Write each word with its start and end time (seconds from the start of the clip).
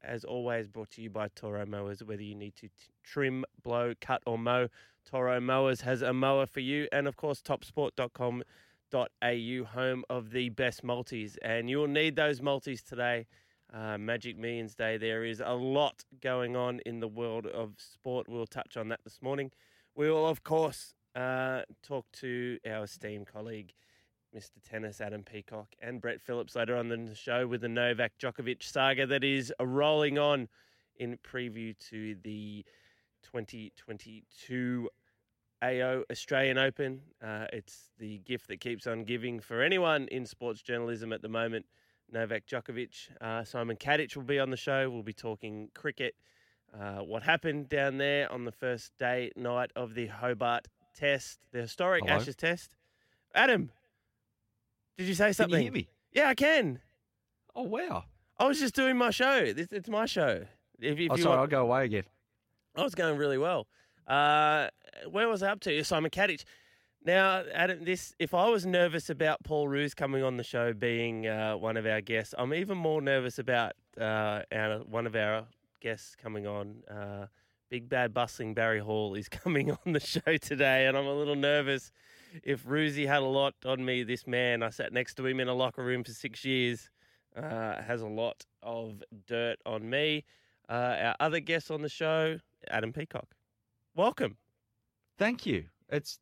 as 0.02 0.24
always, 0.24 0.68
brought 0.68 0.90
to 0.92 1.02
you 1.02 1.10
by 1.10 1.28
Toro 1.28 1.64
Mowers. 1.64 2.02
Whether 2.04 2.22
you 2.22 2.34
need 2.34 2.54
to 2.56 2.68
t- 2.68 2.72
trim, 3.02 3.44
blow, 3.62 3.94
cut, 4.00 4.22
or 4.26 4.38
mow, 4.38 4.68
Toro 5.04 5.40
Mowers 5.40 5.80
has 5.82 6.02
a 6.02 6.12
mower 6.12 6.46
for 6.46 6.60
you. 6.60 6.88
And 6.92 7.08
of 7.08 7.16
course, 7.16 7.40
topsport.com.au, 7.40 9.64
home 9.64 10.04
of 10.10 10.30
the 10.30 10.48
best 10.50 10.84
multis. 10.84 11.38
And 11.42 11.70
you'll 11.70 11.88
need 11.88 12.16
those 12.16 12.42
multis 12.42 12.82
today. 12.82 13.26
Uh, 13.72 13.96
Magic 13.96 14.36
Millions 14.36 14.74
Day. 14.74 14.98
There 14.98 15.24
is 15.24 15.40
a 15.42 15.54
lot 15.54 16.04
going 16.20 16.56
on 16.56 16.80
in 16.84 17.00
the 17.00 17.08
world 17.08 17.46
of 17.46 17.76
sport. 17.78 18.28
We'll 18.28 18.46
touch 18.46 18.76
on 18.76 18.88
that 18.88 19.00
this 19.02 19.22
morning. 19.22 19.50
We 19.94 20.10
will, 20.10 20.26
of 20.26 20.44
course, 20.44 20.92
uh, 21.16 21.62
talk 21.82 22.04
to 22.20 22.58
our 22.66 22.84
esteemed 22.84 23.28
colleague. 23.28 23.72
Mr. 24.34 24.62
Tennis, 24.68 25.00
Adam 25.00 25.22
Peacock, 25.22 25.68
and 25.80 26.00
Brett 26.00 26.20
Phillips 26.20 26.56
later 26.56 26.76
on 26.76 26.90
in 26.90 27.04
the 27.06 27.14
show 27.14 27.46
with 27.46 27.60
the 27.60 27.68
Novak 27.68 28.12
Djokovic 28.18 28.62
saga 28.62 29.06
that 29.06 29.22
is 29.22 29.52
rolling 29.60 30.18
on 30.18 30.48
in 30.96 31.18
preview 31.18 31.76
to 31.90 32.16
the 32.22 32.64
2022 33.22 34.88
AO 35.62 36.02
Australian 36.10 36.58
Open. 36.58 37.00
Uh, 37.22 37.46
it's 37.52 37.90
the 37.98 38.18
gift 38.18 38.48
that 38.48 38.60
keeps 38.60 38.86
on 38.86 39.04
giving 39.04 39.40
for 39.40 39.62
anyone 39.62 40.08
in 40.08 40.24
sports 40.26 40.62
journalism 40.62 41.12
at 41.12 41.22
the 41.22 41.28
moment. 41.28 41.66
Novak 42.10 42.46
Djokovic, 42.46 43.10
uh, 43.20 43.44
Simon 43.44 43.76
Katich 43.76 44.16
will 44.16 44.22
be 44.24 44.38
on 44.38 44.50
the 44.50 44.56
show. 44.56 44.90
We'll 44.90 45.02
be 45.02 45.12
talking 45.12 45.70
cricket, 45.74 46.14
uh, 46.78 47.00
what 47.00 47.22
happened 47.22 47.68
down 47.68 47.98
there 47.98 48.30
on 48.32 48.44
the 48.44 48.52
first 48.52 48.92
day 48.98 49.30
night 49.36 49.70
of 49.76 49.94
the 49.94 50.06
Hobart 50.06 50.68
Test, 50.94 51.38
the 51.52 51.60
historic 51.60 52.04
Hello? 52.04 52.16
Ashes 52.16 52.36
Test. 52.36 52.76
Adam, 53.34 53.70
did 54.96 55.06
you 55.06 55.14
say 55.14 55.32
something? 55.32 55.52
Can 55.52 55.60
you 55.60 55.64
hear 55.64 55.72
me? 55.72 55.88
Yeah, 56.12 56.28
I 56.28 56.34
can. 56.34 56.80
Oh 57.54 57.62
wow! 57.62 58.04
I 58.38 58.46
was 58.46 58.58
just 58.58 58.74
doing 58.74 58.96
my 58.96 59.10
show. 59.10 59.52
This, 59.52 59.72
it's 59.72 59.88
my 59.88 60.06
show. 60.06 60.44
If, 60.80 60.98
if 60.98 61.10
oh, 61.10 61.16
you 61.16 61.22
sorry, 61.22 61.38
I'll 61.38 61.46
go 61.46 61.62
away 61.62 61.84
again. 61.84 62.04
I 62.74 62.82
was 62.82 62.94
going 62.94 63.16
really 63.16 63.38
well. 63.38 63.66
Uh, 64.06 64.68
where 65.10 65.28
was 65.28 65.42
I 65.42 65.50
up 65.50 65.60
to? 65.60 65.84
Simon 65.84 66.10
Katich. 66.10 66.44
Now, 67.04 67.42
Adam, 67.52 67.84
this 67.84 68.14
if 68.18 68.32
I 68.34 68.48
was 68.48 68.64
nervous 68.64 69.10
about 69.10 69.42
Paul 69.42 69.68
Roos 69.68 69.94
coming 69.94 70.22
on 70.22 70.36
the 70.36 70.44
show 70.44 70.72
being 70.72 71.26
uh, 71.26 71.56
one 71.56 71.76
of 71.76 71.86
our 71.86 72.00
guests, 72.00 72.34
I'm 72.38 72.54
even 72.54 72.78
more 72.78 73.02
nervous 73.02 73.38
about 73.38 73.72
uh, 74.00 74.42
our, 74.52 74.78
one 74.88 75.06
of 75.06 75.16
our 75.16 75.46
guests 75.80 76.16
coming 76.16 76.46
on. 76.46 76.82
Uh, 76.90 77.26
Big 77.72 77.88
bad 77.88 78.12
bustling 78.12 78.52
Barry 78.52 78.80
Hall 78.80 79.14
is 79.14 79.28
coming 79.30 79.70
on 79.70 79.94
the 79.94 80.00
show 80.00 80.36
today, 80.36 80.86
and 80.86 80.94
I'm 80.94 81.06
a 81.06 81.14
little 81.14 81.34
nervous. 81.34 81.90
If 82.42 82.64
Roosie 82.64 83.06
had 83.06 83.22
a 83.22 83.26
lot 83.26 83.54
on 83.64 83.84
me, 83.84 84.02
this 84.02 84.26
man, 84.26 84.62
I 84.62 84.70
sat 84.70 84.92
next 84.92 85.14
to 85.14 85.26
him 85.26 85.40
in 85.40 85.48
a 85.48 85.54
locker 85.54 85.84
room 85.84 86.04
for 86.04 86.12
six 86.12 86.44
years, 86.44 86.90
uh, 87.36 87.82
has 87.82 88.00
a 88.02 88.06
lot 88.06 88.44
of 88.62 89.02
dirt 89.26 89.58
on 89.66 89.88
me. 89.88 90.24
Uh, 90.68 90.96
our 91.02 91.16
other 91.20 91.40
guest 91.40 91.70
on 91.70 91.82
the 91.82 91.88
show, 91.88 92.38
Adam 92.68 92.92
Peacock. 92.92 93.34
Welcome. 93.94 94.36
Thank 95.18 95.44
you. 95.44 95.64
It's 95.90 96.18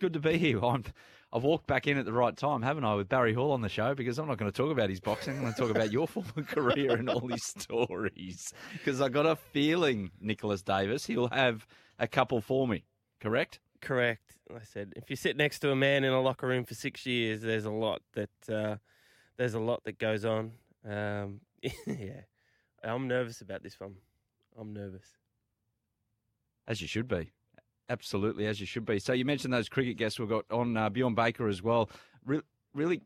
good 0.00 0.14
to 0.14 0.20
be 0.20 0.38
here. 0.38 0.60
I'm, 0.64 0.84
I've 1.32 1.42
walked 1.42 1.66
back 1.66 1.86
in 1.86 1.98
at 1.98 2.04
the 2.04 2.12
right 2.12 2.36
time, 2.36 2.62
haven't 2.62 2.84
I, 2.84 2.94
with 2.94 3.08
Barry 3.08 3.34
Hall 3.34 3.52
on 3.52 3.60
the 3.60 3.68
show? 3.68 3.94
Because 3.94 4.18
I'm 4.18 4.26
not 4.26 4.38
going 4.38 4.50
to 4.50 4.56
talk 4.56 4.72
about 4.72 4.90
his 4.90 5.00
boxing. 5.00 5.36
I'm 5.36 5.42
going 5.42 5.54
to 5.54 5.60
talk 5.60 5.70
about 5.70 5.92
your 5.92 6.08
former 6.08 6.42
career 6.46 6.92
and 6.92 7.08
all 7.08 7.28
his 7.28 7.44
stories. 7.58 8.52
Because 8.72 9.00
I 9.00 9.08
got 9.08 9.26
a 9.26 9.36
feeling, 9.36 10.10
Nicholas 10.20 10.62
Davis, 10.62 11.06
he'll 11.06 11.28
have 11.28 11.66
a 11.98 12.08
couple 12.08 12.40
for 12.40 12.66
me. 12.66 12.84
Correct? 13.20 13.60
Correct. 13.80 14.36
I 14.54 14.64
said 14.64 14.92
if 14.96 15.08
you 15.10 15.16
sit 15.16 15.36
next 15.36 15.60
to 15.60 15.70
a 15.70 15.76
man 15.76 16.04
in 16.04 16.12
a 16.12 16.20
locker 16.20 16.46
room 16.46 16.64
for 16.64 16.74
six 16.74 17.06
years, 17.06 17.40
there's 17.40 17.64
a 17.64 17.70
lot 17.70 18.02
that 18.14 18.52
uh, 18.52 18.76
there's 19.36 19.54
a 19.54 19.60
lot 19.60 19.84
that 19.84 19.98
goes 19.98 20.24
on. 20.24 20.52
Um, 20.86 21.40
yeah, 21.86 22.22
I'm 22.82 23.08
nervous 23.08 23.40
about 23.40 23.62
this 23.62 23.78
one. 23.80 23.94
I'm 24.58 24.72
nervous. 24.72 25.04
As 26.66 26.80
you 26.80 26.88
should 26.88 27.08
be. 27.08 27.30
Absolutely, 27.88 28.46
as 28.46 28.60
you 28.60 28.66
should 28.66 28.84
be. 28.84 28.98
So 28.98 29.12
you 29.12 29.24
mentioned 29.24 29.52
those 29.52 29.68
cricket 29.68 29.96
guests 29.96 30.20
we've 30.20 30.28
got 30.28 30.44
on 30.50 30.76
uh, 30.76 30.90
Bjorn 30.90 31.14
Baker 31.14 31.48
as 31.48 31.62
well. 31.62 31.90
Re- 32.24 32.42
really 32.74 33.00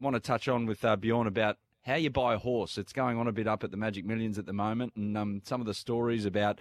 want 0.00 0.14
to 0.14 0.20
touch 0.20 0.48
on 0.48 0.66
with 0.66 0.84
uh, 0.84 0.96
Bjorn 0.96 1.26
about 1.26 1.56
how 1.82 1.94
you 1.94 2.10
buy 2.10 2.34
a 2.34 2.38
horse. 2.38 2.78
It's 2.78 2.92
going 2.92 3.18
on 3.18 3.26
a 3.26 3.32
bit 3.32 3.48
up 3.48 3.64
at 3.64 3.70
the 3.70 3.76
Magic 3.76 4.04
Millions 4.04 4.38
at 4.38 4.46
the 4.46 4.52
moment, 4.52 4.92
and 4.96 5.16
um, 5.16 5.40
some 5.44 5.60
of 5.60 5.66
the 5.66 5.74
stories 5.74 6.26
about 6.26 6.60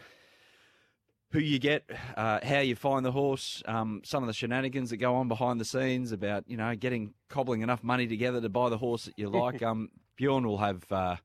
who 1.32 1.40
you 1.40 1.60
get, 1.60 1.84
uh, 2.18 2.40
how 2.44 2.60
you 2.60 2.76
find 2.76 3.06
the 3.06 3.12
horse, 3.12 3.62
um, 3.68 4.02
some 4.04 4.24
of 4.24 4.28
the 4.28 4.34
shenanigans 4.34 4.90
that 4.90 4.98
go 4.98 5.16
on 5.16 5.28
behind 5.28 5.60
the 5.60 5.66
scenes 5.66 6.12
about 6.12 6.44
you 6.48 6.58
know 6.58 6.76
getting 6.76 7.14
cobbling 7.30 7.62
enough 7.62 7.84
money 7.84 8.08
together 8.08 8.42
to 8.42 8.50
buy 8.50 8.70
the 8.70 8.78
horse 8.78 9.06
that 9.06 9.18
you 9.18 9.30
like. 9.44 9.62
um, 9.62 9.90
Bjorn 10.16 10.46
will 10.46 10.58
have 10.58 10.84
uh, 10.92 11.16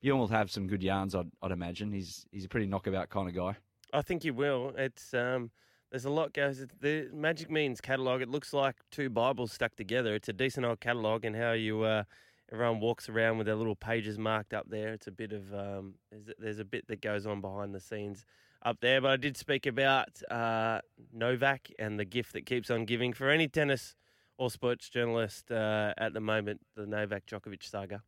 Bjorn 0.00 0.18
will 0.18 0.28
have 0.28 0.50
some 0.50 0.66
good 0.66 0.82
yarns. 0.82 1.14
I'd, 1.14 1.30
I'd 1.42 1.52
imagine 1.52 1.92
he's 1.92 2.26
he's 2.32 2.44
a 2.44 2.48
pretty 2.48 2.66
knockabout 2.66 3.10
kind 3.10 3.28
of 3.28 3.34
guy. 3.34 3.56
I 3.92 4.02
think 4.02 4.24
you 4.24 4.32
will. 4.34 4.72
It's 4.76 5.12
um, 5.12 5.50
there's 5.90 6.06
a 6.06 6.10
lot 6.10 6.32
goes. 6.32 6.66
The 6.80 7.10
Magic 7.12 7.50
Millions 7.50 7.80
catalog. 7.80 8.22
It 8.22 8.30
looks 8.30 8.54
like 8.54 8.76
two 8.90 9.10
Bibles 9.10 9.52
stuck 9.52 9.76
together. 9.76 10.14
It's 10.14 10.28
a 10.28 10.32
decent 10.32 10.64
old 10.64 10.80
catalog, 10.80 11.24
and 11.26 11.36
how 11.36 11.52
you 11.52 11.82
uh, 11.82 12.04
everyone 12.52 12.80
walks 12.80 13.08
around 13.08 13.38
with 13.38 13.46
their 13.46 13.56
little 13.56 13.74
pages 13.74 14.18
marked 14.18 14.52
up 14.52 14.68
there. 14.68 14.92
It's 14.92 15.06
a 15.06 15.12
bit 15.12 15.32
of 15.32 15.52
um, 15.54 15.94
there's, 16.10 16.36
there's 16.38 16.58
a 16.58 16.64
bit 16.64 16.86
that 16.88 17.00
goes 17.00 17.26
on 17.26 17.40
behind 17.40 17.74
the 17.74 17.80
scenes 17.80 18.26
up 18.64 18.78
there. 18.80 19.00
But 19.00 19.10
I 19.10 19.16
did 19.16 19.36
speak 19.36 19.66
about 19.66 20.22
uh, 20.30 20.80
Novak 21.12 21.70
and 21.78 21.98
the 21.98 22.04
gift 22.04 22.34
that 22.34 22.44
keeps 22.44 22.70
on 22.70 22.84
giving 22.84 23.12
for 23.12 23.30
any 23.30 23.48
tennis 23.48 23.94
or 24.36 24.50
sports 24.50 24.88
journalist 24.88 25.50
uh, 25.50 25.94
at 25.96 26.12
the 26.12 26.20
moment. 26.20 26.60
The 26.76 26.86
Novak 26.86 27.26
Djokovic 27.26 27.62
saga. 27.64 28.02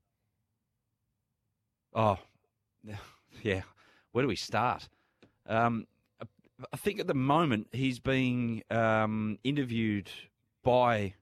Oh, 1.94 2.18
yeah. 3.42 3.62
Where 4.12 4.22
do 4.22 4.28
we 4.28 4.36
start? 4.36 4.88
Um, 5.46 5.86
I 6.72 6.76
think 6.76 7.00
at 7.00 7.06
the 7.06 7.14
moment 7.14 7.68
he's 7.72 7.98
being 7.98 8.62
um, 8.70 9.38
interviewed 9.42 10.10
by 10.62 11.14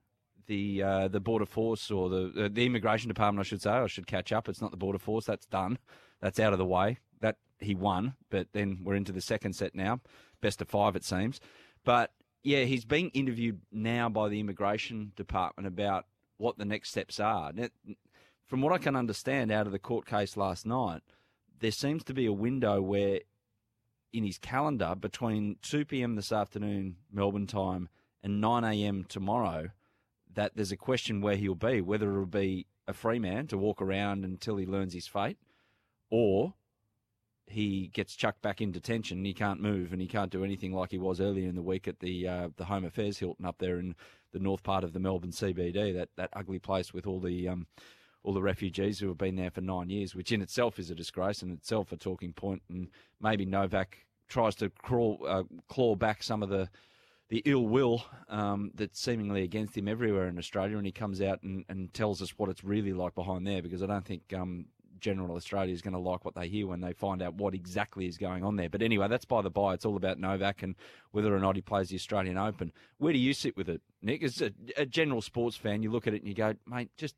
the 0.47 0.83
uh, 0.83 1.07
the 1.07 1.19
border 1.19 1.45
force 1.45 1.91
or 1.91 2.09
the 2.09 2.49
the 2.51 2.65
immigration 2.65 3.07
department, 3.07 3.45
I 3.45 3.47
should 3.47 3.61
say. 3.61 3.71
I 3.71 3.87
should 3.87 4.07
catch 4.07 4.31
up. 4.31 4.49
It's 4.49 4.61
not 4.61 4.71
the 4.71 4.77
border 4.77 4.99
force. 4.99 5.25
That's 5.25 5.45
done. 5.45 5.77
That's 6.21 6.39
out 6.39 6.53
of 6.53 6.59
the 6.59 6.65
way. 6.65 6.99
That 7.21 7.37
he 7.59 7.75
won, 7.75 8.15
but 8.29 8.47
then 8.53 8.79
we're 8.83 8.95
into 8.95 9.11
the 9.11 9.21
second 9.21 9.53
set 9.53 9.75
now. 9.75 10.01
Best 10.41 10.61
of 10.61 10.69
five, 10.69 10.95
it 10.95 11.03
seems. 11.03 11.39
But 11.83 12.11
yeah, 12.43 12.63
he's 12.63 12.85
being 12.85 13.09
interviewed 13.09 13.61
now 13.71 14.09
by 14.09 14.29
the 14.29 14.39
immigration 14.39 15.13
department 15.15 15.67
about 15.67 16.05
what 16.37 16.57
the 16.57 16.65
next 16.65 16.89
steps 16.89 17.19
are. 17.19 17.53
Now, 17.53 17.67
from 18.45 18.61
what 18.61 18.73
I 18.73 18.77
can 18.77 18.95
understand 18.95 19.51
out 19.51 19.65
of 19.65 19.71
the 19.71 19.79
court 19.79 20.05
case 20.05 20.35
last 20.35 20.65
night, 20.65 21.01
there 21.59 21.71
seems 21.71 22.03
to 22.03 22.13
be 22.13 22.25
a 22.25 22.33
window 22.33 22.81
where 22.81 23.21
in 24.11 24.23
his 24.23 24.37
calendar 24.37 24.93
between 24.95 25.55
2 25.63 25.85
p.m. 25.85 26.15
this 26.15 26.31
afternoon, 26.31 26.97
Melbourne 27.11 27.47
time, 27.47 27.89
and 28.21 28.39
9 28.39 28.63
a.m. 28.63 29.05
tomorrow, 29.05 29.69
that 30.35 30.53
there's 30.55 30.71
a 30.71 30.77
question 30.77 31.21
where 31.21 31.35
he'll 31.35 31.55
be, 31.55 31.81
whether 31.81 32.11
it'll 32.11 32.25
be 32.25 32.67
a 32.87 32.93
free 32.93 33.19
man 33.19 33.47
to 33.47 33.57
walk 33.57 33.81
around 33.81 34.25
until 34.25 34.57
he 34.57 34.65
learns 34.65 34.93
his 34.93 35.07
fate, 35.07 35.37
or 36.09 36.53
he 37.45 37.87
gets 37.93 38.15
chucked 38.15 38.41
back 38.41 38.61
in 38.61 38.71
detention 38.71 39.17
and 39.17 39.25
he 39.25 39.33
can't 39.33 39.61
move 39.61 39.91
and 39.91 40.01
he 40.01 40.07
can't 40.07 40.31
do 40.31 40.43
anything 40.43 40.73
like 40.73 40.91
he 40.91 40.97
was 40.97 41.19
earlier 41.19 41.47
in 41.47 41.55
the 41.55 41.61
week 41.61 41.87
at 41.87 41.99
the 41.99 42.27
uh, 42.27 42.49
the 42.55 42.65
Home 42.65 42.85
Affairs 42.85 43.17
Hilton 43.17 43.45
up 43.45 43.57
there 43.59 43.77
in 43.77 43.95
the 44.31 44.39
north 44.39 44.63
part 44.63 44.83
of 44.83 44.93
the 44.93 44.99
Melbourne 44.99 45.31
CBD, 45.31 45.93
that, 45.93 46.09
that 46.15 46.29
ugly 46.33 46.59
place 46.59 46.93
with 46.93 47.05
all 47.05 47.19
the 47.19 47.47
um, 47.47 47.67
all 48.23 48.33
the 48.33 48.41
refugees 48.41 48.99
who 48.99 49.07
have 49.09 49.17
been 49.17 49.35
there 49.35 49.51
for 49.51 49.61
nine 49.61 49.89
years, 49.89 50.15
which 50.15 50.31
in 50.31 50.41
itself 50.41 50.79
is 50.79 50.89
a 50.89 50.95
disgrace 50.95 51.41
and 51.41 51.51
itself 51.51 51.91
a 51.91 51.97
talking 51.97 52.31
point. 52.31 52.61
And 52.69 52.87
maybe 53.21 53.45
Novak 53.45 54.05
tries 54.29 54.55
to 54.55 54.69
crawl 54.69 55.19
uh, 55.27 55.43
claw 55.67 55.95
back 55.95 56.23
some 56.23 56.41
of 56.41 56.49
the 56.49 56.69
the 57.33 57.41
ill 57.45 57.65
will 57.65 58.05
um, 58.29 58.69
that's 58.75 58.99
seemingly 58.99 59.41
against 59.41 59.75
him 59.75 59.87
everywhere 59.87 60.27
in 60.27 60.37
Australia, 60.37 60.77
and 60.77 60.85
he 60.85 60.91
comes 60.91 61.19
out 61.19 61.41
and, 61.41 61.65
and 61.67 61.91
tells 61.91 62.21
us 62.21 62.37
what 62.37 62.47
it's 62.47 62.63
really 62.63 62.93
like 62.93 63.15
behind 63.15 63.47
there. 63.47 63.59
Because 63.59 63.81
I 63.81 63.87
don't 63.87 64.05
think 64.05 64.31
um, 64.35 64.67
general 64.99 65.35
Australia 65.35 65.73
is 65.73 65.81
going 65.81 65.95
to 65.95 65.99
like 65.99 66.23
what 66.23 66.35
they 66.35 66.47
hear 66.47 66.67
when 66.67 66.79
they 66.79 66.93
find 66.93 67.23
out 67.23 67.33
what 67.33 67.55
exactly 67.55 68.05
is 68.05 68.19
going 68.19 68.43
on 68.43 68.55
there. 68.55 68.69
But 68.69 68.83
anyway, 68.83 69.07
that's 69.07 69.25
by 69.25 69.41
the 69.41 69.49
by. 69.49 69.73
It's 69.73 69.83
all 69.83 69.97
about 69.97 70.19
Novak 70.19 70.61
and 70.61 70.75
whether 71.09 71.35
or 71.35 71.39
not 71.39 71.55
he 71.55 71.63
plays 71.63 71.89
the 71.89 71.95
Australian 71.95 72.37
Open. 72.37 72.71
Where 72.99 73.13
do 73.13 73.17
you 73.17 73.33
sit 73.33 73.57
with 73.57 73.67
it, 73.67 73.81
Nick? 74.03 74.21
As 74.21 74.39
a, 74.39 74.51
a 74.77 74.85
general 74.85 75.23
sports 75.23 75.57
fan, 75.57 75.81
you 75.81 75.89
look 75.89 76.05
at 76.05 76.13
it 76.13 76.21
and 76.21 76.27
you 76.27 76.35
go, 76.35 76.53
mate, 76.67 76.91
just 76.97 77.15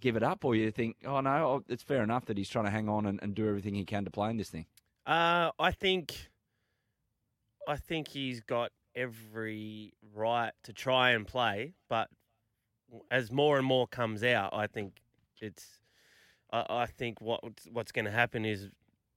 give 0.00 0.16
it 0.16 0.22
up, 0.22 0.42
or 0.42 0.54
you 0.54 0.70
think, 0.70 0.96
oh 1.04 1.20
no, 1.20 1.30
oh, 1.30 1.64
it's 1.68 1.82
fair 1.82 2.02
enough 2.02 2.24
that 2.24 2.38
he's 2.38 2.48
trying 2.48 2.64
to 2.64 2.70
hang 2.70 2.88
on 2.88 3.04
and, 3.04 3.20
and 3.22 3.34
do 3.34 3.46
everything 3.46 3.74
he 3.74 3.84
can 3.84 4.06
to 4.06 4.10
play 4.10 4.30
in 4.30 4.38
this 4.38 4.48
thing. 4.48 4.64
Uh, 5.06 5.50
I 5.58 5.72
think, 5.72 6.30
I 7.68 7.76
think 7.76 8.08
he's 8.08 8.40
got 8.40 8.70
every 8.94 9.92
right 10.14 10.52
to 10.64 10.72
try 10.72 11.10
and 11.10 11.26
play, 11.26 11.74
but 11.88 12.08
as 13.10 13.30
more 13.30 13.58
and 13.58 13.66
more 13.66 13.86
comes 13.86 14.22
out, 14.22 14.52
I 14.52 14.66
think 14.66 15.00
it's. 15.40 15.80
I, 16.52 16.64
I 16.68 16.86
think 16.86 17.20
what 17.20 17.40
what's 17.70 17.92
going 17.92 18.06
to 18.06 18.10
happen 18.10 18.44
is 18.44 18.70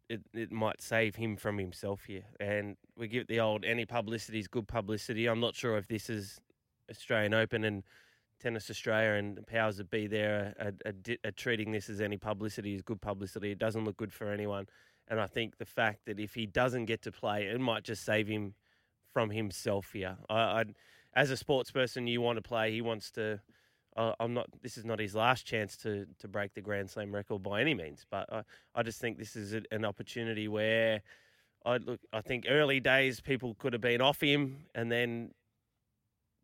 it, 0.09 0.21
it 0.33 0.51
might 0.51 0.81
save 0.81 1.15
him 1.15 1.35
from 1.35 1.57
himself 1.57 2.05
here, 2.05 2.25
and 2.39 2.77
we 2.97 3.07
give 3.07 3.27
the 3.27 3.39
old 3.39 3.65
any 3.65 3.85
publicity 3.85 4.39
is 4.39 4.47
good 4.47 4.67
publicity. 4.67 5.27
I'm 5.27 5.39
not 5.39 5.55
sure 5.55 5.77
if 5.77 5.87
this 5.87 6.09
is 6.09 6.39
Australian 6.89 7.33
Open 7.33 7.63
and 7.63 7.83
Tennis 8.39 8.69
Australia 8.69 9.13
and 9.13 9.37
the 9.37 9.41
powers 9.43 9.77
that 9.77 9.89
be 9.89 10.05
there 10.05 10.53
are, 10.59 10.73
are, 10.85 10.93
are, 11.25 11.31
treating 11.31 11.71
this 11.71 11.89
as 11.89 12.01
any 12.01 12.17
publicity 12.17 12.75
is 12.75 12.81
good 12.81 13.01
publicity. 13.01 13.51
It 13.51 13.57
doesn't 13.57 13.85
look 13.85 13.95
good 13.95 14.11
for 14.11 14.29
anyone. 14.29 14.67
And 15.07 15.19
I 15.19 15.27
think 15.27 15.57
the 15.57 15.65
fact 15.65 16.05
that 16.05 16.19
if 16.19 16.33
he 16.33 16.45
doesn't 16.45 16.85
get 16.85 17.01
to 17.03 17.11
play, 17.11 17.45
it 17.45 17.59
might 17.59 17.83
just 17.83 18.03
save 18.03 18.27
him 18.27 18.53
from 19.13 19.29
himself 19.29 19.91
here. 19.93 20.17
I, 20.29 20.35
I 20.35 20.63
as 21.15 21.29
a 21.29 21.37
sports 21.37 21.71
person, 21.71 22.07
you 22.07 22.21
want 22.21 22.37
to 22.37 22.41
play. 22.41 22.71
He 22.71 22.81
wants 22.81 23.11
to. 23.11 23.39
Uh, 23.95 24.13
I'm 24.19 24.33
not. 24.33 24.47
This 24.61 24.77
is 24.77 24.85
not 24.85 24.99
his 24.99 25.13
last 25.13 25.45
chance 25.45 25.77
to 25.77 26.05
to 26.19 26.27
break 26.27 26.53
the 26.53 26.61
Grand 26.61 26.89
Slam 26.89 27.13
record 27.13 27.43
by 27.43 27.61
any 27.61 27.73
means. 27.75 28.05
But 28.09 28.31
I, 28.33 28.41
I 28.73 28.83
just 28.83 28.99
think 28.99 29.17
this 29.17 29.35
is 29.35 29.53
a, 29.53 29.61
an 29.71 29.85
opportunity 29.85 30.47
where 30.47 31.01
I 31.65 31.77
look. 31.77 31.99
I 32.11 32.21
think 32.21 32.45
early 32.49 32.79
days 32.79 33.21
people 33.21 33.55
could 33.55 33.73
have 33.73 33.81
been 33.81 34.01
off 34.01 34.19
him, 34.19 34.65
and 34.73 34.91
then 34.91 35.31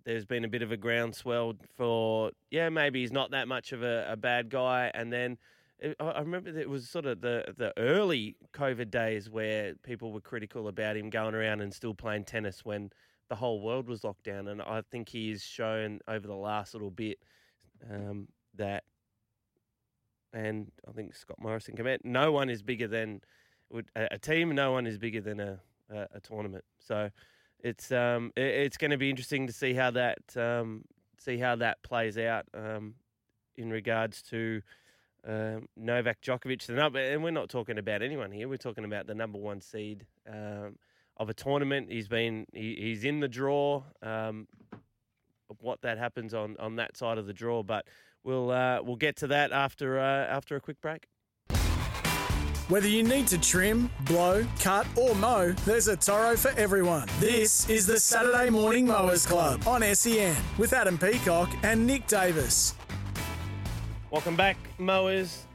there's 0.06 0.26
been 0.26 0.46
a 0.46 0.50
bit 0.50 0.62
of 0.62 0.72
a 0.72 0.78
groundswell 0.78 1.54
for 1.76 2.32
yeah 2.52 2.70
maybe 2.70 3.02
he's 3.02 3.12
not 3.12 3.32
that 3.32 3.48
much 3.48 3.72
of 3.72 3.84
a, 3.84 4.06
a 4.12 4.16
bad 4.16 4.50
guy, 4.50 4.92
and 4.94 5.12
then 5.12 5.38
I 6.00 6.20
remember 6.20 6.50
it 6.58 6.70
was 6.70 6.90
sort 6.90 7.06
of 7.06 7.22
the 7.22 7.54
the 7.56 7.74
early 7.78 8.36
COVID 8.54 8.92
days 8.92 9.30
where 9.30 9.76
people 9.76 10.12
were 10.12 10.22
critical 10.22 10.68
about 10.68 10.98
him 10.98 11.10
going 11.10 11.36
around 11.36 11.62
and 11.62 11.74
still 11.74 11.94
playing 11.94 12.26
tennis 12.26 12.66
when 12.66 12.92
the 13.30 13.36
whole 13.36 13.62
world 13.62 13.88
was 13.88 14.04
locked 14.04 14.24
down, 14.24 14.48
and 14.48 14.62
I 14.62 14.82
think 14.92 15.10
he's 15.10 15.44
shown 15.44 16.00
over 16.08 16.28
the 16.28 16.36
last 16.36 16.74
little 16.74 16.90
bit 16.90 17.20
um, 17.90 18.28
that, 18.56 18.84
and 20.34 20.72
I 20.88 20.92
think 20.92 21.16
Scott 21.16 21.38
Morrison 21.40 21.76
comment, 21.76 22.04
no 22.04 22.32
one 22.32 22.50
is 22.50 22.62
bigger 22.62 22.88
than 22.88 23.22
a, 23.96 24.08
a 24.12 24.18
team, 24.18 24.54
no 24.56 24.72
one 24.72 24.88
is 24.88 24.98
bigger 24.98 25.22
than 25.22 25.40
a, 25.40 25.60
a, 25.90 26.08
a 26.16 26.20
tournament. 26.20 26.66
So 26.80 27.10
it's 27.62 27.92
um 27.92 28.32
it, 28.36 28.42
it's 28.42 28.78
going 28.78 28.92
to 28.92 28.98
be 28.98 29.10
interesting 29.10 29.48
to 29.48 29.54
see 29.54 29.74
how 29.74 29.92
that 29.92 30.18
um 30.36 30.84
see 31.18 31.38
how 31.38 31.56
that 31.58 31.82
plays 31.84 32.18
out 32.18 32.46
um 32.54 32.96
in 33.58 33.70
regards 33.70 34.22
to 34.22 34.62
um, 35.28 35.68
Novak 35.76 36.22
Djokovic, 36.22 36.66
the 36.66 36.74
number, 36.74 37.00
and 37.00 37.24
we're 37.24 37.32
not 37.32 37.50
talking 37.50 37.78
about 37.78 38.02
anyone 38.02 38.32
here. 38.32 38.48
We're 38.48 38.58
talking 38.58 38.86
about 38.86 39.08
the 39.08 39.16
number 39.16 39.38
one 39.38 39.62
seed 39.62 40.06
um, 40.32 40.78
of 41.18 41.30
a 41.30 41.34
tournament. 41.34 41.92
He's 41.92 42.08
been 42.08 42.46
he, 42.54 42.76
he's 42.80 43.04
in 43.04 43.20
the 43.20 43.28
draw. 43.28 43.84
Um, 44.02 44.48
what 45.62 45.82
that 45.82 45.98
happens 45.98 46.34
on, 46.34 46.56
on 46.60 46.76
that 46.76 46.96
side 46.96 47.18
of 47.18 47.26
the 47.26 47.34
draw, 47.34 47.64
but 47.64 47.86
we'll 48.24 48.52
uh, 48.52 48.82
we'll 48.82 48.96
get 48.96 49.16
to 49.18 49.28
that 49.28 49.52
after 49.52 50.00
uh, 50.00 50.26
after 50.28 50.56
a 50.56 50.62
quick 50.62 50.80
break. 50.82 51.08
Whether 52.70 52.88
you 52.88 53.02
need 53.02 53.26
to 53.30 53.40
trim, 53.40 53.90
blow, 54.06 54.46
cut, 54.60 54.86
or 54.96 55.16
mow, 55.16 55.54
there's 55.66 55.88
a 55.88 55.98
Toro 55.98 56.38
for 56.38 56.52
everyone. 56.52 57.08
This 57.20 57.68
is 57.68 57.88
the 57.88 58.00
Saturday 58.00 58.52
Morning 58.52 58.86
Mowers 58.86 59.26
Club 59.26 59.68
on 59.68 59.82
SEN 59.96 60.36
with 60.60 60.74
Adam 60.74 60.96
Peacock 60.96 61.52
and 61.64 61.88
Nick 61.88 62.06
Davis. 62.06 62.76
Welcome 64.12 64.36
back, 64.36 64.58
mowers. 64.80 65.46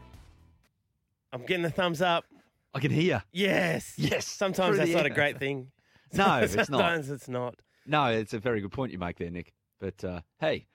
I'm 1.33 1.45
getting 1.45 1.65
a 1.65 1.71
thumbs 1.71 2.01
up. 2.01 2.25
I 2.73 2.79
can 2.79 2.93
hear. 2.93 3.25
Yes. 3.33 3.95
Yes. 3.97 4.27
Sometimes 4.27 4.77
that's 4.77 4.93
not 4.93 5.06
a 5.06 5.11
great 5.11 5.39
thing. 5.39 5.71
No, 6.17 6.37
it's 6.37 6.55
not. 6.56 6.67
Sometimes 6.67 7.11
it's 7.11 7.29
not. 7.29 7.56
No, 7.87 8.06
it's 8.06 8.33
a 8.35 8.39
very 8.39 8.61
good 8.61 8.71
point 8.71 8.93
you 8.93 8.99
make 8.99 9.19
there, 9.19 9.33
Nick. 9.33 9.53
But 9.81 10.05
uh, 10.05 10.21
hey, 10.39 10.67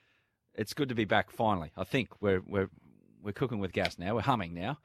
it's 0.53 0.73
good 0.73 0.89
to 0.89 0.95
be 0.95 1.05
back 1.05 1.31
finally. 1.31 1.71
I 1.77 1.85
think 1.85 2.09
we're 2.19 2.41
we're 2.45 2.69
we're 3.23 3.31
cooking 3.31 3.59
with 3.59 3.71
gas 3.71 3.97
now. 3.97 4.15
We're 4.15 4.21
humming 4.21 4.53
now. 4.53 4.79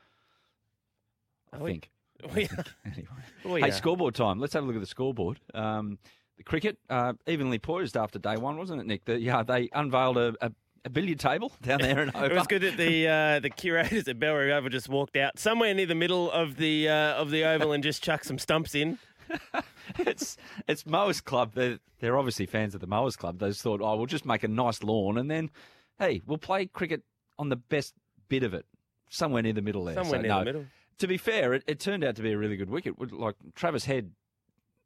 I 1.52 1.58
we? 1.58 1.70
think. 1.72 1.90
We- 2.36 2.48
anyway. 2.86 3.06
We 3.44 3.60
hey, 3.62 3.70
are. 3.70 3.72
scoreboard 3.72 4.14
time. 4.14 4.38
Let's 4.38 4.52
have 4.52 4.62
a 4.62 4.66
look 4.66 4.76
at 4.76 4.80
the 4.80 4.86
scoreboard. 4.86 5.40
Um, 5.54 5.98
the 6.36 6.44
cricket 6.44 6.78
uh, 6.88 7.14
evenly 7.26 7.58
poised 7.58 7.96
after 7.96 8.20
day 8.20 8.36
one, 8.36 8.56
wasn't 8.56 8.80
it, 8.80 8.86
Nick? 8.86 9.06
The, 9.06 9.18
yeah, 9.18 9.42
they 9.42 9.70
unveiled 9.72 10.18
a, 10.18 10.34
a, 10.40 10.52
a 10.84 10.90
billiard 10.90 11.18
table 11.18 11.52
down 11.62 11.80
there 11.80 12.00
in 12.00 12.08
Hobart. 12.08 12.32
It 12.32 12.34
was 12.34 12.46
good 12.46 12.62
that 12.62 12.76
the 12.76 13.08
uh, 13.08 13.40
the 13.40 13.50
curators 13.50 14.06
at 14.08 14.18
Bellerive 14.18 14.52
Oval 14.52 14.70
just 14.70 14.88
walked 14.88 15.16
out 15.16 15.38
somewhere 15.38 15.72
near 15.74 15.86
the 15.86 15.94
middle 15.94 16.30
of 16.30 16.56
the 16.56 16.88
uh, 16.88 17.14
of 17.14 17.30
the 17.30 17.44
oval 17.44 17.72
and 17.72 17.82
just 17.82 18.02
chucked 18.02 18.26
some 18.26 18.38
stumps 18.38 18.74
in. 18.74 18.98
it's 19.98 20.36
it's 20.68 20.84
Mowers 20.86 21.20
Club. 21.20 21.52
They're, 21.54 21.78
they're 22.00 22.18
obviously 22.18 22.46
fans 22.46 22.74
of 22.74 22.80
the 22.80 22.86
Mowers 22.86 23.16
Club. 23.16 23.38
They 23.38 23.48
just 23.48 23.62
thought, 23.62 23.80
oh, 23.82 23.96
we'll 23.96 24.06
just 24.06 24.26
make 24.26 24.44
a 24.44 24.48
nice 24.48 24.82
lawn 24.82 25.16
and 25.16 25.30
then, 25.30 25.50
hey, 25.98 26.20
we'll 26.26 26.38
play 26.38 26.66
cricket 26.66 27.02
on 27.38 27.48
the 27.48 27.56
best 27.56 27.94
bit 28.28 28.42
of 28.42 28.52
it, 28.54 28.66
somewhere 29.08 29.42
near 29.42 29.52
the 29.54 29.62
middle 29.62 29.84
there. 29.84 29.94
Somewhere 29.94 30.18
So, 30.18 30.22
near 30.22 30.28
no, 30.30 30.38
the 30.40 30.44
middle. 30.44 30.64
To 30.98 31.06
be 31.08 31.16
fair, 31.16 31.54
it, 31.54 31.64
it 31.66 31.80
turned 31.80 32.04
out 32.04 32.16
to 32.16 32.22
be 32.22 32.32
a 32.32 32.38
really 32.38 32.56
good 32.56 32.70
wicket. 32.70 32.94
Like 33.12 33.36
Travis 33.54 33.86
Head 33.86 34.12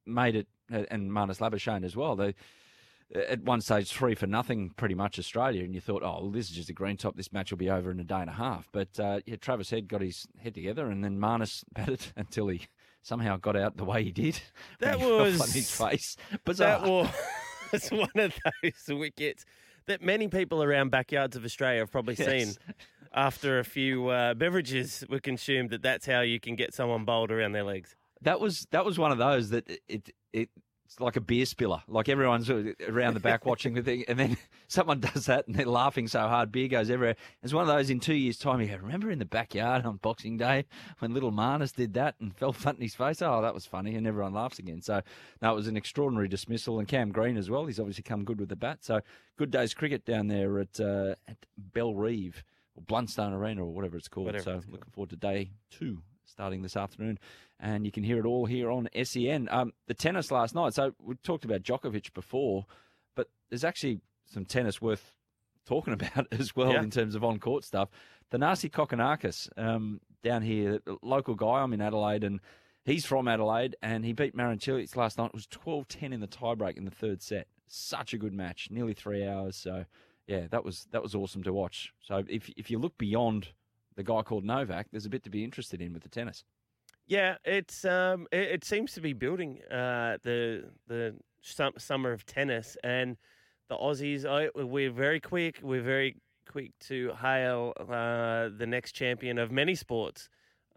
made 0.07 0.37
it, 0.37 0.47
uh, 0.73 0.85
and 0.91 1.11
Marnus 1.11 1.41
Labuschagne 1.41 1.85
as 1.85 1.97
well. 1.97 2.15
They 2.17 2.35
at 3.15 3.43
one 3.43 3.61
stage 3.61 3.91
three 3.91 4.15
for 4.15 4.27
nothing, 4.27 4.71
pretty 4.77 4.95
much 4.95 5.19
Australia, 5.19 5.65
and 5.65 5.75
you 5.75 5.81
thought, 5.81 6.03
oh, 6.03 6.19
well, 6.23 6.31
this 6.31 6.51
is 6.51 6.57
just 6.57 6.69
a 6.69 6.73
green 6.75 6.97
top. 6.97 7.17
This 7.17 7.33
match 7.33 7.51
will 7.51 7.59
be 7.59 7.71
over 7.71 7.91
in 7.91 8.01
a 8.01 8.05
day 8.05 8.21
and 8.21 8.31
a 8.31 8.35
half. 8.35 8.69
But 8.73 8.99
uh, 9.01 9.21
yeah, 9.27 9.37
Travis 9.37 9.71
Head 9.71 9.89
got 9.89 10.01
his 10.03 10.27
head 10.43 10.55
together, 10.55 10.91
and 10.91 11.03
then 11.03 11.19
Marnus 11.19 11.65
batted 11.73 12.07
until 12.17 12.49
he 12.49 12.67
somehow 13.03 13.37
got 13.37 13.57
out 13.57 13.77
the 13.77 13.85
way 13.85 14.05
he 14.05 14.13
did. 14.13 14.41
That 14.81 14.99
he 14.99 15.07
was- 15.11 15.41
on 15.41 15.49
his 15.51 15.71
face. 15.71 16.17
Bizarre. 16.45 16.81
That 16.81 17.15
was 17.73 17.89
one 17.91 18.11
of 18.17 18.35
those 18.63 18.99
wickets 18.99 19.45
that 19.87 20.03
many 20.03 20.29
people 20.29 20.63
around 20.63 20.91
backyards 20.91 21.35
of 21.37 21.45
Australia 21.45 21.81
have 21.81 21.91
probably 21.91 22.15
Yes. 22.19 22.29
seen 22.29 22.55
after 23.15 23.59
a 23.59 23.65
few 23.65 24.09
uh, 24.09 24.35
beverages 24.35 25.03
were 25.09 25.21
consumed. 25.21 25.71
That 25.71 25.83
that's 25.83 26.05
how 26.05 26.21
you 26.21 26.41
can 26.41 26.57
get 26.57 26.75
someone 26.75 27.05
bowled 27.07 27.31
around 27.31 27.53
their 27.53 27.65
legs. 27.65 27.97
That 28.23 28.39
was 28.41 28.67
that 28.71 28.85
was 28.85 28.99
one 28.99 29.13
of 29.13 29.19
those 29.19 29.49
that 29.51 29.67
it 29.89 30.11
it. 30.33 30.51
It 30.89 30.93
it's 30.93 31.01
like 31.01 31.17
a 31.17 31.21
beer 31.21 31.45
spiller. 31.45 31.83
Like 31.87 32.09
everyone's 32.09 32.49
around 32.49 33.13
the 33.13 33.21
back 33.21 33.45
watching 33.45 33.75
the 33.75 33.83
thing, 33.83 34.05
and 34.09 34.19
then 34.19 34.39
someone 34.69 35.01
does 35.01 35.27
that, 35.27 35.47
and 35.47 35.55
they're 35.55 35.67
laughing 35.67 36.09
so 36.09 36.21
hard, 36.21 36.51
beer 36.51 36.67
goes 36.67 36.89
everywhere. 36.89 37.17
It's 37.43 37.53
one 37.53 37.61
of 37.63 37.69
those 37.69 37.91
in 37.91 38.01
two 38.01 38.15
years' 38.15 38.39
time. 38.39 38.63
You 38.63 38.69
go, 38.69 38.77
remember 38.77 39.11
in 39.11 39.19
the 39.19 39.27
backyard 39.27 39.85
on 39.85 39.97
Boxing 39.97 40.39
Day 40.39 40.65
when 41.01 41.13
little 41.13 41.31
Marnus 41.31 41.75
did 41.75 41.93
that 41.95 42.15
and 42.21 42.35
fell 42.35 42.53
flat 42.55 42.77
in 42.77 42.81
his 42.81 42.95
face? 42.95 43.21
Oh, 43.21 43.43
that 43.43 43.53
was 43.53 43.67
funny, 43.67 43.97
and 43.97 44.07
everyone 44.07 44.33
laughs 44.33 44.59
again. 44.59 44.81
So, 44.81 45.03
no, 45.43 45.53
it 45.53 45.57
was 45.57 45.69
an 45.69 45.77
extraordinary 45.77 46.29
dismissal, 46.29 46.79
and 46.79 46.89
Cam 46.89 47.13
Green 47.13 47.37
as 47.37 47.51
well. 47.51 47.67
He's 47.67 47.79
obviously 47.79 48.05
come 48.05 48.25
good 48.25 48.41
with 48.41 48.49
the 48.49 48.57
bat. 48.57 48.79
So, 48.81 49.01
good 49.37 49.51
day's 49.51 49.75
cricket 49.75 50.07
down 50.07 50.29
there 50.29 50.59
at 50.59 50.81
uh, 50.81 51.17
at 51.29 51.37
Bellerive 51.59 52.43
or 52.75 52.83
Blundstone 52.83 53.35
Arena 53.35 53.63
or 53.63 53.75
whatever 53.75 53.99
it's 53.99 54.09
called. 54.09 54.27
Whatever 54.27 54.45
so, 54.45 54.53
it's 54.53 54.65
called. 54.65 54.73
looking 54.73 54.93
forward 54.93 55.11
to 55.11 55.17
day 55.17 55.51
two 55.71 56.01
starting 56.29 56.63
this 56.63 56.77
afternoon 56.77 57.19
and 57.61 57.85
you 57.85 57.91
can 57.93 58.03
hear 58.05 58.19
it 58.19 58.27
all 58.27 58.47
here 58.47 58.71
on 58.71 58.89
SEN. 59.03 59.49
Um, 59.51 59.73
the 59.87 59.95
tennis 59.95 60.31
last 60.31 60.55
night. 60.55 60.75
So 60.75 60.95
we 61.03 61.15
talked 61.17 61.45
about 61.45 61.63
Djokovic 61.63 62.13
before, 62.15 62.67
but 63.17 63.29
there's 63.51 63.65
actually 63.65 64.01
some 64.27 64.45
tennis 64.45 64.81
worth 64.81 65.13
talking 65.67 65.93
about 66.01 66.27
as 66.33 66.55
well 66.55 66.73
Yeah. 66.73 66.83
in 66.83 66.91
terms 66.91 67.15
of 67.15 67.25
on 67.25 67.39
court 67.39 67.65
stuff. 67.65 67.89
Thanasi 68.31 68.71
Kokkinakis 68.71 69.49
um, 69.57 70.01
down 70.23 70.43
here, 70.43 70.81
local 71.03 71.35
guy. 71.35 71.63
I'm 71.63 71.73
in 71.73 71.81
Adelaide, 71.81 72.25
and 72.25 72.41
he's 72.85 73.07
from 73.07 73.27
Adelaide, 73.27 73.75
and 73.83 74.05
he 74.05 74.13
beat 74.13 74.35
Marin 74.35 74.59
Cilic 74.59 74.95
last 74.97 75.17
night. 75.19 75.27
It 75.29 75.35
was 75.35 75.47
12-10 75.47 76.13
in 76.13 76.21
the 76.21 76.27
tiebreak 76.29 76.77
in 76.77 76.85
the 76.85 76.91
third 76.91 77.23
set. 77.23 77.47
Such 77.67 78.13
a 78.15 78.19
good 78.19 78.35
match, 78.35 78.69
nearly 78.71 78.93
three 78.95 79.27
hours. 79.27 79.57
So 79.57 79.85
yeah, 80.27 80.47
that 80.51 80.65
was 80.65 80.87
that 80.93 81.03
was 81.03 81.15
awesome 81.15 81.43
to 81.43 81.53
watch. 81.53 81.93
So 82.03 82.23
if 82.29 82.51
if 82.57 82.71
you 82.71 82.79
look 82.79 82.97
beyond 82.99 83.49
the 83.99 84.05
guy 84.05 84.23
called 84.23 84.45
Novak, 84.45 84.87
there's 84.93 85.07
a 85.07 85.11
bit 85.11 85.25
to 85.25 85.31
be 85.31 85.43
interested 85.43 85.83
in 85.83 85.93
with 85.93 86.05
the 86.05 86.09
tennis. 86.09 86.45
Yeah, 87.09 87.35
it's 87.45 87.85
um, 87.85 88.29
it, 88.31 88.49
it 88.53 88.65
seems 88.65 88.93
to 88.93 89.01
be 89.01 89.13
building 89.13 89.59
uh, 89.71 90.19
the 90.23 90.67
the 90.87 91.17
sum, 91.43 91.73
summer 91.79 92.13
of 92.13 92.25
tennis 92.25 92.77
and 92.85 93.17
the 93.69 93.77
Aussies. 93.77 94.25
I, 94.25 94.51
we're 94.55 94.93
very 94.93 95.19
quick. 95.19 95.59
We're 95.63 95.83
very 95.83 96.17
quick 96.49 96.79
to 96.87 97.13
hail 97.21 97.73
uh, 97.81 98.51
the 98.57 98.67
next 98.67 98.93
champion 98.93 99.37
of 99.39 99.51
many 99.51 99.75
sports 99.75 100.29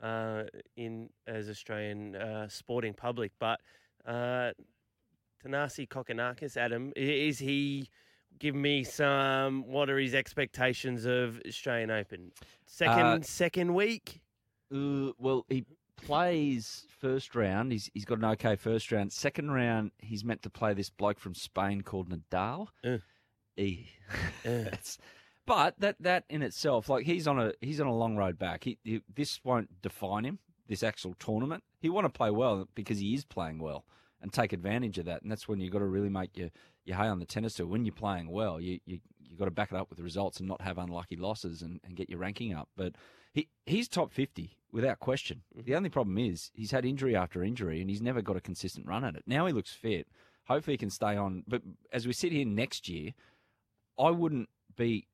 uh, 0.01 0.43
in 0.75 1.11
as 1.27 1.47
Australian 1.47 2.15
uh, 2.15 2.47
sporting 2.47 2.95
public. 2.95 3.33
But 3.39 3.59
uh, 4.03 4.53
Thanasi 5.45 5.87
Kokkinakis, 5.87 6.57
Adam, 6.57 6.91
is 6.95 7.37
he? 7.37 7.87
Give 8.39 8.55
me 8.55 8.83
some. 8.83 9.67
What 9.67 9.89
are 9.89 9.99
his 9.99 10.13
expectations 10.15 11.05
of 11.05 11.39
Australian 11.47 11.91
Open? 11.91 12.31
Second, 12.65 13.05
Uh, 13.05 13.21
second 13.21 13.73
week. 13.73 14.21
Uh, 14.73 15.11
well, 15.19 15.45
he 15.49 15.65
plays 15.95 16.87
first 16.99 17.35
round. 17.35 17.71
He's 17.71 17.89
he's 17.93 18.05
got 18.05 18.17
an 18.17 18.25
okay 18.25 18.55
first 18.55 18.91
round. 18.91 19.11
Second 19.11 19.51
round, 19.51 19.91
he's 19.99 20.23
meant 20.23 20.41
to 20.43 20.49
play 20.49 20.73
this 20.73 20.89
bloke 20.89 21.19
from 21.19 21.35
Spain 21.35 21.81
called 21.81 22.09
Nadal. 22.09 22.67
Uh. 22.83 22.97
He, 23.55 23.89
Uh. 24.45 24.65
But 25.47 25.79
that 25.79 25.95
that 26.01 26.23
in 26.29 26.43
itself, 26.43 26.87
like 26.87 27.05
he's 27.05 27.27
on 27.27 27.39
a 27.39 27.51
he's 27.61 27.81
on 27.81 27.87
a 27.87 27.95
long 27.95 28.15
road 28.15 28.37
back. 28.37 28.63
He, 28.63 28.77
he 28.83 29.01
this 29.13 29.39
won't 29.43 29.81
define 29.81 30.23
him. 30.23 30.39
This 30.67 30.83
actual 30.83 31.15
tournament, 31.15 31.63
he 31.79 31.89
want 31.89 32.05
to 32.05 32.09
play 32.09 32.29
well 32.29 32.67
because 32.75 32.99
he 32.99 33.13
is 33.15 33.25
playing 33.25 33.57
well 33.59 33.83
and 34.21 34.31
take 34.31 34.53
advantage 34.53 34.99
of 34.99 35.05
that. 35.05 35.23
And 35.23 35.31
that's 35.31 35.47
when 35.47 35.59
you've 35.59 35.73
got 35.73 35.79
to 35.79 35.85
really 35.87 36.09
make 36.09 36.37
your 36.37 36.49
your 36.85 36.97
high 36.97 37.07
on 37.07 37.19
the 37.19 37.25
tennis 37.25 37.55
tour. 37.55 37.67
When 37.67 37.85
you're 37.85 37.93
playing 37.93 38.29
well, 38.29 38.59
you 38.59 38.79
you 38.85 38.99
you 39.19 39.37
got 39.37 39.45
to 39.45 39.51
back 39.51 39.71
it 39.71 39.77
up 39.77 39.89
with 39.89 39.97
the 39.97 40.03
results 40.03 40.39
and 40.39 40.47
not 40.47 40.61
have 40.61 40.77
unlucky 40.77 41.15
losses 41.15 41.61
and, 41.61 41.79
and 41.83 41.95
get 41.95 42.09
your 42.09 42.19
ranking 42.19 42.53
up. 42.53 42.69
But 42.75 42.95
he 43.33 43.47
he's 43.65 43.87
top 43.87 44.11
fifty 44.11 44.57
without 44.71 44.99
question. 44.99 45.41
Mm-hmm. 45.55 45.65
The 45.65 45.75
only 45.75 45.89
problem 45.89 46.17
is 46.17 46.51
he's 46.53 46.71
had 46.71 46.85
injury 46.85 47.15
after 47.15 47.43
injury 47.43 47.81
and 47.81 47.89
he's 47.89 48.01
never 48.01 48.21
got 48.21 48.37
a 48.37 48.41
consistent 48.41 48.87
run 48.87 49.03
at 49.03 49.15
it. 49.15 49.23
Now 49.25 49.45
he 49.45 49.53
looks 49.53 49.71
fit. 49.71 50.07
Hopefully 50.45 50.73
he 50.73 50.79
can 50.79 50.89
stay 50.89 51.15
on. 51.15 51.43
But 51.47 51.61
as 51.93 52.07
we 52.07 52.13
sit 52.13 52.31
here 52.31 52.45
next 52.45 52.89
year, 52.89 53.11
I 53.99 54.09
wouldn't 54.09 54.49
be 54.75 55.07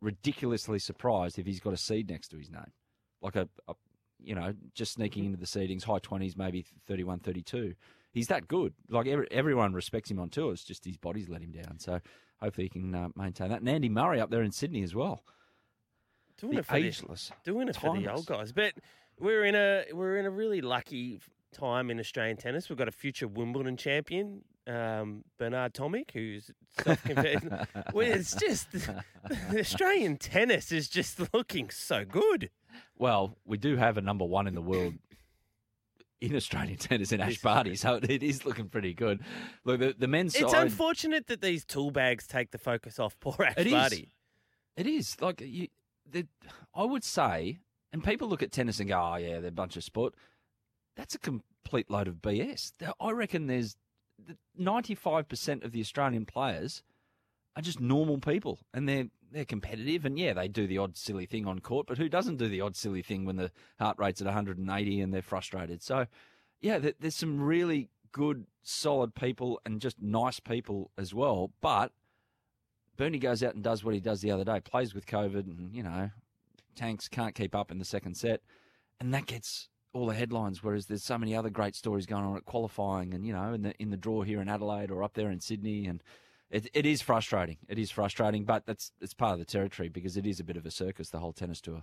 ridiculously 0.00 0.78
surprised 0.78 1.38
if 1.38 1.46
he's 1.46 1.60
got 1.60 1.72
a 1.72 1.78
seed 1.78 2.08
next 2.08 2.28
to 2.28 2.38
his 2.38 2.50
name, 2.50 2.72
like 3.20 3.36
a, 3.36 3.48
a 3.66 3.74
you 4.20 4.34
know 4.34 4.54
just 4.74 4.92
sneaking 4.92 5.24
mm-hmm. 5.24 5.34
into 5.34 5.40
the 5.40 5.46
seedings, 5.46 5.84
high 5.84 5.98
twenties, 5.98 6.36
maybe 6.36 6.64
31, 6.86 7.20
32. 7.20 7.74
He's 8.12 8.28
that 8.28 8.48
good. 8.48 8.74
Like 8.88 9.06
every, 9.06 9.28
everyone 9.30 9.72
respects 9.74 10.10
him 10.10 10.18
on 10.18 10.30
tour. 10.30 10.52
It's 10.52 10.64
just 10.64 10.84
his 10.84 10.96
body's 10.96 11.28
let 11.28 11.42
him 11.42 11.52
down. 11.52 11.78
So 11.78 12.00
hopefully 12.40 12.64
he 12.72 12.80
can 12.80 12.94
uh, 12.94 13.08
maintain 13.16 13.50
that. 13.50 13.60
And 13.60 13.68
Andy 13.68 13.88
Murray 13.88 14.20
up 14.20 14.30
there 14.30 14.42
in 14.42 14.50
Sydney 14.52 14.82
as 14.82 14.94
well. 14.94 15.22
Doing 16.40 16.54
The 16.54 16.60
it 16.60 16.66
for 16.66 16.80
the- 16.80 17.30
doing 17.44 17.68
it 17.68 17.76
for 17.76 17.96
the 17.96 18.08
old 18.12 18.26
guys. 18.26 18.52
But 18.52 18.74
we're 19.18 19.44
in 19.44 19.54
a 19.54 19.84
we're 19.92 20.18
in 20.18 20.26
a 20.26 20.30
really 20.30 20.60
lucky 20.60 21.20
time 21.52 21.90
in 21.90 21.98
Australian 21.98 22.36
tennis. 22.36 22.68
We've 22.68 22.78
got 22.78 22.88
a 22.88 22.92
future 22.92 23.26
Wimbledon 23.26 23.76
champion, 23.76 24.42
um, 24.68 25.24
Bernard 25.38 25.74
Tomic, 25.74 26.12
who's 26.12 26.50
self-confessed. 26.82 27.46
well, 27.92 28.06
it's 28.12 28.36
just 28.36 28.70
the 28.72 29.58
Australian 29.58 30.16
tennis 30.16 30.70
is 30.70 30.88
just 30.88 31.32
looking 31.34 31.70
so 31.70 32.04
good. 32.04 32.50
Well, 32.96 33.36
we 33.44 33.56
do 33.58 33.76
have 33.76 33.96
a 33.98 34.00
number 34.02 34.24
one 34.24 34.46
in 34.46 34.54
the 34.54 34.62
world 34.62 34.94
in 36.20 36.34
Australian 36.34 36.76
tennis 36.78 37.12
in 37.12 37.20
Ash 37.20 37.40
Barty, 37.40 37.76
so 37.76 38.00
it 38.02 38.22
is 38.22 38.44
looking 38.44 38.68
pretty 38.68 38.94
good. 38.94 39.20
Look, 39.64 39.80
the, 39.80 39.94
the 39.98 40.08
men's 40.08 40.34
It's 40.34 40.52
side, 40.52 40.66
unfortunate 40.66 41.26
that 41.28 41.40
these 41.40 41.64
tool 41.64 41.90
bags 41.90 42.26
take 42.26 42.50
the 42.50 42.58
focus 42.58 42.98
off 42.98 43.18
poor 43.20 43.36
Ash 43.44 43.54
It 43.56 43.66
is. 43.68 43.72
Barty. 43.72 44.12
it 44.76 44.86
is 44.86 45.20
like 45.20 45.40
you. 45.40 45.68
The, 46.10 46.26
I 46.74 46.84
would 46.84 47.04
say, 47.04 47.58
and 47.92 48.02
people 48.02 48.28
look 48.28 48.42
at 48.42 48.50
tennis 48.50 48.80
and 48.80 48.88
go, 48.88 48.98
"Oh 49.00 49.16
yeah, 49.16 49.40
they're 49.40 49.48
a 49.48 49.52
bunch 49.52 49.76
of 49.76 49.84
sport." 49.84 50.14
That's 50.96 51.14
a 51.14 51.18
complete 51.18 51.90
load 51.90 52.08
of 52.08 52.16
BS. 52.16 52.72
I 52.98 53.10
reckon 53.10 53.46
there's 53.46 53.76
ninety-five 54.56 55.28
percent 55.28 55.62
of 55.64 55.72
the 55.72 55.80
Australian 55.80 56.24
players 56.26 56.82
are 57.58 57.62
just 57.62 57.80
normal 57.80 58.18
people, 58.18 58.60
and 58.72 58.88
they're 58.88 59.08
they're 59.30 59.44
competitive, 59.44 60.06
and 60.06 60.18
yeah, 60.18 60.32
they 60.32 60.48
do 60.48 60.66
the 60.66 60.78
odd 60.78 60.96
silly 60.96 61.26
thing 61.26 61.46
on 61.46 61.58
court. 61.58 61.86
But 61.86 61.98
who 61.98 62.08
doesn't 62.08 62.36
do 62.36 62.48
the 62.48 62.60
odd 62.62 62.76
silly 62.76 63.02
thing 63.02 63.24
when 63.24 63.36
the 63.36 63.50
heart 63.78 63.98
rate's 63.98 64.22
at 64.22 64.26
180 64.26 65.00
and 65.00 65.12
they're 65.12 65.20
frustrated? 65.20 65.82
So, 65.82 66.06
yeah, 66.62 66.78
there's 66.78 67.16
some 67.16 67.38
really 67.38 67.90
good, 68.12 68.46
solid 68.62 69.14
people 69.14 69.60
and 69.66 69.82
just 69.82 70.00
nice 70.00 70.40
people 70.40 70.92
as 70.96 71.12
well. 71.12 71.50
But 71.60 71.92
Bernie 72.96 73.18
goes 73.18 73.42
out 73.42 73.54
and 73.54 73.62
does 73.62 73.84
what 73.84 73.92
he 73.92 74.00
does 74.00 74.22
the 74.22 74.30
other 74.30 74.44
day, 74.44 74.60
plays 74.60 74.94
with 74.94 75.06
COVID, 75.06 75.46
and 75.46 75.74
you 75.74 75.82
know, 75.82 76.10
tanks 76.74 77.08
can't 77.08 77.34
keep 77.34 77.54
up 77.54 77.70
in 77.70 77.78
the 77.78 77.84
second 77.84 78.16
set, 78.16 78.40
and 78.98 79.12
that 79.12 79.26
gets 79.26 79.68
all 79.92 80.06
the 80.06 80.14
headlines. 80.14 80.62
Whereas 80.62 80.86
there's 80.86 81.04
so 81.04 81.18
many 81.18 81.34
other 81.34 81.50
great 81.50 81.74
stories 81.74 82.06
going 82.06 82.24
on 82.24 82.36
at 82.36 82.46
qualifying, 82.46 83.12
and 83.12 83.26
you 83.26 83.34
know, 83.34 83.52
in 83.52 83.62
the 83.62 83.74
in 83.78 83.90
the 83.90 83.96
draw 83.98 84.22
here 84.22 84.40
in 84.40 84.48
Adelaide 84.48 84.90
or 84.90 85.02
up 85.02 85.14
there 85.14 85.30
in 85.30 85.40
Sydney, 85.40 85.86
and 85.86 86.02
it, 86.50 86.68
it 86.72 86.86
is 86.86 87.02
frustrating. 87.02 87.58
It 87.68 87.78
is 87.78 87.90
frustrating, 87.90 88.44
but 88.44 88.66
that's 88.66 88.92
it's 89.00 89.14
part 89.14 89.32
of 89.32 89.38
the 89.38 89.44
territory 89.44 89.88
because 89.88 90.16
it 90.16 90.26
is 90.26 90.40
a 90.40 90.44
bit 90.44 90.56
of 90.56 90.66
a 90.66 90.70
circus, 90.70 91.10
the 91.10 91.18
whole 91.18 91.32
tennis 91.32 91.60
tour. 91.60 91.82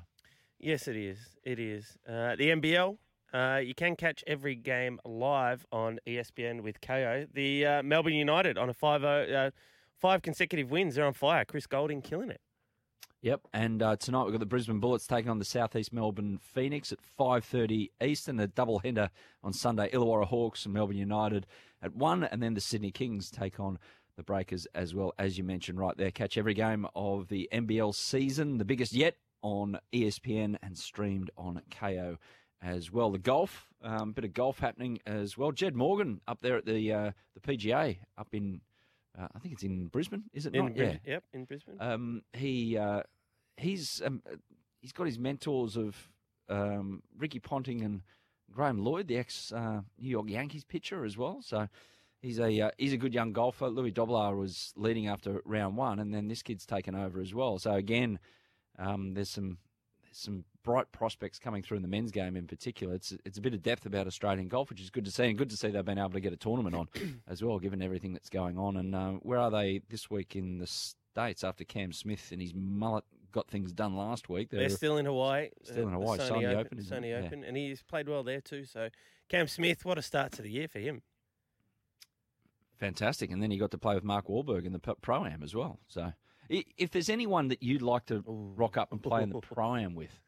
Yes, 0.59 0.87
it 0.87 0.95
is. 0.95 1.17
It 1.43 1.59
is. 1.59 1.97
Uh, 2.07 2.35
the 2.35 2.49
NBL, 2.49 2.97
uh, 3.33 3.57
you 3.57 3.75
can 3.75 3.95
catch 3.95 4.23
every 4.25 4.55
game 4.55 4.99
live 5.05 5.65
on 5.71 5.99
ESPN 6.07 6.61
with 6.61 6.81
Kayo. 6.81 7.27
The 7.33 7.65
uh, 7.65 7.83
Melbourne 7.83 8.13
United 8.13 8.57
on 8.57 8.69
a 8.69 8.73
5 8.73 9.03
uh, 9.03 9.51
five 9.99 10.21
consecutive 10.21 10.71
wins. 10.71 10.95
They're 10.95 11.05
on 11.05 11.13
fire. 11.13 11.45
Chris 11.45 11.67
Goulding 11.67 12.01
killing 12.01 12.29
it. 12.29 12.41
Yep, 13.21 13.41
and 13.53 13.81
uh, 13.81 13.95
tonight 13.95 14.25
we've 14.25 14.33
got 14.33 14.39
the 14.39 14.45
Brisbane 14.45 14.79
Bullets 14.79 15.07
taking 15.07 15.31
on 15.31 15.39
the 15.39 15.45
Southeast 15.45 15.91
Melbourne 15.91 16.37
Phoenix 16.53 16.91
at 16.91 16.99
5.30 17.19 17.89
Eastern, 18.03 18.39
a 18.39 18.45
double 18.45 18.77
header 18.77 19.09
on 19.43 19.51
Sunday, 19.51 19.89
Illawarra 19.89 20.27
Hawks 20.27 20.65
and 20.65 20.75
Melbourne 20.75 20.97
United 20.97 21.47
at 21.81 21.95
1, 21.95 22.25
and 22.25 22.43
then 22.43 22.53
the 22.53 22.61
Sydney 22.61 22.91
Kings 22.91 23.31
take 23.31 23.59
on 23.59 23.79
the 24.17 24.23
Breakers 24.23 24.67
as 24.75 24.95
well, 24.95 25.13
as 25.19 25.37
you 25.37 25.43
mentioned 25.43 25.79
right 25.79 25.95
there. 25.97 26.11
Catch 26.11 26.37
every 26.37 26.53
game 26.53 26.87
of 26.95 27.27
the 27.27 27.49
NBL 27.51 27.93
season, 27.93 28.57
the 28.57 28.65
biggest 28.65 28.93
yet, 28.93 29.15
on 29.41 29.77
ESPN 29.93 30.57
and 30.63 30.77
streamed 30.77 31.29
on 31.37 31.61
Kayo 31.69 32.17
as 32.61 32.91
well. 32.91 33.11
The 33.11 33.19
golf, 33.19 33.67
um, 33.83 34.11
bit 34.11 34.25
of 34.25 34.33
golf 34.33 34.59
happening 34.59 34.99
as 35.05 35.37
well. 35.37 35.51
Jed 35.51 35.75
Morgan 35.75 36.21
up 36.27 36.39
there 36.41 36.57
at 36.57 36.65
the 36.65 36.91
uh, 36.91 37.11
the 37.35 37.39
PGA 37.41 37.97
up 38.17 38.29
in, 38.33 38.61
uh, 39.19 39.27
I 39.35 39.39
think 39.39 39.53
it's 39.53 39.63
in 39.63 39.87
Brisbane, 39.87 40.23
is 40.33 40.45
it 40.45 40.55
In 40.55 40.65
not? 40.65 40.75
Yeah. 40.75 40.95
Yep, 41.05 41.23
in 41.33 41.45
Brisbane. 41.45 41.77
Um, 41.79 42.21
he 42.33 42.77
uh, 42.77 43.03
he's 43.57 44.01
um, 44.03 44.23
he's 44.81 44.93
got 44.93 45.05
his 45.05 45.19
mentors 45.19 45.77
of 45.77 45.95
um, 46.49 47.03
Ricky 47.17 47.39
Ponting 47.39 47.81
and 47.81 48.01
Graeme 48.51 48.79
Lloyd, 48.79 49.07
the 49.07 49.17
ex 49.17 49.51
uh, 49.51 49.81
New 49.99 50.09
York 50.09 50.29
Yankees 50.29 50.63
pitcher 50.63 51.05
as 51.05 51.17
well. 51.17 51.41
So 51.41 51.67
he's 52.25 52.39
a 52.39 52.61
uh, 52.61 52.71
he's 52.77 52.93
a 52.93 52.97
good 52.97 53.13
young 53.13 53.31
golfer. 53.31 53.67
Louis 53.67 53.91
Dobbelaar 53.91 54.37
was 54.37 54.73
leading 54.75 55.07
after 55.07 55.41
round 55.45 55.77
one, 55.77 55.99
and 55.99 56.13
then 56.13 56.27
this 56.27 56.41
kid's 56.41 56.65
taken 56.65 56.95
over 56.95 57.21
as 57.21 57.33
well. 57.33 57.59
So 57.59 57.73
again, 57.73 58.19
um, 58.77 59.13
there's 59.13 59.29
some 59.29 59.59
there's 60.03 60.17
some 60.17 60.43
bright 60.63 60.91
prospects 60.91 61.37
coming 61.39 61.61
through 61.61 61.77
in 61.77 61.83
the 61.83 61.87
men's 61.87 62.11
game 62.11 62.35
in 62.35 62.47
particular. 62.47 62.95
It's 62.95 63.15
it's 63.23 63.37
a 63.37 63.41
bit 63.41 63.53
of 63.53 63.61
depth 63.61 63.85
about 63.85 64.07
Australian 64.07 64.47
golf, 64.47 64.69
which 64.69 64.81
is 64.81 64.89
good 64.89 65.05
to 65.05 65.11
see, 65.11 65.25
and 65.25 65.37
good 65.37 65.51
to 65.51 65.57
see 65.57 65.69
they've 65.69 65.85
been 65.85 65.99
able 65.99 66.09
to 66.11 66.19
get 66.19 66.33
a 66.33 66.37
tournament 66.37 66.75
on 66.75 66.89
as 67.27 67.43
well, 67.43 67.59
given 67.59 67.81
everything 67.81 68.13
that's 68.13 68.29
going 68.29 68.57
on. 68.57 68.77
And 68.77 68.95
uh, 68.95 69.11
where 69.21 69.39
are 69.39 69.51
they 69.51 69.81
this 69.89 70.09
week 70.09 70.35
in 70.35 70.57
the 70.57 70.67
states 70.67 71.43
after 71.43 71.63
Cam 71.63 71.93
Smith 71.93 72.29
and 72.31 72.41
his 72.41 72.53
mullet 72.53 73.05
got 73.31 73.47
things 73.47 73.71
done 73.71 73.95
last 73.95 74.27
week? 74.29 74.49
They're 74.49 74.69
still 74.69 74.97
in 74.97 75.05
Hawaii. 75.05 75.49
Still 75.63 75.87
in 75.87 75.93
Hawaii, 75.93 76.17
the 76.17 76.23
Sony 76.23 76.43
Sony 76.43 76.55
Open, 76.55 76.79
isn't 76.79 76.97
Sony 76.97 77.05
it? 77.05 77.09
Yeah. 77.09 77.27
Open, 77.27 77.43
and 77.43 77.55
he's 77.55 77.83
played 77.83 78.09
well 78.09 78.23
there 78.23 78.41
too. 78.41 78.65
So 78.65 78.89
Cam 79.29 79.47
Smith, 79.47 79.85
what 79.85 79.97
a 79.97 80.01
start 80.01 80.31
to 80.33 80.41
the 80.41 80.51
year 80.51 80.67
for 80.67 80.79
him. 80.79 81.03
Fantastic. 82.77 83.31
And 83.31 83.41
then 83.41 83.51
he 83.51 83.57
got 83.57 83.71
to 83.71 83.77
play 83.77 83.95
with 83.95 84.03
Mark 84.03 84.27
Wahlberg 84.27 84.65
in 84.65 84.73
the 84.73 84.79
pro 84.79 85.25
am 85.25 85.43
as 85.43 85.55
well. 85.55 85.79
So 85.87 86.13
if 86.49 86.91
there's 86.91 87.09
anyone 87.09 87.47
that 87.49 87.63
you'd 87.63 87.81
like 87.81 88.05
to 88.07 88.23
rock 88.27 88.77
up 88.77 88.91
and 88.91 89.01
play 89.01 89.23
in 89.23 89.29
the 89.29 89.39
pro 89.41 89.75
am 89.75 89.95
with. 89.95 90.19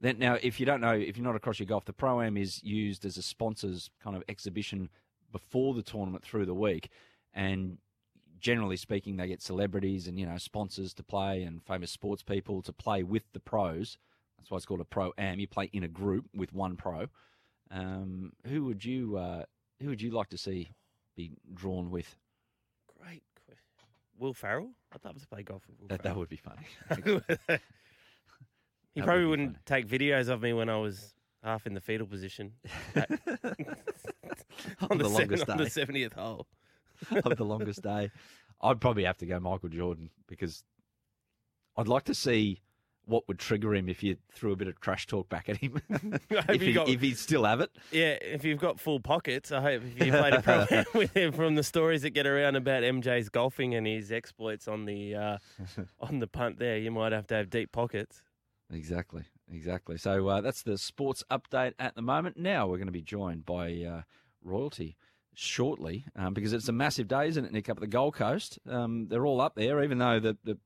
Then, 0.00 0.18
now, 0.18 0.34
if 0.34 0.60
you 0.60 0.66
don't 0.66 0.80
know, 0.80 0.92
if 0.92 1.16
you're 1.16 1.24
not 1.24 1.36
across 1.36 1.58
your 1.58 1.66
golf, 1.66 1.84
the 1.84 1.92
pro 1.92 2.20
am 2.20 2.36
is 2.36 2.62
used 2.62 3.04
as 3.04 3.16
a 3.16 3.22
sponsors 3.22 3.90
kind 4.02 4.16
of 4.16 4.22
exhibition 4.28 4.90
before 5.32 5.74
the 5.74 5.82
tournament 5.82 6.24
through 6.24 6.46
the 6.46 6.54
week, 6.54 6.90
and 7.32 7.78
generally 8.38 8.76
speaking, 8.76 9.16
they 9.16 9.26
get 9.26 9.40
celebrities 9.40 10.06
and 10.06 10.18
you 10.18 10.26
know 10.26 10.36
sponsors 10.36 10.92
to 10.94 11.02
play 11.02 11.42
and 11.42 11.64
famous 11.64 11.90
sports 11.90 12.22
people 12.22 12.60
to 12.62 12.72
play 12.72 13.02
with 13.02 13.24
the 13.32 13.40
pros. 13.40 13.96
That's 14.36 14.50
why 14.50 14.56
it's 14.56 14.66
called 14.66 14.80
a 14.80 14.84
pro 14.84 15.12
am. 15.16 15.40
You 15.40 15.48
play 15.48 15.70
in 15.72 15.82
a 15.82 15.88
group 15.88 16.26
with 16.34 16.52
one 16.52 16.76
pro. 16.76 17.06
Um, 17.70 18.32
who 18.46 18.64
would 18.66 18.84
you 18.84 19.16
uh, 19.16 19.44
who 19.80 19.88
would 19.88 20.02
you 20.02 20.10
like 20.10 20.28
to 20.28 20.38
see 20.38 20.72
be 21.16 21.32
drawn 21.52 21.90
with? 21.90 22.16
Great. 23.00 23.22
que- 23.46 23.54
Will 24.18 24.34
Ferrell? 24.34 24.70
I'd 24.92 25.04
love 25.04 25.20
to 25.20 25.26
play 25.26 25.42
golf 25.42 25.62
with 25.68 25.80
Will 25.80 25.88
That, 25.88 26.02
that 26.02 26.10
Ferrell. 26.10 26.18
would 26.20 26.28
be 26.28 26.36
funny. 26.36 26.66
he 26.88 26.94
That 29.00 29.06
probably 29.06 29.24
would 29.24 29.36
be 29.36 29.42
wouldn't 29.42 29.66
take 29.66 29.88
videos 29.88 30.28
of 30.28 30.42
me 30.42 30.52
when 30.52 30.68
I 30.68 30.76
was 30.76 31.14
half 31.42 31.66
in 31.66 31.74
the 31.74 31.80
fetal 31.80 32.06
position 32.06 32.52
On 34.90 34.98
the 34.98 35.04
seven- 35.04 35.12
longest 35.12 35.48
on 35.48 35.56
the 35.58 35.64
day. 35.64 35.70
seventieth 35.70 36.12
hole. 36.14 36.46
of 37.24 37.36
the 37.36 37.44
longest 37.44 37.82
day. 37.82 38.10
I'd 38.62 38.80
probably 38.80 39.04
have 39.04 39.18
to 39.18 39.26
go 39.26 39.38
Michael 39.40 39.68
Jordan 39.68 40.10
because 40.28 40.62
I'd 41.76 41.88
like 41.88 42.04
to 42.04 42.14
see. 42.14 42.60
What 43.06 43.26
would 43.28 43.38
trigger 43.38 43.74
him 43.74 43.88
if 43.88 44.02
you 44.02 44.16
threw 44.32 44.52
a 44.52 44.56
bit 44.56 44.68
of 44.68 44.80
trash 44.80 45.06
talk 45.06 45.28
back 45.28 45.48
at 45.48 45.56
him? 45.58 45.80
If, 46.30 46.60
he, 46.60 46.72
got- 46.72 46.88
if 46.88 47.00
he'd 47.00 47.18
still 47.18 47.44
have 47.44 47.60
it. 47.60 47.70
Yeah, 47.90 48.16
if 48.20 48.44
you've 48.44 48.60
got 48.60 48.78
full 48.80 49.00
pockets, 49.00 49.52
I 49.52 49.60
hope 49.60 49.82
if 49.84 50.04
you 50.06 50.12
played 50.12 50.34
a 50.34 50.42
program 50.42 50.84
with 50.94 51.16
him 51.16 51.32
from 51.32 51.54
the 51.54 51.62
stories 51.62 52.02
that 52.02 52.10
get 52.10 52.26
around 52.26 52.56
about 52.56 52.82
MJ's 52.82 53.28
golfing 53.28 53.74
and 53.74 53.86
his 53.86 54.10
exploits 54.12 54.68
on 54.68 54.84
the 54.84 55.14
uh, 55.14 55.38
on 56.00 56.18
the 56.20 56.26
punt 56.26 56.58
there, 56.58 56.78
you 56.78 56.90
might 56.90 57.12
have 57.12 57.26
to 57.28 57.34
have 57.34 57.50
deep 57.50 57.72
pockets. 57.72 58.22
Exactly, 58.72 59.24
exactly. 59.52 59.98
So 59.98 60.26
uh, 60.28 60.40
that's 60.40 60.62
the 60.62 60.78
sports 60.78 61.22
update 61.30 61.74
at 61.78 61.94
the 61.94 62.02
moment. 62.02 62.36
Now 62.36 62.66
we're 62.66 62.78
going 62.78 62.86
to 62.86 62.92
be 62.92 63.02
joined 63.02 63.44
by 63.44 63.72
uh, 63.82 64.02
royalty 64.42 64.96
shortly 65.34 66.06
um, 66.16 66.32
because 66.34 66.52
it's 66.52 66.68
a 66.68 66.72
massive 66.72 67.08
day, 67.08 67.28
isn't 67.28 67.44
it, 67.44 67.52
Nick, 67.52 67.68
up 67.68 67.76
at 67.76 67.80
the 67.80 67.86
Gold 67.86 68.14
Coast? 68.14 68.58
Um, 68.68 69.06
they're 69.08 69.26
all 69.26 69.40
up 69.40 69.54
there, 69.56 69.82
even 69.82 69.98
though 69.98 70.20
the, 70.20 70.36
the 70.44 70.56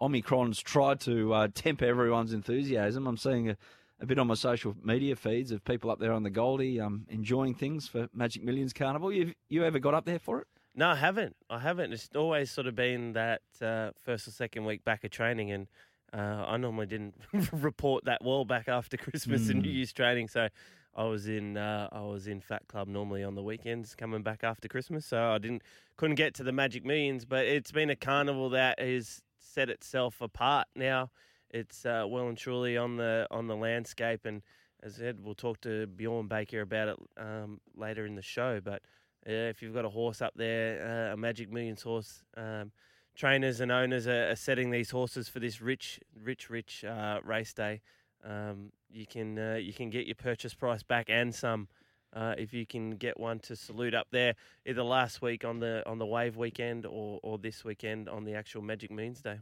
Omicron's 0.00 0.60
tried 0.60 1.00
to 1.00 1.32
uh, 1.34 1.48
temper 1.54 1.84
everyone's 1.84 2.32
enthusiasm. 2.32 3.06
I'm 3.06 3.16
seeing 3.16 3.50
a, 3.50 3.56
a 4.00 4.06
bit 4.06 4.18
on 4.18 4.26
my 4.26 4.34
social 4.34 4.74
media 4.82 5.14
feeds 5.16 5.50
of 5.50 5.64
people 5.64 5.90
up 5.90 5.98
there 5.98 6.12
on 6.12 6.22
the 6.22 6.30
Goldie 6.30 6.80
um, 6.80 7.06
enjoying 7.08 7.54
things 7.54 7.86
for 7.86 8.08
Magic 8.14 8.42
Millions 8.42 8.72
Carnival. 8.72 9.12
You 9.12 9.34
you 9.48 9.64
ever 9.64 9.78
got 9.78 9.94
up 9.94 10.06
there 10.06 10.18
for 10.18 10.40
it? 10.40 10.46
No, 10.74 10.88
I 10.88 10.96
haven't. 10.96 11.36
I 11.50 11.58
haven't. 11.58 11.92
It's 11.92 12.08
always 12.14 12.50
sort 12.50 12.66
of 12.66 12.74
been 12.74 13.12
that 13.14 13.42
uh, 13.60 13.90
first 14.02 14.28
or 14.28 14.30
second 14.30 14.64
week 14.64 14.84
back 14.84 15.04
of 15.04 15.10
training, 15.10 15.50
and 15.50 15.66
uh, 16.12 16.44
I 16.46 16.56
normally 16.56 16.86
didn't 16.86 17.14
report 17.52 18.04
that 18.04 18.24
well 18.24 18.44
back 18.44 18.68
after 18.68 18.96
Christmas 18.96 19.48
and 19.50 19.62
New 19.62 19.70
Year's 19.70 19.92
training. 19.92 20.28
So 20.28 20.48
I 20.94 21.04
was 21.04 21.28
in 21.28 21.56
uh, 21.56 21.88
I 21.92 22.00
was 22.02 22.26
in 22.26 22.40
Fat 22.40 22.66
Club 22.68 22.88
normally 22.88 23.22
on 23.22 23.34
the 23.34 23.42
weekends, 23.42 23.94
coming 23.94 24.22
back 24.22 24.44
after 24.44 24.68
Christmas. 24.68 25.04
So 25.04 25.32
I 25.32 25.38
didn't 25.38 25.62
couldn't 25.96 26.16
get 26.16 26.34
to 26.34 26.42
the 26.42 26.52
Magic 26.52 26.84
Millions, 26.84 27.24
but 27.24 27.44
it's 27.44 27.72
been 27.72 27.90
a 27.90 27.96
carnival 27.96 28.50
that 28.50 28.80
has 28.80 29.22
set 29.40 29.68
itself 29.68 30.20
apart 30.20 30.68
now. 30.76 31.10
It's 31.50 31.84
uh, 31.84 32.04
well 32.08 32.28
and 32.28 32.38
truly 32.38 32.76
on 32.76 32.96
the 32.96 33.26
on 33.30 33.48
the 33.48 33.56
landscape, 33.56 34.24
and 34.24 34.42
as 34.82 34.94
I 34.94 34.98
said, 34.98 35.20
we'll 35.24 35.34
talk 35.34 35.60
to 35.62 35.86
Bjorn 35.86 36.28
Baker 36.28 36.60
about 36.60 36.88
it 36.88 36.96
um, 37.16 37.60
later 37.76 38.06
in 38.06 38.14
the 38.14 38.22
show, 38.22 38.60
but. 38.60 38.82
Yeah, 39.26 39.50
if 39.50 39.60
you've 39.60 39.74
got 39.74 39.84
a 39.84 39.90
horse 39.90 40.22
up 40.22 40.32
there, 40.34 41.10
uh, 41.10 41.12
a 41.12 41.16
Magic 41.18 41.52
Millions 41.52 41.82
horse, 41.82 42.24
um, 42.38 42.72
trainers 43.14 43.60
and 43.60 43.70
owners 43.70 44.06
are, 44.06 44.30
are 44.30 44.34
setting 44.34 44.70
these 44.70 44.90
horses 44.90 45.28
for 45.28 45.40
this 45.40 45.60
rich, 45.60 46.00
rich, 46.18 46.48
rich 46.48 46.84
uh, 46.84 47.20
race 47.22 47.52
day. 47.52 47.82
Um, 48.24 48.72
you 48.90 49.06
can 49.06 49.38
uh, 49.38 49.54
you 49.60 49.72
can 49.72 49.90
get 49.90 50.06
your 50.06 50.14
purchase 50.14 50.54
price 50.54 50.82
back 50.82 51.06
and 51.08 51.34
some 51.34 51.68
uh, 52.12 52.34
if 52.36 52.52
you 52.52 52.66
can 52.66 52.92
get 52.92 53.18
one 53.18 53.38
to 53.40 53.56
salute 53.56 53.94
up 53.94 54.08
there 54.10 54.34
either 54.66 54.82
last 54.82 55.22
week 55.22 55.44
on 55.44 55.60
the 55.60 55.82
on 55.86 55.98
the 55.98 56.06
Wave 56.06 56.36
weekend 56.36 56.86
or, 56.86 57.20
or 57.22 57.38
this 57.38 57.64
weekend 57.64 58.08
on 58.08 58.24
the 58.24 58.34
actual 58.34 58.62
Magic 58.62 58.90
Millions 58.90 59.20
Day. 59.20 59.38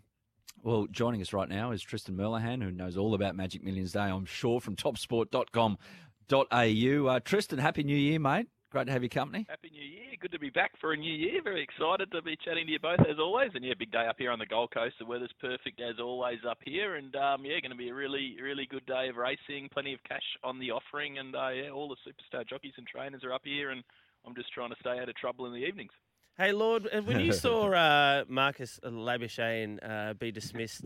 Well, 0.63 0.87
joining 0.91 1.21
us 1.21 1.33
right 1.33 1.49
now 1.49 1.71
is 1.71 1.83
Tristan 1.83 2.17
Merlahan, 2.17 2.63
who 2.63 2.73
knows 2.73 2.97
all 2.97 3.15
about 3.15 3.37
Magic 3.37 3.63
Millions 3.63 3.93
Day, 3.93 4.01
I'm 4.01 4.25
sure, 4.25 4.61
from 4.61 4.77
topsport.com.au. 4.77 7.07
Uh, 7.07 7.21
Tristan, 7.21 7.59
Happy 7.59 7.85
New 7.85 7.97
Year, 7.97 8.19
mate. 8.19 8.49
Great 8.71 8.87
to 8.87 8.93
have 8.93 9.03
your 9.03 9.09
company. 9.09 9.47
Happy 9.49 9.71
New 9.71 9.81
Year. 9.81 10.13
Good 10.21 10.33
to 10.33 10.39
be 10.39 10.51
back 10.51 10.73
for 10.79 10.93
a 10.93 10.97
new 10.97 11.13
year. 11.13 11.41
Very 11.43 11.63
excited 11.63 12.13
to 12.13 12.21
be 12.21 12.37
chatting 12.45 12.67
to 12.67 12.73
you 12.73 12.79
both 12.79 13.01
as 13.01 13.19
always. 13.19 13.51
And 13.55 13.65
yeah, 13.65 13.73
big 13.79 13.91
day 13.91 14.07
up 14.07 14.17
here 14.19 14.31
on 14.31 14.39
the 14.39 14.45
Gold 14.45 14.73
Coast. 14.75 14.97
The 14.99 15.07
weather's 15.07 15.33
perfect 15.41 15.81
as 15.81 15.99
always 15.99 16.41
up 16.47 16.59
here. 16.63 16.97
And 16.97 17.17
um, 17.17 17.47
yeah, 17.47 17.61
going 17.61 17.71
to 17.71 17.77
be 17.77 17.89
a 17.89 17.95
really, 17.95 18.37
really 18.43 18.67
good 18.67 18.85
day 18.85 19.09
of 19.09 19.17
racing. 19.17 19.71
Plenty 19.73 19.95
of 19.95 20.01
cash 20.05 20.23
on 20.45 20.59
the 20.59 20.71
offering. 20.71 21.17
And 21.17 21.35
uh, 21.35 21.49
yeah, 21.49 21.71
all 21.71 21.89
the 21.89 21.97
superstar 22.05 22.47
jockeys 22.47 22.75
and 22.77 22.87
trainers 22.87 23.25
are 23.25 23.33
up 23.33 23.41
here. 23.43 23.71
And 23.71 23.83
I'm 24.27 24.35
just 24.35 24.53
trying 24.53 24.69
to 24.69 24.77
stay 24.81 24.99
out 24.99 25.09
of 25.09 25.15
trouble 25.15 25.47
in 25.47 25.53
the 25.53 25.65
evenings. 25.67 25.93
Hey, 26.37 26.53
Lord, 26.53 26.89
uh, 26.93 27.01
when 27.01 27.21
you 27.21 27.33
saw 27.45 27.73
uh, 27.73 28.25
Marnus 28.25 28.79
Labuschagne 28.85 29.79
uh, 29.83 30.13
be 30.13 30.31
dismissed 30.31 30.85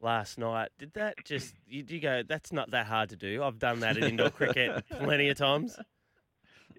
last 0.00 0.36
night, 0.36 0.70
did 0.80 0.94
that 0.94 1.14
just, 1.24 1.54
you, 1.68 1.84
you 1.86 2.00
go, 2.00 2.24
that's 2.26 2.52
not 2.52 2.72
that 2.72 2.86
hard 2.86 3.10
to 3.10 3.16
do? 3.16 3.44
I've 3.44 3.60
done 3.60 3.80
that 3.80 3.96
in 3.96 4.02
indoor 4.02 4.30
cricket 4.30 4.84
plenty 4.98 5.28
of 5.28 5.38
times. 5.38 5.78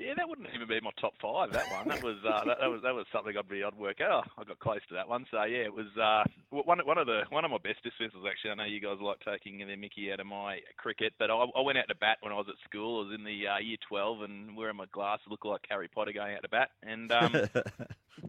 Yeah, 0.01 0.13
that 0.17 0.27
wouldn't 0.27 0.47
even 0.55 0.67
be 0.67 0.81
my 0.81 0.89
top 0.99 1.13
five. 1.21 1.51
That 1.53 1.69
one, 1.71 1.87
that 1.87 2.01
was 2.01 2.17
uh, 2.25 2.43
that, 2.45 2.57
that 2.59 2.69
was 2.69 2.81
that 2.81 2.95
was 2.95 3.05
something 3.13 3.37
I'd 3.37 3.47
be 3.47 3.63
I'd 3.63 3.77
work 3.77 4.01
out. 4.01 4.27
I 4.37 4.43
got 4.43 4.57
close 4.59 4.79
to 4.89 4.95
that 4.95 5.07
one, 5.07 5.25
so 5.29 5.43
yeah, 5.43 5.69
it 5.69 5.73
was 5.73 5.85
uh, 5.95 6.23
one 6.49 6.79
one 6.79 6.97
of 6.97 7.05
the 7.05 7.21
one 7.29 7.45
of 7.45 7.51
my 7.51 7.61
best 7.61 7.83
dismissals 7.83 8.25
actually. 8.27 8.51
I 8.51 8.55
know 8.55 8.63
you 8.63 8.81
guys 8.81 8.97
like 8.99 9.19
taking 9.21 9.59
the 9.59 9.75
Mickey 9.75 10.11
out 10.11 10.19
of 10.19 10.25
my 10.25 10.59
cricket, 10.77 11.13
but 11.19 11.29
I, 11.29 11.35
I 11.35 11.61
went 11.61 11.77
out 11.77 11.87
to 11.89 11.95
bat 11.95 12.17
when 12.21 12.33
I 12.33 12.37
was 12.37 12.47
at 12.49 12.55
school. 12.67 13.01
I 13.01 13.09
was 13.09 13.15
in 13.15 13.23
the 13.23 13.47
uh, 13.47 13.59
year 13.59 13.77
twelve 13.87 14.23
and 14.23 14.57
wearing 14.57 14.77
my 14.77 14.87
glasses, 14.91 15.27
looked 15.29 15.45
like 15.45 15.61
Harry 15.69 15.87
Potter 15.87 16.13
going 16.13 16.35
out 16.35 16.41
to 16.41 16.49
bat. 16.49 16.71
And 16.81 17.11
um, 17.11 17.31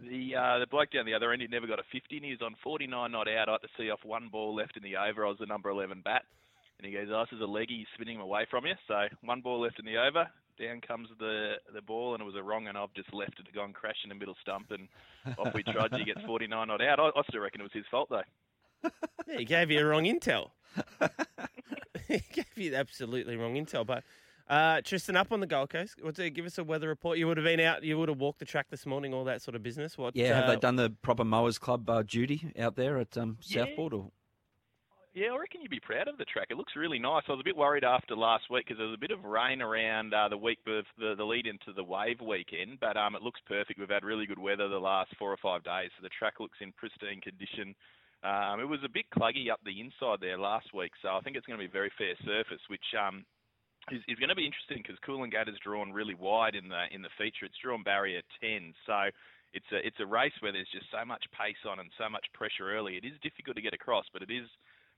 the 0.05 0.37
uh, 0.37 0.59
the 0.59 0.67
bloke 0.71 0.91
down 0.91 1.07
the 1.07 1.15
other 1.15 1.33
end, 1.33 1.41
he 1.41 1.49
never 1.49 1.67
got 1.67 1.81
a 1.81 1.89
fifty, 1.91 2.17
and 2.17 2.25
he 2.25 2.33
was 2.33 2.43
on 2.43 2.55
forty 2.63 2.87
nine 2.87 3.13
not 3.13 3.29
out. 3.29 3.49
I 3.49 3.53
had 3.53 3.63
to 3.63 3.69
see 3.79 3.89
off 3.91 4.05
one 4.05 4.29
ball 4.29 4.55
left 4.55 4.77
in 4.77 4.83
the 4.83 4.97
over. 4.97 5.25
I 5.25 5.31
was 5.31 5.39
the 5.41 5.47
number 5.47 5.71
eleven 5.71 6.03
bat. 6.05 6.25
And 6.79 6.91
he 6.91 6.99
goes, 6.99 7.07
oh, 7.13 7.25
this 7.31 7.37
is 7.37 7.41
a 7.41 7.47
leggy 7.47 7.87
spinning 7.95 8.17
him 8.17 8.23
away 8.23 8.45
from 8.51 8.67
you. 8.67 8.75
So 8.89 9.07
one 9.23 9.41
ball 9.41 9.61
left 9.61 9.79
in 9.79 9.85
the 9.85 9.99
over. 9.99 10.27
Down 10.63 10.81
comes 10.81 11.09
the 11.19 11.55
the 11.75 11.83
ball, 11.83 12.15
and 12.15 12.23
it 12.23 12.25
was 12.25 12.37
a 12.37 12.43
wrong, 12.43 12.69
and 12.69 12.79
I've 12.79 12.93
just 12.95 13.13
left 13.13 13.41
it 13.41 13.47
to 13.47 13.53
go 13.53 13.65
and 13.65 13.75
crash 13.75 13.97
in 14.05 14.11
the 14.11 14.15
middle 14.15 14.37
stump, 14.41 14.71
and 14.71 14.89
off 15.37 15.53
we 15.55 15.63
trudge. 15.65 15.93
He 15.97 16.05
gets 16.05 16.21
49 16.25 16.69
not 16.69 16.81
out. 16.81 17.01
I, 17.01 17.09
I 17.09 17.23
still 17.29 17.41
reckon 17.41 17.61
it 17.61 17.65
was 17.65 17.73
his 17.73 17.85
fault, 17.91 18.09
though. 18.11 18.23
Yeah, 19.27 19.39
he 19.39 19.45
gave 19.45 19.71
you 19.71 19.81
a 19.81 19.85
wrong 19.85 20.05
intel. 20.05 20.51
he 22.09 22.23
gave 22.33 22.57
you 22.57 22.75
absolutely 22.75 23.37
wrong 23.37 23.55
intel. 23.55 23.87
But 23.87 24.05
uh, 24.49 24.81
Tristan, 24.83 25.17
up 25.17 25.33
on 25.33 25.41
the 25.41 25.47
Gold 25.47 25.71
Coast, 25.71 25.97
what's 26.03 26.19
it, 26.19 26.31
give 26.31 26.47
us 26.47 26.59
a 26.59 26.65
weather 26.65 26.89
report. 26.89 27.19
You 27.19 27.27
would 27.27 27.37
have 27.37 27.45
been 27.45 27.61
out, 27.61 27.83
you 27.83 27.99
would 27.99 28.09
have 28.09 28.19
walked 28.19 28.39
the 28.39 28.45
track 28.45 28.67
this 28.71 28.87
morning, 28.87 29.13
all 29.15 29.25
that 29.25 29.43
sort 29.43 29.55
of 29.55 29.63
business. 29.63 29.97
What? 29.99 30.15
Yeah, 30.17 30.35
have 30.35 30.45
uh, 30.45 30.49
they 30.49 30.57
done 30.57 30.77
the 30.77 30.91
proper 31.03 31.25
Mowers 31.25 31.59
Club 31.59 31.89
uh, 31.89 32.03
duty 32.03 32.53
out 32.59 32.77
there 32.77 32.99
at 32.99 33.17
um, 33.17 33.39
Yeah. 33.43 33.65
Southport? 33.65 33.95
Or? 33.95 34.11
Yeah, 35.15 35.37
I 35.37 35.39
reckon 35.39 35.61
you'd 35.61 35.71
be 35.71 35.81
proud 35.81 36.09
of 36.09 36.17
the 36.17 36.25
track. 36.25 36.49
It 36.49 36.57
looks 36.57 36.73
really 36.75 36.99
nice. 36.99 37.25
I 37.29 37.33
was 37.33 37.41
a 37.41 37.45
bit 37.45 37.57
worried 37.57 37.85
after 37.85 38.17
last 38.17 38.49
week 38.49 38.65
because 38.65 38.79
there 38.79 38.89
was 38.89 38.97
a 38.97 39.01
bit 39.01 39.11
of 39.11 39.25
rain 39.29 39.61
around 39.61 40.15
uh, 40.15 40.29
the 40.33 40.39
week 40.41 40.59
the, 40.65 40.83
the 40.97 41.23
lead 41.23 41.47
into 41.47 41.77
the 41.77 41.85
wave 41.85 42.17
weekend, 42.25 42.81
but 42.81 42.97
um, 42.97 43.15
it 43.15 43.21
looks 43.21 43.41
perfect. 43.45 43.79
We've 43.79 43.93
had 43.93 44.09
really 44.09 44.25
good 44.25 44.39
weather 44.39 44.69
the 44.69 44.81
last 44.81 45.13
four 45.19 45.31
or 45.31 45.37
five 45.37 45.65
days, 45.65 45.91
so 45.93 46.03
the 46.03 46.17
track 46.17 46.41
looks 46.41 46.57
in 46.65 46.73
pristine 46.73 47.21
condition. 47.21 47.77
Um, 48.25 48.61
it 48.65 48.69
was 48.69 48.81
a 48.85 48.89
bit 48.89 49.05
cluggy 49.13 49.53
up 49.53 49.61
the 49.67 49.85
inside 49.85 50.25
there 50.25 50.39
last 50.39 50.73
week, 50.73 50.93
so 51.03 51.13
I 51.13 51.21
think 51.21 51.37
it's 51.37 51.45
going 51.45 51.61
to 51.61 51.67
be 51.67 51.69
a 51.69 51.77
very 51.77 51.93
fair 52.01 52.17
surface, 52.25 52.65
which 52.73 52.97
um, 52.97 53.29
is, 53.93 54.01
is 54.09 54.17
going 54.17 54.33
to 54.33 54.39
be 54.39 54.49
interesting 54.49 54.81
because 54.81 54.97
Coolangatta 55.05 55.53
is 55.53 55.61
drawn 55.61 55.93
really 55.93 56.17
wide 56.17 56.57
in 56.57 56.73
the 56.73 56.89
in 56.89 57.05
the 57.05 57.13
feature. 57.21 57.45
It's 57.45 57.61
drawn 57.61 57.85
barrier 57.85 58.25
10, 58.41 58.73
so 58.89 59.13
it's 59.53 59.69
a 59.77 59.79
it's 59.85 60.01
a 60.01 60.09
race 60.09 60.33
where 60.41 60.57
there's 60.57 60.73
just 60.73 60.89
so 60.89 61.05
much 61.05 61.29
pace 61.37 61.61
on 61.69 61.85
and 61.85 61.93
so 62.01 62.09
much 62.09 62.25
pressure 62.33 62.73
early. 62.73 62.97
It 62.97 63.05
is 63.05 63.21
difficult 63.21 63.61
to 63.61 63.67
get 63.67 63.77
across, 63.77 64.09
but 64.09 64.25
it 64.25 64.33
is 64.33 64.49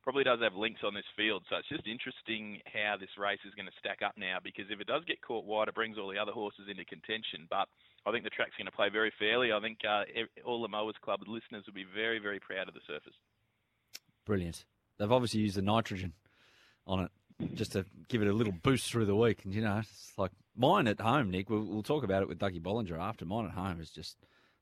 probably 0.04 0.22
does 0.22 0.40
have 0.42 0.54
links 0.54 0.82
on 0.84 0.92
this 0.92 1.08
field. 1.16 1.42
So 1.48 1.56
it's 1.56 1.68
just 1.68 1.88
interesting 1.88 2.60
how 2.68 2.96
this 3.00 3.08
race 3.18 3.40
is 3.48 3.54
going 3.54 3.66
to 3.66 3.72
stack 3.80 4.04
up 4.04 4.14
now 4.18 4.36
because 4.44 4.66
if 4.68 4.78
it 4.78 4.86
does 4.86 5.02
get 5.06 5.22
caught 5.22 5.46
wide, 5.46 5.68
it 5.68 5.74
brings 5.74 5.96
all 5.98 6.12
the 6.12 6.18
other 6.18 6.32
horses 6.32 6.68
into 6.68 6.84
contention. 6.84 7.48
But 7.48 7.68
I 8.04 8.12
think 8.12 8.22
the 8.22 8.30
track's 8.30 8.52
going 8.56 8.66
to 8.66 8.76
play 8.76 8.90
very 8.90 9.12
fairly. 9.18 9.50
I 9.50 9.60
think 9.60 9.78
uh, 9.88 10.04
all 10.44 10.60
the 10.60 10.68
Mowers 10.68 10.94
Club 11.02 11.20
listeners 11.26 11.64
will 11.66 11.72
be 11.72 11.86
very, 11.88 12.18
very 12.18 12.38
proud 12.38 12.68
of 12.68 12.74
the 12.74 12.84
surface. 12.86 13.16
Brilliant. 14.26 14.66
They've 14.98 15.10
obviously 15.10 15.40
used 15.40 15.56
the 15.56 15.62
nitrogen 15.62 16.12
on 16.86 17.04
it 17.04 17.10
just 17.54 17.72
to 17.72 17.86
give 18.08 18.20
it 18.20 18.28
a 18.28 18.32
little 18.32 18.52
boost 18.62 18.90
through 18.90 19.06
the 19.06 19.16
week. 19.16 19.44
And, 19.44 19.54
you 19.54 19.62
know, 19.62 19.78
it's 19.78 20.12
like 20.18 20.32
mine 20.54 20.86
at 20.86 21.00
home, 21.00 21.30
Nick. 21.30 21.48
We'll, 21.48 21.64
we'll 21.64 21.82
talk 21.82 22.04
about 22.04 22.22
it 22.22 22.28
with 22.28 22.38
Dougie 22.38 22.62
Bollinger 22.62 22.98
after. 22.98 23.24
Mine 23.24 23.46
at 23.46 23.52
home 23.52 23.80
is 23.80 23.90
just 23.90 24.18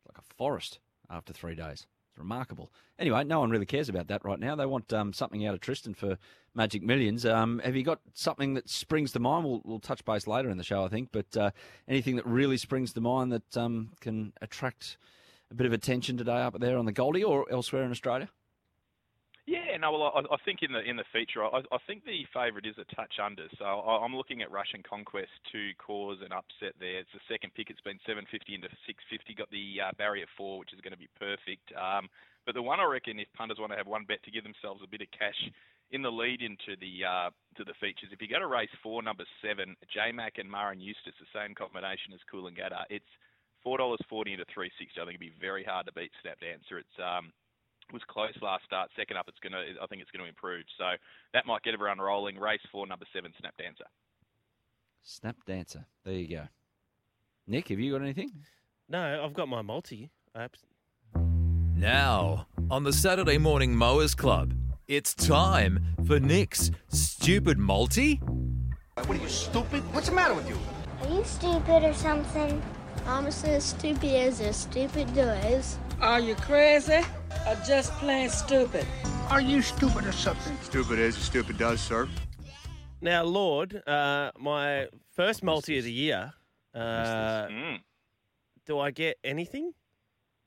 like 0.07 0.19
a 0.19 0.35
forest 0.37 0.79
after 1.11 1.33
three 1.33 1.57
days. 1.57 1.87
It's 2.13 2.19
remarkable. 2.19 2.71
Anyway, 2.99 3.25
no 3.25 3.41
one 3.41 3.51
really 3.51 3.65
cares 3.65 3.89
about 3.89 4.09
that 4.09 4.23
right 4.23 4.39
now. 4.39 4.55
They 4.55 4.67
want 4.67 4.93
um, 4.93 5.15
something 5.15 5.47
out 5.47 5.55
of 5.55 5.61
Tristan 5.61 5.95
for 5.95 6.19
Magic 6.55 6.83
Millions. 6.83 7.25
Um, 7.25 7.61
have 7.65 7.75
you 7.75 7.83
got 7.83 8.01
something 8.13 8.53
that 8.55 8.69
springs 8.69 9.13
to 9.13 9.19
mind? 9.19 9.47
We'll, 9.47 9.63
we'll 9.65 9.81
touch 9.81 10.05
base 10.05 10.27
later 10.27 10.51
in 10.51 10.59
the 10.59 10.65
show, 10.65 10.85
I 10.85 10.89
think. 10.89 11.09
But 11.11 11.35
uh, 11.37 11.51
anything 11.89 12.17
that 12.17 12.27
really 12.27 12.59
springs 12.59 12.93
to 12.93 13.01
mind 13.01 13.33
that 13.33 13.57
um, 13.57 13.93
can 14.01 14.35
attract 14.43 14.99
a 15.51 15.55
bit 15.55 15.67
of 15.67 15.73
attention 15.73 16.19
today 16.19 16.43
up 16.43 16.61
there 16.61 16.77
on 16.77 16.85
the 16.85 16.93
Goldie 16.93 17.25
or 17.25 17.51
elsewhere 17.51 17.83
in 17.83 17.91
Australia? 17.91 18.29
Yeah, 19.73 19.81
no, 19.81 19.89
well, 19.97 20.13
I, 20.13 20.21
I 20.21 20.39
think 20.45 20.61
in 20.61 20.77
the 20.77 20.85
in 20.85 21.01
the 21.01 21.09
feature, 21.17 21.41
I, 21.49 21.65
I 21.65 21.81
think 21.89 22.05
the 22.05 22.29
favourite 22.29 22.69
is 22.69 22.77
a 22.77 22.85
touch 22.93 23.17
under. 23.17 23.49
So 23.57 23.65
I, 23.65 24.05
I'm 24.05 24.13
looking 24.13 24.45
at 24.45 24.53
Russian 24.53 24.85
Conquest 24.85 25.33
to 25.49 25.73
cause 25.81 26.21
an 26.21 26.29
upset 26.29 26.77
there. 26.77 27.01
It's 27.01 27.17
the 27.17 27.25
second 27.25 27.57
pick. 27.57 27.73
It's 27.73 27.81
been 27.81 27.97
750 28.05 28.53
into 28.53 28.69
650. 28.85 29.33
Got 29.33 29.49
the 29.49 29.81
uh, 29.81 29.97
barrier 29.97 30.29
four, 30.37 30.61
which 30.61 30.77
is 30.77 30.85
going 30.85 30.93
to 30.93 31.01
be 31.01 31.09
perfect. 31.17 31.73
Um, 31.73 32.13
but 32.45 32.53
the 32.53 32.61
one 32.61 32.85
I 32.85 32.85
reckon, 32.85 33.17
if 33.17 33.33
punters 33.33 33.57
want 33.57 33.73
to 33.73 33.81
have 33.81 33.89
one 33.89 34.05
bet 34.05 34.21
to 34.29 34.35
give 34.35 34.45
themselves 34.45 34.85
a 34.85 34.93
bit 34.93 35.01
of 35.01 35.09
cash 35.17 35.41
in 35.89 36.05
the 36.05 36.13
lead 36.13 36.45
into 36.45 36.77
the 36.77 36.93
uh, 37.09 37.33
to 37.57 37.65
the 37.65 37.73
features, 37.81 38.13
if 38.13 38.21
you 38.21 38.29
go 38.29 38.45
to 38.45 38.53
race 38.53 38.77
four, 38.85 39.01
number 39.01 39.25
seven, 39.41 39.73
J 39.89 40.13
Mac 40.13 40.37
and 40.37 40.53
Maher 40.53 40.77
Eustace, 40.77 41.17
the 41.17 41.33
same 41.33 41.57
combination 41.57 42.13
as 42.13 42.21
Coolangatta, 42.29 42.85
it's 42.93 43.09
four 43.65 43.81
dollars 43.81 44.05
forty 44.05 44.37
into 44.37 44.45
three 44.53 44.69
sixty. 44.77 45.01
I 45.01 45.09
think 45.09 45.17
it'd 45.17 45.33
be 45.33 45.41
very 45.41 45.65
hard 45.65 45.89
to 45.89 45.97
beat 45.97 46.13
Snap 46.21 46.45
Dancer. 46.45 46.77
It's 46.77 46.99
um, 47.01 47.33
was 47.93 48.03
close 48.09 48.33
last 48.41 48.65
start. 48.65 48.91
Second 48.97 49.17
up, 49.17 49.27
it's 49.29 49.39
going 49.41 49.53
to. 49.53 49.83
I 49.83 49.87
think 49.87 50.03
it's 50.03 50.11
going 50.11 50.23
to 50.25 50.29
improve. 50.29 50.65
So 50.79 50.85
that 51.35 51.47
might 51.47 51.63
get 51.63 51.75
everyone 51.75 51.99
rolling. 51.99 52.39
Race 52.39 52.61
four, 52.71 52.87
number 52.87 53.07
seven, 53.15 53.33
Snap 53.39 53.55
Dancer. 53.59 53.85
Snap 55.03 55.37
Dancer. 55.47 55.85
There 56.05 56.15
you 56.15 56.29
go. 56.37 56.49
Nick, 57.47 57.69
have 57.69 57.79
you 57.81 57.93
got 57.93 58.03
anything? 58.03 58.31
No, 58.89 59.25
I've 59.25 59.35
got 59.35 59.49
my 59.49 59.63
multi. 59.63 60.11
Now, 61.77 62.47
on 62.71 62.85
the 62.85 62.93
Saturday 62.93 63.39
Morning 63.39 63.75
Mowers 63.75 64.15
Club, 64.15 64.55
It's 64.89 65.15
time 65.15 65.95
for 66.07 66.21
Nick's 66.21 66.71
Stupid 66.89 67.59
Multi. 67.59 68.17
What 68.95 69.11
are 69.11 69.15
you, 69.17 69.29
stupid? 69.29 69.83
What's 69.95 70.09
the 70.09 70.15
matter 70.15 70.35
with 70.35 70.49
you? 70.49 70.59
Are 71.01 71.09
you 71.15 71.25
stupid 71.25 71.85
or 71.85 71.95
something? 71.95 72.63
I'm 73.07 73.27
as 73.27 73.65
stupid 73.65 74.15
as 74.15 74.41
a 74.41 74.53
stupid 74.53 75.13
does. 75.15 75.79
Are 76.03 76.19
you 76.21 76.35
crazy 76.35 77.01
or 77.47 77.55
just 77.65 77.93
plain 77.93 78.29
stupid? 78.29 78.85
Are 79.31 79.41
you 79.41 79.63
stupid 79.63 80.05
or 80.05 80.13
something? 80.13 80.57
Stupid 80.63 80.99
is, 80.99 81.17
stupid 81.17 81.59
does, 81.59 81.81
sir. 81.81 82.09
Now, 83.01 83.23
Lord, 83.23 83.87
uh, 83.89 84.33
my 84.37 84.89
first 85.15 85.43
multi 85.45 85.79
of 85.79 85.85
the 85.85 85.93
year. 85.93 86.33
Uh, 86.75 87.47
Mm. 87.49 87.81
do 88.67 88.79
I 88.81 88.91
get 88.91 89.19
anything? 89.23 89.75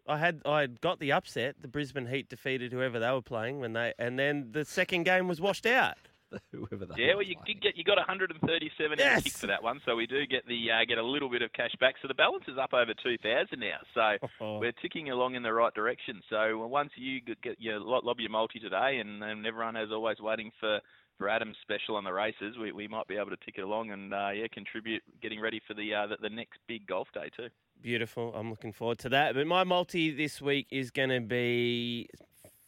I 0.07 0.17
had 0.17 0.41
I 0.45 0.67
got 0.67 0.99
the 0.99 1.11
upset. 1.13 1.55
The 1.61 1.67
Brisbane 1.67 2.07
Heat 2.07 2.27
defeated 2.29 2.71
whoever 2.73 2.99
they 2.99 3.09
were 3.11 3.21
playing 3.21 3.59
when 3.59 3.73
they, 3.73 3.93
and 3.97 4.19
then 4.19 4.51
the 4.51 4.65
second 4.65 5.03
game 5.03 5.27
was 5.27 5.39
washed 5.39 5.65
out. 5.65 5.97
Whoever 6.51 6.85
they 6.85 6.95
Yeah, 7.05 7.13
well, 7.15 7.23
you 7.23 7.35
did 7.45 7.61
get 7.61 7.75
you 7.77 7.83
got 7.83 7.97
137 7.97 8.93
in 8.93 8.99
Yes. 8.99 9.23
kick 9.23 9.33
for 9.33 9.47
that 9.47 9.61
one, 9.63 9.81
so 9.85 9.95
we 9.95 10.07
do 10.07 10.25
get 10.25 10.47
the 10.47 10.71
uh, 10.71 10.85
get 10.87 10.97
a 10.97 11.03
little 11.03 11.29
bit 11.29 11.41
of 11.41 11.51
cash 11.53 11.71
back. 11.79 11.95
So 12.01 12.07
the 12.07 12.13
balance 12.13 12.43
is 12.47 12.57
up 12.57 12.73
over 12.73 12.93
2,000 12.93 13.59
now. 13.59 13.77
So 13.93 14.27
we're 14.59 14.71
ticking 14.81 15.09
along 15.11 15.35
in 15.35 15.43
the 15.43 15.53
right 15.53 15.73
direction. 15.73 16.21
So 16.29 16.65
once 16.67 16.91
you 16.95 17.21
get- 17.21 17.41
get 17.41 17.59
your 17.59 17.79
lob 17.79 18.19
your 18.19 18.29
multi 18.29 18.59
today, 18.59 18.99
and, 18.99 19.21
and 19.23 19.45
everyone 19.45 19.75
is 19.77 19.91
always 19.91 20.19
waiting 20.19 20.51
for. 20.59 20.79
For 21.17 21.29
Adam's 21.29 21.55
special 21.61 21.95
on 21.95 22.03
the 22.03 22.11
races, 22.11 22.57
we, 22.59 22.73
we 22.73 22.89
might 22.89 23.07
be 23.07 23.15
able 23.15 23.29
to 23.29 23.37
tick 23.45 23.55
it 23.57 23.61
along 23.61 23.91
and 23.91 24.13
uh, 24.13 24.31
yeah, 24.35 24.47
contribute, 24.51 25.01
getting 25.21 25.39
ready 25.39 25.61
for 25.65 25.73
the, 25.73 25.93
uh, 25.95 26.07
the 26.07 26.17
the 26.23 26.29
next 26.29 26.59
big 26.67 26.85
golf 26.87 27.07
day 27.13 27.29
too. 27.37 27.47
Beautiful. 27.81 28.33
I'm 28.35 28.49
looking 28.49 28.73
forward 28.73 28.97
to 28.99 29.07
that. 29.09 29.33
But 29.33 29.47
my 29.47 29.63
multi 29.63 30.11
this 30.11 30.41
week 30.41 30.67
is 30.71 30.91
going 30.91 31.11
to 31.11 31.21
be 31.21 32.09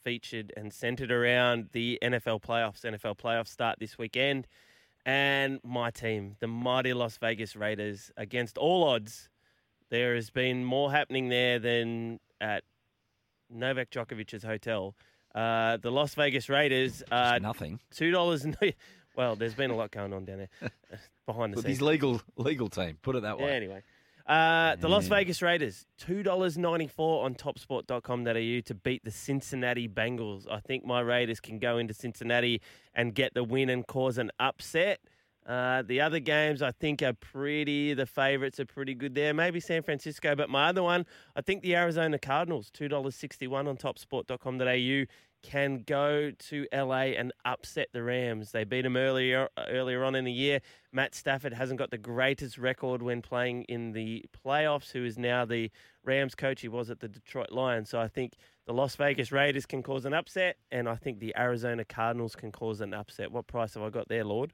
featured 0.08 0.54
and 0.56 0.72
centered 0.72 1.12
around 1.12 1.68
the 1.74 2.00
NFL 2.02 2.42
playoffs. 2.42 2.86
NFL 2.86 3.18
playoffs 3.18 3.50
start 3.50 3.78
this 3.78 3.98
weekend. 3.98 4.48
And 5.06 5.60
my 5.66 5.92
team, 5.92 6.38
the 6.40 6.48
mighty 6.48 6.94
Las 6.94 7.18
Vegas 7.18 7.58
Raiders, 7.58 8.10
against 8.16 8.58
all 8.58 8.86
odds, 8.86 9.28
there 9.90 10.16
has 10.16 10.30
been 10.30 10.64
more 10.64 10.94
happening 10.94 11.28
there 11.28 11.60
than 11.60 12.22
at 12.40 12.64
Novak 13.50 13.90
Djokovic's 13.90 14.46
hotel. 14.46 14.96
Uh, 15.36 15.76
the 15.76 15.92
Las 15.92 16.16
Vegas 16.16 16.48
Raiders 16.48 17.04
are 17.12 17.42
nothing. 17.42 17.82
two 17.92 18.10
dollars. 18.12 18.46
Well, 19.18 19.36
there's 19.36 19.56
been 19.56 19.72
a 19.72 19.76
lot 19.76 19.90
going 19.90 20.14
on 20.14 20.26
down 20.26 20.38
there 20.38 20.70
behind 21.26 21.52
the 21.52 21.56
With 21.56 21.66
scenes. 21.66 21.80
his 21.80 21.82
legal 21.82 22.22
legal 22.38 22.70
team, 22.70 23.00
put 23.02 23.16
it 23.16 23.24
that 23.24 23.38
way. 23.40 23.46
Yeah, 23.46 23.50
way. 23.50 23.56
anyway. 23.58 23.82
Uh, 24.28 24.76
the 24.76 24.90
Las 24.90 25.08
Vegas 25.08 25.42
Raiders, 25.42 25.86
$2.94 26.02 26.90
on 26.98 27.34
topsport.com.au 27.34 28.62
to 28.62 28.76
beat 28.76 29.04
the 29.06 29.12
Cincinnati 29.12 29.88
Bengals. 29.88 30.46
I 30.52 30.60
think 30.60 30.86
my 30.86 31.00
Raiders 31.00 31.40
can 31.40 31.60
go 31.60 31.78
into 31.78 31.94
Cincinnati 31.94 32.62
and 32.94 33.16
get 33.16 33.34
the 33.34 33.46
win 33.46 33.70
and 33.70 33.88
cause 33.88 34.18
an 34.18 34.32
upset. 34.38 35.00
Uh, 35.48 35.82
the 35.82 36.02
other 36.02 36.20
games 36.20 36.62
I 36.62 36.72
think 36.72 37.02
are 37.02 37.14
pretty, 37.14 37.94
the 37.94 38.06
favourites 38.06 38.60
are 38.60 38.66
pretty 38.66 38.94
good 38.94 39.16
there. 39.16 39.34
Maybe 39.34 39.62
San 39.62 39.82
Francisco, 39.82 40.36
but 40.36 40.50
my 40.50 40.68
other 40.68 40.84
one, 40.84 41.06
I 41.38 41.42
think 41.42 41.62
the 41.64 41.78
Arizona 41.78 42.20
Cardinals, 42.20 42.70
$2.61 42.78 43.66
on 43.66 43.78
topsport.com.au 43.78 45.06
can 45.44 45.84
go 45.86 46.32
to 46.32 46.68
LA 46.74 47.14
and 47.18 47.32
upset 47.46 47.88
the 47.94 48.04
Rams. 48.04 48.52
They 48.52 48.64
beat 48.64 48.82
them 48.82 48.98
earlier 48.98 49.50
earlier 49.70 50.04
on 50.04 50.16
in 50.16 50.26
the 50.26 50.32
year. 50.32 50.62
Matt 50.92 51.16
Stafford 51.16 51.54
hasn't 51.54 51.80
got 51.80 51.92
the 51.92 51.98
greatest 51.98 52.58
record 52.58 53.02
when 53.02 53.22
playing 53.22 53.64
in 53.64 53.94
the 53.94 54.26
playoffs. 54.46 54.92
Who 54.92 55.06
is 55.06 55.18
now 55.18 55.46
the 55.46 55.72
Rams 56.04 56.36
coach? 56.36 56.62
He 56.62 56.68
was 56.68 56.90
at 56.90 57.00
the 57.00 57.08
Detroit 57.08 57.52
Lions. 57.52 57.90
So 57.90 58.00
I 58.00 58.08
think 58.08 58.34
the 58.66 58.74
Las 58.74 58.96
Vegas 58.96 59.32
Raiders 59.32 59.66
can 59.66 59.84
cause 59.84 60.06
an 60.06 60.14
upset, 60.14 60.58
and 60.72 60.90
I 60.90 60.96
think 60.96 61.20
the 61.20 61.36
Arizona 61.38 61.86
Cardinals 61.86 62.36
can 62.36 62.52
cause 62.52 62.82
an 62.82 62.94
upset. 62.94 63.32
What 63.32 63.48
price 63.48 63.76
have 63.76 63.84
I 63.84 63.90
got 63.90 64.10
there, 64.10 64.26
Lord? 64.26 64.54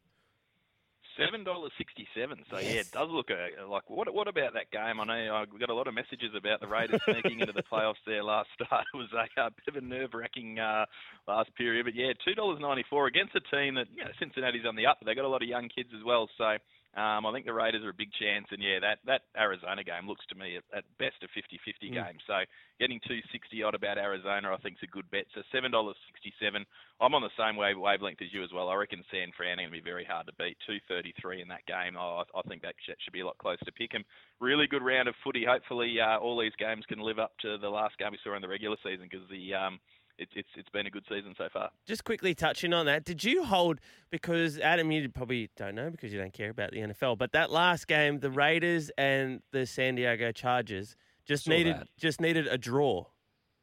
Seven 1.17 1.43
dollars 1.43 1.71
sixty-seven. 1.78 2.45
So 2.49 2.58
yeah, 2.58 2.82
it 2.82 2.91
does 2.91 3.10
look 3.10 3.30
uh, 3.30 3.67
like 3.67 3.89
what? 3.89 4.12
What 4.13 4.28
about 4.28 4.54
that 4.54 4.71
game? 4.71 4.99
I 4.99 5.06
know 5.06 5.36
I 5.36 5.45
got 5.60 5.69
a 5.69 5.73
lot 5.73 5.88
of 5.88 5.93
messages 5.93 6.32
about 6.36 6.60
the 6.60 6.67
Raiders 6.67 7.02
sneaking 7.10 7.39
into 7.39 7.54
the 7.54 7.62
playoffs 7.62 8.02
there 8.06 8.23
last 8.23 8.49
start. 8.56 8.86
It 8.93 8.97
was 8.97 9.10
a, 9.13 9.41
uh 9.41 9.49
bit 9.49 9.76
of 9.76 9.84
a 9.84 9.86
nerve-wracking 9.86 10.60
uh, 10.60 10.86
last 11.28 11.54
period, 11.56 11.86
but 11.86 11.95
yeah, 11.95 12.13
two 12.26 12.34
dollars 12.34 12.60
ninety-four 12.60 13.06
against 13.08 13.36
a 13.36 13.41
team 13.56 13.76
that 13.76 13.88
you 13.95 14.04
know 14.04 14.12
Cincinnati's 14.19 14.65
on 14.67 14.76
the 14.76 14.88
up. 14.88 14.97
They 15.06 15.13
got 15.13 15.26
a 15.26 15.30
lot 15.30 15.43
of 15.43 15.47
young 15.49 15.69
kids 15.69 15.89
as 15.97 16.04
well, 16.04 16.30
so. 16.38 16.58
Um, 16.93 17.25
I 17.25 17.34
think 17.34 17.45
the 17.49 17.53
Raiders 17.58 17.84
are 17.84 17.89
a 17.89 17.97
big 17.97 18.13
chance, 18.13 18.45
and 18.53 18.62
yeah, 18.62 18.77
that, 18.77 18.99
that 19.10 19.25
Arizona 19.34 19.84
game 19.84 20.06
looks 20.06 20.25
to 20.29 20.36
me 20.38 20.58
at, 20.62 20.63
at 20.77 20.86
best 21.01 21.17
a 21.25 21.29
50-50 21.34 21.89
game. 21.89 22.21
So 22.29 22.45
getting 22.79 23.01
260 23.01 23.63
odd 23.63 23.73
about 23.73 23.97
Arizona, 23.97 24.53
I 24.53 24.62
think 24.62 24.77
is 24.77 24.86
a 24.86 24.93
good 24.93 25.10
bet. 25.10 25.25
So 25.34 25.41
seven 25.51 25.71
dollars 25.71 25.97
sixty-seven. 26.06 26.65
I'm 27.01 27.15
on 27.17 27.25
the 27.25 27.34
same 27.34 27.58
wave 27.58 27.82
wavelength 27.82 28.21
as 28.21 28.29
you 28.32 28.43
as 28.43 28.53
well. 28.53 28.69
I 28.69 28.75
reckon 28.75 29.03
San 29.10 29.34
Fran 29.36 29.58
are 29.58 29.65
going 29.65 29.73
to 29.73 29.82
be 29.82 29.82
very 29.82 30.06
hard 30.06 30.27
to 30.27 30.38
beat. 30.38 30.58
233 30.69 31.41
in 31.41 31.47
that 31.49 31.65
game. 31.65 31.97
Oh, 31.97 32.21
I, 32.21 32.38
I 32.38 32.41
think 32.45 32.62
that 32.62 32.77
should, 32.86 32.95
should 33.01 33.13
be 33.13 33.21
a 33.21 33.25
lot 33.25 33.41
closer 33.41 33.65
to 33.65 33.73
pick 33.73 33.95
'em. 33.95 34.06
Really 34.39 34.67
good 34.67 34.86
round 34.86 35.10
of 35.10 35.15
footy. 35.23 35.45
Hopefully, 35.49 35.97
uh, 35.99 36.19
all 36.21 36.38
these 36.39 36.56
games 36.62 36.86
can 36.88 36.99
live 36.99 37.17
up 37.17 37.34
to 37.41 37.58
the 37.58 37.69
last 37.69 37.97
game 37.97 38.12
we 38.13 38.21
saw 38.23 38.36
in 38.36 38.41
the 38.45 38.47
regular 38.47 38.77
season 38.86 39.10
because 39.10 39.25
the 39.34 39.53
um, 39.58 39.79
it's 40.17 40.32
it's 40.36 40.49
it's 40.56 40.69
been 40.69 40.86
a 40.88 40.89
good 40.89 41.04
season 41.10 41.34
so 41.38 41.47
far. 41.52 41.69
Just 41.88 42.04
quickly 42.04 42.34
touching 42.36 42.73
on 42.73 42.86
that, 42.86 43.04
did 43.04 43.23
you 43.23 43.43
hold 43.43 43.80
because 44.10 44.60
Adam, 44.60 44.91
you 44.91 45.10
probably 45.10 45.49
don't 45.58 45.76
know 45.76 45.89
because 45.89 46.13
you 46.13 46.19
don't 46.19 46.34
care 46.34 46.49
about 46.49 46.71
the 46.71 46.80
NFL, 46.80 47.17
but 47.17 47.32
that 47.32 47.52
last 47.52 47.88
game, 47.88 48.19
the 48.19 48.30
Raiders 48.32 48.91
and 48.97 49.41
the 49.52 49.65
San 49.65 49.95
Diego 49.95 50.32
Chargers 50.32 50.95
just 51.26 51.45
Saw 51.45 51.52
needed 51.52 51.78
that. 51.78 51.88
just 51.97 52.21
needed 52.21 52.47
a 52.47 52.58
draw. 52.58 53.06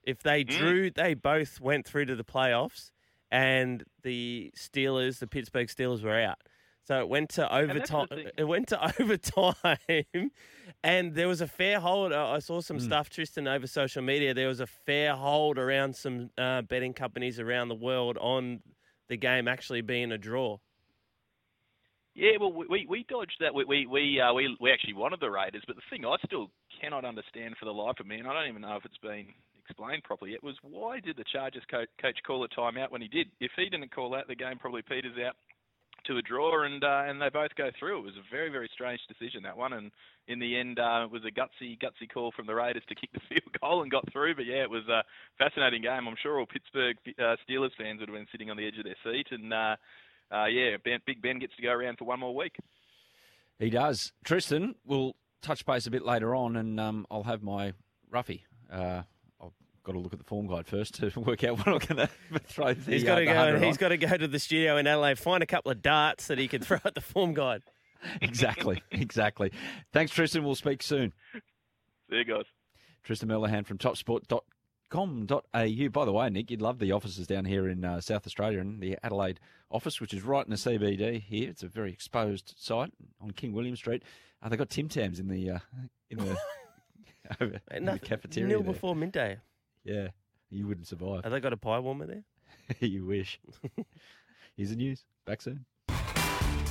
If 0.03 0.23
they 0.23 0.45
Mm. 0.45 0.49
drew, 0.59 0.91
they 0.91 1.15
both 1.15 1.61
went 1.61 1.87
through 1.87 2.07
to 2.07 2.17
the 2.17 2.25
playoffs, 2.25 2.91
and 3.31 3.85
the 4.03 4.51
Steelers, 4.57 5.19
the 5.19 5.27
Pittsburgh 5.27 5.69
Steelers, 5.69 6.03
were 6.03 6.19
out. 6.19 6.39
So 6.90 6.98
it 6.98 7.09
went 7.09 7.31
to 7.31 7.55
overtime. 7.55 8.09
It 8.37 8.42
went 8.42 8.66
to 8.70 8.92
overtime, 9.00 10.33
and 10.83 11.14
there 11.14 11.29
was 11.29 11.40
a 11.40 11.46
fair 11.46 11.79
hold. 11.79 12.12
I 12.12 12.35
I 12.35 12.38
saw 12.40 12.61
some 12.61 12.79
Hmm. 12.79 12.85
stuff, 12.85 13.09
Tristan, 13.09 13.46
over 13.46 13.68
social 13.68 14.03
media. 14.03 14.35
There 14.35 14.48
was 14.48 14.59
a 14.59 14.66
fair 14.66 15.14
hold 15.14 15.57
around 15.57 15.94
some 15.94 16.31
uh, 16.37 16.62
betting 16.62 16.92
companies 16.92 17.38
around 17.38 17.68
the 17.68 17.76
world 17.76 18.18
on 18.18 18.62
the 19.09 19.16
game 19.16 19.46
actually 19.46 19.83
being 19.83 20.11
a 20.11 20.18
draw. 20.18 20.59
Yeah, 22.16 22.33
well, 22.40 22.53
we 22.53 22.66
we, 22.68 22.87
we 22.88 23.07
dodged 23.09 23.37
that. 23.38 23.55
We 23.55 23.64
we 23.66 23.87
we, 23.87 24.20
uh, 24.20 24.33
we 24.35 24.57
we 24.61 24.72
actually 24.72 24.94
wanted 24.94 25.20
the 25.20 25.31
Raiders, 25.31 25.62
but 25.68 25.76
the 25.76 25.83
thing 25.90 26.05
I 26.05 26.16
still 26.26 26.50
cannot 26.81 27.05
understand 27.05 27.55
for 27.57 27.66
the 27.66 27.72
life 27.72 28.00
of 28.00 28.09
me, 28.09 28.18
and 28.18 28.26
I 28.26 28.33
don't 28.33 28.48
even 28.48 28.62
know 28.62 28.74
if 28.74 28.85
it's 28.85 28.98
been 28.98 29.26
explained 29.64 30.03
properly 30.03 30.33
yet, 30.33 30.42
was 30.42 30.57
why 30.62 30.98
did 30.98 31.16
the 31.16 31.24
Chargers 31.33 31.62
coach, 31.70 31.88
coach 32.03 32.18
call 32.26 32.42
a 32.42 32.48
timeout 32.48 32.90
when 32.90 33.00
he 33.00 33.07
did? 33.07 33.29
If 33.38 33.53
he 33.55 33.68
didn't 33.68 33.94
call 33.94 34.16
out, 34.16 34.26
the 34.26 34.35
game 34.35 34.59
probably 34.59 34.83
peters 34.83 35.14
out 35.24 35.37
to 36.05 36.19
a 36.19 36.23
draw, 36.23 36.65
and 36.65 36.83
uh, 36.83 37.05
and 37.07 37.21
they 37.21 37.29
both 37.29 37.55
go 37.57 37.71
through. 37.79 37.99
It 37.99 38.05
was 38.05 38.17
a 38.17 38.31
very 38.31 38.51
very 38.51 38.69
strange 38.73 39.01
decision 39.09 39.43
that 39.43 39.57
one, 39.57 39.73
and 39.73 39.91
in 40.29 40.39
the 40.39 40.59
end, 40.59 40.79
uh, 40.79 41.03
it 41.05 41.11
was 41.11 41.23
a 41.25 41.31
gutsy 41.31 41.79
gutsy 41.79 42.09
call 42.13 42.33
from 42.33 42.47
the 42.47 42.55
Raiders 42.55 42.83
to 42.89 42.95
kick 42.95 43.11
the 43.13 43.21
field 43.29 43.61
goal 43.61 43.83
and 43.83 43.91
got 43.91 44.11
through. 44.13 44.35
But 44.35 44.47
yeah, 44.47 44.63
it 44.63 44.71
was 44.71 44.87
a 44.89 45.03
fascinating 45.39 45.83
game. 45.83 46.07
I'm 46.07 46.17
sure 46.23 46.39
all 46.39 46.47
Pittsburgh 46.47 46.97
uh, 47.19 47.37
Steelers 47.49 47.77
fans 47.77 48.01
would 48.01 48.09
have 48.09 48.17
been 48.17 48.27
sitting 48.33 48.51
on 48.51 48.57
the 48.57 48.67
edge 48.67 48.79
of 48.79 48.85
their 48.85 48.97
seat, 49.05 49.29
and 49.31 49.53
uh, 49.53 49.77
uh, 50.33 50.47
yeah, 50.47 50.77
ben, 50.85 51.01
Big 51.07 51.21
Ben 51.23 51.39
gets 51.39 51.57
to 51.57 51.63
go 51.63 51.71
around 51.71 51.99
for 51.99 52.05
one 52.05 52.21
more 52.21 52.35
week. 52.35 52.57
He 53.59 53.71
does. 53.71 54.13
Tristan, 54.25 54.75
we'll 54.85 55.17
touch 55.43 55.67
base 55.67 55.87
a 55.87 55.91
bit 55.91 56.05
later 56.05 56.35
on, 56.35 56.57
and 56.57 56.81
um, 56.81 57.07
I'll 57.11 57.25
have 57.25 57.43
my 57.43 57.75
roughie. 58.11 58.45
Uh, 58.73 59.03
got 59.83 59.93
to 59.93 59.99
look 59.99 60.12
at 60.12 60.19
the 60.19 60.25
form 60.25 60.47
guide 60.47 60.66
first 60.66 60.95
to 60.95 61.21
work 61.27 61.43
out 61.45 61.59
what 61.59 61.69
I'm 61.69 61.79
going 61.79 62.09
to 62.33 62.38
throw 62.40 62.75
the 62.75 62.93
He's 62.93 63.03
uh, 63.05 63.07
got 63.07 63.14
to 63.16 63.21
the 63.21 63.27
go. 63.27 63.35
100 63.37 63.62
He's 63.62 63.77
on. 63.77 63.81
got 63.81 63.88
to 63.88 63.97
go 63.97 64.16
to 64.16 64.29
the 64.29 64.38
studio 64.38 64.77
in 64.77 64.87
LA, 64.87 65.14
find 65.14 65.43
a 65.43 65.47
couple 65.47 65.71
of 65.73 65.83
darts 65.83 66.27
that 66.29 66.38
he 66.38 66.49
can 66.49 66.62
throw 66.62 66.79
at 66.85 66.95
the 66.95 67.01
form 67.01 67.35
guide. 67.35 67.62
exactly, 68.21 68.83
exactly. 68.90 69.53
Thanks, 69.93 70.12
Tristan. 70.12 70.45
We'll 70.45 70.55
speak 70.55 70.83
soon. 70.83 71.12
See 72.11 72.16
you 72.16 72.25
guys. 72.25 72.45
Tristan 73.03 73.29
Merlehan 73.29 73.66
from 73.66 73.79
topsport.com.au. 73.79 75.88
By 75.88 76.05
the 76.05 76.12
way, 76.12 76.31
Nick, 76.31 76.51
you'd 76.51 76.62
love 76.62 76.79
the 76.79 76.93
offices 76.93 77.27
down 77.27 77.45
here 77.45 77.69
in 77.69 77.85
uh, 77.85 78.01
South 78.01 78.27
Australia 78.27 78.61
and 78.61 78.81
the 78.81 78.97
Adelaide 79.03 79.40
office, 79.71 80.01
which 80.01 80.14
is 80.14 80.23
right 80.23 80.45
in 80.45 80.51
the 80.51 80.57
CBD 80.57 81.23
here. 81.23 81.49
It's 81.49 81.62
a 81.62 81.69
very 81.69 81.93
exposed 81.93 82.55
site 82.57 82.93
on 83.21 83.31
King 83.33 83.53
William 83.53 83.77
Street. 83.77 84.03
Uh, 84.43 84.49
they've 84.49 84.59
got 84.59 84.71
Tim 84.71 84.88
Tams 84.88 85.21
in 85.21 85.29
the 85.29 85.51
uh, 85.51 85.59
in 86.11 86.19
the, 86.19 86.37
over, 87.40 87.61
in 87.71 87.85
the 87.85 87.99
cafeteria. 87.99 88.49
Nil 88.49 88.62
there. 88.62 88.73
before 88.73 88.97
midday. 88.97 89.38
Yeah, 89.85 90.09
you 90.51 90.66
wouldn't 90.66 90.87
survive. 90.87 91.25
Have 91.25 91.33
they 91.33 91.40
got 91.40 91.53
a 91.53 91.57
pie 91.57 91.79
warmer 91.79 92.07
there? 92.07 92.25
you 92.81 93.07
wish. 93.07 93.40
Here's 94.57 94.71
the 94.71 94.77
news. 94.77 95.05
Back 95.27 95.43
soon. 95.43 95.64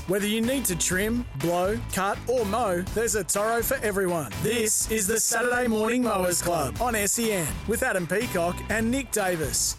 Whether 0.07 0.25
you 0.25 0.41
need 0.41 0.65
to 0.65 0.75
trim, 0.75 1.23
blow, 1.35 1.79
cut, 1.93 2.17
or 2.27 2.43
mow, 2.45 2.81
there's 2.95 3.13
a 3.13 3.23
Toro 3.23 3.61
for 3.61 3.77
everyone. 3.83 4.31
This 4.41 4.89
is 4.89 5.05
the 5.05 5.19
Saturday 5.19 5.67
Morning 5.67 6.01
Mowers 6.01 6.41
Club 6.41 6.81
on 6.81 6.95
SEN 7.07 7.45
with 7.67 7.83
Adam 7.83 8.07
Peacock 8.07 8.55
and 8.69 8.89
Nick 8.89 9.11
Davis. 9.11 9.77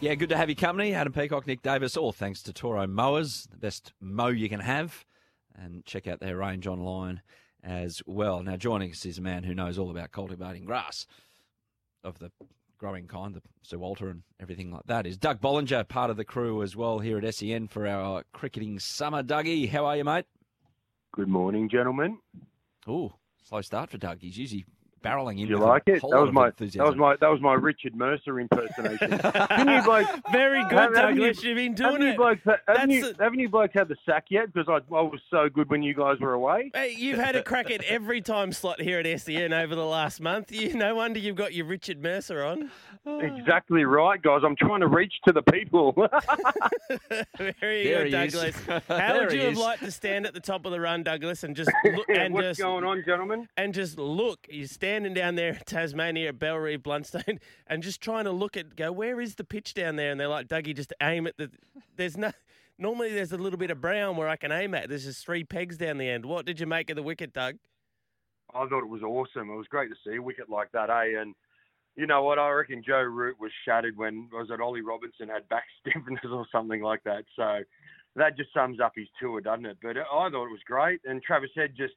Yeah, 0.00 0.16
good 0.16 0.28
to 0.30 0.36
have 0.36 0.48
your 0.48 0.56
company. 0.56 0.94
Adam 0.94 1.12
Peacock, 1.12 1.46
Nick 1.46 1.62
Davis, 1.62 1.96
all 1.96 2.10
thanks 2.12 2.42
to 2.42 2.52
Toro 2.52 2.88
Mowers, 2.88 3.46
the 3.52 3.56
best 3.56 3.92
mow 4.00 4.28
you 4.28 4.48
can 4.48 4.60
have. 4.60 5.04
And 5.54 5.84
check 5.84 6.08
out 6.08 6.18
their 6.18 6.36
range 6.36 6.66
online 6.66 7.22
as 7.66 8.00
well. 8.06 8.42
Now, 8.42 8.56
joining 8.56 8.92
us 8.92 9.04
is 9.04 9.18
a 9.18 9.22
man 9.22 9.42
who 9.42 9.54
knows 9.54 9.78
all 9.78 9.90
about 9.90 10.12
cultivating 10.12 10.64
grass 10.64 11.06
of 12.04 12.18
the 12.20 12.30
growing 12.78 13.06
kind, 13.08 13.34
the 13.34 13.42
Sir 13.62 13.78
Walter 13.78 14.08
and 14.08 14.22
everything 14.40 14.70
like 14.70 14.86
that, 14.86 15.06
is 15.06 15.16
Doug 15.16 15.40
Bollinger, 15.40 15.86
part 15.88 16.10
of 16.10 16.16
the 16.16 16.24
crew 16.24 16.62
as 16.62 16.76
well 16.76 17.00
here 17.00 17.18
at 17.18 17.34
SEN 17.34 17.66
for 17.68 17.86
our 17.86 18.22
cricketing 18.32 18.78
summer. 18.78 19.22
Dougie, 19.22 19.68
how 19.68 19.86
are 19.86 19.96
you, 19.96 20.04
mate? 20.04 20.26
Good 21.12 21.28
morning, 21.28 21.68
gentlemen. 21.68 22.18
Oh, 22.86 23.14
slow 23.42 23.62
start 23.62 23.90
for 23.90 23.98
Doug. 23.98 24.18
He's 24.20 24.38
usually 24.38 24.66
barreling 25.06 25.38
in. 25.40 25.46
Do 25.46 25.54
you 25.54 25.58
like 25.58 25.84
it? 25.86 26.02
That 26.02 26.20
was 26.22 26.32
my 26.32 26.46
enthusiasm. 26.46 26.78
that 26.84 26.88
was 26.90 26.96
my 26.98 27.16
that 27.20 27.30
was 27.30 27.40
my 27.40 27.54
Richard 27.54 27.94
Mercer 27.94 28.40
impersonation. 28.40 29.10
Didn't 29.10 29.68
you 29.68 29.82
blokes, 29.84 30.10
Very 30.32 30.62
good, 30.64 30.72
have- 30.72 30.94
haven't 30.96 31.16
Douglas. 31.16 31.42
You, 31.42 31.50
You've 31.50 31.56
been 31.56 31.74
doing 31.74 31.92
haven't 31.92 32.06
it. 32.08 32.10
You 32.12 32.16
blokes, 32.16 32.40
haven't, 32.44 32.60
That's 32.66 32.92
you, 32.92 33.14
haven't 33.18 33.38
you 33.38 33.48
blokes 33.48 33.74
had 33.74 33.88
the 33.88 33.96
sack 34.04 34.26
yet? 34.30 34.52
Because 34.52 34.68
I, 34.68 34.94
I 34.94 35.00
was 35.02 35.20
so 35.30 35.48
good 35.48 35.70
when 35.70 35.82
you 35.82 35.94
guys 35.94 36.18
were 36.20 36.32
away. 36.34 36.70
Hey, 36.74 36.94
you've 36.96 37.18
had 37.18 37.36
a 37.36 37.42
crack 37.42 37.70
at 37.70 37.82
every 37.84 38.20
time 38.20 38.52
slot 38.52 38.80
here 38.80 38.98
at 38.98 39.20
SEN 39.20 39.52
over 39.52 39.74
the 39.74 39.84
last 39.84 40.20
month. 40.20 40.50
You, 40.52 40.74
no 40.74 40.94
wonder 40.94 41.18
you've 41.18 41.36
got 41.36 41.54
your 41.54 41.66
Richard 41.66 42.02
Mercer 42.02 42.42
on. 42.44 42.70
Exactly 43.06 43.84
right, 43.84 44.20
guys. 44.20 44.40
I'm 44.44 44.56
trying 44.56 44.80
to 44.80 44.88
reach 44.88 45.14
to 45.26 45.32
the 45.32 45.42
people. 45.42 45.94
There 47.38 47.76
you 47.78 47.84
There 47.88 48.10
go, 48.10 48.40
he 48.42 48.48
is. 48.48 48.56
How 48.66 48.80
There 48.88 49.22
would 49.22 49.32
he 49.32 49.38
you 49.38 49.44
have 49.46 49.56
liked 49.56 49.82
to 49.84 49.90
stand 49.90 50.26
at 50.26 50.34
the 50.34 50.40
top 50.40 50.66
of 50.66 50.72
the 50.72 50.80
run, 50.80 51.02
Douglas, 51.02 51.42
and 51.44 51.54
just 51.56 51.70
look 51.84 52.08
and 52.08 52.32
What's 52.34 52.46
just 52.48 52.60
going 52.60 52.84
on, 52.84 53.02
gentlemen? 53.06 53.48
and 53.56 53.74
just 53.74 53.98
look? 53.98 54.46
You're 54.50 54.66
standing 54.96 55.12
down 55.12 55.34
there 55.34 55.50
in 55.50 55.60
Tasmania 55.66 56.30
at 56.30 56.38
Bellerive, 56.38 56.82
Blundstone, 56.82 57.38
and 57.66 57.82
just 57.82 58.00
trying 58.00 58.24
to 58.24 58.30
look 58.30 58.56
at 58.56 58.76
go. 58.76 58.90
Where 58.90 59.20
is 59.20 59.34
the 59.34 59.44
pitch 59.44 59.74
down 59.74 59.96
there? 59.96 60.10
And 60.10 60.18
they're 60.18 60.26
like, 60.26 60.48
Dougie, 60.48 60.74
just 60.74 60.94
aim 61.02 61.26
at 61.26 61.36
the. 61.36 61.50
There's 61.96 62.16
no. 62.16 62.32
Normally, 62.78 63.12
there's 63.12 63.32
a 63.32 63.36
little 63.36 63.58
bit 63.58 63.70
of 63.70 63.78
brown 63.78 64.16
where 64.16 64.28
I 64.28 64.36
can 64.36 64.52
aim 64.52 64.74
at. 64.74 64.88
There's 64.88 65.04
just 65.04 65.24
three 65.24 65.44
pegs 65.44 65.76
down 65.76 65.98
the 65.98 66.08
end. 66.08 66.24
What 66.24 66.46
did 66.46 66.60
you 66.60 66.66
make 66.66 66.88
of 66.88 66.96
the 66.96 67.02
wicket, 67.02 67.34
Doug? 67.34 67.56
I 68.54 68.66
thought 68.66 68.84
it 68.84 68.88
was 68.88 69.02
awesome. 69.02 69.50
It 69.50 69.56
was 69.56 69.66
great 69.68 69.90
to 69.90 69.96
see 70.02 70.16
a 70.16 70.22
wicket 70.22 70.48
like 70.48 70.72
that, 70.72 70.88
eh? 70.88 71.20
And 71.20 71.34
you 71.94 72.06
know 72.06 72.22
what? 72.22 72.38
I 72.38 72.48
reckon 72.50 72.82
Joe 72.86 73.02
Root 73.02 73.36
was 73.38 73.50
shattered 73.66 73.98
when 73.98 74.30
was 74.32 74.48
it 74.50 74.62
Ollie 74.62 74.80
Robinson 74.80 75.28
had 75.28 75.46
back 75.50 75.64
stiffness 75.80 76.24
or 76.30 76.46
something 76.50 76.80
like 76.80 77.04
that. 77.04 77.24
So 77.34 77.60
that 78.14 78.38
just 78.38 78.54
sums 78.54 78.80
up 78.80 78.92
his 78.96 79.08
tour, 79.20 79.42
doesn't 79.42 79.66
it? 79.66 79.76
But 79.82 79.98
I 79.98 80.30
thought 80.30 80.46
it 80.46 80.52
was 80.52 80.64
great, 80.66 81.00
and 81.04 81.22
Travis 81.22 81.50
Head 81.54 81.74
just 81.76 81.94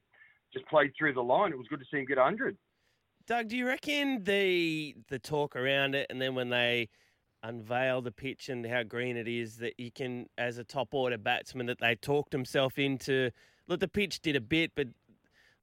just 0.54 0.66
played 0.68 0.92
through 0.98 1.14
the 1.14 1.22
line. 1.22 1.52
It 1.52 1.58
was 1.58 1.68
good 1.68 1.80
to 1.80 1.86
see 1.92 2.00
him 2.00 2.06
get 2.06 2.18
100. 2.18 2.58
Doug, 3.30 3.48
do 3.50 3.56
you 3.56 3.68
reckon 3.68 4.24
the 4.24 4.96
the 5.10 5.20
talk 5.20 5.56
around 5.56 5.94
it, 5.94 6.08
and 6.10 6.20
then 6.20 6.34
when 6.34 6.50
they 6.50 6.90
unveil 7.44 8.02
the 8.02 8.12
pitch 8.12 8.50
and 8.50 8.66
how 8.66 8.82
green 8.82 9.16
it 9.18 9.28
is, 9.28 9.58
that 9.58 9.80
you 9.80 9.92
can, 9.92 10.26
as 10.40 10.58
a 10.58 10.64
top 10.64 10.96
order 10.96 11.16
batsman, 11.18 11.68
that 11.68 11.78
they 11.80 11.94
talked 11.94 12.34
himself 12.34 12.80
into. 12.80 13.30
Look, 13.68 13.82
the 13.82 13.88
pitch 13.88 14.22
did 14.22 14.36
a 14.36 14.42
bit, 14.42 14.72
but 14.76 14.88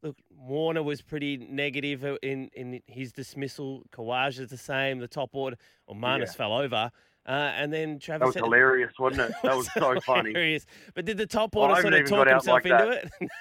look, 0.00 0.16
Warner 0.30 0.84
was 0.84 1.02
pretty 1.02 1.38
negative 1.38 2.04
in 2.22 2.50
in 2.54 2.80
his 2.86 3.10
dismissal. 3.10 3.82
Kawaj 3.90 4.38
is 4.38 4.48
the 4.48 4.56
same. 4.56 5.00
The 5.00 5.08
top 5.08 5.30
order, 5.34 5.56
or 5.88 5.96
Marnus 5.96 6.26
Yeah. 6.28 6.32
fell 6.34 6.52
over. 6.56 6.92
Uh, 7.26 7.30
and 7.56 7.72
then 7.72 7.98
Travis 7.98 8.20
That 8.20 8.26
was 8.26 8.34
said- 8.34 8.44
hilarious, 8.44 8.92
wasn't 9.00 9.28
it? 9.30 9.36
That 9.42 9.56
was 9.56 9.68
so 9.72 9.98
funny. 10.02 10.60
But 10.94 11.04
did 11.04 11.16
the 11.18 11.26
top 11.26 11.56
order 11.56 11.74
haven't 11.74 12.06
sort 12.06 12.28
of 12.28 12.44
talk 12.44 12.62
himself 12.62 12.64
like 12.64 12.66
into 12.66 12.84
that. 13.10 13.10
it? 13.20 13.30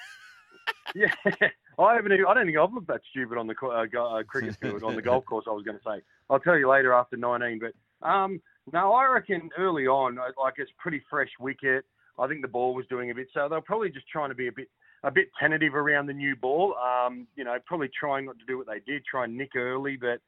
Yeah, 0.94 1.48
I 1.78 1.94
haven't. 1.94 2.12
Even, 2.12 2.26
I 2.26 2.34
don't 2.34 2.46
think 2.46 2.58
I've 2.58 2.72
looked 2.72 2.88
that 2.88 3.02
stupid 3.10 3.36
on 3.38 3.46
the 3.46 3.54
uh, 3.62 4.00
uh, 4.00 4.22
cricket 4.22 4.56
field 4.60 4.82
on 4.82 4.96
the 4.96 5.02
golf 5.02 5.24
course. 5.26 5.44
I 5.48 5.52
was 5.52 5.64
going 5.64 5.76
to 5.78 5.82
say. 5.84 6.02
I'll 6.30 6.40
tell 6.40 6.58
you 6.58 6.68
later 6.68 6.92
after 6.92 7.16
19. 7.16 7.60
But 7.60 8.06
um, 8.06 8.40
no, 8.72 8.92
I 8.94 9.06
reckon 9.06 9.50
early 9.58 9.86
on, 9.86 10.18
uh, 10.18 10.28
like 10.42 10.54
it's 10.58 10.70
pretty 10.78 11.02
fresh 11.08 11.30
wicket. 11.38 11.84
I 12.18 12.26
think 12.26 12.42
the 12.42 12.48
ball 12.48 12.74
was 12.74 12.86
doing 12.88 13.10
a 13.10 13.14
bit, 13.14 13.28
so 13.34 13.46
they're 13.48 13.60
probably 13.60 13.90
just 13.90 14.08
trying 14.08 14.30
to 14.30 14.34
be 14.34 14.48
a 14.48 14.52
bit 14.52 14.68
a 15.04 15.10
bit 15.10 15.28
tentative 15.38 15.74
around 15.74 16.06
the 16.06 16.14
new 16.14 16.34
ball. 16.34 16.74
Um, 16.76 17.26
you 17.36 17.44
know, 17.44 17.56
probably 17.66 17.90
trying 17.98 18.24
not 18.24 18.38
to 18.38 18.44
do 18.46 18.56
what 18.56 18.66
they 18.66 18.80
did, 18.90 19.04
try 19.04 19.24
and 19.24 19.36
nick 19.36 19.54
early. 19.54 19.96
But 19.96 20.20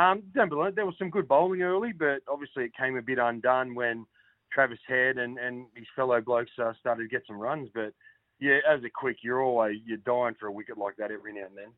um, 0.00 0.22
don't 0.34 0.48
be 0.48 0.54
like- 0.54 0.76
there 0.76 0.86
was 0.86 0.94
some 0.98 1.10
good 1.10 1.28
bowling 1.28 1.62
early, 1.62 1.92
but 1.92 2.22
obviously 2.28 2.64
it 2.64 2.76
came 2.76 2.96
a 2.96 3.02
bit 3.02 3.18
undone 3.18 3.74
when 3.74 4.06
Travis 4.52 4.78
Head 4.86 5.18
and, 5.18 5.38
and 5.38 5.66
his 5.74 5.86
fellow 5.96 6.20
blokes 6.20 6.52
uh, 6.62 6.72
started 6.80 7.02
to 7.02 7.08
get 7.08 7.24
some 7.26 7.38
runs. 7.38 7.68
But 7.74 7.92
yeah, 8.40 8.58
as 8.68 8.82
a 8.84 8.90
quick, 8.90 9.18
you're 9.22 9.42
always 9.42 9.78
you're 9.84 9.98
dying 9.98 10.34
for 10.38 10.46
a 10.46 10.52
wicket 10.52 10.78
like 10.78 10.96
that 10.96 11.10
every 11.10 11.32
now 11.32 11.46
and 11.46 11.56
then. 11.56 11.68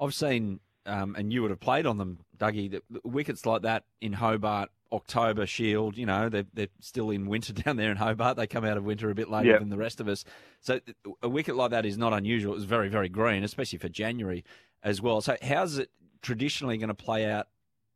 I've 0.00 0.14
seen, 0.14 0.60
um, 0.86 1.14
and 1.18 1.32
you 1.32 1.42
would 1.42 1.50
have 1.50 1.60
played 1.60 1.86
on 1.86 1.98
them, 1.98 2.18
Dougie, 2.38 2.70
the, 2.70 2.82
the 2.90 3.00
wickets 3.04 3.44
like 3.44 3.62
that 3.62 3.84
in 4.00 4.14
Hobart, 4.14 4.70
October 4.92 5.46
Shield, 5.46 5.96
you 5.98 6.06
know, 6.06 6.28
they're, 6.28 6.46
they're 6.54 6.68
still 6.80 7.10
in 7.10 7.26
winter 7.26 7.52
down 7.52 7.76
there 7.76 7.90
in 7.90 7.96
Hobart. 7.98 8.36
They 8.36 8.46
come 8.46 8.64
out 8.64 8.76
of 8.76 8.84
winter 8.84 9.10
a 9.10 9.14
bit 9.14 9.30
later 9.30 9.50
Yep. 9.50 9.60
than 9.60 9.68
the 9.68 9.76
rest 9.76 10.00
of 10.00 10.08
us. 10.08 10.24
So 10.60 10.80
a 11.22 11.28
wicket 11.28 11.54
like 11.54 11.70
that 11.72 11.84
is 11.86 11.98
not 11.98 12.12
unusual. 12.12 12.52
It 12.52 12.56
was 12.56 12.64
very, 12.64 12.88
very 12.88 13.08
green, 13.08 13.44
especially 13.44 13.78
for 13.78 13.88
January 13.88 14.44
as 14.82 15.00
well. 15.02 15.20
So 15.20 15.36
how's 15.42 15.78
it 15.78 15.90
traditionally 16.22 16.78
going 16.78 16.88
to 16.88 16.94
play 16.94 17.30
out 17.30 17.48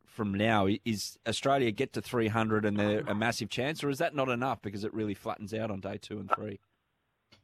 from 0.04 0.34
now? 0.34 0.68
Is 0.84 1.18
Australia 1.26 1.70
get 1.72 1.94
to 1.94 2.02
300 2.02 2.64
and 2.66 2.78
they're 2.78 3.00
a 3.06 3.14
massive 3.14 3.48
chance, 3.48 3.82
or 3.82 3.88
is 3.90 3.98
that 3.98 4.14
not 4.14 4.28
enough 4.28 4.60
because 4.62 4.84
it 4.84 4.92
really 4.94 5.14
flattens 5.14 5.52
out 5.54 5.70
on 5.70 5.80
day 5.80 5.98
two 6.00 6.18
and 6.20 6.30
three? 6.36 6.60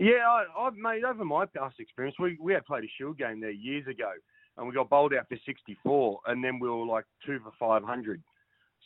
Yeah, 0.00 0.26
I, 0.26 0.44
I've 0.58 0.76
made 0.76 1.04
over 1.04 1.26
my 1.26 1.44
past 1.44 1.78
experience. 1.78 2.16
We 2.18 2.38
we 2.40 2.54
had 2.54 2.64
played 2.64 2.84
a 2.84 2.90
Shield 2.96 3.18
game 3.18 3.38
there 3.38 3.50
years 3.50 3.86
ago, 3.86 4.10
and 4.56 4.66
we 4.66 4.72
got 4.72 4.88
bowled 4.88 5.12
out 5.12 5.28
for 5.28 5.36
64, 5.44 6.20
and 6.26 6.42
then 6.42 6.58
we 6.58 6.70
were 6.70 6.86
like 6.86 7.04
two 7.26 7.38
for 7.40 7.52
500. 7.58 8.22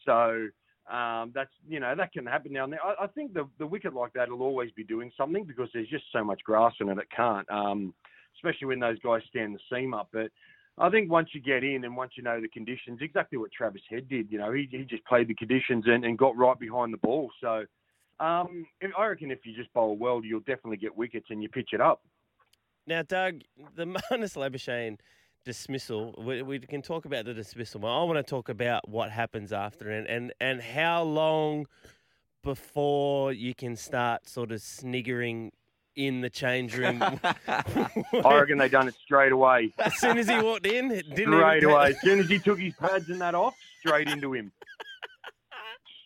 So 0.05 0.48
um, 0.92 1.31
that's 1.33 1.53
you 1.68 1.79
know 1.79 1.94
that 1.94 2.12
can 2.12 2.27
happen 2.27 2.53
now 2.53 2.64
and 2.64 2.72
then. 2.72 2.81
I, 2.85 3.05
I 3.05 3.07
think 3.07 3.33
the 3.33 3.48
the 3.61 3.66
wicket 3.66 3.94
like 3.94 4.12
that 4.14 4.29
will 4.29 4.42
always 4.42 4.72
be 4.72 4.83
doing 4.83 5.12
something 5.16 5.44
because 5.44 5.68
there's 5.72 5.88
just 5.88 6.03
so 6.12 6.24
much 6.24 6.42
grass 6.42 6.72
in 6.81 6.88
it. 6.88 6.98
It 6.98 7.07
can't, 7.14 7.48
um, 7.48 7.94
especially 8.37 8.66
when 8.66 8.81
those 8.81 8.98
guys 8.98 9.22
stand 9.29 9.55
the 9.55 9.61
seam 9.72 9.94
up. 9.94 10.09
But 10.12 10.33
I 10.79 10.90
think 10.90 11.12
once 11.12 11.29
you 11.33 11.40
get 11.40 11.62
in 11.62 11.85
and 11.85 11.96
once 11.96 12.14
you 12.16 12.24
know 12.24 12.40
the 12.40 12.48
conditions, 12.48 12.98
exactly 13.00 13.38
what 13.38 13.53
Travis 13.53 13.83
Head 13.88 14.09
did. 14.09 14.33
You 14.33 14.38
know, 14.38 14.50
he 14.53 14.66
he 14.68 14.83
just 14.83 15.05
played 15.05 15.29
the 15.29 15.35
conditions 15.37 15.85
and, 15.87 16.05
and 16.05 16.18
got 16.18 16.37
right 16.37 16.59
behind 16.59 16.92
the 16.92 16.98
ball. 16.98 17.31
So. 17.40 17.66
Um, 18.20 18.66
I 18.96 19.07
reckon 19.07 19.31
if 19.31 19.44
you 19.44 19.55
just 19.55 19.72
bowl 19.72 19.96
well, 19.96 20.20
you'll 20.24 20.40
definitely 20.40 20.77
get 20.77 20.96
wickets 20.96 21.27
and 21.31 21.42
you 21.42 21.48
pitch 21.48 21.70
it 21.72 21.81
up. 21.81 22.03
Now, 22.87 23.03
Doug, 23.03 23.42
the 23.74 23.85
Marnus 24.11 24.37
Labuschagne 24.37 24.98
dismissal, 25.44 26.14
we, 26.18 26.42
we 26.42 26.59
can 26.59 26.83
talk 26.83 27.05
about 27.05 27.24
the 27.24 27.35
dismissal, 27.35 27.81
but 27.81 27.88
I 27.88 28.05
want 28.05 28.16
to 28.18 28.22
talk 28.22 28.48
about 28.48 28.88
what 28.88 29.11
happens 29.11 29.53
after 29.53 29.90
and, 29.90 30.07
and, 30.07 30.33
and 30.40 30.61
how 30.61 31.03
long 31.03 31.66
before 32.42 33.33
you 33.33 33.55
can 33.55 33.74
start 33.74 34.29
sort 34.29 34.53
of 34.53 34.61
sniggering 34.61 35.53
in 35.96 36.20
the 36.20 36.31
change 36.31 36.77
room. 36.77 37.03
I 37.48 37.90
reckon 38.24 38.59
they 38.59 38.68
done 38.68 38.88
it 38.88 38.94
straight 39.03 39.33
away. 39.33 39.72
as 39.79 39.98
soon 39.98 40.18
as 40.18 40.29
he 40.29 40.38
walked 40.38 40.66
in, 40.66 40.90
it 40.90 41.09
didn't 41.14 41.35
straight 41.35 41.59
even 41.59 41.70
away. 41.70 41.90
As 41.90 42.00
soon 42.00 42.20
as 42.20 42.29
he 42.29 42.38
took 42.38 42.59
his 42.59 42.74
pads 42.74 43.09
and 43.09 43.20
that 43.20 43.35
off, 43.35 43.55
straight 43.81 44.09
into 44.09 44.33
him. 44.35 44.53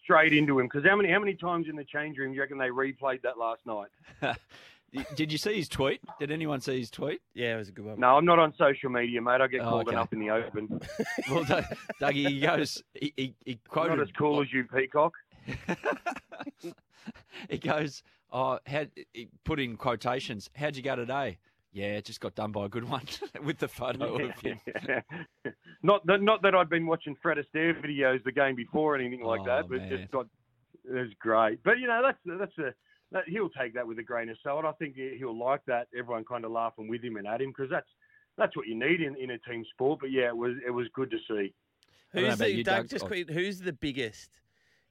Straight 0.09 0.33
into 0.33 0.59
him. 0.59 0.69
Because 0.69 0.89
how 0.89 0.97
many 0.97 1.11
how 1.11 1.19
many 1.19 1.35
times 1.35 1.67
in 1.69 1.77
the 1.77 1.85
change 1.85 2.17
room 2.17 2.31
do 2.31 2.37
you 2.37 2.41
reckon 2.41 2.57
they 2.57 2.71
replayed 2.71 3.21
that 3.25 3.37
last 3.37 3.61
night? 3.67 3.89
Did 5.17 5.31
you 5.31 5.37
see 5.37 5.57
his 5.57 5.69
tweet? 5.69 6.01
Did 6.19 6.31
anyone 6.31 6.63
see 6.63 6.79
his 6.79 6.91
tweet? 6.91 7.21
Yeah, 7.35 7.57
it 7.57 7.59
was 7.59 7.69
a 7.69 7.73
good 7.73 7.85
one. 7.85 8.01
No, 8.01 8.17
I'm 8.17 8.25
not 8.25 8.39
on 8.39 8.55
social 8.57 8.89
media, 8.89 9.21
mate. 9.21 9.43
I 9.43 9.47
get 9.49 9.61
Oh, 9.61 9.65
called 9.65 9.89
okay. 9.89 9.97
up 9.99 10.15
in 10.15 10.21
the 10.21 10.31
open. 10.31 10.81
Well, 11.31 11.45
Doug, 11.45 11.65
Dougie, 12.01 12.27
he 12.27 12.41
goes, 12.41 12.83
he, 12.95 13.13
he, 13.19 13.35
he 13.45 13.61
quoted. 13.69 13.97
not 13.97 14.01
as 14.01 14.09
cool 14.17 14.37
oh. 14.37 14.43
as 14.43 14.51
you, 14.51 14.65
Peacock. 14.65 15.13
he 17.51 17.59
goes, 17.59 18.03
oh, 18.33 18.61
how, 18.67 18.87
he 19.13 19.29
put 19.45 19.61
in 19.61 19.77
quotations, 19.77 20.49
how'd 20.57 20.75
you 20.75 20.83
go 20.83 20.97
today? 20.97 21.37
Yeah, 21.73 22.01
just 22.01 22.21
got 22.21 22.35
done 22.35 22.51
by 22.53 22.65
a 22.65 22.69
good 22.69 22.85
one 22.89 23.03
with 23.45 23.59
the 23.59 23.69
photo 23.69 24.17
of 24.25 24.41
him. 24.41 24.59
not 25.83 26.05
that 26.07 26.23
not 26.23 26.43
that 26.43 26.55
I'd 26.55 26.69
been 26.71 26.87
watching 26.87 27.15
Fred 27.23 27.39
Astaire 27.39 27.79
videos 27.85 28.23
the 28.25 28.33
game 28.33 28.55
before 28.57 28.95
or 28.95 28.99
anything 28.99 29.23
like 29.25 29.41
Oh, 29.43 29.45
that, 29.47 29.69
but 29.69 29.79
man. 29.79 29.91
just 29.91 30.11
got 30.11 30.27
it 30.85 30.93
was 30.95 31.11
great. 31.21 31.63
But 31.65 31.79
you 31.79 31.87
know 31.87 32.03
that's 32.03 32.19
that's 32.39 32.59
a 32.59 32.75
that, 33.13 33.25
he'll 33.27 33.51
take 33.51 33.75
that 33.75 33.87
with 33.87 33.99
a 33.99 34.03
grain 34.03 34.29
of 34.29 34.37
salt. 34.43 34.65
I 34.65 34.73
think 34.73 34.95
he- 34.97 35.17
he'll 35.19 35.39
like 35.39 35.61
that. 35.67 35.89
Everyone 35.99 36.25
kind 36.25 36.45
of 36.45 36.51
laughing 36.51 36.89
with 36.89 37.03
him 37.03 37.17
and 37.17 37.27
at 37.27 37.41
him 37.41 37.51
because 37.51 37.71
that's 37.71 37.89
that's 38.37 38.57
what 38.57 38.67
you 38.67 38.75
need 38.79 39.01
in, 39.03 39.15
in 39.17 39.31
a 39.31 39.39
team 39.39 39.65
sport. 39.73 40.01
But 40.01 40.11
yeah, 40.11 40.29
it 40.29 40.37
was 40.37 40.57
it 40.67 40.71
was 40.71 40.87
good 40.95 41.11
to 41.11 41.19
see. 41.29 41.53
I 42.15 42.21
don't 42.21 42.23
know 42.25 42.29
Who's 42.31 42.39
the, 42.39 42.51
you, 42.53 42.65
Doug, 42.65 42.77
Doug. 42.85 42.89
just 42.89 43.05
Oh. 43.05 43.09
quick, 43.09 43.29
who's 43.29 43.61
the 43.61 43.73
biggest 43.75 44.31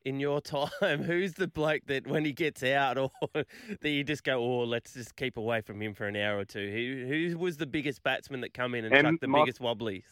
in 0.08 0.20
your 0.20 0.41
time? 0.82 1.04
Who's 1.04 1.34
the 1.34 1.48
bloke 1.48 1.84
that 1.88 2.08
when 2.08 2.24
he 2.26 2.32
gets 2.32 2.63
out 2.63 2.98
or 2.98 3.12
that 3.34 3.89
you 3.89 4.04
just 4.04 4.24
go, 4.24 4.39
oh, 4.39 4.63
let's 4.63 4.93
just 4.93 5.15
keep 5.15 5.38
away 5.38 5.62
from 5.62 5.82
him 5.82 5.93
for 5.93 6.08
an 6.08 6.15
hour 6.15 6.38
or 6.39 6.46
two? 6.46 6.70
Who 6.72 7.30
who 7.32 7.38
was 7.38 7.58
the 7.58 7.67
biggest 7.67 8.04
batsman 8.04 8.41
that 8.41 8.54
come 8.54 8.74
in 8.76 8.86
and 8.86 8.96
Um, 8.96 9.04
chucked 9.04 9.22
the 9.22 9.28
my- 9.28 9.41
biggest 9.41 9.60
wobblies? 9.60 10.06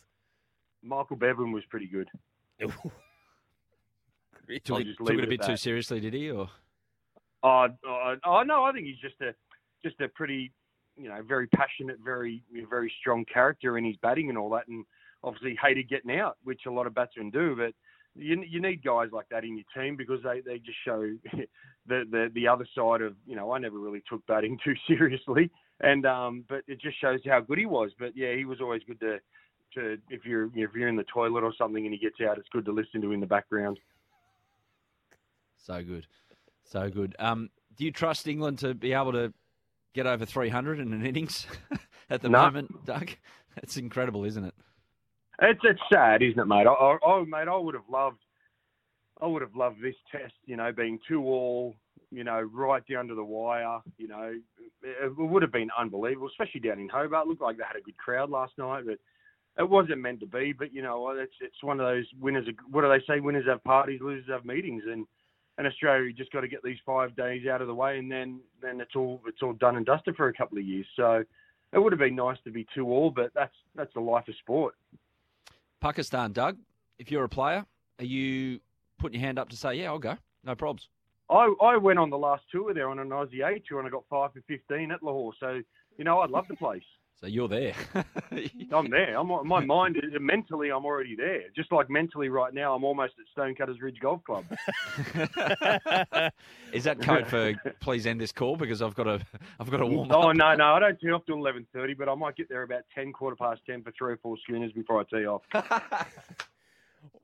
Michael 0.84 1.16
Bevan 1.16 1.52
was 1.52 1.64
pretty 1.66 1.88
good. 1.88 2.10
Really? 4.48 4.60
Took, 4.60 4.82
it- 4.82 4.84
just 4.86 4.98
took 5.00 5.10
leave 5.10 5.20
it 5.20 5.24
a 5.24 5.28
bit 5.28 5.42
at 5.42 5.48
too 5.48 5.58
seriously, 5.58 6.00
did 6.00 6.14
he? 6.14 6.30
Or 6.30 6.50
Oh, 7.44 7.68
oh, 7.88 8.16
oh 8.26 8.44
no, 8.44 8.64
I 8.64 8.72
think 8.72 8.86
he's 8.86 8.98
just 9.00 9.20
a 9.22 9.34
just 9.84 10.00
a 10.02 10.08
pretty, 10.10 10.52
you 10.98 11.10
know, 11.10 11.22
very 11.28 11.48
passionate, 11.48 11.98
very 12.04 12.44
very 12.70 12.92
strong 13.00 13.26
character 13.26 13.78
in 13.78 13.86
his 13.86 13.96
batting 13.98 14.30
and 14.30 14.38
all 14.38 14.50
that, 14.52 14.68
and 14.68 14.86
obviously 15.24 15.58
hated 15.62 15.90
getting 15.90 16.16
out, 16.20 16.38
which 16.44 16.62
a 16.68 16.72
lot 16.72 16.86
of 16.88 16.94
batsmen 16.94 17.30
do. 17.32 17.56
But 17.56 17.74
you 18.15 18.41
you 18.47 18.62
need 18.62 18.84
guys 18.84 19.10
like 19.12 19.28
that 19.30 19.43
in 19.43 19.58
your 19.58 19.65
team 19.75 19.95
because 19.95 20.21
they, 20.23 20.41
they 20.41 20.58
just 20.60 20.78
show 20.86 21.01
the, 21.88 22.04
the 22.10 22.32
the 22.34 22.47
other 22.47 22.67
side 22.75 23.01
of 23.01 23.15
you 23.25 23.36
know 23.36 23.51
I 23.51 23.60
never 23.60 23.78
really 23.80 24.04
took 24.10 24.25
batting 24.28 24.58
too 24.63 24.75
seriously, 24.88 25.49
and 25.82 26.06
um 26.06 26.45
but 26.47 26.62
it 26.67 26.80
just 26.82 26.99
shows 26.99 27.19
how 27.25 27.41
good 27.41 27.58
he 27.58 27.65
was. 27.65 27.91
But 27.99 28.15
yeah, 28.15 28.36
he 28.36 28.45
was 28.45 28.62
always 28.62 28.82
good 28.88 28.99
to 29.01 29.19
to 29.75 29.97
if 30.10 30.25
you're 30.25 30.45
if 30.56 30.73
you're 30.73 30.88
in 30.88 30.95
the 30.95 31.06
toilet 31.13 31.43
or 31.43 31.54
something 31.58 31.86
and 31.86 31.93
he 31.93 31.99
gets 31.99 32.21
out, 32.28 32.38
it's 32.38 32.49
good 32.51 32.65
to 32.65 32.71
listen 32.71 33.01
to 33.01 33.12
in 33.12 33.19
the 33.19 33.25
background. 33.25 33.80
So 35.58 35.84
good, 35.84 36.06
so 36.63 36.89
good. 36.89 37.15
Um, 37.19 37.49
do 37.75 37.86
you 37.86 37.91
trust 37.91 38.28
England 38.28 38.60
to 38.60 38.73
be 38.73 38.93
able 38.93 39.12
to 39.13 39.34
get 39.93 40.06
over 40.06 40.25
300 40.25 40.80
in 40.80 40.93
an 40.93 41.06
innings 41.06 41.47
at 42.10 42.21
the 42.21 42.30
No. 42.30 42.43
moment, 42.43 42.86
Doug? 42.86 43.10
That's 43.56 43.75
incredible, 43.78 44.25
isn't 44.25 44.43
it? 44.43 44.54
It's 45.41 45.60
it's 45.63 45.82
sad, 45.91 46.21
isn't 46.21 46.39
it, 46.39 46.45
mate? 46.45 46.67
I 46.67 47.24
mate, 47.28 47.48
I 47.48 47.58
would 47.58 47.74
have 47.76 47.89
loved, 47.89 48.19
I 49.21 49.28
would 49.28 49.41
have 49.41 49.56
loved 49.56 49.82
this 49.82 49.95
test. 50.12 50.34
You 50.45 50.56
know, 50.56 50.71
being 50.71 51.00
two 51.08 51.24
all, 51.24 51.76
you 52.12 52.24
know, 52.24 52.41
right 52.41 52.84
down 52.88 53.08
to 53.08 53.15
the 53.15 53.24
wire. 53.24 53.80
You 53.98 54.08
know, 54.08 54.34
it, 54.84 55.17
would 55.17 55.41
have 55.41 55.52
been 55.52 55.69
unbelievable, 55.78 56.28
especially 56.28 56.62
down 56.62 56.80
in 56.80 56.89
Hobart. 56.89 57.26
It 57.26 57.30
Looked 57.30 57.41
like 57.41 57.58
they 57.58 57.63
had 57.67 57.78
a 57.78 57.84
good 57.84 57.98
crowd 57.98 58.30
last 58.30 58.54
night, 58.58 58.84
but 58.86 58.98
it 59.58 59.69
wasn't 59.69 60.02
meant 60.02 60.21
to 60.21 60.26
be. 60.26 60.54
But 60.54 60.74
you 60.74 60.82
know, 60.82 61.10
it's 61.10 61.36
it's 61.41 61.63
one 61.63 61.80
of 61.80 61.86
those 61.86 62.06
winners. 62.19 62.48
What 62.71 62.82
do 62.82 62.89
they 62.89 63.04
say? 63.06 63.19
Winners 63.19 63.45
have 63.48 63.63
parties, 63.63 64.02
losers 64.02 64.30
have 64.30 64.45
meetings, 64.45 64.84
and 64.88 65.06
and 65.58 65.67
Australia 65.67 66.12
just 66.13 66.32
got 66.32 66.41
to 66.41 66.48
get 66.48 66.63
these 66.63 66.78
five 66.86 67.15
days 67.15 67.48
out 67.48 67.62
of 67.62 67.67
the 67.67 67.76
way, 67.76 67.98
and 67.98 68.12
then 68.12 68.39
then 68.62 68.80
it's 68.80 68.95
all 68.95 69.21
it's 69.28 69.41
all 69.41 69.54
done 69.54 69.76
and 69.76 69.86
dusted 69.86 70.15
for 70.15 70.28
a 70.28 70.34
couple 70.34 70.58
of 70.58 70.65
years. 70.65 70.86
So 70.95 71.24
it 71.74 71.80
would 71.80 71.91
have 71.91 72.00
been 72.00 72.15
nice 72.15 72.38
to 72.45 72.52
be 72.52 72.65
two 72.74 72.88
all, 72.88 73.12
but 73.12 73.32
that's 73.34 73.56
that's 73.76 73.93
the 73.93 74.02
life 74.02 74.28
of 74.28 74.36
sport. 74.38 74.76
Pakistan, 75.86 76.32
Doug, 76.32 76.58
if 76.98 77.12
you're 77.12 77.26
a 77.26 77.30
player, 77.30 77.63
are 78.00 78.06
you 78.06 78.60
putting 78.98 79.19
your 79.19 79.28
hand 79.28 79.38
up 79.38 79.50
to 79.50 79.56
say, 79.56 79.76
yeah, 79.76 79.86
I'll 79.86 80.00
go? 80.00 80.17
No 80.43 80.56
probs. 80.56 80.88
I, 81.30 81.54
I 81.62 81.78
went 81.78 82.00
on 82.00 82.10
the 82.10 82.17
last 82.17 82.41
tour 82.52 82.74
there 82.74 82.89
on 82.89 82.98
an 82.98 83.10
Aussie 83.10 83.45
A 83.45 83.60
tour 83.60 83.78
and 83.78 83.88
I 83.88 83.91
got 83.91 84.04
five 84.10 84.34
for 84.34 84.41
15 84.48 84.89
at 84.89 85.04
Lahore. 85.04 85.34
So, 85.39 85.62
you 86.00 86.04
know, 86.04 86.21
I'd 86.21 86.32
love 86.32 86.45
the 86.50 86.56
place. 86.56 86.82
So 87.21 87.28
you're 87.28 87.47
there. 87.47 87.73
I'm 88.73 88.89
there. 88.89 89.17
I'm, 89.17 89.28
my 89.47 89.63
mind, 89.63 89.97
is, 89.97 90.12
mentally, 90.19 90.69
I'm 90.69 90.84
already 90.84 91.15
there. 91.15 91.43
Just 91.56 91.71
like 91.71 91.89
mentally 91.89 92.28
right 92.28 92.54
now, 92.54 92.75
I'm 92.75 92.84
almost 92.84 93.13
at 93.17 93.25
Stonecutters 93.32 93.80
Ridge 93.82 93.99
Golf 94.01 94.21
Club. 94.25 94.43
Is 96.73 96.84
that 96.84 96.99
code 97.01 97.25
for 97.28 97.54
please 97.80 98.06
end 98.06 98.19
this 98.19 98.34
call 98.34 98.58
because 98.58 98.82
I've 98.82 98.95
got 98.95 99.06
to 99.06 99.21
I've 99.60 99.71
got 99.71 99.82
a 99.82 99.86
warm 99.86 100.12
oh, 100.12 100.19
up? 100.19 100.25
Oh, 100.25 100.32
no, 100.34 100.56
no. 100.56 100.73
I 100.73 100.80
don't 100.80 100.99
tee 100.99 101.10
off 101.12 101.25
till 101.25 101.38
11.30, 101.38 101.97
but 101.97 102.10
I 102.10 102.15
might 102.15 102.36
get 102.36 102.49
there 102.49 102.63
about 102.63 102.84
10, 102.93 103.13
quarter 103.13 103.38
past 103.38 103.62
10 103.65 103.84
for 103.84 103.93
three 103.97 104.13
or 104.13 104.17
four 104.17 104.36
schooners 104.43 104.73
before 104.73 104.99
I 104.99 105.04
tee 105.04 105.25
off. 105.25 105.43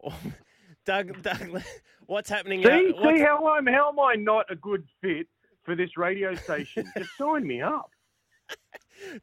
Doug, 0.86 1.22
Doug, 1.22 1.62
what's 2.06 2.30
happening? 2.30 2.64
See, 2.64 2.70
out, 2.70 2.96
what's- 2.96 3.18
see 3.18 3.24
how 3.24 3.46
I'm 3.48 3.66
how 3.66 3.90
am 3.90 4.00
I 4.00 4.16
not 4.16 4.46
a 4.50 4.56
good 4.56 4.88
fit 5.02 5.28
for 5.64 5.76
this 5.76 5.98
radio 5.98 6.34
station? 6.36 6.90
Just 6.98 7.18
sign 7.18 7.46
me 7.46 7.62
up. 7.62 7.92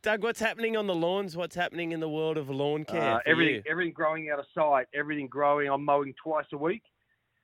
Doug, 0.03 0.23
what's 0.23 0.41
happening 0.41 0.77
on 0.77 0.87
the 0.87 0.95
lawns? 0.95 1.37
What's 1.37 1.57
happening 1.57 1.93
in 1.93 2.01
the 2.01 2.09
world 2.09 2.39
of 2.39 2.51
lawn 2.51 2.85
care? 2.85 3.17
Uh, 3.17 3.19
everything, 3.27 3.55
you? 3.57 3.63
everything 3.71 3.93
growing 3.93 4.31
out 4.31 4.39
of 4.39 4.47
sight. 4.55 4.87
Everything 4.95 5.27
growing. 5.27 5.69
I'm 5.69 5.85
mowing 5.85 6.15
twice 6.23 6.47
a 6.53 6.59
week. 6.59 6.83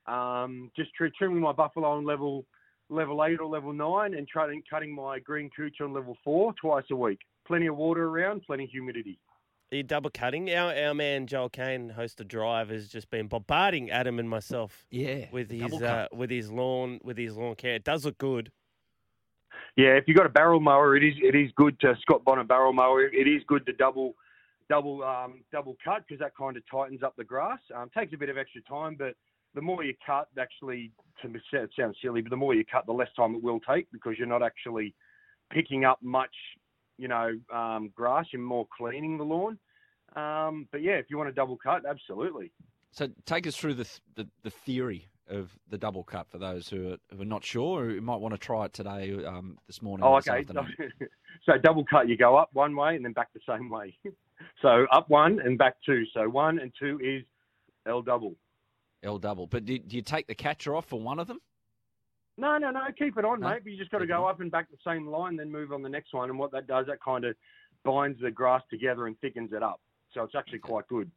Um, 0.07 0.71
just 0.75 0.93
tri- 0.93 1.09
trimming 1.17 1.39
my 1.39 1.51
buffalo 1.51 1.89
on 1.89 2.05
level 2.05 2.45
level 2.89 3.23
eight 3.25 3.39
or 3.39 3.47
level 3.47 3.73
nine, 3.73 4.13
and 4.13 4.27
trying 4.27 4.61
cutting 4.69 4.93
my 4.93 5.19
green 5.19 5.49
cooch 5.55 5.81
on 5.81 5.93
level 5.93 6.15
four 6.23 6.53
twice 6.61 6.85
a 6.91 6.95
week. 6.95 7.19
Plenty 7.47 7.67
of 7.67 7.77
water 7.77 8.07
around, 8.07 8.43
plenty 8.45 8.65
of 8.65 8.69
humidity. 8.69 9.19
Are 9.71 9.77
you 9.77 9.83
double 9.83 10.11
cutting? 10.11 10.51
Our, 10.51 10.73
our 10.75 10.93
man 10.93 11.25
Joel 11.25 11.49
Kane, 11.49 11.89
host 11.89 12.21
of 12.21 12.27
Drive, 12.27 12.69
has 12.69 12.87
just 12.87 13.09
been 13.09 13.27
bombarding 13.27 13.89
Adam 13.89 14.19
and 14.19 14.29
myself. 14.29 14.85
Yeah, 14.91 15.25
with 15.31 15.49
his 15.49 15.81
uh, 15.81 16.07
with 16.13 16.29
his 16.29 16.51
lawn 16.51 16.99
with 17.03 17.17
his 17.17 17.35
lawn 17.35 17.55
care. 17.55 17.75
It 17.75 17.83
does 17.83 18.05
look 18.05 18.17
good. 18.17 18.51
Yeah, 19.75 19.95
if 19.95 20.05
you've 20.07 20.15
got 20.17 20.25
a 20.25 20.29
barrel 20.29 20.59
mower, 20.59 20.95
it 20.95 21.03
is 21.03 21.15
it 21.21 21.35
is 21.35 21.51
good 21.55 21.79
to 21.81 21.95
Scott 22.01 22.23
Bonner 22.23 22.45
barrel 22.45 22.73
mower. 22.73 23.03
It 23.03 23.27
is 23.27 23.43
good 23.47 23.65
to 23.65 23.73
double 23.73 24.15
double 24.69 25.03
um, 25.03 25.43
double 25.51 25.75
cut 25.83 26.03
because 26.07 26.19
that 26.19 26.35
kind 26.37 26.55
of 26.55 26.63
tightens 26.71 27.03
up 27.03 27.15
the 27.17 27.23
grass. 27.23 27.59
Um, 27.75 27.89
takes 27.95 28.13
a 28.13 28.17
bit 28.17 28.29
of 28.29 28.37
extra 28.37 28.61
time, 28.61 28.95
but 28.97 29.15
the 29.53 29.61
more 29.61 29.83
you 29.83 29.93
cut, 30.05 30.29
actually, 30.39 30.91
to 31.21 31.29
it 31.29 31.69
sounds 31.77 31.97
silly, 32.01 32.21
but 32.21 32.29
the 32.29 32.37
more 32.37 32.53
you 32.53 32.63
cut, 32.65 32.85
the 32.85 32.93
less 32.93 33.09
time 33.15 33.35
it 33.35 33.43
will 33.43 33.59
take 33.59 33.91
because 33.91 34.13
you're 34.17 34.27
not 34.27 34.43
actually 34.43 34.93
picking 35.51 35.85
up 35.85 35.99
much, 36.01 36.33
you 36.97 37.07
know, 37.07 37.31
um, 37.53 37.91
grass. 37.95 38.25
You're 38.31 38.41
more 38.41 38.67
cleaning 38.77 39.17
the 39.17 39.23
lawn. 39.23 39.57
Um, 40.15 40.67
but 40.71 40.81
yeah, 40.81 40.93
if 40.93 41.07
you 41.09 41.17
want 41.17 41.29
to 41.29 41.33
double 41.33 41.57
cut, 41.57 41.83
absolutely. 41.85 42.51
So 42.91 43.09
take 43.25 43.45
us 43.45 43.55
through 43.57 43.73
the, 43.73 43.83
th- 43.83 44.01
the 44.15 44.27
the 44.43 44.49
theory 44.49 45.07
of 45.29 45.51
the 45.69 45.77
double 45.77 46.03
cut 46.03 46.27
for 46.29 46.37
those 46.37 46.69
who 46.69 46.93
are, 46.93 46.97
who 47.15 47.21
are 47.21 47.25
not 47.25 47.43
sure, 47.43 47.85
who 47.85 48.01
might 48.01 48.19
want 48.19 48.33
to 48.33 48.37
try 48.37 48.65
it 48.65 48.73
today, 48.73 49.23
um, 49.25 49.57
this 49.67 49.81
morning. 49.81 50.05
Oh, 50.05 50.15
this 50.15 50.27
okay. 50.27 50.39
afternoon. 50.39 50.73
so 51.45 51.57
double 51.57 51.85
cut, 51.85 52.07
you 52.07 52.17
go 52.17 52.35
up 52.35 52.49
one 52.53 52.75
way 52.75 52.95
and 52.95 53.03
then 53.03 53.13
back 53.13 53.29
the 53.33 53.39
same 53.47 53.69
way. 53.69 53.97
so 54.61 54.85
up 54.91 55.09
one 55.09 55.39
and 55.39 55.57
back 55.57 55.75
two. 55.85 56.03
So 56.13 56.29
one 56.29 56.59
and 56.59 56.71
two 56.79 56.99
is 57.03 57.23
L 57.87 58.01
double. 58.01 58.35
L 59.03 59.17
double. 59.17 59.47
But 59.47 59.65
do, 59.65 59.77
do 59.77 59.95
you 59.95 60.01
take 60.01 60.27
the 60.27 60.35
catcher 60.35 60.75
off 60.75 60.85
for 60.85 60.99
one 60.99 61.19
of 61.19 61.27
them? 61.27 61.39
No, 62.37 62.57
no, 62.57 62.71
no. 62.71 62.81
Keep 62.97 63.17
it 63.17 63.25
on, 63.25 63.39
No? 63.39 63.49
mate. 63.49 63.61
But 63.63 63.71
you 63.71 63.77
just 63.77 63.91
got 63.91 63.99
to 63.99 64.07
go 64.07 64.25
up 64.25 64.41
and 64.41 64.51
back 64.51 64.69
the 64.69 64.77
same 64.85 65.07
line, 65.07 65.37
then 65.37 65.51
move 65.51 65.71
on 65.71 65.81
the 65.81 65.89
next 65.89 66.13
one. 66.13 66.29
And 66.29 66.37
what 66.37 66.51
that 66.51 66.67
does, 66.67 66.85
that 66.87 67.01
kind 67.01 67.23
of 67.23 67.35
binds 67.83 68.19
the 68.19 68.31
grass 68.31 68.61
together 68.69 69.07
and 69.07 69.17
thickens 69.19 69.51
it 69.53 69.63
up. 69.63 69.79
So 70.13 70.23
it's 70.23 70.35
actually 70.35 70.59
quite 70.59 70.87
good. 70.87 71.09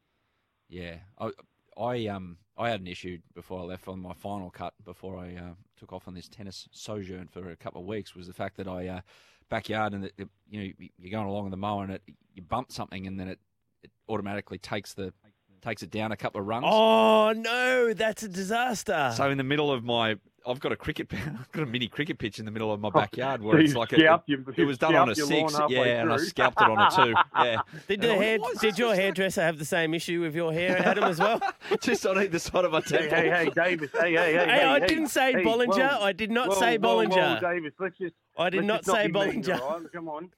Yeah, 0.68 0.96
I, 1.18 1.30
I 1.78 2.06
um 2.06 2.38
I 2.56 2.70
had 2.70 2.80
an 2.80 2.86
issue 2.86 3.18
before 3.34 3.60
I 3.60 3.64
left 3.64 3.88
on 3.88 4.00
my 4.00 4.14
final 4.14 4.50
cut 4.50 4.74
before 4.84 5.16
I 5.16 5.36
uh, 5.36 5.54
took 5.78 5.92
off 5.92 6.08
on 6.08 6.14
this 6.14 6.28
tennis 6.28 6.68
sojourn 6.72 7.28
for 7.28 7.50
a 7.50 7.56
couple 7.56 7.80
of 7.80 7.86
weeks 7.86 8.14
was 8.14 8.26
the 8.26 8.32
fact 8.32 8.56
that 8.56 8.66
I 8.66 8.88
uh, 8.88 9.00
backyard 9.48 9.94
and 9.94 10.04
the, 10.04 10.28
you 10.50 10.60
know 10.60 10.72
you're 10.98 11.10
going 11.10 11.26
along 11.26 11.50
the 11.50 11.56
mower 11.56 11.84
and 11.84 11.92
it 11.92 12.02
you 12.34 12.42
bump 12.42 12.72
something 12.72 13.06
and 13.06 13.18
then 13.18 13.28
it, 13.28 13.38
it 13.82 13.90
automatically 14.08 14.58
takes 14.58 14.94
the 14.94 15.12
takes 15.60 15.82
it 15.82 15.90
down 15.90 16.12
a 16.12 16.16
couple 16.16 16.40
of 16.40 16.46
rungs. 16.46 16.64
Oh 16.66 17.32
no, 17.36 17.92
that's 17.94 18.22
a 18.22 18.28
disaster. 18.28 19.12
So 19.16 19.30
in 19.30 19.38
the 19.38 19.44
middle 19.44 19.70
of 19.72 19.84
my, 19.84 20.16
I've 20.48 20.60
got 20.60 20.72
a 20.72 20.76
cricket, 20.76 21.08
I've 21.12 21.52
got 21.52 21.62
a 21.62 21.66
mini 21.66 21.88
cricket 21.88 22.18
pitch 22.18 22.38
in 22.38 22.44
the 22.44 22.50
middle 22.50 22.72
of 22.72 22.80
my 22.80 22.88
Oh, 22.88 22.90
backyard 22.90 23.40
so 23.40 23.46
where 23.48 23.58
it's 23.60 23.74
like 23.74 23.92
a, 23.92 23.96
scalped 23.98 24.28
it, 24.30 24.38
your- 24.46 24.54
it 24.56 24.64
was 24.64 24.78
done 24.78 24.94
on 24.94 25.08
a 25.10 25.14
scalped 25.14 25.30
your 25.30 25.40
lawn 25.40 25.50
six, 25.50 25.70
yeah, 25.70 26.02
and 26.02 26.12
I 26.12 26.16
scalped 26.18 26.60
it 26.60 26.68
on 26.68 26.80
a 26.80 26.90
two, 26.90 27.14
yeah. 27.38 27.60
Did 27.86 28.00
the 28.00 28.14
hair, 28.14 28.38
"Why 28.38 28.52
did 28.60 28.78
your 28.78 28.94
hairdresser 28.94 29.42
have 29.42 29.58
the 29.58 29.64
same 29.64 29.92
issue 29.94 30.20
with 30.22 30.34
your 30.34 30.52
hair, 30.52 30.78
Adam, 30.78 31.04
as 31.04 31.18
well? 31.18 31.40
just 31.82 32.06
on 32.06 32.18
either 32.18 32.38
side 32.38 32.64
of 32.64 32.72
my 32.72 32.80
Hey, 32.80 33.08
temple? 33.08 33.16
hey, 33.18 33.28
hey, 33.30 33.50
Davis. 33.54 33.90
Hey, 33.92 34.12
hey, 34.14 34.32
hey. 34.34 34.46
Hey, 34.46 34.64
I 34.64 34.80
hey, 34.80 34.86
didn't 34.86 35.08
say 35.08 35.32
hey, 35.32 35.44
Bollinger. 35.44 35.98
whoa, 35.98 36.04
I 36.04 36.12
did 36.12 36.30
not 36.30 36.48
whoa, 36.48 36.54
say 36.54 36.78
whoa, 36.78 36.96
Bollinger. 37.04 37.40
Whoa, 37.42 37.52
Davis, 37.54 37.72
let's 37.78 37.98
just. 37.98 38.14
I 38.36 38.50
did 38.50 38.64
let's 38.64 38.86
not 38.86 38.96
say 38.96 39.06
be 39.08 39.12
mean, 39.12 39.42
Bollinger. 39.42 39.60
all 39.60 39.80
right? 39.80 39.92
Come 39.92 40.08
on. 40.08 40.30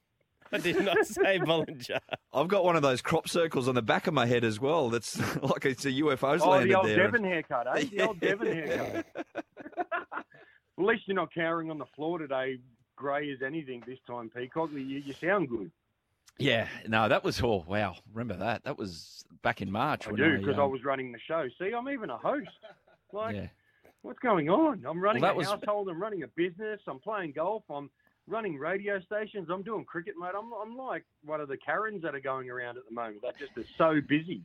I 0.53 0.57
did 0.57 0.83
not 0.83 1.05
say 1.05 1.39
Bollinger. 1.39 1.99
I've 2.33 2.49
got 2.49 2.65
one 2.65 2.75
of 2.75 2.81
those 2.81 3.01
crop 3.01 3.29
circles 3.29 3.69
on 3.69 3.75
the 3.75 3.81
back 3.81 4.07
of 4.07 4.13
my 4.13 4.25
head 4.25 4.43
as 4.43 4.59
well. 4.59 4.89
That's 4.89 5.17
like 5.41 5.65
it's 5.65 5.85
a 5.85 5.91
UFO's 5.91 6.41
Oh, 6.41 6.49
landed 6.49 6.69
the 6.71 6.75
old 6.75 6.87
there. 6.87 6.97
Devon 6.97 7.23
haircut, 7.23 7.67
eh? 7.77 7.85
The 7.89 8.01
old 8.01 8.19
Devon 8.19 8.47
haircut. 8.47 9.05
At 10.81 10.87
least 10.87 11.03
you're 11.07 11.15
not 11.15 11.31
cowering 11.33 11.69
on 11.69 11.77
the 11.77 11.85
floor 11.95 12.17
today, 12.17 12.57
grey 12.95 13.31
as 13.31 13.43
anything 13.43 13.83
this 13.85 13.99
time, 14.07 14.31
Peacock. 14.35 14.71
You, 14.73 14.79
you 14.79 15.13
sound 15.13 15.47
good. 15.47 15.69
Yeah, 16.39 16.67
no, 16.87 17.07
that 17.07 17.23
was 17.23 17.39
oh 17.43 17.63
wow. 17.67 17.95
Remember 18.11 18.35
that? 18.43 18.63
That 18.63 18.79
was 18.79 19.23
back 19.43 19.61
in 19.61 19.71
March. 19.71 20.07
I 20.07 20.11
do 20.11 20.39
because 20.39 20.57
I 20.57 20.63
um, 20.63 20.71
was 20.71 20.83
running 20.83 21.11
the 21.11 21.19
show. 21.27 21.47
See, 21.59 21.71
I'm 21.71 21.87
even 21.89 22.09
a 22.09 22.17
host. 22.17 22.47
Like, 23.13 23.35
Yeah. 23.35 23.47
what's 24.01 24.17
going 24.19 24.49
on? 24.49 24.83
I'm 24.87 24.99
running 24.99 25.21
Well, 25.21 25.33
a 25.33 25.35
was- 25.35 25.47
household. 25.47 25.87
I'm 25.87 26.01
running 26.01 26.23
a 26.23 26.27
business. 26.29 26.79
I'm 26.87 26.99
playing 26.99 27.33
golf. 27.33 27.63
I'm 27.69 27.91
running 28.25 28.57
radio 28.57 28.99
stations. 29.01 29.49
I'm 29.51 29.61
doing 29.61 29.85
cricket, 29.85 30.15
mate. 30.19 30.31
I'm, 30.35 30.51
I'm 30.53 30.75
like 30.75 31.05
one 31.25 31.41
of 31.41 31.47
the 31.47 31.57
Karens 31.57 32.01
that 32.01 32.15
are 32.15 32.19
going 32.19 32.49
around 32.49 32.77
at 32.77 32.85
the 32.89 32.95
moment. 32.95 33.21
That 33.21 33.37
just 33.37 33.51
is 33.55 33.67
so 33.77 34.01
busy. 34.01 34.41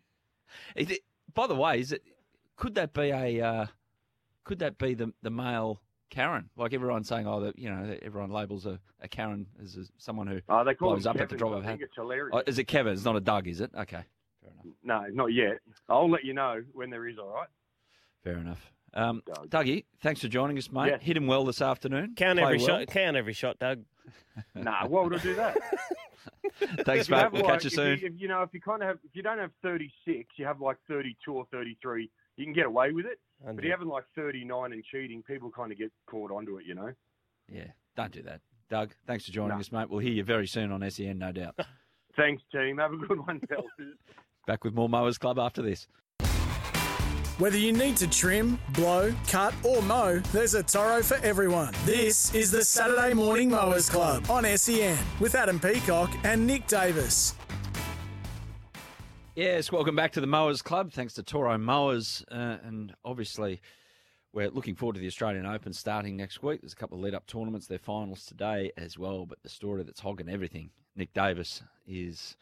Is 0.74 0.90
it, 0.90 1.00
by 1.32 1.46
the 1.46 1.54
way, 1.54 1.80
is 1.80 1.92
it 1.92 2.02
could 2.56 2.74
that 2.74 2.92
be 2.92 3.10
a 3.10 3.40
uh, 3.40 3.66
could 4.44 4.58
that 4.58 4.76
be 4.76 4.92
the 4.92 5.14
the 5.22 5.30
male 5.30 5.80
Karen? 6.10 6.48
Like 6.56 6.72
everyone's 6.72 7.08
saying, 7.08 7.26
oh, 7.26 7.40
that 7.40 7.58
you 7.58 7.70
know, 7.70 7.96
everyone 8.02 8.30
labels 8.30 8.66
a, 8.66 8.78
a 9.00 9.08
Karen 9.08 9.46
as 9.62 9.76
a, 9.76 9.84
someone 9.98 10.26
who 10.26 10.40
Oh, 10.48 10.64
they 10.64 10.74
call 10.74 10.90
blows 10.90 11.04
them 11.04 11.10
up 11.16 11.20
at 11.20 11.28
the 11.28 11.36
Kevins. 11.36 11.38
drop 11.40 11.52
I 11.52 11.56
of 11.56 11.60
a 11.62 11.66
hat. 11.66 11.70
think 11.72 11.82
it's 11.82 11.96
hilarious. 11.96 12.34
Oh, 12.36 12.42
is 12.46 12.58
it 12.58 12.64
Kevin? 12.64 12.92
It's 12.92 13.04
not 13.04 13.16
a 13.16 13.20
Doug, 13.20 13.46
is 13.48 13.60
it? 13.60 13.70
Okay, 13.76 14.02
Fair 14.42 14.50
enough. 14.52 14.66
No, 14.82 15.04
not 15.12 15.32
yet. 15.32 15.58
I'll 15.88 16.10
let 16.10 16.24
you 16.24 16.32
know 16.34 16.62
when 16.72 16.90
there 16.90 17.06
is. 17.08 17.18
All 17.18 17.28
right. 17.32 17.48
fair 18.24 18.38
enough. 18.38 18.72
Um, 18.94 19.22
Dougie, 19.48 19.84
thanks 20.00 20.20
for 20.22 20.28
joining 20.28 20.56
us, 20.56 20.70
mate. 20.72 20.86
Yes. 20.88 21.00
Hit 21.02 21.16
him 21.18 21.26
well 21.26 21.44
this 21.44 21.60
afternoon. 21.60 22.14
Count 22.16 22.38
Play 22.38 22.44
every 22.46 22.58
well. 22.58 22.66
shot. 22.66 22.86
Count 22.86 23.16
every 23.16 23.32
shot, 23.34 23.58
Doug. 23.58 23.82
Nah, 24.54 24.86
why 24.86 25.02
would 25.02 25.14
I 25.14 25.18
do 25.18 25.34
that? 25.34 25.56
Thanks, 26.84 27.02
If 27.02 27.08
you 27.10 27.16
mate. 27.16 27.32
We'll 27.32 27.42
like- 27.42 27.52
catch 27.52 27.64
you 27.64 27.68
if 27.68 27.72
soon. 27.74 27.92
if, 28.02 28.20
you 28.20 28.28
know, 28.28 28.42
if 28.42 28.50
you 28.54 28.60
kind 28.60 28.82
of 28.82 28.88
have, 28.88 28.98
if 29.04 29.14
you 29.14 29.22
don't 29.22 29.38
have 29.38 29.50
36, 29.62 30.28
you 30.38 30.44
have 30.46 30.60
like 30.60 30.76
32 30.88 31.32
or 31.32 31.46
33, 31.50 32.10
you 32.36 32.44
can 32.44 32.52
get 32.54 32.66
away 32.66 32.92
with 32.92 33.06
it. 33.06 33.18
But 33.44 33.56
if 33.58 33.64
you're 33.64 33.72
having 33.72 33.88
like 33.88 34.04
39 34.14 34.72
and 34.72 34.82
cheating, 34.84 35.22
people 35.22 35.50
kind 35.50 35.70
of 35.72 35.78
get 35.78 35.92
caught 36.06 36.30
onto 36.30 36.58
it, 36.58 36.64
you 36.66 36.74
know. 36.74 36.92
Yeah, 37.52 37.66
don't 37.96 38.12
do 38.12 38.22
that. 38.22 38.40
Doug, 38.68 38.92
thanks 39.06 39.26
for 39.26 39.32
joining 39.32 39.50
No. 39.56 39.60
us, 39.60 39.70
mate. 39.70 39.88
We'll 39.88 40.00
hear 40.00 40.12
you 40.12 40.24
very 40.24 40.46
soon 40.46 40.72
on 40.72 40.88
SEN, 40.90 41.18
no 41.18 41.32
doubt. 41.32 41.54
Thanks, 42.16 42.42
team. 42.50 42.78
Have 42.78 42.92
a 42.94 42.96
good 42.96 43.24
one, 43.26 43.40
fellas. 43.46 43.66
Back 44.46 44.64
with 44.64 44.72
more 44.74 44.88
Mowers 44.88 45.18
Club 45.18 45.38
after 45.38 45.60
this. 45.60 45.86
Whether 47.38 47.58
you 47.58 47.74
need 47.74 47.98
to 47.98 48.08
trim, 48.08 48.58
blow, 48.70 49.12
cut, 49.28 49.52
or 49.62 49.82
mow, 49.82 50.20
there's 50.32 50.54
a 50.54 50.62
Toro 50.62 51.02
for 51.02 51.16
everyone. 51.18 51.74
This 51.84 52.34
is 52.34 52.50
the 52.50 52.64
Saturday 52.64 53.12
Morning 53.12 53.50
Mowers 53.50 53.90
Club 53.90 54.30
on 54.30 54.44
SEN 54.56 54.96
with 55.20 55.34
Adam 55.34 55.60
Peacock 55.60 56.10
and 56.24 56.46
Nick 56.46 56.66
Davis. 56.66 57.34
Yes, 59.36 59.70
welcome 59.70 59.94
back 59.94 60.12
to 60.12 60.22
the 60.22 60.26
Mowers 60.26 60.62
Club. 60.62 60.92
Thanks 60.92 61.12
to 61.12 61.22
Toro 61.22 61.58
Mowers. 61.58 62.24
Uh, 62.32 62.56
and 62.64 62.94
obviously, 63.04 63.60
we're 64.32 64.48
looking 64.48 64.74
forward 64.74 64.94
to 64.94 64.98
the 64.98 65.06
Australian 65.06 65.44
Open 65.44 65.74
starting 65.74 66.16
next 66.16 66.42
week. 66.42 66.62
There's 66.62 66.72
a 66.72 66.76
couple 66.76 66.96
of 66.96 67.04
lead 67.04 67.14
up 67.14 67.26
tournaments, 67.26 67.66
their 67.66 67.78
finals 67.78 68.24
today 68.24 68.72
as 68.78 68.98
well. 68.98 69.26
But 69.26 69.42
the 69.42 69.50
story 69.50 69.82
that's 69.82 70.00
hogging 70.00 70.30
everything, 70.30 70.70
Nick 70.96 71.12
Davis, 71.12 71.62
is 71.86 72.38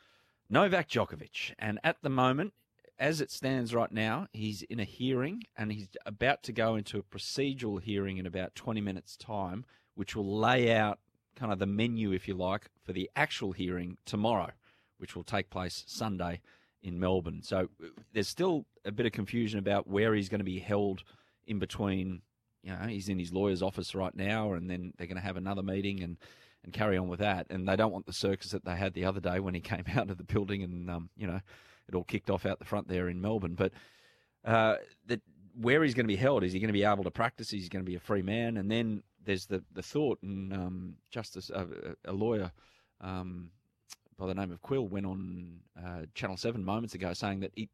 Novak 0.49 0.89
Djokovic. 0.89 1.55
And 1.59 1.81
at 1.83 1.97
the 2.03 2.11
moment, 2.11 2.53
as 2.97 3.21
it 3.21 3.33
stands 3.33 3.75
right 3.75 3.91
now, 3.91 4.29
he's 4.33 4.63
in 4.63 4.79
a 4.79 4.85
hearing 4.85 5.43
and 5.59 5.73
he's 5.73 5.89
about 6.07 6.45
to 6.45 6.53
go 6.53 6.77
into 6.77 6.99
a 6.99 7.03
procedural 7.03 7.83
hearing 7.83 8.19
in 8.19 8.27
about 8.27 8.55
20 8.55 8.81
minutes' 8.81 9.17
time, 9.17 9.65
which 9.97 10.15
will 10.15 10.39
lay 10.39 10.73
out 10.73 11.01
kind 11.35 11.51
of 11.51 11.59
the 11.59 11.67
menu, 11.67 12.13
if 12.13 12.29
you 12.29 12.35
like, 12.35 12.71
for 12.85 12.93
the 12.93 13.11
actual 13.17 13.51
hearing 13.51 13.97
tomorrow, 14.07 14.53
which 14.99 15.17
will 15.17 15.25
take 15.25 15.51
place 15.51 15.83
Sunday 15.89 16.41
in 16.85 17.01
Melbourne. 17.01 17.43
So 17.43 17.69
uh, 17.83 17.87
there's 18.13 18.29
still 18.29 18.67
a 18.85 18.93
bit 18.93 19.07
of 19.07 19.13
confusion 19.13 19.59
about 19.59 19.89
where 19.89 20.15
he's 20.15 20.29
going 20.29 20.41
to 20.41 20.45
be 20.45 20.61
held 20.61 21.03
in 21.47 21.59
between. 21.59 22.23
You 22.63 22.73
know, 22.73 22.87
he's 22.87 23.09
in 23.09 23.19
his 23.19 23.33
lawyer's 23.33 23.63
office 23.63 23.95
right 23.95 24.15
now, 24.15 24.53
and 24.53 24.71
then 24.71 24.93
they're 24.97 25.09
going 25.09 25.17
to 25.17 25.27
have 25.27 25.37
another 25.37 25.63
meeting 25.63 26.03
and, 26.03 26.17
and 26.63 26.73
carry 26.73 26.97
on 26.97 27.09
with 27.09 27.21
that. 27.21 27.47
And 27.51 27.67
they 27.67 27.77
don't 27.77 27.93
want 27.93 28.07
the 28.07 28.13
circus 28.13 28.53
that 28.53 28.65
they 28.65 28.77
had 28.77 28.95
the 28.95 29.07
other 29.07 29.21
day 29.21 29.41
when 29.41 29.55
he 29.55 29.61
came 29.73 29.85
out 29.97 30.11
of 30.11 30.19
the 30.19 30.25
building 30.25 30.63
and, 30.63 30.91
um, 30.91 31.11
you 31.17 31.27
know, 31.27 31.41
it 31.89 31.95
all 31.95 32.05
kicked 32.05 32.31
off 32.31 32.47
out 32.47 32.59
the 32.59 32.65
front 32.65 32.89
there 32.89 33.09
in 33.09 33.21
Melbourne. 33.21 33.55
But 33.55 33.73
uh, 34.45 34.77
that 35.07 35.21
where 35.59 35.83
he's 35.83 35.95
going 35.95 36.05
to 36.05 36.13
be 36.13 36.17
held 36.17 36.45
is 36.45 36.53
he 36.53 36.59
going 36.59 36.69
to 36.69 36.73
be 36.73 36.85
able 36.85 37.05
to 37.05 37.11
practice? 37.11 37.51
He's 37.51 37.69
going 37.69 37.85
to 37.85 37.91
be 37.91 37.97
a 37.97 38.01
free 38.01 38.23
man, 38.23 38.57
and 38.57 38.71
then 38.71 39.03
there's 39.25 39.47
the 39.47 39.63
the 39.73 39.83
thought 39.83 40.19
and 40.23 40.53
um, 40.53 40.95
justice 41.11 41.51
uh, 41.51 41.67
a 42.05 42.13
lawyer. 42.13 42.53
Um, 43.01 43.51
by 44.17 44.27
the 44.27 44.35
name 44.35 44.53
of 44.53 44.63
Quill 44.63 44.87
went 44.87 45.07
on 45.07 45.61
uh, 45.79 46.03
Channel 46.15 46.37
7 46.37 46.65
moments 46.65 46.95
ago 46.95 47.13
saying 47.13 47.41
that 47.41 47.53
he, 47.55 47.69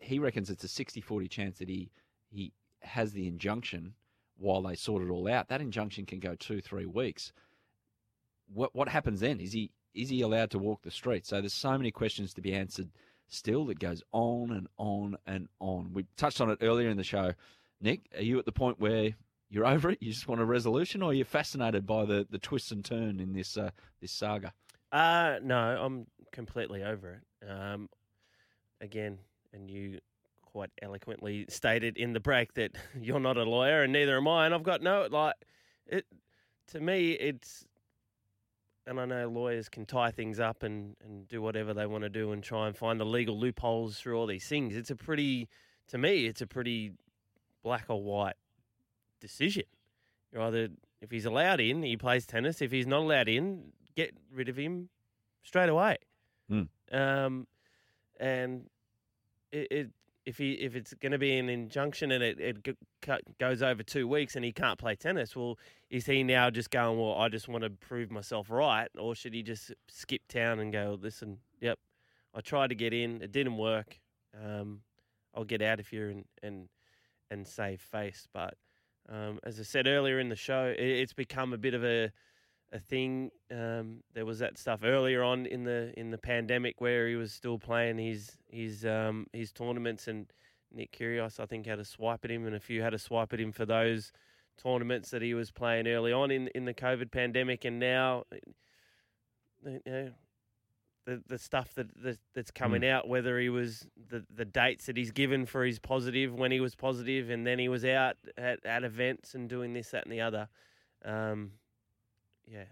he 0.00 0.18
reckons 0.18 0.50
it's 0.50 0.64
a 0.64 0.68
60 0.68 1.00
40 1.00 1.28
chance 1.28 1.58
that 1.58 1.68
he, 1.68 1.90
he 2.30 2.52
has 2.82 3.12
the 3.12 3.26
injunction 3.26 3.94
while 4.38 4.62
they 4.62 4.74
sort 4.74 5.02
it 5.02 5.10
all 5.10 5.28
out. 5.28 5.48
That 5.48 5.60
injunction 5.60 6.06
can 6.06 6.20
go 6.20 6.34
two, 6.34 6.60
three 6.60 6.86
weeks. 6.86 7.32
What, 8.52 8.74
what 8.74 8.88
happens 8.88 9.20
then? 9.20 9.40
Is 9.40 9.52
he, 9.52 9.70
is 9.94 10.10
he 10.10 10.20
allowed 10.20 10.50
to 10.50 10.58
walk 10.58 10.82
the 10.82 10.90
streets? 10.90 11.30
So 11.30 11.40
there's 11.40 11.54
so 11.54 11.76
many 11.76 11.90
questions 11.90 12.34
to 12.34 12.40
be 12.40 12.52
answered 12.52 12.90
still 13.28 13.64
that 13.66 13.78
goes 13.78 14.02
on 14.12 14.52
and 14.52 14.68
on 14.76 15.16
and 15.26 15.48
on. 15.58 15.92
We 15.92 16.06
touched 16.16 16.40
on 16.40 16.50
it 16.50 16.58
earlier 16.60 16.88
in 16.88 16.96
the 16.96 17.04
show. 17.04 17.32
Nick, 17.80 18.08
are 18.16 18.22
you 18.22 18.38
at 18.38 18.44
the 18.44 18.52
point 18.52 18.80
where 18.80 19.14
you're 19.48 19.66
over 19.66 19.90
it? 19.90 19.98
You 20.00 20.12
just 20.12 20.28
want 20.28 20.40
a 20.40 20.44
resolution, 20.44 21.02
or 21.02 21.10
are 21.10 21.14
you 21.14 21.24
fascinated 21.24 21.86
by 21.86 22.04
the, 22.04 22.26
the 22.30 22.38
twists 22.38 22.70
and 22.70 22.84
turn 22.84 23.20
in 23.20 23.32
this 23.32 23.56
uh, 23.56 23.70
this 24.00 24.12
saga? 24.12 24.52
Uh, 24.92 25.38
no, 25.42 25.56
I'm 25.56 26.06
completely 26.32 26.82
over 26.82 27.20
it. 27.20 27.50
Um, 27.50 27.88
again, 28.80 29.18
and 29.52 29.70
you 29.70 30.00
quite 30.42 30.70
eloquently 30.80 31.46
stated 31.50 31.96
in 31.96 32.12
the 32.12 32.20
break 32.20 32.54
that 32.54 32.72
you're 33.00 33.20
not 33.20 33.36
a 33.36 33.44
lawyer 33.44 33.82
and 33.82 33.92
neither 33.92 34.16
am 34.16 34.28
I, 34.28 34.46
and 34.46 34.54
I've 34.54 34.62
got 34.62 34.82
no 34.82 35.08
like 35.10 35.34
it. 35.86 36.06
To 36.68 36.80
me, 36.80 37.12
it's 37.12 37.64
and 38.86 39.00
I 39.00 39.04
know 39.04 39.28
lawyers 39.28 39.68
can 39.68 39.84
tie 39.84 40.10
things 40.10 40.38
up 40.38 40.62
and, 40.62 40.94
and 41.04 41.26
do 41.26 41.42
whatever 41.42 41.74
they 41.74 41.86
want 41.86 42.04
to 42.04 42.08
do 42.08 42.32
and 42.32 42.42
try 42.42 42.68
and 42.68 42.76
find 42.76 43.00
the 43.00 43.04
legal 43.04 43.38
loopholes 43.38 43.98
through 43.98 44.16
all 44.16 44.26
these 44.26 44.46
things. 44.46 44.76
It's 44.76 44.90
a 44.90 44.96
pretty, 44.96 45.48
to 45.88 45.98
me, 45.98 46.26
it's 46.26 46.40
a 46.40 46.46
pretty 46.46 46.92
black 47.64 47.86
or 47.88 48.00
white 48.00 48.36
decision. 49.20 49.64
You're 50.32 50.42
either, 50.42 50.68
if 51.00 51.10
he's 51.10 51.24
allowed 51.24 51.60
in, 51.60 51.82
he 51.82 51.96
plays 51.96 52.26
tennis. 52.26 52.62
If 52.62 52.70
he's 52.70 52.86
not 52.86 53.00
allowed 53.00 53.28
in, 53.28 53.72
get 53.96 54.14
rid 54.32 54.48
of 54.48 54.56
him 54.56 54.88
straight 55.42 55.68
away. 55.68 55.96
Mm. 56.50 56.68
Um, 56.92 57.46
and 58.20 58.68
it, 59.50 59.68
it, 59.70 59.90
if 60.24 60.38
he 60.38 60.52
if 60.52 60.74
it's 60.74 60.92
going 60.94 61.12
to 61.12 61.18
be 61.18 61.36
an 61.38 61.48
injunction 61.48 62.10
and 62.10 62.22
it, 62.22 62.40
it 62.40 62.76
goes 63.38 63.62
over 63.62 63.82
two 63.82 64.08
weeks 64.08 64.34
and 64.34 64.44
he 64.44 64.52
can't 64.52 64.78
play 64.78 64.96
tennis, 64.96 65.36
well, 65.36 65.58
is 65.88 66.06
he 66.06 66.24
now 66.24 66.50
just 66.50 66.70
going? 66.70 66.98
Well, 66.98 67.14
I 67.14 67.28
just 67.28 67.48
want 67.48 67.62
to 67.62 67.70
prove 67.70 68.10
myself 68.10 68.50
right, 68.50 68.88
or 68.98 69.14
should 69.14 69.34
he 69.34 69.42
just 69.42 69.72
skip 69.88 70.22
town 70.28 70.58
and 70.58 70.72
go? 70.72 70.98
Listen, 71.00 71.38
yep, 71.60 71.78
I 72.34 72.40
tried 72.40 72.68
to 72.68 72.74
get 72.74 72.92
in, 72.92 73.22
it 73.22 73.30
didn't 73.30 73.56
work. 73.56 74.00
Um, 74.44 74.80
I'll 75.34 75.44
get 75.44 75.62
out 75.62 75.78
of 75.78 75.88
here 75.88 76.10
and 76.10 76.24
and 76.42 76.68
and 77.30 77.46
save 77.46 77.80
face. 77.80 78.26
But 78.32 78.54
um, 79.08 79.38
as 79.44 79.60
I 79.60 79.62
said 79.62 79.86
earlier 79.86 80.18
in 80.18 80.28
the 80.28 80.36
show, 80.36 80.74
it, 80.76 80.84
it's 80.84 81.12
become 81.12 81.52
a 81.52 81.58
bit 81.58 81.74
of 81.74 81.84
a 81.84 82.10
a 82.72 82.78
thing. 82.78 83.30
Um, 83.50 84.02
there 84.14 84.26
was 84.26 84.38
that 84.40 84.58
stuff 84.58 84.80
earlier 84.84 85.22
on 85.22 85.46
in 85.46 85.64
the 85.64 85.92
in 85.98 86.10
the 86.10 86.18
pandemic 86.18 86.80
where 86.80 87.08
he 87.08 87.16
was 87.16 87.32
still 87.32 87.58
playing 87.58 87.98
his 87.98 88.38
his 88.48 88.84
um, 88.84 89.26
his 89.32 89.52
tournaments, 89.52 90.08
and 90.08 90.26
Nick 90.72 90.92
Kyrgios 90.92 91.40
I 91.40 91.46
think 91.46 91.66
had 91.66 91.78
a 91.78 91.84
swipe 91.84 92.24
at 92.24 92.30
him, 92.30 92.46
and 92.46 92.54
a 92.54 92.60
few 92.60 92.82
had 92.82 92.94
a 92.94 92.98
swipe 92.98 93.32
at 93.32 93.40
him 93.40 93.52
for 93.52 93.66
those 93.66 94.12
tournaments 94.62 95.10
that 95.10 95.22
he 95.22 95.34
was 95.34 95.50
playing 95.50 95.86
early 95.86 96.12
on 96.12 96.30
in 96.30 96.48
in 96.48 96.64
the 96.64 96.74
COVID 96.74 97.10
pandemic, 97.10 97.64
and 97.64 97.78
now. 97.78 98.24
You 99.64 99.80
know, 99.84 100.10
the 101.06 101.22
the 101.28 101.38
stuff 101.38 101.72
that, 101.74 101.86
that 102.02 102.18
that's 102.34 102.50
coming 102.50 102.82
mm. 102.82 102.90
out, 102.90 103.08
whether 103.08 103.38
he 103.38 103.48
was 103.48 103.86
the 104.10 104.24
the 104.34 104.44
dates 104.44 104.86
that 104.86 104.96
he's 104.96 105.12
given 105.12 105.46
for 105.46 105.64
his 105.64 105.78
positive 105.78 106.34
when 106.34 106.52
he 106.52 106.60
was 106.60 106.74
positive, 106.74 107.30
and 107.30 107.46
then 107.46 107.58
he 107.58 107.68
was 107.68 107.84
out 107.84 108.16
at, 108.36 108.64
at 108.66 108.84
events 108.84 109.34
and 109.34 109.48
doing 109.48 109.72
this, 109.72 109.90
that, 109.90 110.04
and 110.04 110.12
the 110.12 110.20
other. 110.20 110.48
Um, 111.04 111.52
yeah. 112.46 112.64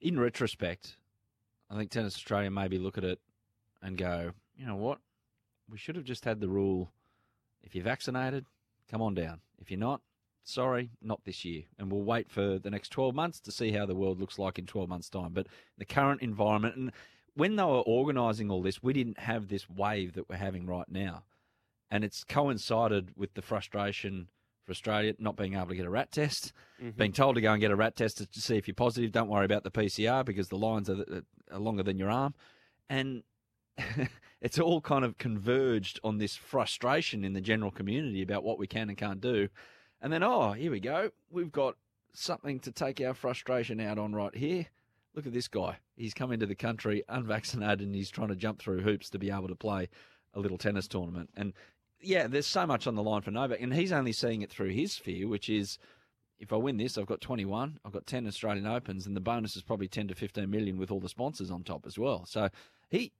In 0.00 0.18
retrospect, 0.18 0.96
I 1.70 1.76
think 1.76 1.90
Tennis 1.90 2.14
Australia 2.14 2.50
maybe 2.50 2.78
look 2.78 2.98
at 2.98 3.04
it 3.04 3.20
and 3.82 3.96
go, 3.96 4.32
you 4.56 4.66
know 4.66 4.76
what? 4.76 4.98
We 5.70 5.78
should 5.78 5.96
have 5.96 6.04
just 6.04 6.24
had 6.24 6.40
the 6.40 6.48
rule 6.48 6.92
if 7.62 7.74
you're 7.74 7.84
vaccinated, 7.84 8.46
come 8.90 9.02
on 9.02 9.14
down. 9.14 9.40
If 9.58 9.70
you're 9.70 9.80
not, 9.80 10.00
sorry, 10.44 10.90
not 11.00 11.24
this 11.24 11.44
year. 11.44 11.62
And 11.78 11.90
we'll 11.90 12.02
wait 12.02 12.30
for 12.30 12.58
the 12.58 12.70
next 12.70 12.90
12 12.90 13.14
months 13.14 13.40
to 13.40 13.52
see 13.52 13.72
how 13.72 13.86
the 13.86 13.94
world 13.94 14.20
looks 14.20 14.38
like 14.38 14.58
in 14.58 14.66
12 14.66 14.88
months' 14.88 15.08
time. 15.08 15.32
But 15.32 15.46
the 15.78 15.84
current 15.84 16.20
environment, 16.20 16.76
and 16.76 16.92
when 17.34 17.56
they 17.56 17.62
were 17.62 17.80
organising 17.80 18.50
all 18.50 18.62
this, 18.62 18.82
we 18.82 18.92
didn't 18.92 19.20
have 19.20 19.48
this 19.48 19.68
wave 19.68 20.14
that 20.14 20.28
we're 20.28 20.36
having 20.36 20.66
right 20.66 20.88
now. 20.88 21.24
And 21.90 22.04
it's 22.04 22.24
coincided 22.24 23.12
with 23.16 23.34
the 23.34 23.42
frustration 23.42 24.28
Australia 24.72 25.14
not 25.18 25.36
being 25.36 25.54
able 25.54 25.68
to 25.68 25.76
get 25.76 25.86
a 25.86 25.90
rat 25.90 26.10
test, 26.10 26.52
mm-hmm. 26.80 26.98
being 26.98 27.12
told 27.12 27.36
to 27.36 27.40
go 27.40 27.52
and 27.52 27.60
get 27.60 27.70
a 27.70 27.76
rat 27.76 27.96
test 27.96 28.18
to 28.18 28.40
see 28.40 28.56
if 28.56 28.66
you're 28.66 28.74
positive. 28.74 29.12
Don't 29.12 29.28
worry 29.28 29.44
about 29.44 29.62
the 29.62 29.70
PCR 29.70 30.24
because 30.24 30.48
the 30.48 30.58
lines 30.58 30.90
are, 30.90 31.04
are 31.50 31.58
longer 31.58 31.82
than 31.82 31.98
your 31.98 32.10
arm. 32.10 32.34
And 32.90 33.22
it's 34.40 34.58
all 34.58 34.80
kind 34.80 35.04
of 35.04 35.18
converged 35.18 36.00
on 36.02 36.18
this 36.18 36.36
frustration 36.36 37.24
in 37.24 37.32
the 37.32 37.40
general 37.40 37.70
community 37.70 38.22
about 38.22 38.44
what 38.44 38.58
we 38.58 38.66
can 38.66 38.88
and 38.88 38.98
can't 38.98 39.20
do. 39.20 39.48
And 40.00 40.12
then, 40.12 40.22
oh, 40.22 40.52
here 40.52 40.70
we 40.70 40.80
go. 40.80 41.10
We've 41.30 41.52
got 41.52 41.76
something 42.12 42.60
to 42.60 42.72
take 42.72 43.00
our 43.00 43.14
frustration 43.14 43.80
out 43.80 43.98
on 43.98 44.14
right 44.14 44.34
here. 44.34 44.66
Look 45.14 45.26
at 45.26 45.32
this 45.32 45.48
guy. 45.48 45.78
He's 45.94 46.14
come 46.14 46.32
into 46.32 46.46
the 46.46 46.54
country 46.54 47.04
unvaccinated 47.08 47.82
and 47.82 47.94
he's 47.94 48.10
trying 48.10 48.28
to 48.28 48.36
jump 48.36 48.60
through 48.60 48.80
hoops 48.80 49.10
to 49.10 49.18
be 49.18 49.30
able 49.30 49.48
to 49.48 49.54
play 49.54 49.88
a 50.34 50.40
little 50.40 50.58
tennis 50.58 50.88
tournament. 50.88 51.30
And 51.36 51.52
yeah, 52.02 52.26
there's 52.26 52.46
so 52.46 52.66
much 52.66 52.86
on 52.86 52.94
the 52.94 53.02
line 53.02 53.22
for 53.22 53.30
Novak, 53.30 53.60
and 53.60 53.72
he's 53.72 53.92
only 53.92 54.12
seeing 54.12 54.42
it 54.42 54.50
through 54.50 54.70
his 54.70 54.92
sphere, 54.92 55.28
which 55.28 55.48
is 55.48 55.78
if 56.38 56.52
I 56.52 56.56
win 56.56 56.76
this, 56.76 56.98
I've 56.98 57.06
got 57.06 57.20
21, 57.20 57.78
I've 57.84 57.92
got 57.92 58.06
10 58.06 58.26
Australian 58.26 58.66
Opens, 58.66 59.06
and 59.06 59.16
the 59.16 59.20
bonus 59.20 59.54
is 59.54 59.62
probably 59.62 59.86
10 59.86 60.08
to 60.08 60.14
15 60.14 60.50
million 60.50 60.76
with 60.76 60.90
all 60.90 60.98
the 60.98 61.08
sponsors 61.08 61.52
on 61.52 61.62
top 61.62 61.86
as 61.86 61.96
well. 61.96 62.24
So 62.26 62.48
he 62.90 63.12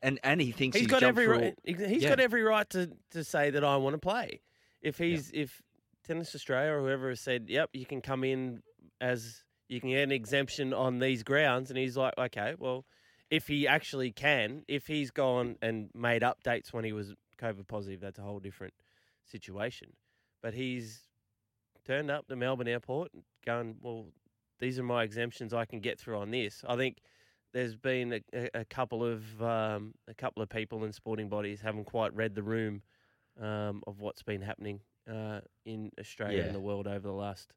and 0.00 0.20
and 0.22 0.40
he 0.40 0.52
thinks 0.52 0.76
he's, 0.76 0.82
he's 0.84 0.90
got 0.90 1.02
every 1.02 1.26
right. 1.26 1.54
He's 1.64 2.02
yeah. 2.02 2.10
got 2.10 2.20
every 2.20 2.42
right 2.42 2.68
to, 2.70 2.90
to 3.10 3.24
say 3.24 3.50
that 3.50 3.64
I 3.64 3.76
want 3.76 3.94
to 3.94 3.98
play. 3.98 4.40
If 4.80 4.98
he's 4.98 5.32
yeah. 5.32 5.42
if 5.42 5.62
Tennis 6.06 6.34
Australia 6.34 6.72
or 6.72 6.80
whoever 6.80 7.08
has 7.08 7.20
said, 7.20 7.46
"Yep, 7.48 7.70
you 7.72 7.86
can 7.86 8.00
come 8.00 8.22
in 8.24 8.62
as 9.00 9.42
you 9.68 9.80
can 9.80 9.90
get 9.90 10.02
an 10.02 10.12
exemption 10.12 10.72
on 10.72 10.98
these 11.00 11.22
grounds," 11.22 11.70
and 11.70 11.78
he's 11.78 11.96
like, 11.96 12.14
"Okay, 12.16 12.54
well." 12.58 12.84
If 13.30 13.46
he 13.46 13.66
actually 13.66 14.12
can, 14.12 14.62
if 14.68 14.86
he's 14.86 15.10
gone 15.10 15.56
and 15.62 15.88
made 15.94 16.20
updates 16.20 16.70
when 16.70 16.84
he 16.84 16.92
was 16.92 17.14
COVID 17.42 17.66
positive, 17.68 18.00
that's 18.00 18.18
a 18.18 18.22
whole 18.22 18.40
different 18.40 18.74
situation. 19.24 19.88
But 20.42 20.54
he's 20.54 21.00
turned 21.84 22.10
up 22.10 22.26
to 22.28 22.36
Melbourne 22.36 22.68
Airport 22.68 23.12
and 23.12 23.22
going, 23.44 23.76
well, 23.80 24.06
these 24.58 24.78
are 24.78 24.84
my 24.84 25.02
exemptions 25.02 25.52
I 25.52 25.64
can 25.64 25.80
get 25.80 25.98
through 25.98 26.18
on 26.18 26.30
this. 26.30 26.64
I 26.68 26.76
think 26.76 26.98
there's 27.52 27.76
been 27.76 28.20
a, 28.32 28.48
a 28.54 28.64
couple 28.64 29.04
of 29.04 29.42
um, 29.42 29.94
a 30.08 30.14
couple 30.14 30.42
of 30.42 30.48
people 30.48 30.84
in 30.84 30.92
sporting 30.92 31.28
bodies 31.28 31.60
haven't 31.60 31.84
quite 31.84 32.14
read 32.14 32.34
the 32.34 32.42
room 32.42 32.82
um, 33.40 33.82
of 33.86 34.00
what's 34.00 34.22
been 34.22 34.40
happening 34.40 34.80
uh, 35.10 35.40
in 35.64 35.90
Australia 35.98 36.38
yeah. 36.38 36.44
and 36.44 36.54
the 36.54 36.60
world 36.60 36.86
over 36.86 37.06
the 37.06 37.12
last 37.12 37.52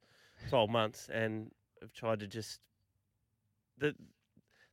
12 0.49 0.69
months, 0.69 1.09
and 1.13 1.51
have 1.81 1.93
tried 1.93 2.19
to 2.19 2.27
just 2.27 2.59
the 3.77 3.95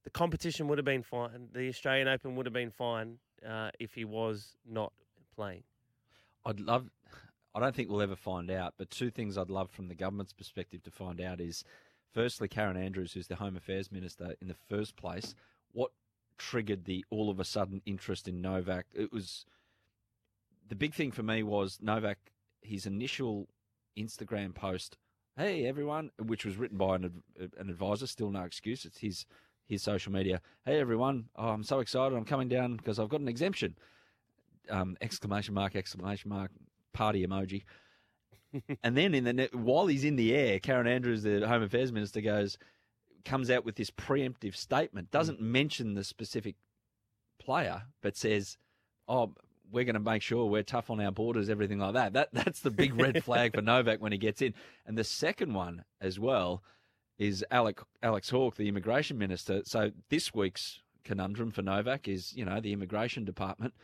the 0.05 0.11
competition 0.11 0.69
would 0.69 0.79
have 0.79 0.85
been 0.85 1.03
fine. 1.03 1.49
The 1.53 1.69
Australian 1.69 2.09
Open 2.09 2.35
would 2.37 2.47
have 2.47 2.53
been 2.53 2.71
fine 2.71 3.19
uh, 3.49 3.71
if 3.79 3.95
he 3.95 4.05
was 4.05 4.57
not 4.69 4.93
playing? 5.35 5.63
I'd 6.45 6.61
love. 6.61 6.91
I 7.55 7.61
don't 7.61 7.75
think 7.75 7.91
we'll 7.91 8.03
ever 8.03 8.17
find 8.17 8.51
out, 8.51 8.75
but 8.79 8.91
two 8.91 9.11
things 9.11 9.37
I'd 9.37 9.51
love 9.51 9.71
from 9.71 9.89
the 9.89 9.95
government's 9.95 10.33
perspective 10.33 10.83
to 10.85 10.91
find 10.91 11.21
out 11.21 11.41
is, 11.41 11.65
firstly, 12.13 12.49
Karen 12.49 12.77
Andrews, 12.77 13.13
who's 13.13 13.27
the 13.27 13.37
Home 13.37 13.57
Affairs 13.57 13.93
Minister 13.93 14.35
in 14.41 14.49
the 14.49 14.57
first 14.69 14.97
place, 14.97 15.35
what 15.73 15.91
triggered 16.39 16.85
the 16.85 17.05
all 17.11 17.31
of 17.31 17.39
a 17.39 17.45
sudden 17.45 17.83
interest 17.87 18.27
in 18.27 18.41
Novak. 18.41 18.87
It 18.95 19.13
was 19.13 19.45
the 20.69 20.75
big 20.75 20.95
thing 20.95 21.13
for 21.13 21.23
me 21.23 21.43
was 21.43 21.79
Novak. 21.81 22.19
His 22.63 22.87
initial 22.87 23.49
Instagram 23.97 24.55
post, 24.55 24.97
"Hey 25.37 25.67
everyone," 25.67 26.11
which 26.19 26.45
was 26.45 26.57
written 26.57 26.79
by 26.79 26.97
an, 26.97 27.23
an 27.39 27.71
advisor. 27.71 28.07
Still 28.07 28.31
no 28.31 28.43
excuse. 28.43 28.85
It's 28.85 28.99
his 28.99 29.27
his 29.67 29.83
social 29.83 30.13
media. 30.13 30.41
Hey 30.65 30.81
everyone, 30.81 31.29
oh, 31.37 31.49
I'm 31.49 31.65
so 31.65 31.81
excited. 31.81 32.17
I'm 32.17 32.25
coming 32.25 32.49
down 32.49 32.77
because 32.77 32.99
I've 32.99 33.09
got 33.09 33.21
an 33.21 33.29
exemption. 33.29 33.77
Um, 34.71 34.97
exclamation 35.01 35.55
mark! 35.55 35.77
Exclamation 35.77 36.31
mark! 36.31 36.51
Party 36.93 37.27
emoji. 37.27 37.63
and 38.83 38.97
then 38.97 39.15
in 39.15 39.25
the 39.25 39.33
net, 39.33 39.55
while 39.55 39.87
he's 39.87 40.05
in 40.05 40.17
the 40.17 40.35
air, 40.35 40.59
Karen 40.59 40.87
Andrews, 40.87 41.23
the 41.23 41.47
Home 41.47 41.63
Affairs 41.63 41.93
Minister, 41.93 42.21
goes 42.21 42.59
comes 43.25 43.51
out 43.51 43.65
with 43.65 43.77
this 43.77 43.91
preemptive 43.91 44.57
statement. 44.57 45.11
Doesn't 45.11 45.41
mention 45.41 45.95
the 45.95 46.05
specific 46.05 46.57
player, 47.39 47.83
but 48.03 48.17
says, 48.17 48.59
"Oh, 49.09 49.35
we're 49.71 49.85
going 49.85 49.95
to 49.95 50.01
make 50.01 50.23
sure 50.23 50.47
we're 50.47 50.63
tough 50.63 50.91
on 50.91 51.01
our 51.01 51.13
borders, 51.13 51.49
everything 51.49 51.79
like 51.79 51.95
that." 51.95 52.13
That 52.13 52.29
that's 52.33 52.61
the 52.61 52.71
big 52.71 52.99
red 52.99 53.25
flag 53.25 53.55
for 53.55 53.63
Novak 53.63 54.01
when 54.01 54.13
he 54.13 54.19
gets 54.19 54.43
in. 54.43 54.55
And 54.87 54.97
the 54.97 55.05
second 55.05 55.55
one 55.55 55.85
as 56.01 56.19
well 56.19 56.63
is 57.19 57.45
Alec, 57.51 57.81
Alex 58.03 58.31
Hawke, 58.31 58.57
the 58.57 58.69
immigration 58.69 59.19
minister. 59.19 59.63
So 59.65 59.93
this 60.09 60.35
week's 60.35 60.81
conundrum 61.05 61.51
for 61.51 61.63
Novak 61.63 62.09
is, 62.09 62.35
you 62.35 62.45
know, 62.45 62.61
the 62.61 62.73
immigration 62.73 63.25
department 63.25 63.75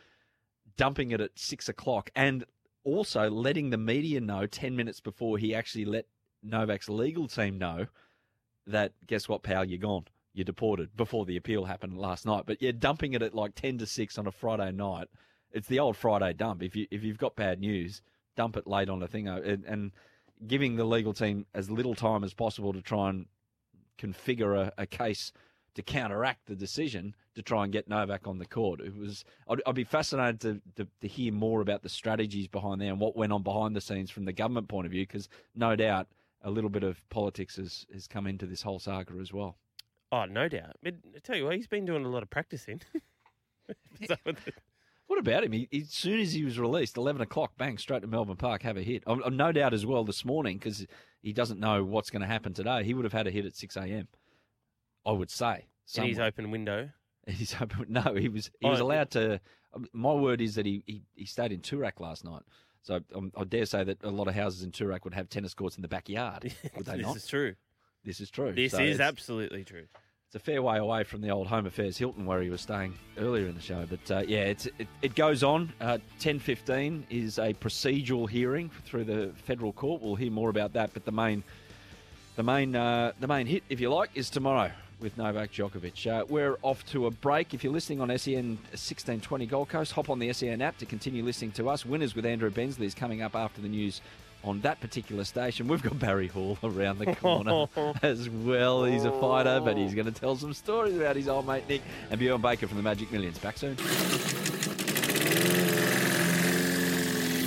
dumping 0.79 1.11
it 1.11 1.19
at 1.19 1.37
six 1.37 1.67
o'clock 1.67 2.09
and 2.15 2.45
also 2.85 3.29
letting 3.29 3.69
the 3.69 3.77
media 3.77 4.21
know 4.21 4.47
10 4.47 4.77
minutes 4.77 5.01
before 5.01 5.37
he 5.37 5.53
actually 5.53 5.83
let 5.83 6.05
Novak's 6.41 6.87
legal 6.87 7.27
team 7.27 7.57
know 7.57 7.87
that, 8.65 8.93
guess 9.05 9.27
what, 9.27 9.43
pal, 9.43 9.65
you're 9.65 9.77
gone. 9.77 10.05
You're 10.33 10.45
deported 10.45 10.95
before 10.95 11.25
the 11.25 11.35
appeal 11.35 11.65
happened 11.65 11.97
last 11.97 12.25
night. 12.25 12.45
But 12.45 12.61
yeah, 12.61 12.71
dumping 12.71 13.11
it 13.11 13.21
at 13.21 13.35
like 13.35 13.55
10 13.55 13.79
to 13.79 13.85
6 13.85 14.17
on 14.17 14.25
a 14.25 14.31
Friday 14.31 14.71
night. 14.71 15.09
It's 15.51 15.67
the 15.67 15.79
old 15.79 15.97
Friday 15.97 16.31
dump. 16.31 16.63
If, 16.63 16.77
you, 16.77 16.87
if 16.89 17.03
you've 17.03 17.17
got 17.17 17.35
bad 17.35 17.59
news, 17.59 18.01
dump 18.37 18.55
it 18.55 18.65
late 18.65 18.87
on 18.87 19.03
a 19.03 19.07
thing. 19.07 19.27
uh, 19.27 19.41
And, 19.43 19.65
and 19.65 19.91
giving 20.47 20.77
the 20.77 20.85
legal 20.85 21.11
team 21.11 21.45
as 21.53 21.69
little 21.69 21.93
time 21.93 22.23
as 22.23 22.33
possible 22.33 22.71
to 22.71 22.81
try 22.81 23.09
and 23.09 23.25
configure 23.97 24.57
a, 24.57 24.73
a 24.77 24.85
case 24.85 25.33
to 25.79 25.83
counteract 25.83 26.45
the 26.45 26.55
decision 26.55 27.15
to 27.35 27.41
try 27.41 27.63
and 27.63 27.71
get 27.71 27.87
Novak 27.87 28.27
on 28.27 28.37
the 28.37 28.45
court. 28.45 28.81
It 28.81 28.97
was. 28.97 29.23
I'd, 29.47 29.61
I'd 29.65 29.75
be 29.75 29.85
fascinated 29.85 30.41
to, 30.41 30.61
to, 30.75 30.89
to 30.99 31.07
hear 31.07 31.31
more 31.31 31.61
about 31.61 31.83
the 31.83 31.89
strategies 31.89 32.47
behind 32.47 32.81
there 32.81 32.91
and 32.91 32.99
what 32.99 33.15
went 33.15 33.31
on 33.31 33.43
behind 33.43 33.77
the 33.77 33.81
scenes 33.81 34.11
from 34.11 34.25
the 34.25 34.33
government 34.33 34.67
point 34.67 34.87
of 34.87 34.91
view, 34.91 35.03
because 35.03 35.29
no 35.55 35.77
doubt 35.77 36.07
a 36.43 36.51
little 36.51 36.69
bit 36.69 36.83
of 36.83 37.07
politics 37.09 37.55
has, 37.55 37.85
has 37.93 38.07
come 38.07 38.27
into 38.27 38.45
this 38.45 38.61
whole 38.61 38.79
saga 38.79 39.13
as 39.21 39.31
well. 39.31 39.55
Oh, 40.11 40.25
no 40.25 40.49
doubt. 40.49 40.75
But 40.83 40.95
I 41.15 41.19
tell 41.19 41.37
you 41.37 41.45
what, 41.45 41.55
he's 41.55 41.67
been 41.67 41.85
doing 41.85 42.03
a 42.03 42.09
lot 42.09 42.23
of 42.23 42.29
practicing. 42.29 42.81
What 45.07 45.17
about 45.17 45.43
him? 45.43 45.53
He- 45.53 45.67
as 45.73 45.89
soon 45.89 46.19
as 46.19 46.33
he 46.33 46.43
was 46.43 46.59
released, 46.59 46.95
11 46.95 47.19
o'clock, 47.23 47.53
bang, 47.57 47.79
straight 47.79 48.03
to 48.03 48.07
Melbourne 48.07 48.37
Park, 48.37 48.61
have 48.61 48.77
a 48.77 48.83
hit. 48.83 49.01
I'm, 49.07 49.23
I'm 49.23 49.35
no 49.35 49.51
doubt 49.51 49.73
as 49.73 49.83
well 49.83 50.03
this 50.03 50.23
morning, 50.23 50.59
because 50.59 50.85
he 51.23 51.33
doesn't 51.33 51.59
know 51.59 51.83
what's 51.83 52.11
going 52.11 52.21
to 52.21 52.27
happen 52.27 52.53
today. 52.53 52.83
He 52.83 52.93
would 52.93 53.05
have 53.05 53.13
had 53.13 53.25
a 53.25 53.31
hit 53.31 53.43
at 53.43 53.55
6 53.55 53.75
a.m., 53.75 54.07
I 55.05 55.11
would 55.11 55.29
say. 55.31 55.65
in 55.95 56.03
his 56.05 56.19
open 56.19 56.51
window. 56.51 56.89
He's 57.27 57.55
open. 57.59 57.85
No, 57.89 58.15
he 58.15 58.27
was 58.29 58.49
he 58.59 58.67
was 58.67 58.81
Oh, 58.81 58.85
allowed 58.85 59.11
to. 59.11 59.39
um, 59.73 59.87
My 59.93 60.13
word 60.13 60.41
is 60.41 60.55
that 60.55 60.65
he, 60.65 60.83
he, 60.87 61.03
he 61.15 61.25
stayed 61.25 61.51
in 61.51 61.59
Toorak 61.61 61.99
last 61.99 62.23
night. 62.25 62.41
So 62.81 63.01
um, 63.13 63.31
I 63.37 63.43
dare 63.43 63.65
say 63.65 63.83
that 63.83 64.03
a 64.03 64.09
lot 64.09 64.27
of 64.27 64.33
houses 64.35 64.63
in 64.63 64.71
Toorak 64.71 65.03
would 65.03 65.13
have 65.13 65.29
tennis 65.29 65.53
courts 65.53 65.75
in 65.75 65.81
the 65.81 65.87
backyard. 65.87 66.43
Would 66.75 66.85
they 66.85 66.97
this 66.97 67.05
not? 67.05 67.15
is 67.17 67.27
true. 67.27 67.55
This 68.05 68.19
is 68.21 68.31
true. 68.31 68.53
This 68.53 68.71
So 68.71 68.79
is 68.79 68.99
absolutely 68.99 69.63
true. 69.65 69.85
It's 70.27 70.35
a 70.35 70.39
fair 70.39 70.61
way 70.61 70.77
away 70.77 71.03
from 71.03 71.21
the 71.21 71.29
old 71.31 71.47
Home 71.47 71.65
Affairs 71.65 71.97
Hilton 71.97 72.25
where 72.25 72.41
he 72.41 72.49
was 72.49 72.61
staying 72.61 72.93
earlier 73.17 73.47
in 73.47 73.55
the 73.55 73.61
show. 73.61 73.85
But 73.89 74.11
uh, 74.11 74.23
yeah, 74.27 74.43
it's, 74.45 74.65
it, 74.77 74.87
it 75.01 75.15
goes 75.15 75.43
on. 75.43 75.73
Uh, 75.81 75.97
10.15 76.21 77.03
is 77.09 77.37
a 77.39 77.53
procedural 77.55 78.29
hearing 78.29 78.69
through 78.85 79.03
the 79.05 79.33
federal 79.43 79.73
court. 79.73 80.01
We'll 80.01 80.15
hear 80.15 80.31
more 80.31 80.49
about 80.49 80.73
that. 80.73 80.93
But 80.93 81.03
the 81.03 81.11
main, 81.11 81.43
the 82.37 82.43
main, 82.43 82.75
uh, 82.75 83.11
the 83.19 83.27
main 83.27 83.45
hit, 83.47 83.63
if 83.69 83.79
you 83.81 83.89
like, 83.89 84.11
is 84.15 84.29
tomorrow 84.29 84.71
with 84.99 85.17
Novak 85.17 85.51
Djokovic. 85.51 86.07
Uh, 86.07 86.25
we're 86.27 86.57
off 86.61 86.85
to 86.87 87.05
a 87.05 87.11
break. 87.11 87.53
If 87.53 87.63
you're 87.63 87.73
listening 87.73 88.01
on 88.01 88.09
SEN 88.17 88.57
1620 88.71 89.45
Gold 89.45 89.69
Coast, 89.69 89.93
hop 89.93 90.09
on 90.09 90.19
the 90.19 90.31
SEN 90.33 90.61
app 90.61 90.77
to 90.77 90.85
continue 90.85 91.23
listening 91.23 91.51
to 91.53 91.69
us. 91.69 91.85
Winners 91.85 92.15
with 92.15 92.25
Andrew 92.25 92.49
Bensley 92.49 92.85
is 92.85 92.93
coming 92.93 93.21
up 93.21 93.35
after 93.35 93.61
the 93.61 93.67
news 93.67 94.01
on 94.43 94.61
that 94.61 94.79
particular 94.79 95.23
station. 95.23 95.67
We've 95.67 95.81
got 95.81 95.99
Barry 95.99 96.27
Hall 96.27 96.57
around 96.63 96.99
the 96.99 97.15
corner 97.15 97.67
as 98.01 98.29
well. 98.29 98.85
He's 98.85 99.05
a 99.05 99.11
fighter, 99.19 99.59
but 99.63 99.77
he's 99.77 99.93
going 99.93 100.11
to 100.11 100.17
tell 100.17 100.35
some 100.35 100.53
stories 100.53 100.95
about 100.95 101.15
his 101.15 101.27
old 101.27 101.47
mate 101.47 101.63
Nick 101.67 101.81
and 102.09 102.19
Bjorn 102.19 102.41
Baker 102.41 102.67
from 102.67 102.77
the 102.77 102.83
Magic 102.83 103.11
Millions. 103.11 103.37
Back 103.39 103.57
soon. 103.57 103.77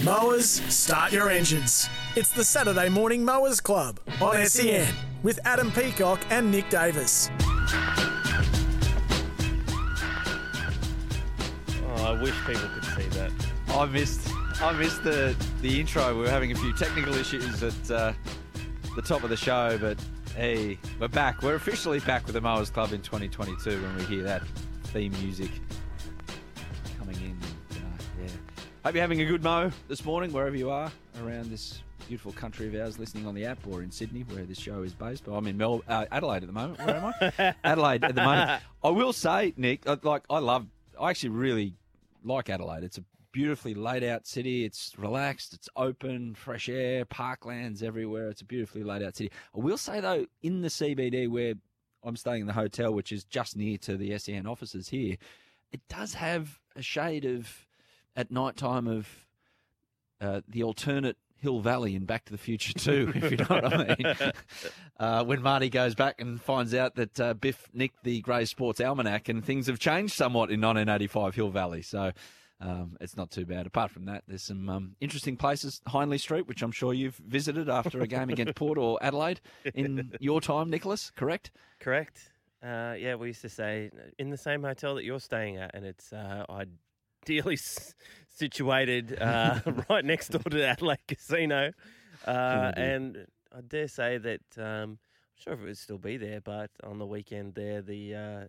Mowers, 0.04 0.50
start 0.68 1.12
your 1.12 1.30
engines. 1.30 1.88
It's 2.16 2.30
the 2.30 2.44
Saturday 2.44 2.88
Morning 2.88 3.24
Mowers 3.24 3.60
Club 3.60 4.00
on 4.20 4.44
SEN 4.46 4.92
with 5.22 5.38
Adam 5.44 5.70
Peacock 5.70 6.20
and 6.30 6.50
Nick 6.50 6.68
Davis. 6.68 7.30
Oh, 11.84 12.04
I 12.04 12.20
wish 12.20 12.34
people 12.46 12.68
could 12.74 12.84
see 12.84 13.08
that. 13.18 13.30
I 13.68 13.86
missed. 13.86 14.28
I 14.60 14.72
missed 14.72 15.02
the 15.04 15.36
the 15.60 15.80
intro. 15.80 16.14
We 16.14 16.22
were 16.22 16.30
having 16.30 16.52
a 16.52 16.54
few 16.54 16.72
technical 16.72 17.14
issues 17.14 17.62
at 17.62 17.90
uh, 17.90 18.12
the 18.94 19.02
top 19.02 19.22
of 19.22 19.30
the 19.30 19.36
show, 19.36 19.78
but 19.78 19.98
hey, 20.36 20.78
we're 21.00 21.08
back. 21.08 21.42
We're 21.42 21.54
officially 21.54 22.00
back 22.00 22.26
with 22.26 22.34
the 22.34 22.40
Mowers 22.40 22.70
Club 22.70 22.92
in 22.92 23.00
2022 23.00 23.82
when 23.82 23.96
we 23.96 24.04
hear 24.04 24.22
that 24.24 24.42
theme 24.84 25.12
music 25.22 25.50
coming 26.98 27.16
in. 27.16 27.30
And, 27.30 27.84
uh, 27.84 28.02
yeah. 28.22 28.28
Hope 28.84 28.94
you're 28.94 29.02
having 29.02 29.20
a 29.20 29.24
good 29.24 29.42
mow 29.42 29.70
this 29.88 30.04
morning, 30.04 30.32
wherever 30.32 30.56
you 30.56 30.70
are 30.70 30.90
around 31.22 31.50
this 31.50 31.82
beautiful 32.08 32.32
country 32.32 32.68
of 32.68 32.74
ours, 32.74 32.98
listening 32.98 33.26
on 33.26 33.34
the 33.34 33.44
app 33.44 33.58
or 33.66 33.82
in 33.82 33.90
Sydney, 33.90 34.22
where 34.22 34.44
this 34.44 34.58
show 34.58 34.82
is 34.82 34.92
based. 34.92 35.24
But 35.24 35.32
I'm 35.32 35.46
in 35.46 35.56
Mel- 35.56 35.82
uh, 35.88 36.06
Adelaide 36.10 36.42
at 36.42 36.46
the 36.46 36.52
moment. 36.52 36.78
Where 36.78 36.96
am 36.96 37.14
I? 37.38 37.54
Adelaide 37.64 38.04
at 38.04 38.14
the 38.14 38.22
moment. 38.22 38.62
I 38.82 38.88
will 38.90 39.12
say, 39.12 39.54
Nick, 39.56 39.86
like 40.04 40.24
I 40.28 40.38
love. 40.38 40.66
I 41.00 41.10
actually 41.10 41.30
really 41.30 41.74
like 42.24 42.50
Adelaide. 42.50 42.84
It's 42.84 42.98
a 42.98 43.04
beautifully 43.32 43.74
laid 43.74 44.04
out 44.04 44.26
city. 44.26 44.64
It's 44.64 44.92
relaxed. 44.98 45.54
It's 45.54 45.68
open, 45.76 46.34
fresh 46.34 46.68
air, 46.68 47.04
parklands 47.04 47.82
everywhere. 47.82 48.28
It's 48.28 48.42
a 48.42 48.44
beautifully 48.44 48.84
laid 48.84 49.02
out 49.02 49.16
city. 49.16 49.30
I 49.56 49.60
will 49.60 49.78
say 49.78 50.00
though, 50.00 50.26
in 50.42 50.60
the 50.60 50.68
CBD 50.68 51.28
where 51.28 51.54
I'm 52.04 52.16
staying 52.16 52.42
in 52.42 52.46
the 52.46 52.52
hotel, 52.52 52.92
which 52.92 53.12
is 53.12 53.24
just 53.24 53.56
near 53.56 53.78
to 53.78 53.96
the 53.96 54.16
SEN 54.18 54.46
offices 54.46 54.88
here, 54.88 55.16
it 55.72 55.80
does 55.88 56.14
have 56.14 56.60
a 56.76 56.82
shade 56.82 57.24
of 57.24 57.66
at 58.14 58.30
night 58.30 58.56
time 58.56 58.86
of 58.86 59.08
uh, 60.20 60.42
the 60.46 60.62
alternate 60.62 61.16
Hill 61.42 61.60
Valley 61.60 61.94
in 61.94 62.04
Back 62.04 62.24
to 62.26 62.32
the 62.32 62.38
Future 62.38 62.72
too, 62.72 63.12
if 63.16 63.30
you 63.30 63.36
know 63.36 63.44
what 63.48 63.72
I 63.72 63.96
mean. 63.98 64.32
Uh, 65.00 65.24
when 65.24 65.42
Marty 65.42 65.68
goes 65.68 65.96
back 65.96 66.20
and 66.20 66.40
finds 66.40 66.72
out 66.74 66.94
that 66.94 67.18
uh, 67.18 67.34
Biff 67.34 67.68
nicked 67.74 68.04
the 68.04 68.20
Grays 68.20 68.50
Sports 68.50 68.80
Almanac 68.80 69.28
and 69.28 69.44
things 69.44 69.66
have 69.66 69.80
changed 69.80 70.14
somewhat 70.14 70.50
in 70.50 70.60
1985 70.60 71.34
Hill 71.34 71.48
Valley. 71.48 71.82
So 71.82 72.12
um, 72.60 72.96
it's 73.00 73.16
not 73.16 73.32
too 73.32 73.44
bad. 73.44 73.66
Apart 73.66 73.90
from 73.90 74.04
that, 74.04 74.22
there's 74.28 74.44
some 74.44 74.68
um, 74.68 74.94
interesting 75.00 75.36
places. 75.36 75.80
Hindley 75.90 76.18
Street, 76.18 76.46
which 76.46 76.62
I'm 76.62 76.70
sure 76.70 76.94
you've 76.94 77.16
visited 77.16 77.68
after 77.68 78.00
a 78.00 78.06
game 78.06 78.30
against 78.30 78.54
Port 78.54 78.78
or 78.78 78.96
Adelaide 79.02 79.40
in 79.74 80.12
your 80.20 80.40
time, 80.40 80.70
Nicholas, 80.70 81.10
correct? 81.16 81.50
Correct. 81.80 82.30
Uh, 82.62 82.94
yeah, 82.96 83.16
we 83.16 83.28
used 83.28 83.42
to 83.42 83.48
say 83.48 83.90
in 84.20 84.30
the 84.30 84.36
same 84.36 84.62
hotel 84.62 84.94
that 84.94 85.04
you're 85.04 85.18
staying 85.18 85.56
at, 85.56 85.74
and 85.74 85.84
it's 85.84 86.12
uh, 86.12 86.44
ideally 87.26 87.58
situated 88.32 89.18
uh, 89.20 89.60
right 89.90 90.04
next 90.04 90.28
door 90.28 90.42
to 90.42 90.50
the 90.50 90.66
Adelaide 90.66 91.06
Casino. 91.06 91.72
Uh, 92.26 92.72
and 92.76 93.26
I 93.56 93.60
dare 93.60 93.88
say 93.88 94.18
that 94.18 94.40
um, 94.58 94.64
I'm 94.64 94.98
sure 95.36 95.52
if 95.54 95.60
it 95.60 95.64
would 95.64 95.78
still 95.78 95.98
be 95.98 96.16
there, 96.16 96.40
but 96.40 96.70
on 96.82 96.98
the 96.98 97.06
weekend 97.06 97.54
there, 97.54 97.82
the 97.82 98.14
uh, 98.14 98.40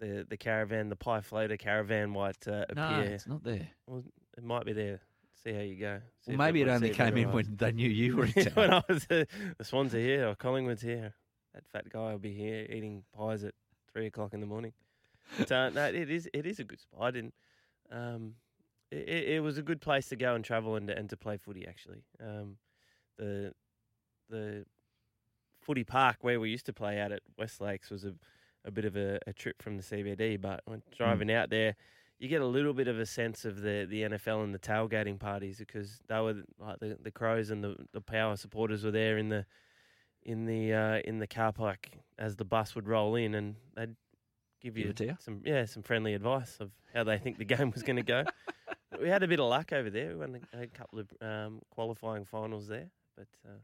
the 0.00 0.26
the 0.28 0.36
caravan, 0.36 0.88
the 0.88 0.96
pie 0.96 1.20
floater 1.20 1.56
caravan 1.56 2.10
might 2.10 2.46
uh, 2.48 2.64
No, 2.74 2.82
appear. 2.88 3.12
it's 3.14 3.26
not 3.26 3.44
there. 3.44 3.68
Well, 3.86 4.04
it 4.36 4.44
might 4.44 4.64
be 4.64 4.72
there. 4.72 5.00
See 5.42 5.52
how 5.52 5.60
you 5.60 5.76
go. 5.76 5.98
See 6.22 6.30
Well, 6.30 6.34
if 6.34 6.38
maybe 6.38 6.60
it 6.60 6.68
everyone- 6.68 6.76
only 6.76 6.88
see 6.88 6.90
if 6.92 6.96
came 6.96 7.06
in 7.08 7.12
everyone- 7.24 7.34
when 7.34 7.56
they 7.56 7.72
knew 7.72 7.88
you 7.88 8.16
were 8.16 8.24
in 8.26 8.32
town. 8.32 8.52
when 8.54 8.72
I 8.72 8.82
was 8.88 9.06
uh, 9.10 9.24
the 9.58 9.64
Swans 9.64 9.94
are 9.94 9.98
here 9.98 10.28
or 10.28 10.34
Collingwood's 10.34 10.82
here. 10.82 11.14
That 11.54 11.68
fat 11.68 11.88
guy 11.88 12.10
will 12.10 12.18
be 12.18 12.32
here 12.32 12.66
eating 12.68 13.04
pies 13.16 13.44
at 13.44 13.54
three 13.92 14.06
o'clock 14.06 14.34
in 14.34 14.40
the 14.40 14.46
morning. 14.46 14.72
But, 15.38 15.52
uh, 15.52 15.70
no, 15.70 15.84
it 15.86 16.10
is 16.10 16.28
it 16.34 16.46
is 16.46 16.58
a 16.58 16.64
good 16.64 16.80
spot, 16.80 17.14
and 17.14 17.32
um, 17.92 18.34
it, 18.94 19.28
it 19.36 19.42
was 19.42 19.58
a 19.58 19.62
good 19.62 19.80
place 19.80 20.08
to 20.08 20.16
go 20.16 20.34
and 20.34 20.44
travel 20.44 20.76
and 20.76 20.88
to, 20.88 20.96
and 20.96 21.08
to 21.10 21.16
play 21.16 21.36
footy. 21.36 21.66
Actually, 21.66 22.02
um, 22.20 22.56
the 23.18 23.52
the 24.28 24.64
footy 25.60 25.84
park 25.84 26.18
where 26.20 26.40
we 26.40 26.50
used 26.50 26.66
to 26.66 26.72
play 26.72 27.00
out 27.00 27.12
at 27.12 27.22
West 27.38 27.60
Lakes 27.60 27.90
was 27.90 28.04
a, 28.04 28.14
a 28.64 28.70
bit 28.70 28.84
of 28.84 28.96
a, 28.96 29.18
a 29.26 29.32
trip 29.32 29.62
from 29.62 29.76
the 29.76 29.82
CBD, 29.82 30.40
but 30.40 30.60
when 30.66 30.82
driving 30.96 31.32
out 31.32 31.50
there, 31.50 31.74
you 32.18 32.28
get 32.28 32.42
a 32.42 32.46
little 32.46 32.74
bit 32.74 32.88
of 32.88 32.98
a 32.98 33.06
sense 33.06 33.44
of 33.44 33.60
the, 33.62 33.86
the 33.88 34.02
NFL 34.02 34.44
and 34.44 34.54
the 34.54 34.58
tailgating 34.58 35.18
parties 35.18 35.58
because 35.58 36.00
they 36.08 36.20
were 36.20 36.42
like 36.58 36.78
the, 36.80 36.98
the 37.02 37.10
Crows 37.10 37.50
and 37.50 37.64
the, 37.64 37.76
the 37.92 38.00
Power 38.00 38.36
supporters 38.36 38.84
were 38.84 38.90
there 38.90 39.18
in 39.18 39.28
the 39.28 39.46
in 40.22 40.46
the 40.46 40.72
uh, 40.72 40.98
in 41.04 41.18
the 41.18 41.26
car 41.26 41.52
park 41.52 41.88
as 42.18 42.36
the 42.36 42.44
bus 42.44 42.74
would 42.74 42.88
roll 42.88 43.14
in, 43.14 43.34
and 43.34 43.56
they'd 43.76 43.94
give 44.62 44.74
Give 44.74 44.86
you, 44.86 44.92
to 44.94 45.04
you? 45.04 45.16
some 45.20 45.42
yeah 45.44 45.64
some 45.66 45.82
friendly 45.82 46.14
advice 46.14 46.56
of 46.60 46.70
how 46.94 47.04
they 47.04 47.18
think 47.18 47.38
the 47.38 47.44
game 47.56 47.70
was 47.70 47.82
going 47.82 47.96
to 47.96 48.02
go. 48.02 48.24
We 49.00 49.08
had 49.08 49.22
a 49.22 49.28
bit 49.28 49.40
of 49.40 49.46
luck 49.48 49.72
over 49.72 49.90
there. 49.90 50.08
We 50.10 50.16
won 50.16 50.40
a, 50.54 50.62
a 50.62 50.66
couple 50.66 50.98
of 50.98 51.08
um, 51.20 51.60
qualifying 51.70 52.24
finals 52.24 52.66
there, 52.68 52.90
but 53.16 53.28
uh, 53.46 53.58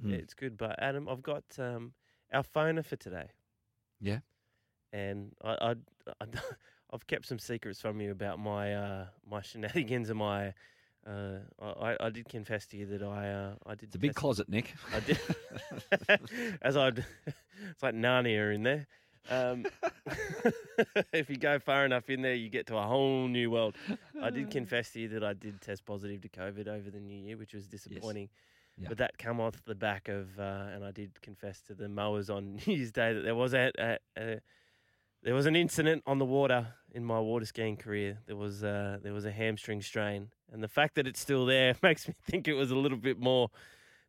Hmm. 0.00 0.10
yeah, 0.10 0.16
it's 0.16 0.34
good. 0.34 0.58
But 0.58 0.76
Adam, 0.82 1.08
I've 1.08 1.22
got 1.22 1.44
um, 1.58 1.94
our 2.32 2.42
phoner 2.42 2.84
for 2.84 2.96
today. 2.96 3.30
Yeah. 3.98 4.18
and 4.92 5.32
I, 5.42 5.52
I, 5.52 5.74
I 6.20 6.26
I've 6.92 7.06
kept 7.06 7.26
some 7.26 7.38
secrets 7.38 7.80
from 7.80 8.00
you 8.00 8.10
about 8.10 8.38
my 8.38 8.74
uh, 8.74 9.06
my 9.28 9.40
shenanigans 9.42 10.10
and 10.10 10.18
my. 10.18 10.52
Uh, 11.06 11.38
I, 11.62 11.96
I 12.00 12.10
did 12.10 12.28
confess 12.28 12.66
to 12.66 12.76
you 12.76 12.84
that 12.86 13.02
I 13.02 13.30
uh, 13.30 13.54
I 13.64 13.74
did. 13.74 13.84
It's 13.88 13.96
a 13.96 13.98
big 13.98 14.14
closet, 14.14 14.48
Nick. 14.48 14.74
I 14.92 15.00
did. 15.00 15.18
As 16.62 16.76
I'd, 16.76 16.98
it's 17.26 17.82
like 17.82 17.94
Narnia 17.94 18.54
in 18.54 18.64
there. 18.64 18.86
Um, 19.30 19.66
if 21.12 21.30
you 21.30 21.36
go 21.36 21.58
far 21.58 21.84
enough 21.84 22.08
in 22.10 22.22
there, 22.22 22.34
you 22.34 22.48
get 22.48 22.66
to 22.68 22.76
a 22.76 22.82
whole 22.82 23.28
new 23.28 23.50
world. 23.50 23.76
I 24.22 24.30
did 24.30 24.50
confess 24.50 24.90
to 24.92 25.00
you 25.00 25.08
that 25.08 25.24
I 25.24 25.32
did 25.32 25.60
test 25.60 25.84
positive 25.84 26.20
to 26.22 26.28
COVID 26.28 26.68
over 26.68 26.90
the 26.90 27.00
new 27.00 27.16
year, 27.16 27.36
which 27.36 27.54
was 27.54 27.66
disappointing. 27.66 28.28
Yeah. 28.78 28.88
But 28.88 28.98
that 28.98 29.18
come 29.18 29.40
off 29.40 29.64
the 29.64 29.74
back 29.74 30.08
of, 30.08 30.38
uh, 30.38 30.66
and 30.74 30.84
I 30.84 30.90
did 30.90 31.20
confess 31.22 31.60
to 31.62 31.74
the 31.74 31.88
mowers 31.88 32.28
on 32.28 32.60
New 32.66 32.74
Year's 32.74 32.92
Day 32.92 33.14
that 33.14 33.22
there 33.22 33.34
was 33.34 33.54
a, 33.54 33.72
a, 33.78 33.98
a 34.18 34.40
there 35.22 35.34
was 35.34 35.46
an 35.46 35.56
incident 35.56 36.02
on 36.06 36.18
the 36.18 36.24
water 36.24 36.68
in 36.92 37.04
my 37.04 37.18
water 37.18 37.46
skiing 37.46 37.76
career. 37.76 38.18
There 38.26 38.36
was 38.36 38.62
uh, 38.62 38.98
there 39.02 39.14
was 39.14 39.24
a 39.24 39.32
hamstring 39.32 39.80
strain, 39.80 40.30
and 40.52 40.62
the 40.62 40.68
fact 40.68 40.94
that 40.96 41.06
it's 41.06 41.20
still 41.20 41.46
there 41.46 41.74
makes 41.82 42.06
me 42.06 42.14
think 42.26 42.48
it 42.48 42.54
was 42.54 42.70
a 42.70 42.76
little 42.76 42.98
bit 42.98 43.18
more 43.18 43.50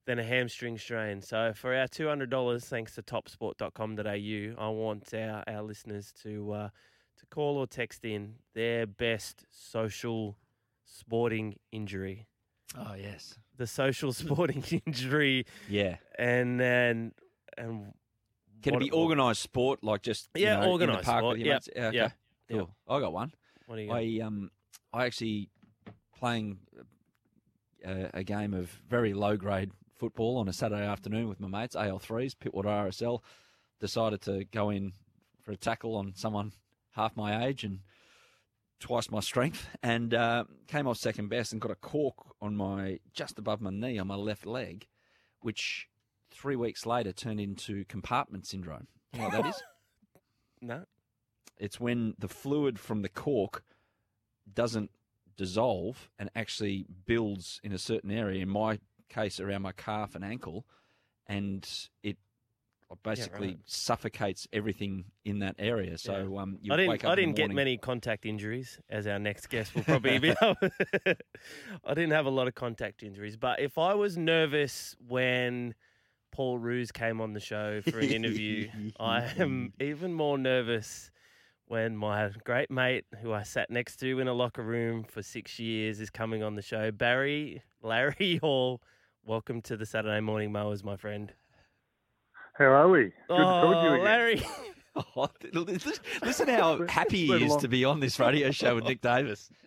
than 0.08 0.18
a 0.18 0.24
hamstring 0.24 0.80
strain. 0.80 1.22
So 1.22 1.53
for 1.53 1.76
our 1.76 1.88
two 1.88 2.08
hundred 2.08 2.32
dollars, 2.32 2.66
thanks 2.66 2.95
to 2.95 3.03
topsport.com.au, 3.03 4.55
I 4.66 4.70
want 4.70 5.14
our, 5.14 5.43
our 5.47 5.62
listeners 5.62 6.12
to 6.24 6.51
uh, 6.53 6.70
to 7.20 7.26
call 7.30 7.58
or 7.58 7.68
text 7.68 8.03
in 8.05 8.36
their 8.55 8.88
best 8.88 9.45
social 9.51 10.38
sporting 10.86 11.58
injury. 11.72 12.26
Oh 12.76 12.95
yes. 12.99 13.38
The 13.58 13.68
social 13.68 14.14
sporting 14.14 14.64
injury, 14.86 15.45
Yeah. 15.70 15.97
and 16.18 16.60
then 16.60 17.12
and 17.58 17.93
Can 18.62 18.76
it 18.76 18.80
be 18.80 18.91
organised 18.91 19.41
sport, 19.41 19.84
like 19.84 20.01
just 20.03 20.30
Yeah, 20.36 20.60
know, 20.62 20.72
organised 20.72 21.03
park 21.05 21.22
sport. 21.22 21.38
with 21.38 21.45
your 21.45 21.53
Yep, 21.55 21.62
mates? 21.66 21.70
Yeah, 21.76 21.88
okay. 21.88 21.97
yep, 21.97 22.12
Cool. 22.49 22.58
yep. 22.60 22.68
I 22.88 22.99
got 22.99 23.14
one. 23.14 23.32
What 23.66 23.76
do 23.78 23.82
you 23.82 23.88
got? 23.89 23.97
I 23.97 24.20
um 24.26 24.51
I 24.93 25.05
actually 25.05 25.49
playing 26.18 26.60
a, 27.86 28.10
a 28.16 28.24
game 28.24 28.53
of 28.53 28.70
very 28.89 29.14
low 29.14 29.38
grade 29.38 29.72
football 29.97 30.37
on 30.37 30.47
a 30.47 30.53
Saturday 30.53 30.85
afternoon 30.85 31.27
with 31.27 31.39
my 31.39 31.47
mates, 31.47 31.75
AL3s, 31.75 32.35
Pittwater 32.35 32.65
RSL. 32.65 33.19
Decided 33.79 34.21
to 34.21 34.45
go 34.45 34.69
in 34.69 34.93
for 35.43 35.51
a 35.51 35.57
tackle 35.57 35.95
on 35.95 36.13
someone 36.15 36.53
half 36.91 37.15
my 37.15 37.45
age 37.45 37.63
and 37.63 37.81
twice 38.79 39.09
my 39.09 39.19
strength, 39.19 39.67
and 39.81 40.13
uh, 40.13 40.43
came 40.67 40.87
off 40.87 40.97
second 40.97 41.29
best 41.29 41.51
and 41.51 41.61
got 41.61 41.71
a 41.71 41.75
cork 41.75 42.15
on 42.41 42.55
my 42.55 42.99
just 43.13 43.39
above 43.39 43.61
my 43.61 43.71
knee 43.71 43.97
on 43.97 44.07
my 44.07 44.15
left 44.15 44.45
leg, 44.45 44.87
which 45.41 45.87
three 46.31 46.55
weeks 46.55 46.85
later 46.85 47.11
turned 47.11 47.39
into 47.39 47.85
compartment 47.85 48.45
syndrome. 48.45 48.87
You 49.13 49.19
know 49.19 49.25
what 49.25 49.43
that 49.43 49.45
is? 49.47 49.63
No. 50.59 50.85
It's 51.59 51.79
when 51.79 52.15
the 52.17 52.27
fluid 52.27 52.79
from 52.79 53.03
the 53.03 53.09
cork 53.09 53.63
doesn't 54.51 54.89
dissolve 55.37 56.09
and 56.17 56.31
actually 56.35 56.87
builds 57.05 57.61
in 57.63 57.71
a 57.71 57.77
certain 57.77 58.09
area. 58.09 58.41
In 58.41 58.49
my 58.49 58.79
case, 59.10 59.39
around 59.39 59.62
my 59.62 59.72
calf 59.72 60.16
and 60.16 60.24
ankle, 60.24 60.66
and 61.28 61.68
it 62.03 62.18
basically 63.03 63.47
right. 63.47 63.60
suffocates 63.66 64.47
everything 64.53 65.05
in 65.26 65.39
that 65.39 65.55
area. 65.60 65.97
So 65.97 66.38
um, 66.38 66.58
you 66.62 66.72
I 66.72 66.78
didn't. 66.78 66.89
wake 66.89 67.03
up 67.03 67.12
I 67.12 67.16
didn't 67.16 67.36
get 67.36 67.51
many 67.51 67.78
contact 67.78 68.26
injuries, 68.26 68.80
as 68.89 69.08
our 69.08 69.20
next 69.20 69.47
guest 69.47 69.76
will 69.76 69.84
probably 69.84 70.20
be. 70.20 70.34
I 70.41 71.93
didn't 71.93 72.12
have 72.12 72.26
a 72.26 72.32
lot 72.32 72.47
of 72.47 72.55
contact 72.55 73.03
injuries, 73.03 73.36
but 73.36 73.60
if 73.60 73.78
I 73.78 73.93
was 73.93 74.18
nervous 74.18 74.95
when 75.08 75.76
Paul 76.32 76.60
Roos 76.60 76.91
came 76.91 77.20
on 77.20 77.34
the 77.34 77.39
show 77.39 77.82
for 77.82 77.99
an 77.99 78.10
interview, 78.10 78.70
I 78.99 79.24
am 79.38 79.74
even 79.82 80.14
more 80.14 80.38
nervous 80.38 81.12
when 81.66 81.97
my 81.97 82.30
great 82.45 82.72
mate, 82.72 83.05
who 83.22 83.34
I 83.34 83.43
sat 83.43 83.70
next 83.70 83.97
to 83.97 84.20
in 84.20 84.30
a 84.30 84.34
locker 84.34 84.64
room 84.64 85.03
for 85.03 85.22
six 85.22 85.60
years, 85.60 85.99
is 85.99 86.10
coming 86.10 86.41
on 86.41 86.55
the 86.55 86.62
show. 86.62 86.91
Barry 86.91 87.62
Larry 87.82 88.38
Hall, 88.41 88.82
welcome 89.28 89.61
to 89.61 89.75
the 89.75 89.86
Saturday 89.86 90.21
Morning 90.21 90.53
Mowers, 90.53 90.86
my 90.86 90.95
friend. 90.95 91.34
How 92.57 92.65
are 92.65 92.89
we? 92.89 93.03
Good 93.03 93.13
oh, 93.30 93.38
to 93.38 93.43
talk 93.43 93.84
to 93.84 93.89
you 93.89 93.93
again. 93.93 94.05
Larry. 94.05 94.45
Oh, 95.15 95.30
listen- 95.53 95.93
listen 96.23 96.47
how 96.47 96.84
happy 96.88 97.28
he 97.28 97.43
is 97.43 97.51
long- 97.51 97.59
to 97.59 97.67
be 97.67 97.86
on 97.86 97.99
this 97.99 98.19
radio 98.19 98.49
show 98.49 98.73
with 98.73 98.86
Nick 98.86 99.01
Davis. 99.01 99.51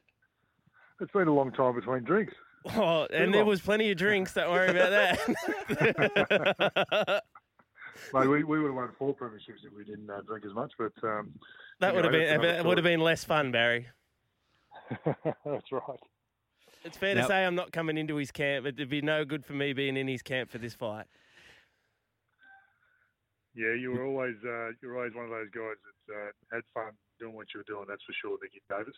It's 1.00 1.12
been 1.12 1.28
a 1.28 1.32
long 1.32 1.52
time 1.52 1.76
between 1.76 2.02
drinks. 2.02 2.34
Oh, 2.76 3.06
and 3.06 3.32
there 3.32 3.44
was 3.44 3.62
plenty 3.62 3.90
of 3.90 3.96
drinks. 3.96 4.34
Don't 4.34 4.50
worry 4.50 4.68
about 4.68 4.90
that. 4.90 5.18
Mate, 8.12 8.26
we, 8.26 8.44
we 8.44 8.60
would 8.60 8.66
have 8.66 8.74
won 8.74 8.90
four 8.98 9.16
premierships 9.16 9.64
if 9.64 9.72
we 9.74 9.84
didn't 9.84 10.10
uh, 10.10 10.20
drink 10.26 10.44
as 10.44 10.52
much, 10.52 10.72
but 10.78 10.92
um, 11.02 11.30
that 11.78 11.94
would 11.94 12.04
have 12.04 12.12
been 12.12 12.42
that 12.42 12.66
would 12.66 12.76
have 12.76 12.84
been 12.84 13.00
less 13.00 13.24
fun, 13.24 13.50
Barry. 13.50 13.86
That's 15.06 15.72
right. 15.72 16.00
It's 16.84 16.96
fair 16.96 17.14
Now- 17.14 17.22
to 17.22 17.26
say 17.28 17.44
I'm 17.44 17.54
not 17.54 17.72
coming 17.72 17.98
into 17.98 18.16
his 18.16 18.30
camp. 18.30 18.66
It'd 18.66 18.88
be 18.88 19.02
no 19.02 19.24
good 19.24 19.44
for 19.44 19.52
me 19.52 19.72
being 19.72 19.96
in 19.96 20.08
his 20.08 20.22
camp 20.22 20.50
for 20.50 20.58
this 20.58 20.74
fight. 20.74 21.06
Yeah, 23.54 23.74
you 23.74 23.90
were 23.90 24.06
always 24.06 24.36
uh, 24.44 24.68
you 24.80 24.88
were 24.88 24.96
always 24.98 25.14
one 25.14 25.24
of 25.24 25.30
those 25.30 25.50
guys 25.50 25.74
that 26.08 26.14
uh, 26.14 26.54
had 26.56 26.62
fun 26.72 26.92
doing 27.18 27.34
what 27.34 27.48
you 27.52 27.60
were 27.60 27.64
doing. 27.64 27.84
That's 27.88 28.02
for 28.04 28.12
sure, 28.22 28.38
Nicky 28.42 28.62
Davis. 28.70 28.94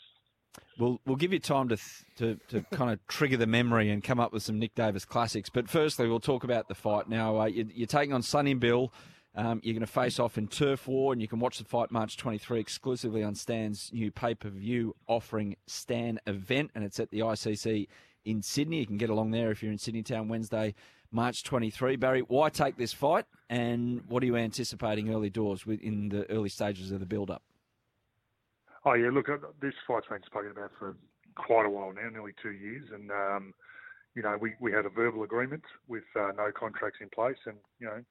We'll 0.79 1.01
we'll 1.07 1.17
give 1.17 1.33
you 1.33 1.39
time 1.39 1.69
to 1.71 1.77
th- 1.77 2.05
to 2.19 2.39
to 2.49 2.77
kind 2.77 2.91
of 2.93 3.05
trigger 3.09 3.39
the 3.39 3.47
memory 3.47 3.89
and 3.91 4.05
come 4.05 4.21
up 4.21 4.33
with 4.33 4.43
some 4.43 4.59
Nick 4.59 4.75
Davis 4.75 5.07
classics. 5.07 5.49
But 5.49 5.71
firstly, 5.71 6.07
we'll 6.07 6.21
talk 6.21 6.45
about 6.45 6.69
the 6.69 6.75
fight. 6.75 7.09
Now 7.09 7.41
uh, 7.41 7.47
you, 7.47 7.67
you're 7.75 7.87
taking 7.87 8.13
on 8.13 8.23
Sonny 8.23 8.53
Bill. 8.53 8.93
Um, 9.35 9.61
you're 9.63 9.73
going 9.73 9.81
to 9.81 9.87
face 9.87 10.19
off 10.19 10.37
in 10.37 10.47
Turf 10.47 10.87
War, 10.87 11.13
and 11.13 11.23
you 11.23 11.29
can 11.29 11.41
watch 11.41 11.59
the 11.59 11.65
fight 11.65 11.91
March 11.91 12.19
23 12.19 12.61
exclusively 12.61 13.23
on 13.23 13.35
Stan's 13.35 13.91
new 13.93 14.11
pay 14.11 14.35
per 14.35 14.51
view 14.51 14.95
offering 15.07 15.57
Stan 15.67 16.21
event, 16.27 16.71
and 16.75 16.85
it's 16.85 17.01
at 17.01 17.11
the 17.11 17.21
ICC 17.21 17.89
in 18.27 18.43
Sydney. 18.43 18.81
You 18.81 18.87
can 18.87 18.99
get 18.99 19.09
along 19.09 19.31
there 19.31 19.51
if 19.51 19.63
you're 19.63 19.73
in 19.73 19.79
Sydney 19.79 20.03
Town 20.03 20.29
Wednesday, 20.29 20.75
March 21.11 21.45
23. 21.45 21.97
Barry, 21.97 22.21
why 22.21 22.51
take 22.51 22.77
this 22.77 22.93
fight, 22.93 23.25
and 23.49 24.03
what 24.07 24.23
are 24.23 24.27
you 24.27 24.37
anticipating 24.37 25.13
early 25.13 25.31
doors 25.31 25.65
in 25.67 26.11
the 26.11 26.31
early 26.31 26.51
stages 26.51 26.93
of 26.93 27.01
the 27.01 27.07
build 27.07 27.31
up? 27.31 27.43
Oh 28.85 28.95
yeah, 28.95 29.11
look, 29.11 29.31
uh, 29.31 29.39
this 29.63 29.75
fight's 29.87 30.09
been 30.09 30.23
spoken 30.27 30.51
about 30.51 30.73
for 30.79 30.97
quite 31.37 31.65
a 31.65 31.71
while 31.71 31.93
now, 31.95 32.11
nearly 32.11 32.33
two 32.43 32.53
years, 32.53 32.89
and 32.93 33.11
um, 33.11 33.55
you 34.15 34.23
know 34.23 34.37
we, 34.39 34.53
we 34.61 34.73
had 34.73 34.85
a 34.85 34.91
verbal 34.91 35.23
agreement 35.23 35.63
with 35.89 36.05
uh, 36.17 36.33
no 36.37 36.51
contracts 36.55 36.99
in 37.01 37.09
place, 37.09 37.39
and 37.47 37.57
you 37.79 37.87
know 37.87 38.03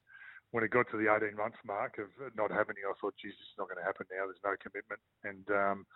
when 0.52 0.62
it 0.64 0.70
got 0.70 0.86
to 0.92 0.98
the 1.00 1.08
18 1.08 1.34
month 1.34 1.56
mark 1.66 1.96
of 1.98 2.12
not 2.36 2.52
happening, 2.52 2.84
I 2.84 2.92
thought, 3.00 3.14
this 3.24 3.32
is 3.32 3.56
not 3.58 3.68
going 3.68 3.80
to 3.80 3.88
happen 3.88 4.06
now. 4.12 4.28
There's 4.28 4.44
no 4.44 4.54
commitment, 4.60 5.00
and 5.24 5.44
um, 5.48 5.86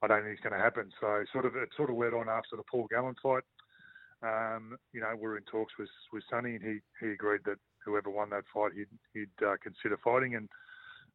I 0.00 0.06
don't 0.06 0.22
think 0.22 0.38
it's 0.38 0.46
going 0.46 0.54
to 0.56 0.62
happen. 0.62 0.90
So 1.02 1.26
sort 1.34 1.44
of 1.44 1.58
it 1.58 1.68
sort 1.76 1.90
of 1.90 1.98
led 1.98 2.14
on 2.14 2.30
after 2.30 2.56
the 2.56 2.62
Paul 2.70 2.86
Gallen 2.88 3.18
fight. 3.20 3.42
Um, 4.22 4.78
you 4.94 5.00
know, 5.02 5.10
we 5.14 5.26
were 5.26 5.36
in 5.36 5.44
talks 5.44 5.74
with 5.78 5.90
with 6.12 6.22
Sonny, 6.30 6.54
and 6.54 6.64
he 6.64 6.78
he 7.02 7.12
agreed 7.12 7.42
that 7.44 7.58
whoever 7.84 8.08
won 8.08 8.30
that 8.30 8.46
fight, 8.54 8.72
he'd 8.78 8.94
he'd 9.12 9.44
uh, 9.44 9.58
consider 9.60 9.98
fighting, 10.02 10.38
and 10.38 10.48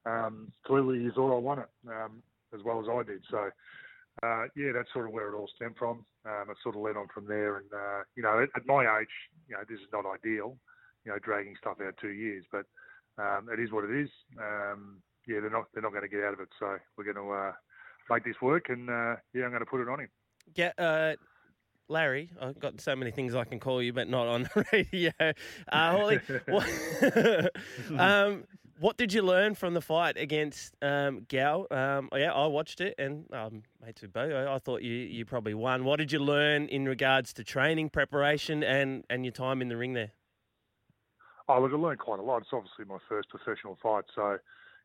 um, 0.06 0.52
clearly 0.68 1.00
he 1.00 1.10
thought 1.16 1.36
I 1.36 1.39
won 1.39 1.60
it 1.60 1.72
um, 1.88 2.22
as 2.54 2.60
well 2.64 2.80
as 2.80 2.88
I 2.92 3.04
did. 3.04 3.24
So. 3.32 3.50
Uh, 4.22 4.44
yeah, 4.58 4.76
that's 4.76 4.92
sort 4.92 5.08
of 5.08 5.14
where 5.14 5.32
it 5.32 5.38
all 5.38 5.50
stemmed 5.56 5.78
from. 5.80 6.06
Um, 6.26 6.52
it 6.52 6.58
sort 6.62 6.76
of 6.76 6.82
led 6.82 6.98
on 6.98 7.08
from 7.14 7.28
there, 7.28 7.56
and 7.56 7.72
uh, 7.74 8.04
you 8.14 8.22
know, 8.22 8.44
at, 8.44 8.50
at 8.58 8.68
my 8.68 8.84
age, 9.00 9.08
you 9.48 9.56
know, 9.56 9.64
this 9.70 9.80
is 9.80 9.88
not 9.94 10.04
ideal, 10.06 10.58
you 11.06 11.12
know, 11.14 11.18
dragging 11.24 11.56
stuff 11.58 11.78
out 11.82 11.96
two 12.00 12.10
years, 12.10 12.44
but 12.52 12.66
um, 13.18 13.49
it 13.51 13.59
is 13.59 13.72
what 13.72 13.84
it 13.84 13.91
is. 13.91 14.09
Um, 14.39 15.01
yeah, 15.28 15.39
they're 15.39 15.49
not 15.49 15.66
they're 15.74 15.84
not 15.84 15.91
going 15.91 16.03
to 16.03 16.09
get 16.09 16.24
out 16.24 16.34
of 16.34 16.39
it, 16.39 16.49
so 16.59 16.78
we're 16.97 17.03
going 17.03 17.16
to 17.16 17.32
uh, 17.32 17.51
make 18.09 18.24
this 18.24 18.41
work, 18.41 18.70
and 18.70 18.89
uh, 18.89 19.16
yeah, 19.34 19.43
I'm 19.43 19.51
going 19.51 19.59
to 19.59 19.66
put 19.66 19.82
it 19.82 19.89
on 19.89 19.99
him. 19.99 20.09
Get 20.53 20.78
uh, 20.80 21.16
Larry. 21.88 22.32
I've 22.41 22.59
got 22.59 22.82
so 22.82 22.95
many 22.95 23.12
things 23.12 23.36
I 23.36 23.43
can 23.43 23.59
call 23.59 23.82
you, 23.82 23.93
but 23.93 24.09
not 24.09 24.28
on 24.28 24.43
the 24.43 24.66
radio. 24.74 25.12
Uh, 25.20 25.91
Hawley, 25.91 26.20
what, 26.47 27.49
um, 27.99 28.45
what 28.80 28.97
did 28.97 29.14
you 29.14 29.22
learn 29.22 29.53
from 29.53 29.74
the 29.76 29.82
fight 29.82 30.18
against 30.18 30.76
um, 30.82 31.26
Gal? 31.28 31.68
Um, 31.70 32.09
yeah, 32.16 32.34
I 32.34 32.47
watched 32.47 32.82
it, 32.82 32.95
and 32.97 33.26
um, 33.34 33.64
mates 33.86 34.01
with 34.01 34.14
Bo, 34.14 34.22
I, 34.22 34.55
I 34.55 34.59
thought 34.59 34.82
you 34.82 34.93
you 34.93 35.26
probably 35.26 35.53
won. 35.53 35.84
What 35.84 35.97
did 35.97 36.12
you 36.12 36.20
learn 36.20 36.68
in 36.68 36.86
regards 36.86 37.34
to 37.34 37.43
training, 37.43 37.89
preparation, 37.89 38.64
and 38.64 39.03
and 39.09 39.24
your 39.24 39.34
time 39.34 39.62
in 39.62 39.68
the 39.68 39.78
ring 39.78 39.93
there? 39.93 40.12
Oh, 41.52 41.62
look, 41.62 41.74
I 41.74 41.76
learned 41.76 41.99
quite 41.99 42.20
a 42.20 42.24
lot. 42.24 42.38
It's 42.38 42.54
obviously 42.54 42.86
my 42.86 42.97
first 43.10 43.28
professional 43.28 43.78
fight, 43.84 44.06
so 44.16 44.38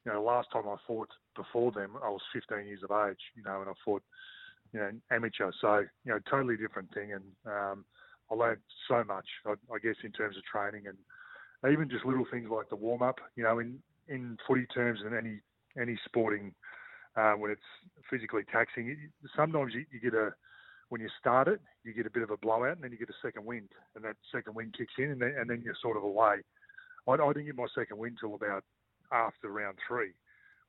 you 0.04 0.12
know, 0.12 0.20
last 0.20 0.48
time 0.52 0.64
I 0.68 0.74
fought 0.84 1.08
before 1.36 1.70
them, 1.70 1.92
I 2.02 2.08
was 2.08 2.20
15 2.32 2.66
years 2.66 2.80
of 2.82 2.90
age, 3.08 3.18
you 3.36 3.42
know, 3.44 3.60
and 3.60 3.70
I 3.70 3.72
fought, 3.84 4.02
you 4.72 4.80
know, 4.80 4.90
amateur. 5.12 5.52
So, 5.60 5.84
you 6.04 6.12
know, 6.12 6.18
totally 6.28 6.56
different 6.56 6.92
thing. 6.92 7.12
And 7.12 7.24
um, 7.46 7.84
I 8.30 8.34
learned 8.34 8.60
so 8.88 9.04
much, 9.04 9.26
I, 9.46 9.52
I 9.72 9.78
guess, 9.82 9.94
in 10.02 10.10
terms 10.10 10.36
of 10.36 10.42
training 10.44 10.84
and 10.86 11.72
even 11.72 11.88
just 11.88 12.04
little 12.04 12.26
things 12.30 12.48
like 12.50 12.68
the 12.68 12.76
warm 12.76 13.02
up. 13.02 13.16
You 13.36 13.44
know, 13.44 13.60
in 13.60 13.78
in 14.08 14.36
footy 14.46 14.66
terms 14.66 15.00
and 15.04 15.14
any 15.14 15.40
any 15.80 15.98
sporting 16.04 16.52
uh, 17.16 17.32
when 17.32 17.50
it's 17.50 17.60
physically 18.10 18.42
taxing. 18.50 18.96
Sometimes 19.36 19.72
you, 19.74 19.84
you 19.92 20.00
get 20.00 20.14
a 20.14 20.30
when 20.88 21.00
you 21.00 21.08
start 21.18 21.48
it, 21.48 21.60
you 21.84 21.92
get 21.92 22.06
a 22.06 22.10
bit 22.10 22.22
of 22.22 22.30
a 22.30 22.36
blowout, 22.36 22.76
and 22.76 22.84
then 22.84 22.92
you 22.92 22.98
get 22.98 23.10
a 23.10 23.26
second 23.26 23.44
wind, 23.44 23.68
and 23.94 24.04
that 24.04 24.16
second 24.32 24.54
wind 24.54 24.74
kicks 24.76 24.92
in, 24.98 25.10
and 25.10 25.20
then, 25.20 25.34
and 25.38 25.50
then 25.50 25.62
you're 25.64 25.74
sort 25.80 25.96
of 25.96 26.04
away. 26.04 26.36
I, 27.08 27.12
I 27.12 27.32
didn't 27.32 27.46
get 27.46 27.56
my 27.56 27.66
second 27.74 27.98
wind 27.98 28.18
till 28.20 28.34
about 28.34 28.64
after 29.12 29.48
round 29.48 29.78
three, 29.86 30.12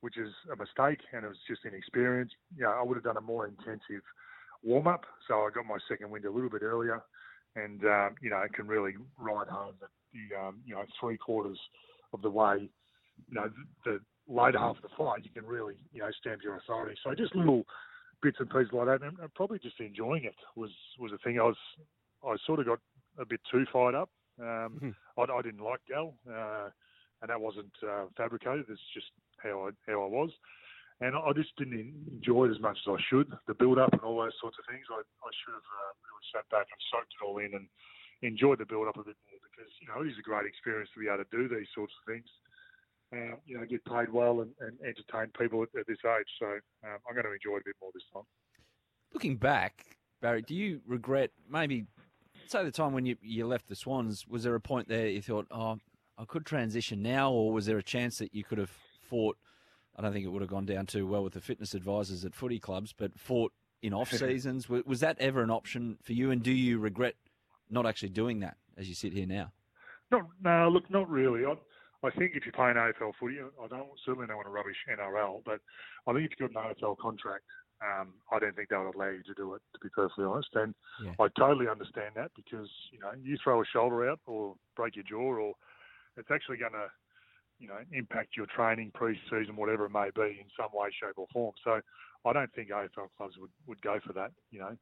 which 0.01 0.17
is 0.17 0.31
a 0.51 0.55
mistake, 0.55 0.99
and 1.13 1.25
it 1.25 1.27
was 1.27 1.37
just 1.47 1.65
inexperience. 1.65 2.31
You 2.55 2.63
know, 2.63 2.71
I 2.71 2.83
would 2.83 2.95
have 2.95 3.03
done 3.03 3.17
a 3.17 3.21
more 3.21 3.47
intensive 3.47 4.03
warm 4.63 4.87
up, 4.87 5.05
so 5.27 5.35
I 5.41 5.49
got 5.53 5.65
my 5.65 5.77
second 5.89 6.09
wind 6.09 6.25
a 6.25 6.31
little 6.31 6.49
bit 6.49 6.61
earlier, 6.61 7.01
and 7.55 7.83
um, 7.85 8.15
you 8.21 8.29
know, 8.29 8.41
it 8.41 8.53
can 8.53 8.67
really 8.67 8.93
ride 9.17 9.47
home 9.47 9.73
the, 9.79 9.87
the 10.13 10.39
um, 10.39 10.59
you 10.65 10.75
know 10.75 10.83
three 10.99 11.17
quarters 11.17 11.59
of 12.13 12.21
the 12.21 12.29
way. 12.29 12.69
You 13.29 13.33
know, 13.33 13.49
the, 13.85 13.91
the 13.91 13.99
later 14.31 14.59
half 14.59 14.77
of 14.77 14.83
the 14.83 14.89
fight, 14.97 15.23
you 15.23 15.31
can 15.31 15.45
really 15.45 15.75
you 15.91 16.01
know 16.01 16.09
stamp 16.19 16.41
your 16.43 16.57
authority. 16.57 16.97
So 17.03 17.13
just 17.15 17.35
little 17.35 17.63
bits 18.21 18.37
and 18.39 18.49
pieces 18.49 18.69
like 18.73 18.87
that, 18.87 19.01
and, 19.05 19.17
and 19.19 19.33
probably 19.33 19.59
just 19.59 19.79
enjoying 19.79 20.23
it 20.23 20.35
was 20.55 20.71
was 20.99 21.11
a 21.11 21.17
thing. 21.19 21.39
I 21.39 21.43
was 21.43 21.57
I 22.25 22.35
sort 22.45 22.59
of 22.59 22.65
got 22.65 22.79
a 23.19 23.25
bit 23.25 23.39
too 23.51 23.65
fired 23.71 23.95
up. 23.95 24.09
Um, 24.39 24.95
I, 25.17 25.21
I 25.21 25.41
didn't 25.41 25.63
like 25.63 25.81
Gal, 25.87 26.13
uh, 26.29 26.69
and 27.21 27.29
that 27.29 27.41
wasn't 27.41 27.73
uh, 27.81 28.05
fabricated. 28.15 28.65
It's 28.69 28.81
just 28.93 29.09
how 29.41 29.67
I 29.67 29.69
how 29.89 30.03
I 30.03 30.07
was, 30.07 30.29
and 31.01 31.15
I 31.15 31.31
just 31.33 31.55
didn't 31.57 31.77
enjoy 32.11 32.45
it 32.45 32.55
as 32.55 32.61
much 32.61 32.77
as 32.85 32.97
I 32.97 33.01
should. 33.09 33.31
The 33.47 33.53
build 33.53 33.79
up 33.79 33.93
and 33.93 34.01
all 34.01 34.21
those 34.21 34.37
sorts 34.41 34.57
of 34.59 34.65
things. 34.69 34.85
I, 34.89 35.01
I 35.01 35.31
should 35.41 35.57
have 35.57 35.69
uh, 35.69 35.91
really 36.05 36.25
sat 36.33 36.45
back 36.49 36.67
and 36.69 36.81
soaked 36.91 37.13
it 37.13 37.25
all 37.25 37.37
in 37.39 37.53
and 37.53 37.67
enjoyed 38.21 38.59
the 38.59 38.65
build 38.65 38.87
up 38.87 38.97
a 38.97 39.05
bit 39.05 39.17
more 39.29 39.41
because 39.45 39.71
you 39.81 39.87
know 39.89 40.01
it 40.01 40.09
is 40.09 40.17
a 40.17 40.25
great 40.25 40.45
experience 40.45 40.89
to 40.93 41.01
be 41.01 41.09
able 41.09 41.25
to 41.25 41.29
do 41.33 41.49
these 41.49 41.69
sorts 41.73 41.93
of 41.97 42.03
things. 42.05 42.29
Uh, 43.13 43.39
you 43.45 43.57
know, 43.57 43.63
get 43.63 43.85
paid 43.85 44.11
well 44.11 44.41
and, 44.41 44.51
and 44.59 44.75
entertain 44.83 45.31
people 45.39 45.63
at, 45.63 45.69
at, 45.79 45.87
this 45.87 46.03
age. 46.03 46.27
So 46.39 46.59
um, 46.83 46.99
I'm 47.07 47.15
going 47.15 47.23
to 47.23 47.31
enjoy 47.31 47.55
it 47.55 47.63
a 47.63 47.71
bit 47.71 47.79
more 47.79 47.89
this 47.93 48.03
time. 48.11 48.27
Looking 49.13 49.37
back, 49.37 49.85
Barry, 50.21 50.41
do 50.41 50.53
you 50.53 50.81
regret 50.85 51.31
maybe 51.49 51.85
say 52.51 52.63
the 52.63 52.71
time 52.71 52.93
when 52.93 53.05
you, 53.05 53.17
you 53.21 53.45
left 53.45 53.67
the 53.67 53.75
Swans? 53.75 54.27
Was 54.27 54.43
there 54.43 54.55
a 54.55 54.59
point 54.59 54.87
there 54.87 55.07
you 55.07 55.21
thought, 55.21 55.47
oh, 55.51 55.79
I 56.17 56.25
could 56.25 56.45
transition 56.45 57.01
now, 57.01 57.31
or 57.31 57.51
was 57.51 57.65
there 57.65 57.77
a 57.77 57.83
chance 57.83 58.17
that 58.17 58.33
you 58.33 58.43
could 58.43 58.57
have 58.57 58.71
fought? 59.09 59.37
I 59.95 60.01
don't 60.01 60.13
think 60.13 60.25
it 60.25 60.29
would 60.29 60.41
have 60.41 60.49
gone 60.49 60.65
down 60.65 60.85
too 60.85 61.07
well 61.07 61.23
with 61.23 61.33
the 61.33 61.41
fitness 61.41 61.73
advisors 61.73 62.25
at 62.25 62.35
footy 62.35 62.59
clubs, 62.59 62.93
but 62.93 63.19
fought 63.19 63.51
in 63.81 63.93
off 63.93 64.11
seasons. 64.13 64.67
was 64.69 64.99
that 64.99 65.17
ever 65.19 65.41
an 65.41 65.51
option 65.51 65.97
for 66.01 66.13
you? 66.13 66.31
And 66.31 66.41
do 66.41 66.51
you 66.51 66.79
regret 66.79 67.15
not 67.69 67.85
actually 67.85 68.09
doing 68.09 68.39
that 68.41 68.57
as 68.77 68.87
you 68.87 68.95
sit 68.95 69.13
here 69.13 69.27
now? 69.27 69.51
No, 70.11 70.23
no, 70.41 70.69
look, 70.69 70.89
not 70.89 71.09
really. 71.09 71.45
I, 71.45 71.53
I 72.05 72.11
think 72.11 72.33
if 72.35 72.45
you're 72.45 72.53
playing 72.53 72.75
AFL 72.75 73.13
footy, 73.19 73.37
I 73.39 73.67
don't 73.67 73.89
certainly 74.05 74.27
don't 74.27 74.37
want 74.37 74.47
to 74.47 74.51
rubbish 74.51 74.77
NRL, 74.89 75.41
but 75.45 75.59
I 76.07 76.13
think 76.13 76.31
if 76.31 76.39
you've 76.39 76.53
got 76.53 76.65
an 76.65 76.75
AFL 76.75 76.97
contract, 76.97 77.43
um, 77.81 78.09
I 78.31 78.39
don't 78.39 78.55
think 78.55 78.69
they 78.69 78.77
would 78.77 78.95
allow 78.95 79.09
you 79.09 79.23
to 79.23 79.33
do 79.33 79.53
it. 79.53 79.61
To 79.73 79.79
be 79.81 79.89
perfectly 79.89 80.25
honest, 80.25 80.49
and 80.53 80.73
yeah. 81.03 81.11
I 81.19 81.27
totally 81.37 81.67
understand 81.67 82.15
that 82.15 82.31
because 82.35 82.69
you 82.91 82.99
know 82.99 83.11
you 83.21 83.37
throw 83.43 83.61
a 83.61 83.65
shoulder 83.65 84.09
out 84.09 84.19
or 84.25 84.55
break 84.75 84.95
your 84.95 85.05
jaw, 85.05 85.37
or 85.37 85.53
it's 86.17 86.31
actually 86.31 86.57
going 86.57 86.73
to 86.73 86.87
you 87.59 87.67
know 87.67 87.77
impact 87.91 88.35
your 88.35 88.47
training 88.47 88.91
pre-season, 88.93 89.55
whatever 89.55 89.85
it 89.85 89.91
may 89.91 90.09
be, 90.15 90.39
in 90.41 90.47
some 90.57 90.69
way, 90.73 90.89
shape, 90.91 91.17
or 91.17 91.27
form. 91.31 91.53
So 91.63 91.81
I 92.25 92.33
don't 92.33 92.53
think 92.53 92.69
AFL 92.69 93.09
clubs 93.15 93.35
would, 93.39 93.51
would 93.67 93.81
go 93.81 93.99
for 94.05 94.13
that. 94.13 94.31
You 94.51 94.59
know, 94.59 94.77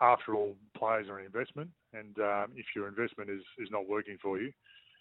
after 0.00 0.34
all, 0.34 0.56
players 0.76 1.08
are 1.08 1.18
an 1.18 1.26
investment, 1.26 1.70
and 1.92 2.18
um, 2.18 2.52
if 2.56 2.66
your 2.74 2.88
investment 2.88 3.30
is 3.30 3.42
is 3.58 3.68
not 3.70 3.88
working 3.88 4.16
for 4.22 4.40
you, 4.40 4.50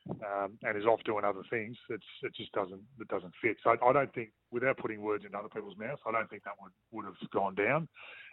um, 0.10 0.57
and 0.64 0.78
is 0.78 0.86
off 0.86 1.03
doing 1.05 1.26
other 1.26 1.43
things, 1.49 1.78
it's 1.89 2.03
it 2.24 2.34
just 2.36 2.51
doesn't 2.51 2.82
it 2.99 3.07
doesn't 3.07 3.34
fit. 3.41 3.57
So 3.64 3.72
I, 3.72 3.89
I 3.89 3.93
don't 3.93 4.14
think, 4.14 4.30
without 4.51 4.78
putting 4.78 5.01
words 5.01 5.26
in 5.28 5.36
other 5.36 5.49
people's 5.49 5.78
mouths, 5.78 6.01
I 6.07 6.12
don't 6.12 6.30
think 6.30 6.43
that 6.43 6.53
would 6.62 6.72
would 6.91 7.05
have 7.05 7.30
gone 7.32 7.55
down 7.55 7.88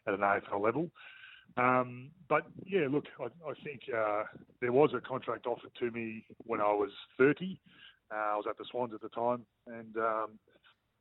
at 0.06 0.14
an 0.14 0.20
AFL 0.20 0.60
level. 0.62 0.90
Um, 1.56 2.10
but 2.28 2.42
yeah, 2.64 2.86
look, 2.90 3.04
I, 3.20 3.24
I 3.24 3.54
think 3.64 3.82
uh, 3.96 4.24
there 4.60 4.72
was 4.72 4.90
a 4.94 5.00
contract 5.00 5.46
offered 5.46 5.70
to 5.78 5.90
me 5.90 6.24
when 6.38 6.60
I 6.60 6.72
was 6.72 6.90
30. 7.18 7.58
Uh, 8.12 8.14
I 8.14 8.36
was 8.36 8.44
at 8.48 8.58
the 8.58 8.64
Swans 8.70 8.92
at 8.94 9.00
the 9.00 9.08
time, 9.08 9.44
and 9.66 9.96
um, 9.96 10.38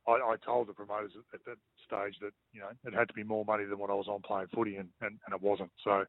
I, 0.08 0.12
I 0.12 0.36
told 0.44 0.68
the 0.68 0.72
promoters 0.72 1.12
at, 1.16 1.40
at 1.40 1.44
that 1.44 1.58
stage 1.86 2.18
that 2.20 2.32
you 2.52 2.60
know 2.60 2.68
it 2.84 2.94
had 2.94 3.08
to 3.08 3.14
be 3.14 3.22
more 3.22 3.44
money 3.44 3.64
than 3.64 3.78
what 3.78 3.90
I 3.90 3.94
was 3.94 4.08
on 4.08 4.22
playing 4.22 4.48
footy, 4.54 4.76
and, 4.76 4.88
and, 5.00 5.18
and 5.26 5.34
it 5.34 5.42
wasn't. 5.42 5.70
So 5.84 6.04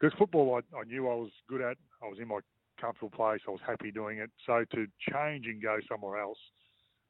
because 0.00 0.16
football, 0.18 0.60
I, 0.60 0.76
I 0.76 0.84
knew 0.84 1.08
I 1.08 1.14
was 1.14 1.30
good 1.48 1.60
at. 1.60 1.76
I 2.02 2.06
was 2.08 2.18
in 2.20 2.28
my 2.28 2.40
comfortable 2.80 3.10
place. 3.10 3.40
I 3.46 3.50
was 3.50 3.60
happy 3.66 3.90
doing 3.90 4.18
it. 4.18 4.30
So 4.46 4.64
to 4.72 4.86
change 5.12 5.46
and 5.46 5.62
go 5.62 5.78
somewhere 5.88 6.20
else, 6.20 6.38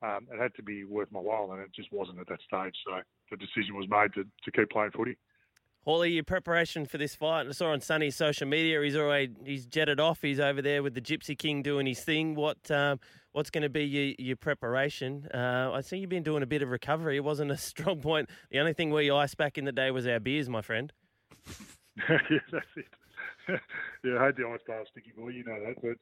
um, 0.03 0.27
it 0.33 0.41
had 0.41 0.55
to 0.57 0.62
be 0.62 0.85
worth 0.85 1.11
my 1.11 1.21
while, 1.21 1.53
and 1.53 1.61
it 1.62 1.71
just 1.75 1.93
wasn't 1.93 2.19
at 2.21 2.29
that 2.29 2.41
stage. 2.47 2.75
So 2.87 3.01
the 3.31 3.37
decision 3.37 3.75
was 3.75 3.87
made 3.89 4.12
to, 4.15 4.25
to 4.25 4.51
keep 4.51 4.71
playing 4.71 4.91
footy. 4.91 5.17
Hawley, 5.85 6.12
your 6.12 6.25
preparation 6.25 6.87
for 6.87 6.97
this 6.97 7.15
fight, 7.15 7.47
I 7.47 7.53
saw 7.53 7.73
on 7.73 7.81
Sonny's 7.83 8.17
social 8.17 8.49
media, 8.49 8.81
he's 8.83 8.97
already 8.97 9.33
he's 9.45 9.67
jetted 9.67 10.01
off. 10.01 10.23
He's 10.23 10.41
over 10.41 10.62
there 10.62 10.83
with 10.83 10.95
the 10.95 11.03
Gypsy 11.03 11.37
King 11.37 11.62
doing 11.62 11.87
his 11.87 12.01
thing. 12.01 12.35
What 12.35 12.71
um, 12.71 13.01
what's 13.33 13.51
going 13.51 13.62
to 13.62 13.69
be 13.69 13.85
your, 13.85 14.15
your 14.19 14.37
preparation? 14.37 15.27
Uh, 15.33 15.71
I 15.75 15.83
see 15.83 15.99
you've 15.99 16.09
been 16.09 16.23
doing 16.23 16.43
a 16.43 16.47
bit 16.47 16.62
of 16.62 16.71
recovery. 16.71 17.17
It 17.17 17.25
wasn't 17.25 17.51
a 17.51 17.57
strong 17.59 18.01
point. 18.01 18.31
The 18.51 18.61
only 18.61 18.73
thing 18.73 18.91
we 18.91 19.11
iced 19.11 19.37
back 19.37 19.59
in 19.59 19.67
the 19.67 19.73
day 19.73 19.91
was 19.91 20.07
our 20.07 20.21
beers, 20.21 20.49
my 20.49 20.62
friend. 20.62 20.91
yeah, 22.09 22.19
that's 22.51 22.67
it. 22.77 22.87
yeah, 24.05 24.18
I 24.20 24.26
had 24.30 24.36
the 24.36 24.49
ice 24.49 24.64
bar 24.66 24.84
sticky 24.90 25.12
boy, 25.16 25.34
you 25.34 25.45
know 25.45 25.59
that. 25.61 25.78
But 25.80 25.99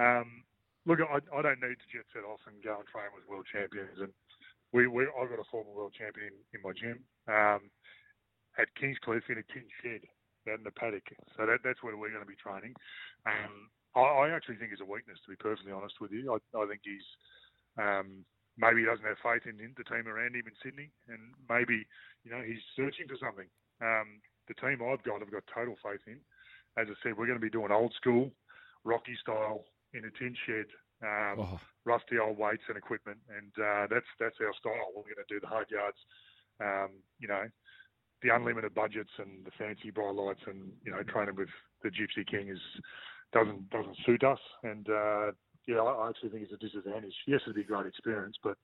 um, 0.00 0.44
look, 0.86 1.00
I, 1.00 1.20
I 1.32 1.40
don't 1.42 1.62
need 1.62 1.80
to 1.80 1.88
jet 1.92 2.06
set 2.12 2.26
off 2.26 2.40
and 2.46 2.62
go 2.62 2.76
and 2.76 2.88
train 2.88 3.12
with 3.14 3.28
world 3.28 3.46
champions. 3.48 3.96
And 4.00 4.12
we, 4.72 4.86
we 4.86 5.08
I've 5.08 5.30
got 5.30 5.42
a 5.42 5.48
former 5.52 5.72
world 5.72 5.94
champion 5.96 6.32
in 6.52 6.60
my 6.60 6.72
gym 6.72 7.04
um, 7.28 7.68
at 8.58 8.72
Kingscliff 8.76 9.28
in 9.28 9.40
a 9.40 9.46
tin 9.52 9.68
shed 9.80 10.04
out 10.50 10.58
in 10.58 10.66
the 10.66 10.74
paddock. 10.74 11.06
So 11.36 11.46
that, 11.46 11.62
that's 11.62 11.82
where 11.82 11.96
we're 11.96 12.12
going 12.12 12.24
to 12.24 12.28
be 12.28 12.40
training. 12.40 12.74
Um, 13.24 13.70
I, 13.94 14.26
I 14.26 14.34
actually 14.34 14.56
think 14.56 14.72
it's 14.72 14.84
a 14.84 14.88
weakness, 14.88 15.20
to 15.24 15.30
be 15.30 15.38
perfectly 15.38 15.72
honest 15.72 16.00
with 16.00 16.10
you. 16.10 16.32
I, 16.32 16.38
I 16.56 16.66
think 16.66 16.82
he's 16.82 17.06
um, 17.78 18.24
maybe 18.58 18.84
he 18.84 18.88
doesn't 18.88 19.06
have 19.06 19.20
faith 19.22 19.48
in 19.48 19.56
the 19.56 19.86
team 19.88 20.08
around 20.08 20.36
him 20.36 20.44
in 20.44 20.56
Sydney, 20.60 20.90
and 21.08 21.32
maybe 21.48 21.86
you 22.24 22.30
know 22.32 22.42
he's 22.44 22.60
searching 22.76 23.08
for 23.08 23.16
something. 23.16 23.48
Um, 23.80 24.20
the 24.48 24.58
team 24.58 24.82
I've 24.82 25.02
got, 25.06 25.22
I've 25.22 25.32
got 25.32 25.46
total 25.48 25.78
faith 25.80 26.02
in 26.06 26.18
as 26.76 26.86
I 26.88 26.94
said, 27.02 27.16
we're 27.16 27.26
going 27.26 27.38
to 27.38 27.44
be 27.44 27.50
doing 27.50 27.70
old 27.70 27.92
school, 27.94 28.30
Rocky 28.84 29.16
style 29.20 29.64
in 29.94 30.04
a 30.04 30.10
tin 30.18 30.34
shed, 30.46 30.66
um, 31.02 31.40
oh. 31.40 31.60
rusty 31.84 32.18
old 32.18 32.38
weights 32.38 32.62
and 32.68 32.76
equipment, 32.76 33.18
and 33.28 33.52
uh, 33.58 33.86
that's 33.90 34.08
that's 34.18 34.36
our 34.40 34.54
style. 34.58 34.90
We're 34.94 35.02
going 35.02 35.26
to 35.26 35.28
do 35.28 35.40
the 35.40 35.46
hard 35.46 35.68
yards, 35.70 35.98
um, 36.60 36.90
you 37.18 37.28
know, 37.28 37.44
the 38.22 38.34
unlimited 38.34 38.74
budgets 38.74 39.10
and 39.18 39.44
the 39.44 39.50
fancy 39.58 39.90
bright 39.90 40.14
lights, 40.14 40.42
and 40.46 40.72
you 40.84 40.92
know, 40.92 41.02
training 41.02 41.36
with 41.36 41.50
the 41.82 41.90
Gypsy 41.90 42.26
King 42.26 42.48
is 42.48 42.62
doesn't 43.32 43.68
doesn't 43.70 43.96
suit 44.06 44.24
us, 44.24 44.40
and 44.62 44.88
uh, 44.88 45.32
yeah, 45.66 45.78
I, 45.78 46.08
actually 46.08 46.30
think 46.30 46.44
it's 46.44 46.52
a 46.52 46.64
disadvantage. 46.64 47.14
Yes, 47.26 47.40
it'd 47.44 47.56
be 47.56 47.62
a 47.62 47.64
great 47.64 47.86
experience, 47.86 48.36
but 48.42 48.56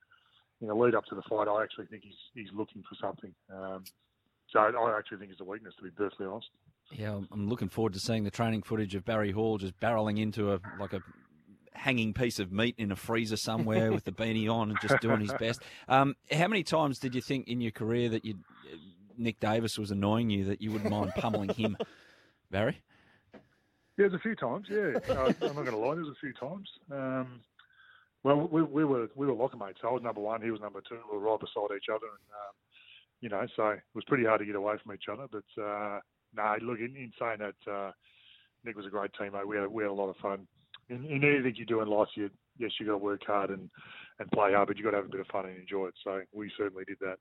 in 0.61 0.69
the 0.69 0.75
lead 0.75 0.95
up 0.95 1.05
to 1.07 1.15
the 1.15 1.23
fight, 1.29 1.49
I 1.49 1.63
actually 1.63 1.87
think 1.87 2.03
he's 2.03 2.23
he's 2.35 2.53
looking 2.55 2.83
for 2.83 2.97
something. 3.01 3.35
Um, 3.53 3.85
so 4.51 4.61
I 4.61 4.99
actually 4.99 5.19
think 5.19 5.33
it's 5.33 5.41
a 5.41 5.45
weakness, 5.45 5.75
to 5.77 5.83
be 5.83 5.91
perfectly 5.91 6.27
honest. 6.27 6.49
Yeah, 6.91 7.21
I'm 7.31 7.49
looking 7.49 7.69
forward 7.69 7.93
to 7.95 8.01
seeing 8.01 8.25
the 8.25 8.31
training 8.31 8.63
footage 8.63 8.95
of 8.95 9.05
Barry 9.05 9.31
Hall 9.31 9.59
just 9.59 9.79
barreling 9.79 10.19
into 10.19 10.53
a 10.53 10.61
like 10.81 10.93
a 10.93 11.03
hanging 11.75 12.13
piece 12.13 12.39
of 12.39 12.51
meat 12.51 12.75
in 12.79 12.91
a 12.91 12.97
freezer 12.97 13.37
somewhere 13.37 13.93
with 13.93 14.05
the 14.05 14.13
beanie 14.21 14.53
on 14.53 14.71
and 14.71 14.81
just 14.81 15.01
doing 15.01 15.21
his 15.21 15.33
best. 15.35 15.63
Um, 15.89 16.17
how 16.31 16.49
many 16.49 16.63
times 16.63 16.99
did 16.99 17.15
you 17.15 17.21
think 17.21 17.49
in 17.49 17.61
your 17.61 17.71
career 17.71 18.09
that 18.09 18.25
you 18.25 18.37
Nick 19.17 19.41
Davis 19.41 19.77
was 19.79 19.91
annoying 19.91 20.31
you 20.31 20.45
that 20.45 20.63
you 20.63 20.71
wouldn't 20.71 20.91
mind 20.91 21.13
pummeling 21.17 21.51
him, 21.51 21.77
Barry? 22.51 22.81
Yeah, 23.33 23.39
there's 23.97 24.15
a 24.15 24.19
few 24.21 24.37
times. 24.37 24.67
Yeah, 24.71 24.99
uh, 25.09 25.33
I'm 25.43 25.57
not 25.57 25.65
going 25.65 25.73
to 25.73 25.77
lie. 25.77 25.97
There's 25.97 26.09
a 26.09 26.21
few 26.21 26.33
times. 26.33 26.69
Um, 26.91 27.41
well, 28.23 28.49
we, 28.51 28.63
we, 28.63 28.85
were 28.85 29.09
we 29.15 29.27
were 29.27 29.33
locker 29.33 29.57
mates. 29.57 29.81
I 29.83 29.91
was 29.91 30.03
number 30.03 30.21
one. 30.21 30.41
He 30.43 30.51
was 30.51 30.61
number 30.61 30.81
two. 30.89 30.99
We 31.11 31.19
were 31.19 31.25
right 31.25 31.41
beside 31.41 31.77
each 31.77 31.89
other, 31.91 32.07
and 32.07 32.29
um, 32.33 32.55
you 33.21 33.29
know, 33.29 33.47
so 33.57 33.69
it 33.71 33.81
was 33.95 34.05
pretty 34.05 34.25
hard 34.25 34.41
to 34.41 34.47
get 34.47 34.55
away 34.55 34.75
from 34.83 34.95
each 34.95 35.09
other. 35.11 35.27
But 35.31 35.63
uh, 35.63 36.01
no, 36.39 36.57
look, 36.63 36.79
in, 36.79 36.97
in 36.97 37.13
saying 37.19 37.39
that, 37.41 37.71
uh, 37.71 37.93
Nick 38.65 38.77
was 38.77 38.87
a 38.87 38.91
great 38.91 39.11
teammate. 39.13 39.47
We 39.47 39.57
had, 39.57 39.69
we 39.69 39.83
had 39.83 39.91
a 39.91 39.95
lot 39.95 40.09
of 40.09 40.17
fun. 40.17 40.47
In, 40.89 41.05
in 41.05 41.23
anything 41.23 41.55
you 41.57 41.67
do 41.67 41.81
in 41.81 41.89
life, 41.89 42.09
you 42.15 42.31
yes, 42.59 42.73
you've 42.79 42.89
got 42.89 42.95
to 42.95 42.99
work 42.99 43.23
hard 43.27 43.51
and, 43.51 43.71
and 44.19 44.31
play 44.31 44.53
hard, 44.53 44.69
but 44.69 44.77
you've 44.77 44.85
got 44.85 44.93
to 44.93 44.97
have 44.99 45.07
a 45.07 45.11
bit 45.11 45.21
of 45.21 45.27
fun 45.29 45.47
and 45.47 45.59
enjoy 45.59 45.87
it. 45.87 45.95
So 46.03 46.23
we 46.33 46.51
certainly 46.57 46.85
did 46.85 46.99
that. 47.01 47.19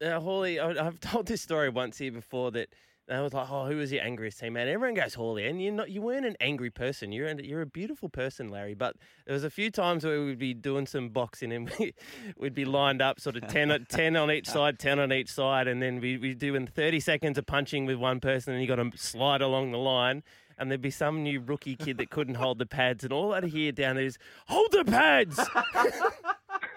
Now, 0.00 0.20
Hawley, 0.20 0.60
I've 0.60 1.00
told 1.00 1.26
this 1.26 1.42
story 1.42 1.68
once 1.68 1.98
here 1.98 2.12
before 2.12 2.50
that 2.52 2.68
I 3.10 3.20
was 3.20 3.32
like, 3.32 3.50
"Oh, 3.50 3.66
who 3.66 3.76
was 3.76 3.90
your 3.90 4.02
angriest 4.02 4.40
teammate?" 4.40 4.66
Everyone 4.66 4.94
goes 4.94 5.14
Hawley, 5.14 5.46
and 5.46 5.62
you're 5.62 5.72
not. 5.72 5.90
You 5.90 6.02
weren't 6.02 6.26
an 6.26 6.36
angry 6.40 6.70
person. 6.70 7.12
You're 7.12 7.28
a, 7.28 7.42
you're 7.42 7.62
a 7.62 7.66
beautiful 7.66 8.08
person, 8.08 8.50
Larry. 8.50 8.74
But 8.74 8.96
there 9.26 9.34
was 9.34 9.44
a 9.44 9.50
few 9.50 9.70
times 9.70 10.04
where 10.04 10.24
we'd 10.24 10.38
be 10.38 10.54
doing 10.54 10.86
some 10.86 11.08
boxing, 11.08 11.52
and 11.52 11.70
we, 11.78 11.94
would 12.36 12.54
be 12.54 12.64
lined 12.64 13.00
up, 13.00 13.20
sort 13.20 13.36
of 13.36 13.46
10, 13.48 13.86
10 13.88 14.16
on 14.16 14.30
each 14.30 14.48
side, 14.48 14.78
ten 14.78 14.98
on 14.98 15.12
each 15.12 15.30
side, 15.30 15.68
and 15.68 15.80
then 15.80 16.00
we 16.00 16.18
we 16.18 16.34
doing 16.34 16.66
thirty 16.66 17.00
seconds 17.00 17.38
of 17.38 17.46
punching 17.46 17.86
with 17.86 17.96
one 17.96 18.20
person, 18.20 18.52
and 18.52 18.62
you 18.62 18.68
got 18.68 18.76
to 18.76 18.90
slide 18.96 19.40
along 19.40 19.72
the 19.72 19.78
line. 19.78 20.22
And 20.60 20.70
there'd 20.70 20.82
be 20.82 20.90
some 20.90 21.22
new 21.22 21.40
rookie 21.40 21.76
kid 21.76 21.98
that 21.98 22.10
couldn't 22.10 22.34
hold 22.34 22.58
the 22.58 22.66
pads, 22.66 23.04
and 23.04 23.12
all 23.12 23.32
I'd 23.32 23.44
hear 23.44 23.70
down 23.70 23.94
there 23.94 24.04
is, 24.04 24.18
"Hold 24.48 24.72
the 24.72 24.84
pads!" 24.84 25.38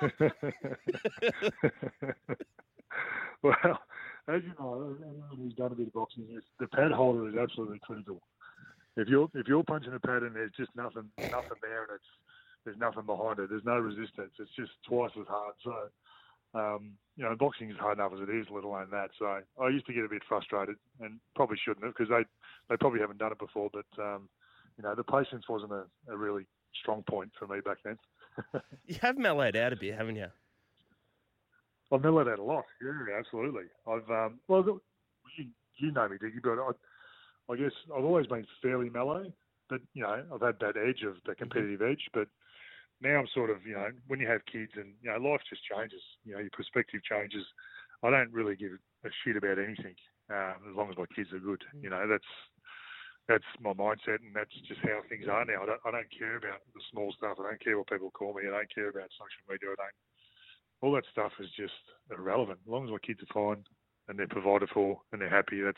well, 3.42 3.80
as 4.36 4.42
you 4.44 4.54
know, 4.60 4.96
anyone 5.04 5.38
who's 5.38 5.54
done 5.54 5.72
a 5.72 5.76
bit 5.76 5.88
of 5.88 5.94
boxing, 5.94 6.26
the 6.60 6.68
pad 6.68 6.92
holder 6.92 7.28
is 7.30 7.36
absolutely 7.36 7.80
critical. 7.84 8.22
If 8.98 9.08
you're 9.08 9.30
if 9.34 9.48
you're 9.48 9.64
punching 9.64 9.94
a 9.94 10.00
pad 10.00 10.24
and 10.24 10.36
there's 10.36 10.52
just 10.58 10.72
nothing 10.76 11.10
nothing 11.32 11.58
there 11.62 11.84
and 11.84 11.96
it's 11.96 12.12
there's 12.66 12.78
nothing 12.78 13.06
behind 13.06 13.40
it, 13.40 13.50
there's 13.50 13.66
no 13.66 13.80
resistance. 13.80 14.32
It's 14.40 14.56
just 14.56 14.72
twice 14.88 15.12
as 15.20 15.26
hard. 15.28 15.56
So, 15.64 15.74
um, 16.60 16.92
you 17.16 17.24
know, 17.24 17.36
boxing 17.36 17.72
is 17.72 17.78
hard 17.78 17.98
enough 17.98 18.12
as 18.14 18.28
it 18.28 18.30
is, 18.30 18.46
let 18.52 18.64
alone 18.64 18.90
that. 18.92 19.10
So 19.18 19.26
I 19.26 19.68
used 19.70 19.88
to 19.88 19.94
get 19.94 20.04
a 20.04 20.10
bit 20.10 20.22
frustrated 20.28 20.76
and 21.00 21.20
probably 21.36 21.58
shouldn't 21.64 21.86
have 21.86 21.96
because 21.96 22.10
they 22.10 22.24
they 22.70 22.78
probably 22.78 23.00
haven't 23.00 23.20
done 23.20 23.32
it 23.32 23.40
before. 23.40 23.70
But 23.72 24.02
um, 24.02 24.30
you 24.78 24.84
know, 24.84 24.96
the 24.96 25.04
patience 25.04 25.46
wasn't 25.50 25.72
a, 25.72 25.86
a 26.10 26.18
really 26.18 26.46
strong 26.82 27.04
point 27.10 27.32
for 27.38 27.48
me 27.48 27.62
back 27.62 27.78
then. 27.84 27.98
You 28.86 28.98
have 29.02 29.18
mellowed 29.18 29.56
out 29.56 29.74
a 29.74 29.76
bit, 29.76 29.96
haven't 29.96 30.16
you? 30.16 30.28
I've 31.92 32.02
mellowed 32.02 32.28
out 32.28 32.40
a 32.40 32.44
lot. 32.44 32.66
Yeah, 32.82 33.18
absolutely. 33.18 33.66
I've 33.88 34.10
um, 34.10 34.40
well, 34.48 34.80
you, 35.38 35.48
you 35.78 35.92
know 35.92 36.08
me, 36.08 36.18
Dickie, 36.20 36.40
but 36.42 36.58
I, 36.58 36.72
I 37.52 37.56
guess 37.58 37.74
I've 37.96 38.06
always 38.06 38.28
been 38.28 38.46
fairly 38.62 38.90
mellow. 38.90 39.26
But 39.70 39.82
you 39.94 40.04
know, 40.04 40.24
I've 40.34 40.42
had 40.42 40.60
that 40.60 40.78
edge 40.78 41.04
of 41.04 41.16
the 41.26 41.36
competitive 41.36 41.82
edge. 41.82 42.08
But 42.14 42.28
now 43.02 43.20
I'm 43.20 43.28
sort 43.34 43.50
of, 43.50 43.66
you 43.66 43.74
know, 43.74 43.88
when 44.08 44.20
you 44.20 44.28
have 44.28 44.46
kids 44.46 44.72
and 44.76 44.94
you 45.02 45.12
know, 45.12 45.18
life 45.18 45.42
just 45.50 45.64
changes. 45.66 46.02
You 46.24 46.34
know, 46.34 46.40
your 46.40 46.52
perspective 46.52 47.02
changes. 47.04 47.46
I 48.04 48.10
don't 48.10 48.34
really 48.34 48.56
give 48.56 48.72
a 49.06 49.10
shit 49.24 49.38
about 49.38 49.60
anything 49.60 49.96
um, 50.30 50.58
as 50.70 50.76
long 50.76 50.90
as 50.90 50.98
my 50.98 51.06
kids 51.16 51.30
are 51.34 51.40
good. 51.44 51.62
You 51.82 51.90
know, 51.90 52.08
that's 52.08 52.32
that's 53.28 53.48
my 53.62 53.74
mindset, 53.74 54.24
and 54.26 54.34
that's 54.34 54.54
just 54.68 54.82
how 54.82 55.02
things 55.08 55.28
are 55.30 55.46
now. 55.46 55.64
I 55.64 55.66
don't, 55.66 55.82
I 55.86 55.92
don't 55.92 56.12
care 56.12 56.38
about 56.38 56.66
the 56.74 56.82
small 56.92 57.14
stuff. 57.16 57.38
I 57.40 57.54
don't 57.54 57.64
care 57.64 57.78
what 57.78 57.90
people 57.90 58.12
call 58.12 58.34
me. 58.34 58.48
I 58.48 58.52
don't 58.52 58.74
care 58.74 58.90
about 58.90 59.14
social 59.14 59.46
media. 59.48 59.72
I 59.72 59.78
don't 59.78 60.00
all 60.82 60.92
that 60.94 61.06
stuff 61.12 61.32
is 61.40 61.50
just 61.56 61.74
irrelevant. 62.12 62.60
As 62.66 62.72
long 62.72 62.86
as 62.86 62.92
my 62.92 62.98
kids 63.06 63.22
are 63.22 63.34
fine 63.34 63.64
and 64.08 64.18
they're 64.18 64.28
provided 64.28 64.70
for 64.70 65.00
and 65.12 65.22
they're 65.22 65.30
happy, 65.30 65.62
that's 65.62 65.78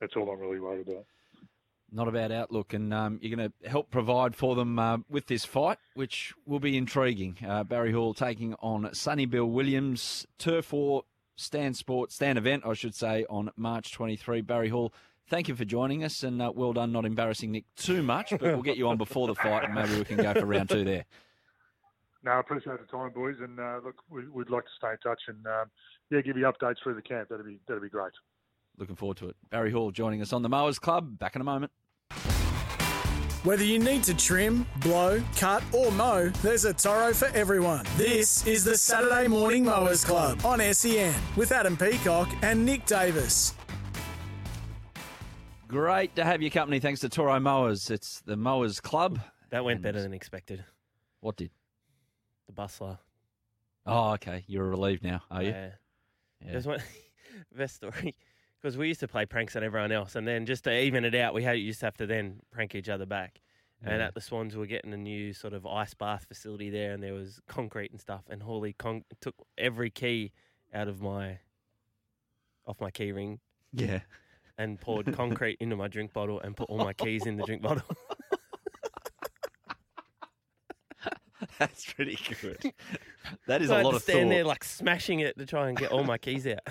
that's 0.00 0.14
all 0.16 0.30
I'm 0.30 0.40
really 0.40 0.60
worried 0.60 0.88
about. 0.88 1.06
Not 1.92 2.08
a 2.08 2.12
bad 2.12 2.32
outlook, 2.32 2.74
and 2.74 2.92
um, 2.92 3.20
you're 3.22 3.34
going 3.36 3.48
to 3.48 3.68
help 3.68 3.90
provide 3.92 4.34
for 4.34 4.56
them 4.56 4.76
uh, 4.76 4.98
with 5.08 5.28
this 5.28 5.44
fight, 5.44 5.78
which 5.94 6.34
will 6.44 6.58
be 6.58 6.76
intriguing. 6.76 7.38
Uh, 7.46 7.62
Barry 7.62 7.92
Hall 7.92 8.12
taking 8.12 8.54
on 8.54 8.92
Sonny 8.92 9.24
Bill 9.24 9.46
Williams, 9.46 10.26
Turf 10.36 10.72
War 10.72 11.04
Stan 11.36 11.74
Sport, 11.74 12.12
Stan 12.12 12.36
Event, 12.36 12.64
I 12.66 12.72
should 12.72 12.94
say, 12.94 13.24
on 13.28 13.50
March 13.56 13.92
23. 13.92 14.40
Barry 14.40 14.68
Hall, 14.68 14.92
thank 15.28 15.48
you 15.48 15.54
for 15.54 15.64
joining 15.64 16.02
us, 16.02 16.22
and 16.22 16.40
uh, 16.40 16.50
well 16.54 16.72
done 16.72 16.92
not 16.92 17.04
embarrassing 17.04 17.52
Nick 17.52 17.64
too 17.76 18.02
much, 18.02 18.30
but 18.30 18.40
we'll 18.40 18.62
get 18.62 18.76
you 18.76 18.88
on 18.88 18.96
before 18.96 19.26
the 19.26 19.34
fight, 19.34 19.64
and 19.64 19.74
maybe 19.74 19.96
we 19.96 20.04
can 20.04 20.16
go 20.16 20.34
for 20.34 20.46
round 20.46 20.70
two 20.70 20.84
there. 20.84 21.04
No, 22.26 22.32
I 22.32 22.40
appreciate 22.40 22.80
the 22.80 22.86
time, 22.86 23.12
boys, 23.12 23.36
and 23.40 23.60
uh, 23.60 23.78
look, 23.84 23.94
we, 24.10 24.26
would 24.26 24.50
like 24.50 24.64
to 24.64 24.70
stay 24.76 24.90
in 24.90 24.98
touch 24.98 25.20
and 25.28 25.46
um, 25.46 25.70
yeah, 26.10 26.20
give 26.22 26.36
you 26.36 26.44
updates 26.44 26.74
through 26.82 26.94
the 26.94 27.02
camp. 27.02 27.28
That'd 27.28 27.46
be 27.46 27.60
that'd 27.68 27.80
be 27.80 27.88
great. 27.88 28.10
Looking 28.76 28.96
forward 28.96 29.16
to 29.18 29.28
it. 29.28 29.36
Barry 29.48 29.70
Hall 29.70 29.92
joining 29.92 30.20
us 30.20 30.32
on 30.32 30.42
the 30.42 30.48
Mowers 30.48 30.80
Club. 30.80 31.20
Back 31.20 31.36
in 31.36 31.40
a 31.40 31.44
moment. 31.44 31.70
Whether 33.44 33.62
you 33.62 33.78
need 33.78 34.02
to 34.04 34.16
trim, 34.16 34.66
blow, 34.80 35.22
cut, 35.36 35.62
or 35.72 35.92
mow, 35.92 36.30
there's 36.42 36.64
a 36.64 36.74
Toro 36.74 37.14
for 37.14 37.28
everyone. 37.28 37.86
This 37.96 38.44
is 38.44 38.64
the 38.64 38.76
Saturday 38.76 39.28
Morning 39.28 39.64
Mowers 39.64 40.04
Club 40.04 40.44
on 40.44 40.58
SEN 40.74 41.14
with 41.36 41.52
Adam 41.52 41.76
Peacock 41.76 42.28
and 42.42 42.66
Nick 42.66 42.86
Davis. 42.86 43.54
Great 45.68 46.16
to 46.16 46.24
have 46.24 46.42
your 46.42 46.50
company. 46.50 46.80
Thanks 46.80 47.00
to 47.02 47.08
Toro 47.08 47.38
Mowers. 47.38 47.88
It's 47.88 48.20
the 48.22 48.36
Mowers 48.36 48.80
Club. 48.80 49.20
That 49.50 49.64
went 49.64 49.80
better 49.80 50.02
than 50.02 50.12
expected. 50.12 50.64
What 51.20 51.36
did? 51.36 51.50
The 52.46 52.52
bustler. 52.52 52.98
Uh, 53.86 53.90
oh, 53.90 54.12
okay. 54.14 54.44
You're 54.46 54.68
relieved 54.68 55.04
now, 55.04 55.22
are 55.30 55.42
you? 55.42 55.50
Yeah. 55.50 55.70
yeah. 56.44 56.52
There's 56.52 56.66
one 56.66 56.82
best 57.56 57.76
story 57.76 58.14
because 58.60 58.76
we 58.76 58.88
used 58.88 59.00
to 59.00 59.08
play 59.08 59.26
pranks 59.26 59.56
on 59.56 59.62
everyone 59.62 59.92
else, 59.92 60.16
and 60.16 60.26
then 60.26 60.46
just 60.46 60.64
to 60.64 60.76
even 60.76 61.04
it 61.04 61.14
out, 61.14 61.34
we 61.34 61.42
had 61.42 61.58
used 61.58 61.80
to 61.80 61.86
have 61.86 61.96
to 61.98 62.06
then 62.06 62.40
prank 62.50 62.74
each 62.74 62.88
other 62.88 63.06
back. 63.06 63.40
And 63.84 64.02
at 64.02 64.14
the 64.14 64.20
Swans, 64.20 64.54
we 64.54 64.60
were 64.60 64.66
getting 64.66 64.92
a 64.92 64.96
new 64.96 65.32
sort 65.32 65.52
of 65.52 65.64
ice 65.64 65.94
bath 65.94 66.24
facility 66.26 66.70
there, 66.70 66.92
and 66.92 67.02
there 67.02 67.14
was 67.14 67.40
concrete 67.46 67.92
and 67.92 68.00
stuff. 68.00 68.24
And 68.28 68.42
Hawley 68.42 68.72
con- 68.72 69.04
took 69.20 69.34
every 69.56 69.90
key 69.90 70.32
out 70.74 70.88
of 70.88 71.00
my 71.00 71.38
off 72.66 72.80
my 72.80 72.90
key 72.90 73.12
ring. 73.12 73.38
Yeah. 73.72 74.00
And 74.58 74.80
poured 74.80 75.12
concrete 75.14 75.58
into 75.60 75.76
my 75.76 75.86
drink 75.86 76.12
bottle 76.12 76.40
and 76.40 76.56
put 76.56 76.68
all 76.70 76.78
my 76.78 76.94
keys 76.94 77.26
in 77.26 77.36
the 77.36 77.44
drink 77.44 77.62
bottle. 77.68 77.84
That's 81.58 81.92
pretty 81.92 82.18
good. 82.40 82.72
That 83.46 83.60
is 83.62 83.68
So 83.68 83.80
a 83.80 83.82
lot 83.82 83.94
of 83.94 84.02
stand 84.02 84.22
thought. 84.22 84.28
there 84.34 84.44
like 84.44 84.64
smashing 84.64 85.20
it 85.20 85.36
to 85.38 85.44
try 85.46 85.68
and 85.68 85.76
get 85.76 85.90
all 85.92 86.04
my 86.04 86.18
keys 86.18 86.46
out. 86.46 86.60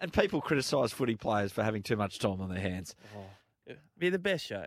And 0.00 0.12
people 0.12 0.40
criticise 0.40 0.92
footy 0.92 1.14
players 1.14 1.52
for 1.52 1.62
having 1.62 1.82
too 1.82 1.94
much 1.96 2.18
time 2.18 2.40
on 2.40 2.48
their 2.48 2.58
hands. 2.60 2.94
Oh. 3.16 3.74
Be 3.98 4.08
the 4.10 4.18
best 4.18 4.44
show. 4.46 4.66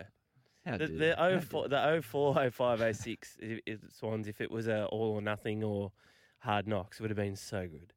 How 0.64 0.76
the, 0.78 0.86
the 0.86 1.06
you. 1.08 1.14
How 1.16 1.40
04, 1.40 1.68
the 1.68 2.00
04, 2.02 2.50
05, 2.50 2.96
06 2.96 3.36
i- 3.42 3.60
i- 3.68 3.76
Swans, 3.98 4.28
if 4.28 4.40
it 4.40 4.50
was 4.50 4.68
a 4.68 4.86
all 4.86 5.10
or 5.12 5.20
nothing 5.20 5.64
or 5.64 5.90
hard 6.38 6.68
knocks, 6.68 7.00
would 7.00 7.10
have 7.10 7.16
been 7.16 7.36
so 7.36 7.66
good. 7.66 7.92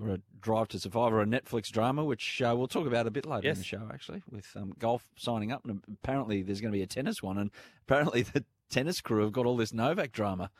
Or 0.00 0.10
a 0.10 0.18
Drive 0.40 0.68
to 0.68 0.78
Survive 0.78 1.12
or 1.12 1.20
a 1.20 1.26
Netflix 1.26 1.70
drama, 1.70 2.04
which 2.04 2.40
uh, 2.40 2.54
we'll 2.56 2.68
talk 2.68 2.86
about 2.86 3.06
a 3.06 3.10
bit 3.10 3.26
later 3.26 3.48
in 3.48 3.58
the 3.58 3.64
show, 3.64 3.88
actually, 3.92 4.22
with 4.30 4.46
um, 4.54 4.72
golf 4.78 5.02
signing 5.16 5.50
up. 5.50 5.64
And 5.64 5.82
apparently 5.92 6.42
there's 6.42 6.60
going 6.60 6.72
to 6.72 6.76
be 6.78 6.82
a 6.82 6.86
tennis 6.86 7.22
one. 7.22 7.36
And 7.38 7.50
apparently 7.82 8.22
the 8.34 8.44
tennis 8.70 9.00
crew 9.00 9.22
have 9.22 9.32
got 9.32 9.44
all 9.46 9.56
this 9.56 9.72
Novak 9.72 10.12
drama 10.12 10.50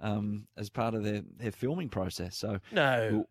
um, 0.00 0.48
as 0.56 0.68
part 0.70 0.94
of 0.94 1.04
their, 1.04 1.22
their 1.36 1.52
filming 1.52 1.88
process. 1.88 2.36
So 2.36 2.58
No. 2.72 3.08
we'll- 3.12 3.28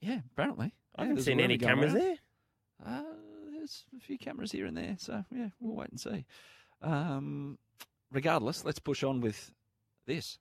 yeah, 0.00 0.20
apparently. 0.32 0.72
I 0.96 1.02
Yeah, 1.02 1.08
haven't 1.08 1.24
seen 1.24 1.40
any 1.40 1.58
cameras 1.58 1.94
around. 1.94 2.04
there. 2.04 2.16
Uh, 2.86 3.02
there's 3.52 3.84
a 3.96 4.00
few 4.00 4.16
cameras 4.18 4.52
here 4.52 4.66
and 4.66 4.76
there, 4.76 4.94
so 4.98 5.24
yeah, 5.34 5.48
we'll 5.58 5.74
wait 5.74 5.90
and 5.90 5.98
see. 5.98 6.24
Um, 6.82 7.58
regardless, 8.12 8.64
let's 8.64 8.78
push 8.78 9.02
on 9.02 9.20
with 9.20 9.52
this. 10.06 10.38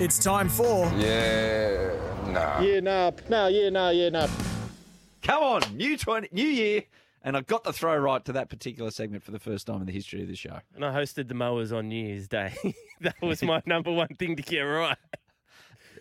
It's 0.00 0.18
time 0.18 0.48
for 0.48 0.90
Yeah, 0.96 1.94
nah. 2.26 2.60
Yeah, 2.60 2.80
nah, 2.80 3.12
no, 3.28 3.46
yeah, 3.46 3.68
nah, 3.70 3.90
yeah, 3.90 4.08
nah. 4.08 4.26
Come 5.22 5.40
on, 5.44 5.76
new 5.76 5.96
twenty, 5.96 6.26
new 6.32 6.48
year, 6.48 6.82
and 7.22 7.36
I 7.36 7.42
got 7.42 7.62
the 7.62 7.72
throw 7.72 7.96
right 7.96 8.24
to 8.24 8.32
that 8.32 8.50
particular 8.50 8.90
segment 8.90 9.22
for 9.22 9.30
the 9.30 9.38
first 9.38 9.68
time 9.68 9.78
in 9.82 9.86
the 9.86 9.92
history 9.92 10.20
of 10.22 10.26
the 10.26 10.34
show. 10.34 10.58
And 10.74 10.84
I 10.84 10.92
hosted 10.92 11.28
the 11.28 11.34
mowers 11.34 11.70
on 11.72 11.88
New 11.90 12.08
Year's 12.08 12.26
Day. 12.26 12.56
that 13.02 13.14
was 13.22 13.40
my 13.44 13.62
number 13.66 13.92
one 13.92 14.08
thing 14.18 14.34
to 14.34 14.42
get 14.42 14.62
right. 14.62 14.98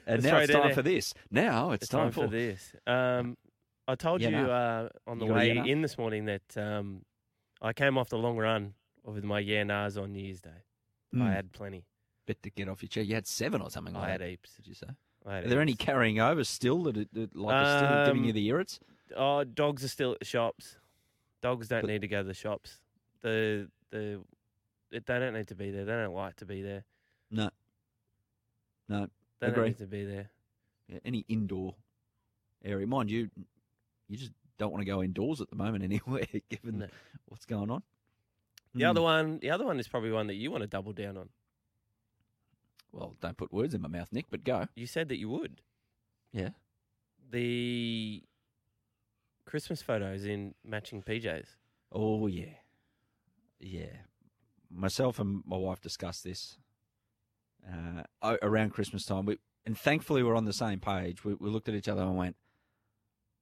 And 0.08 0.24
Let's 0.24 0.26
now 0.26 0.38
it's 0.40 0.52
time 0.52 0.64
there. 0.64 0.74
for 0.74 0.82
this. 0.82 1.14
Now 1.30 1.72
it's, 1.72 1.88
time, 1.88 2.10
for 2.12 2.26
this. 2.26 2.74
Um, 2.88 3.38
I 3.88 3.94
told 3.94 4.22
Yeah, 4.22 4.30
you 4.30 4.36
no. 4.38 4.52
uh, 4.52 4.90
on 5.06 5.20
the 5.20 5.26
You 5.28 5.34
way 5.34 5.48
yeah, 5.54 5.62
no? 5.62 5.66
in 5.70 5.84
this 5.84 6.00
morning 6.00 6.26
that 6.26 6.58
um, 6.58 7.04
I 7.62 7.74
came 7.74 8.00
off 8.00 8.10
the 8.10 8.18
long 8.18 8.38
run 8.38 8.74
with 9.06 9.24
my 9.24 9.38
yeah 9.38 9.62
nahs 9.62 10.02
on 10.02 10.14
New 10.14 10.24
Year's 10.24 10.42
Day. 10.42 10.64
I 11.14 11.18
Mm. 11.18 11.32
had 11.32 11.52
plenty. 11.52 11.86
Bit 12.26 12.42
to 12.44 12.50
get 12.50 12.70
off 12.70 12.82
your 12.82 12.88
chair. 12.90 13.04
You 13.04 13.16
had 13.16 13.28
seven 13.28 13.62
or 13.62 13.70
something 13.70 13.94
like 13.94 14.04
I 14.04 14.12
had 14.12 14.22
that. 14.22 14.30
heaps. 14.30 14.54
Did 14.56 14.68
you 14.68 14.74
say? 14.74 14.88
I 15.26 15.36
had 15.36 15.46
Are 15.46 15.50
there 15.50 15.62
any 15.62 15.74
carrying 15.74 16.20
over 16.20 16.44
still 16.44 16.84
that, 16.84 16.98
it- 16.98 17.14
that 17.14 17.36
like 17.36 17.54
are 17.56 17.78
still 17.80 18.06
giving 18.06 18.24
you 18.24 18.32
Um, 18.32 18.36
the 18.36 18.48
irrits? 18.50 18.80
Oh, 19.16 19.44
dogs 19.44 19.84
are 19.84 19.88
still 19.90 20.14
at 20.14 20.20
the 20.20 20.26
shops. 20.26 20.78
Dogs 21.42 21.68
don't 21.68 21.86
need 21.86 22.02
to 22.02 22.08
go 22.08 22.22
to 22.22 22.28
the 22.28 22.34
shops. 22.34 22.80
The 23.22 23.70
the 23.90 24.22
it, 24.92 25.06
they 25.06 25.20
don't 25.20 25.34
need 25.34 25.48
to 25.48 25.56
be 25.56 25.72
there. 25.72 25.86
They 25.86 25.92
don't 25.92 26.14
like 26.14 26.36
to 26.38 26.46
be 26.46 26.62
there. 26.62 26.84
No. 27.32 27.50
No. 28.88 29.08
They 29.40 29.52
don't 29.52 29.66
need 29.66 29.78
to 29.80 29.88
be 29.88 30.06
there. 30.06 30.30
Yeah, 30.88 31.00
any 31.06 31.26
indoor 31.28 31.76
area, 32.64 32.86
mind 32.88 33.10
you, 33.12 33.30
you 34.08 34.18
just 34.18 34.32
don't 34.58 34.72
want 34.72 34.82
to 34.82 34.86
go 34.86 35.02
indoors 35.04 35.42
at 35.42 35.50
the 35.50 35.56
moment 35.56 35.84
anywhere, 35.92 36.26
given 36.50 36.80
No. 36.80 36.88
what's 37.28 37.46
going 37.46 37.70
on. 37.72 37.84
The 38.76 38.84
Hmm. 38.86 38.90
other 38.92 39.02
one, 39.02 39.40
the 39.40 39.50
other 39.52 39.66
one 39.66 39.80
is 39.80 39.88
probably 39.88 40.12
one 40.12 40.28
that 40.28 40.36
you 40.36 40.52
want 40.52 40.62
to 40.62 40.68
double 40.68 40.94
down 40.94 41.18
on. 41.18 41.30
Well, 42.94 43.16
don't 43.20 43.36
put 43.36 43.52
words 43.52 43.74
in 43.74 43.82
my 43.82 43.90
mouth, 43.90 44.10
Nick, 44.12 44.28
but 44.30 44.44
go. 44.44 44.68
You 44.76 44.86
said 44.86 45.10
that 45.10 45.18
you 45.18 45.28
would. 45.28 45.62
Yeah. 46.32 46.50
The 47.32 48.24
Christmas 49.46 49.82
photos 49.82 50.26
in 50.26 50.54
matching 50.64 51.02
PJs. 51.02 51.48
Oh 51.92 52.28
yeah, 52.28 52.56
yeah. 53.60 53.98
Myself 54.72 55.20
and 55.20 55.44
my 55.46 55.58
wife 55.58 55.82
discussed 55.82 56.24
this 56.24 56.58
uh, 57.72 58.38
around 58.42 58.72
Christmas 58.72 59.06
time. 59.06 59.26
We, 59.26 59.38
and 59.66 59.78
thankfully, 59.78 60.24
we're 60.24 60.36
on 60.36 60.46
the 60.46 60.54
same 60.54 60.80
page. 60.80 61.24
We, 61.24 61.36
we 61.36 61.50
looked 61.50 61.70
at 61.70 61.76
each 61.76 61.88
other 61.88 62.02
and 62.02 62.16
went, 62.16 62.36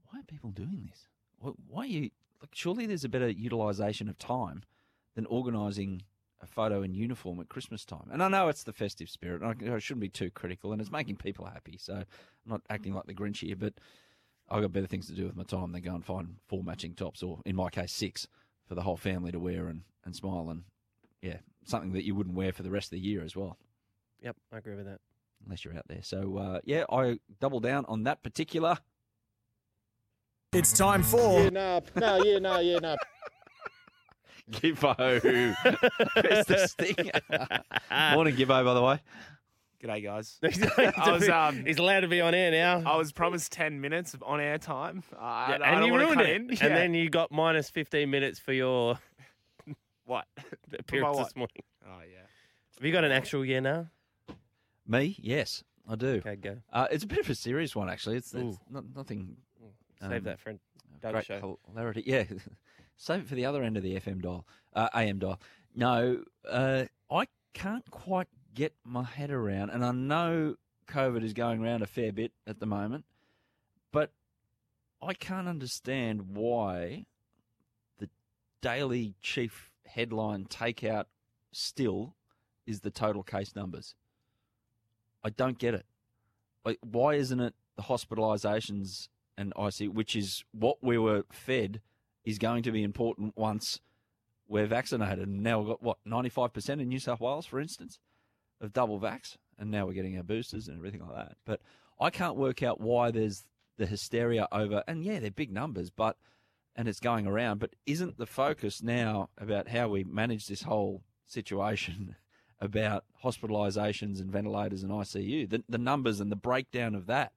"Why 0.10 0.20
are 0.20 0.24
people 0.24 0.52
doing 0.52 0.88
this? 0.89 1.08
Why, 1.39 1.52
why 1.68 1.84
are 1.84 1.88
you? 1.88 2.10
Like, 2.41 2.52
surely 2.54 2.86
there's 2.86 3.04
a 3.04 3.10
better 3.10 3.30
utilisation 3.30 4.10
of 4.10 4.18
time 4.18 4.64
than 5.16 5.26
organising 5.28 6.04
a 6.42 6.48
photo 6.48 6.82
in 6.82 6.94
uniform 6.94 7.39
at 7.39 7.50
Christmas 7.50 7.86
time." 7.86 8.10
And 8.12 8.22
I 8.24 8.28
know 8.28 8.48
it's 8.50 8.64
the 8.64 8.74
festive 8.74 9.10
spirit. 9.10 9.42
and 9.42 9.72
I, 9.72 9.76
I 9.76 9.80
shouldn't 9.80 10.02
be 10.02 10.10
too 10.10 10.30
critical, 10.30 10.72
and 10.72 10.82
it's 10.82 10.92
making 10.92 11.18
people 11.18 11.46
happy. 11.46 11.78
So 11.80 11.94
I'm 11.96 12.06
not 12.46 12.62
acting 12.70 12.94
like 12.94 13.06
the 13.06 13.14
Grinch 13.14 13.39
here, 13.46 13.56
but 13.56 13.74
I've 14.50 14.62
got 14.62 14.74
better 14.74 14.88
things 14.88 15.08
to 15.08 15.14
do 15.14 15.26
with 15.26 15.36
my 15.36 15.44
time 15.44 15.72
than 15.72 15.82
go 15.82 15.96
and 15.96 16.04
find 16.06 16.36
four 16.48 16.64
matching 16.64 16.94
tops, 16.94 17.24
or 17.24 17.39
in 17.46 17.56
my 17.56 17.70
case, 17.70 17.92
six 17.92 18.28
for 18.68 18.76
the 18.76 18.82
whole 18.82 18.98
family 18.98 19.32
to 19.32 19.39
wear 19.39 19.68
and, 19.68 19.82
and 20.06 20.16
smile 20.16 20.50
and 20.50 20.64
yeah, 21.22 21.38
something 21.66 21.94
that 21.94 22.06
you 22.06 22.16
wouldn't 22.16 22.36
wear 22.36 22.52
for 22.52 22.64
the 22.64 22.72
rest 22.72 22.88
of 22.88 22.92
the 22.92 23.00
year 23.00 23.24
as 23.24 23.36
well. 23.36 23.58
Yep, 24.22 24.36
I 24.52 24.58
agree 24.58 24.76
with 24.76 24.86
that. 24.86 25.00
unless 25.46 25.64
you're 25.66 25.76
out 25.76 25.88
there. 25.88 26.02
So 26.04 26.38
uh, 26.38 26.60
yeah, 26.66 26.84
I 26.92 27.20
double 27.39 27.60
down 27.60 27.86
on 27.88 28.04
that 28.04 28.24
particular. 28.24 28.78
It's 30.54 30.74
time 30.74 31.02
for. 31.04 31.44
Yeah, 31.44 31.50
nah, 31.50 31.80
nah, 31.96 32.24
yeah, 32.24 32.39
nah, 32.39 32.60
yeah, 32.60 32.80
nah. 32.80 32.96
Gibbo. 34.50 34.96
Where's 36.24 36.46
the 36.46 36.68
sting? 36.68 36.96
Morning, 38.16 38.36
Gibbo, 38.36 38.64
by 38.66 38.74
the 38.74 38.82
way. 38.82 39.00
G'day, 39.84 40.04
guys. 40.04 40.39
I 40.98 41.12
was, 41.12 41.28
um, 41.28 41.66
he's 41.66 41.80
allowed 41.80 42.02
to 42.02 42.08
be 42.08 42.22
on 42.22 42.36
air 42.36 42.52
now. 42.52 42.84
I 42.86 42.98
was 42.98 43.12
promised 43.12 43.52
10 43.52 43.82
minutes 43.82 44.14
of 44.14 44.22
on 44.24 44.39
air 44.39 44.58
time. 44.60 45.04
Uh, 45.14 45.18
Yeah, 45.20 45.24
I 45.24 45.54
and 45.54 45.62
don't 45.64 45.86
you 45.86 45.92
wanna 45.92 46.04
ruined 46.06 46.20
cut 46.22 46.30
it. 46.30 46.36
in. 46.36 46.50
And 46.50 46.60
Yeah. 46.60 46.68
then 46.70 46.94
you 46.94 47.10
got 47.10 47.32
minus 47.32 47.70
15 47.70 48.10
minutes 48.10 48.38
for 48.39 48.54
your 48.54 49.00
what? 50.06 50.26
appearance 50.78 51.18
what? 51.18 51.24
this 51.26 51.36
morning. 51.36 51.64
Oh, 51.86 52.00
yeah. 52.02 52.20
Have 52.78 52.86
you 52.86 52.92
got 52.92 53.04
an 53.04 53.12
actual 53.12 53.44
year 53.44 53.62
now? 53.62 53.88
Me? 54.88 55.16
Yes, 55.20 55.64
I 55.89 55.96
do. 55.96 56.22
Okay, 56.26 56.36
go. 56.36 56.58
Uh, 56.72 56.88
it's 56.92 57.04
a 57.04 57.08
bit 57.08 57.20
of 57.20 57.30
a 57.30 57.36
serious 57.36 57.76
one, 57.76 57.89
actually. 57.89 58.18
It's, 58.18 58.34
it's 58.34 58.58
Ooh. 58.58 58.60
not, 58.70 58.84
nothing. 58.96 59.38
Save 60.00 60.12
um, 60.12 60.24
that 60.24 60.39
for 60.39 60.54
Doug's 61.02 61.14
great 61.14 61.26
show. 61.26 61.60
hilarity. 61.68 62.04
Yeah, 62.06 62.24
save 63.02 63.22
it 63.22 63.28
for 63.28 63.34
the 63.34 63.45
other 63.45 63.64
end 63.64 63.78
of 63.78 63.84
the 63.84 63.95
FM 63.95 64.22
dial, 64.22 64.45
uh, 64.76 64.88
AM 64.93 65.18
dial. 65.18 65.41
No, 65.76 66.24
uh, 66.47 66.86
I 67.10 67.26
can't 67.54 67.89
quite 67.89 68.28
get 68.54 68.74
my 68.86 69.04
head 69.04 69.32
around, 69.32 69.72
and 69.72 69.84
I 69.84 69.91
know 69.91 70.56
COVID 70.88 71.24
is 71.24 71.34
going 71.34 71.64
around 71.64 71.82
a 71.82 71.88
fair 71.88 72.12
bit 72.12 72.32
at 72.45 72.60
the 72.60 72.68
moment, 72.68 73.06
but 73.91 74.12
I 75.02 75.16
can't 75.16 75.47
understand 75.47 76.36
why 76.36 77.08
the 77.97 78.08
daily 78.62 79.16
chief 79.20 79.72
headline 79.88 80.45
takeout 80.45 81.06
still 81.52 82.14
is 82.68 82.82
the 82.82 82.91
total 82.91 83.24
case 83.24 83.56
numbers. 83.56 83.95
I 85.24 85.32
don't 85.32 85.58
get 85.58 85.74
it. 85.74 85.88
Like, 86.64 86.78
why 86.82 87.16
isn't 87.16 87.39
it 87.39 87.56
the 87.78 87.84
hospitalisations 87.84 89.08
and 89.38 89.56
ICU, 89.56 89.89
which 89.89 90.16
is 90.16 90.43
what 90.52 90.84
we 90.84 90.99
were 90.99 91.24
fed, 91.32 91.82
is 92.24 92.38
going 92.38 92.63
to 92.63 92.72
be 92.72 92.84
important 92.84 93.34
once 93.36 93.80
we're 94.47 94.67
vaccinated. 94.67 95.28
And 95.28 95.41
now 95.43 95.59
we've 95.59 95.69
got 95.69 95.84
what 95.84 95.97
ninety 96.05 96.30
five 96.30 96.53
percent 96.53 96.82
in 96.82 96.89
New 96.89 96.99
South 96.99 97.19
Wales, 97.19 97.45
for 97.45 97.59
instance, 97.59 97.99
of 98.59 98.74
double 98.74 98.99
vax, 98.99 99.38
and 99.57 99.72
now 99.72 99.86
we're 99.86 99.93
getting 99.93 100.17
our 100.17 100.24
boosters 100.24 100.67
and 100.67 100.78
everything 100.78 101.01
like 101.01 101.15
that. 101.15 101.38
But 101.45 101.61
I 101.99 102.09
can't 102.09 102.36
work 102.36 102.61
out 102.61 102.82
why 102.82 103.11
there's 103.11 103.45
the 103.78 103.86
hysteria 103.86 104.47
over, 104.51 104.84
and 104.88 105.03
yeah, 105.03 105.19
they're 105.19 105.32
big 105.32 105.51
numbers, 105.51 105.89
but 105.89 106.17
and 106.76 106.88
it's 106.88 106.99
going 106.99 107.28
around. 107.28 107.59
But 107.59 107.76
isn't 107.86 108.17
the 108.17 108.26
focus 108.26 108.82
now 108.82 109.30
about 109.38 109.67
how 109.67 109.89
we 109.89 110.03
manage 110.03 110.47
this 110.47 110.63
whole 110.63 111.03
situation? 111.26 112.15
About 112.63 113.05
hospitalisations 113.24 114.22
and 114.22 114.32
ventilators 114.32 114.84
and 114.84 114.91
ICU, 114.91 115.49
the, 115.49 115.63
the 115.67 115.80
numbers 115.80 116.19
and 116.19 116.32
the 116.32 116.36
breakdown 116.36 116.93
of 116.93 117.07
that. 117.07 117.32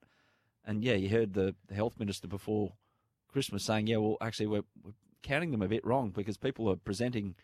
And 0.67 0.85
yeah, 0.85 0.93
you 0.97 1.09
heard 1.09 1.33
the, 1.33 1.55
the 1.67 1.75
health 1.75 1.99
minister 1.99 2.29
before 2.29 2.75
Christmas 3.35 3.65
saying, 3.65 3.89
yeah, 3.89 3.97
well, 3.97 4.17
actually, 4.21 4.47
we're, 4.47 4.63
we're 4.85 4.93
counting 5.25 5.51
them 5.51 5.61
a 5.61 5.67
bit 5.67 5.85
wrong 5.85 6.11
because 6.11 6.37
people 6.37 6.71
are 6.71 6.77
presenting 6.77 7.35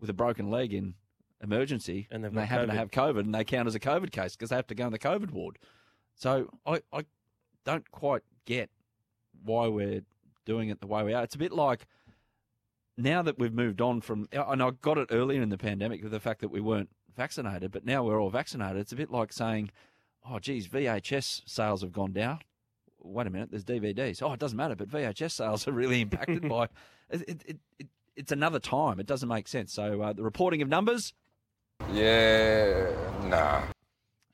with 0.00 0.08
a 0.08 0.14
broken 0.14 0.50
leg 0.50 0.72
in 0.72 0.94
emergency 1.42 2.08
And 2.10 2.24
they've 2.24 2.32
they 2.32 2.46
happen 2.46 2.70
COVID. 2.70 2.72
to 2.72 2.78
have 2.78 2.90
COVID 2.90 3.20
and 3.20 3.34
they 3.34 3.44
count 3.44 3.68
as 3.68 3.74
a 3.74 3.80
COVID 3.80 4.10
case 4.10 4.34
because 4.34 4.48
they 4.48 4.56
have 4.56 4.66
to 4.68 4.74
go 4.74 4.86
in 4.86 4.92
the 4.92 4.98
COVID 4.98 5.30
ward. 5.30 5.58
So 6.14 6.48
I, 6.64 6.80
I 6.92 7.04
don't 7.66 7.88
quite 7.90 8.22
get 8.46 8.70
why 9.44 9.68
we're 9.68 10.00
doing 10.46 10.70
it 10.70 10.80
the 10.80 10.86
way 10.86 11.04
we 11.04 11.12
are. 11.12 11.22
It's 11.22 11.34
a 11.34 11.38
bit 11.38 11.52
like 11.52 11.86
now 12.96 13.20
that 13.20 13.38
we've 13.38 13.52
moved 13.52 13.82
on 13.82 14.00
from, 14.00 14.28
and 14.32 14.62
I 14.62 14.70
got 14.70 14.96
it 14.96 15.08
earlier 15.10 15.42
in 15.42 15.50
the 15.50 15.58
pandemic 15.58 16.02
with 16.02 16.12
the 16.12 16.20
fact 16.20 16.40
that 16.40 16.48
we 16.48 16.62
weren't 16.62 16.88
vaccinated, 17.14 17.70
but 17.70 17.84
now 17.84 18.02
we're 18.02 18.18
all 18.18 18.30
vaccinated. 18.30 18.78
It's 18.78 18.92
a 18.92 18.96
bit 18.96 19.10
like 19.10 19.30
saying, 19.30 19.70
oh, 20.28 20.38
geez, 20.38 20.68
VHS 20.68 21.42
sales 21.46 21.82
have 21.82 21.92
gone 21.92 22.12
down. 22.12 22.38
Wait 23.08 23.26
a 23.26 23.30
minute, 23.30 23.50
there's 23.50 23.64
DVDs. 23.64 24.22
Oh, 24.22 24.32
it 24.32 24.38
doesn't 24.40 24.56
matter, 24.56 24.76
but 24.76 24.88
VHS 24.88 25.32
sales 25.32 25.66
are 25.66 25.72
really 25.72 26.00
impacted 26.02 26.48
by. 26.48 26.68
It, 27.10 27.22
it, 27.26 27.42
it, 27.46 27.56
it, 27.78 27.86
it's 28.16 28.32
another 28.32 28.58
time. 28.58 29.00
It 29.00 29.06
doesn't 29.06 29.30
make 29.30 29.48
sense. 29.48 29.72
So 29.72 30.02
uh, 30.02 30.12
the 30.12 30.22
reporting 30.22 30.60
of 30.60 30.68
numbers. 30.68 31.14
Yeah, 31.90 32.90
nah. 33.24 33.62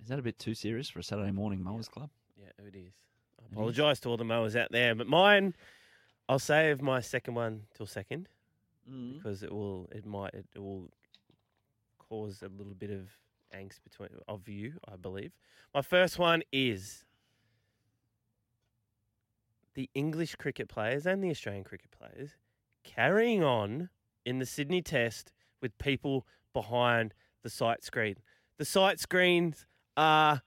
Is 0.02 0.08
that 0.08 0.18
a 0.18 0.22
bit 0.22 0.40
too 0.40 0.54
serious 0.54 0.88
for 0.88 0.98
a 0.98 1.02
Saturday 1.04 1.30
morning 1.30 1.62
mowers 1.62 1.86
club? 1.88 2.10
Yeah, 2.36 2.48
it 2.66 2.74
is. 2.74 2.92
I 3.40 3.44
apologise 3.52 4.00
to 4.00 4.08
all 4.08 4.16
the 4.16 4.24
mowers 4.24 4.56
out 4.56 4.72
there, 4.72 4.96
but 4.96 5.06
mine, 5.06 5.54
I'll 6.28 6.40
save 6.40 6.82
my 6.82 7.00
second 7.00 7.34
one 7.34 7.62
till 7.76 7.86
second 7.86 8.28
Mm. 8.90 9.14
because 9.14 9.42
it 9.42 9.50
will, 9.52 9.88
it 9.92 10.04
might, 10.04 10.34
it 10.34 10.58
will 10.58 10.90
cause 11.98 12.42
a 12.42 12.48
little 12.48 12.74
bit 12.74 12.90
of 12.90 13.08
angst 13.56 13.82
between 13.82 14.10
of 14.28 14.48
you, 14.48 14.74
I 14.86 14.96
believe. 14.96 15.32
My 15.72 15.80
first 15.80 16.18
one 16.18 16.42
is 16.52 17.04
the 19.74 19.90
English 19.94 20.36
cricket 20.36 20.68
players 20.68 21.06
and 21.06 21.22
the 21.22 21.30
Australian 21.30 21.64
cricket 21.64 21.90
players 21.90 22.30
carrying 22.84 23.42
on 23.42 23.88
in 24.24 24.38
the 24.38 24.46
Sydney 24.46 24.82
Test 24.82 25.32
with 25.60 25.76
people 25.78 26.26
behind 26.52 27.14
the 27.42 27.50
sight 27.50 27.82
screen. 27.84 28.16
The 28.58 28.64
sight 28.64 29.00
screens 29.00 29.66
are 29.96 30.42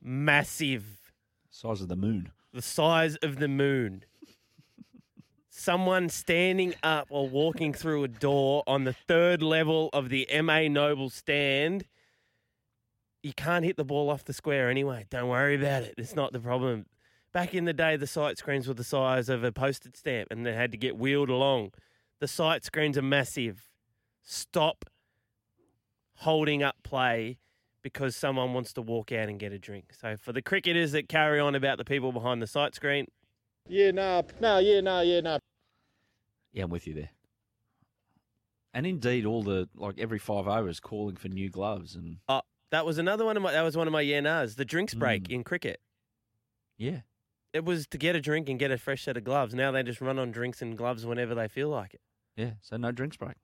massive 0.00 1.12
Size 1.50 1.80
of 1.80 1.88
the 1.88 1.96
moon. 1.96 2.30
the 2.52 2.62
size 2.62 3.16
of 3.16 3.36
the 3.36 3.48
moon. 3.48 4.04
Someone 5.50 6.08
standing 6.08 6.74
up 6.82 7.08
or 7.10 7.28
walking 7.28 7.74
through 7.74 8.04
a 8.04 8.08
door 8.08 8.62
on 8.66 8.84
the 8.84 8.92
third 8.94 9.42
level 9.42 9.90
of 9.92 10.08
the 10.08 10.26
MA 10.42 10.62
Noble 10.68 11.10
stand. 11.10 11.84
You 13.22 13.34
can't 13.34 13.64
hit 13.64 13.76
the 13.76 13.84
ball 13.84 14.08
off 14.08 14.24
the 14.24 14.32
square 14.32 14.70
anyway. 14.70 15.04
Don't 15.10 15.28
worry 15.28 15.54
about 15.56 15.82
it. 15.82 15.94
It's 15.98 16.16
not 16.16 16.32
the 16.32 16.40
problem. 16.40 16.86
Back 17.32 17.54
in 17.54 17.64
the 17.64 17.72
day, 17.72 17.96
the 17.96 18.06
sight 18.06 18.36
screens 18.36 18.68
were 18.68 18.74
the 18.74 18.84
size 18.84 19.28
of 19.28 19.42
a 19.42 19.52
postage 19.52 19.96
stamp 19.96 20.28
and 20.30 20.44
they 20.44 20.52
had 20.52 20.70
to 20.72 20.78
get 20.78 20.98
wheeled 20.98 21.30
along. 21.30 21.72
The 22.20 22.28
sight 22.28 22.64
screens 22.64 22.98
are 22.98 23.02
massive. 23.02 23.70
Stop 24.22 24.84
holding 26.16 26.62
up 26.62 26.76
play 26.82 27.38
because 27.82 28.14
someone 28.14 28.52
wants 28.52 28.72
to 28.74 28.82
walk 28.82 29.12
out 29.12 29.28
and 29.28 29.38
get 29.38 29.52
a 29.52 29.58
drink. 29.58 29.92
So 29.98 30.16
for 30.16 30.32
the 30.32 30.42
cricketers 30.42 30.92
that 30.92 31.08
carry 31.08 31.40
on 31.40 31.54
about 31.54 31.78
the 31.78 31.84
people 31.84 32.12
behind 32.12 32.42
the 32.42 32.46
sight 32.46 32.74
screen, 32.74 33.06
Yeah, 33.66 33.90
nah, 33.92 34.22
nah, 34.40 34.58
yeah, 34.58 34.80
nah, 34.80 35.00
yeah, 35.00 35.20
nah. 35.20 35.38
Yeah, 36.52 36.64
I'm 36.64 36.70
with 36.70 36.86
you 36.86 36.94
there. 36.94 37.10
And 38.74 38.86
indeed, 38.86 39.26
all 39.26 39.42
the 39.42 39.68
like 39.74 39.98
every 39.98 40.18
five 40.18 40.46
overs 40.46 40.80
calling 40.80 41.16
for 41.16 41.28
new 41.28 41.50
gloves 41.50 41.94
and 41.94 42.18
oh, 42.28 42.42
that 42.70 42.86
was 42.86 42.98
another 42.98 43.24
one 43.24 43.36
of 43.36 43.42
my 43.42 43.52
that 43.52 43.62
was 43.62 43.76
one 43.76 43.86
of 43.86 43.92
my 43.92 44.00
yeah 44.00 44.20
nahs, 44.20 44.56
the 44.56 44.64
drinks 44.64 44.94
break 44.94 45.26
hmm. 45.26 45.34
in 45.34 45.44
cricket. 45.44 45.80
yeah, 46.76 47.00
It 47.52 47.64
was 47.64 47.86
to 47.88 47.98
get 47.98 48.16
a 48.16 48.20
drink 48.20 48.48
and 48.48 48.58
get 48.58 48.70
a 48.70 48.78
fresh 48.78 49.04
set 49.04 49.16
of 49.16 49.24
gloves. 49.24 49.54
Now 49.54 49.70
they 49.70 49.82
just 49.82 50.00
run 50.00 50.18
on 50.18 50.30
drinks 50.30 50.62
and 50.62 50.76
gloves 50.76 51.04
whenever 51.04 51.34
they 51.34 51.48
feel 51.48 51.68
like 51.68 51.94
it. 51.94 52.00
yeah. 52.36 52.52
So 52.62 52.76
no 52.76 52.92
drinks 52.92 53.16
break. 53.16 53.34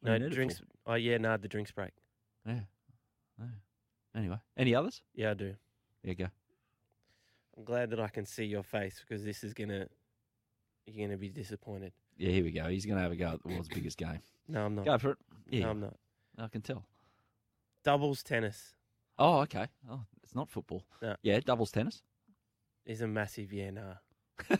What 0.00 0.10
No 0.10 0.12
you 0.14 0.18
need 0.20 0.26
it 0.26 0.34
drinks. 0.34 0.62
Oh 0.86 0.94
yeah, 0.94 1.18
nah, 1.18 1.36
the 1.36 1.48
drinks 1.48 1.72
break. 1.72 1.90
Yeah. 2.46 2.60
yeah. 3.40 3.46
Anyway, 4.14 4.38
any 4.56 4.74
others? 4.74 5.02
Yeah, 5.14 5.32
I 5.32 5.34
do. 5.34 5.54
There 6.02 6.10
you 6.10 6.14
go. 6.14 6.28
I'm 7.56 7.64
glad 7.64 7.90
that 7.90 8.00
I 8.00 8.08
can 8.08 8.24
see 8.24 8.44
your 8.44 8.62
face 8.62 9.02
because 9.06 9.24
this 9.24 9.42
is 9.42 9.52
gonna 9.52 9.86
you're 10.86 11.06
gonna 11.06 11.18
be 11.18 11.28
disappointed. 11.28 11.92
Yeah, 12.16 12.30
here 12.30 12.44
we 12.44 12.50
go. 12.52 12.64
He's 12.68 12.86
going 12.86 12.96
to 12.96 13.02
have 13.02 13.12
a 13.12 13.16
go 13.16 13.28
at 13.28 13.42
the 13.42 13.48
world's 13.48 13.68
biggest 13.68 13.98
game. 13.98 14.20
No, 14.48 14.64
I'm 14.64 14.74
not. 14.74 14.86
Go 14.86 14.96
for 14.96 15.10
it. 15.10 15.18
Yeah, 15.50 15.64
No, 15.64 15.70
I'm 15.70 15.80
not. 15.80 15.96
I 16.38 16.48
can 16.48 16.62
tell. 16.62 16.82
Doubles 17.84 18.22
tennis 18.22 18.74
Oh, 19.18 19.40
okay. 19.40 19.66
Oh, 19.90 20.00
it's 20.22 20.34
not 20.34 20.50
football. 20.50 20.82
No. 21.00 21.16
Yeah, 21.22 21.40
doubles 21.40 21.70
tennis. 21.70 22.02
Is 22.86 23.00
a 23.02 23.06
massive 23.06 23.52
yeah 23.52 23.70
nah. 23.70 23.94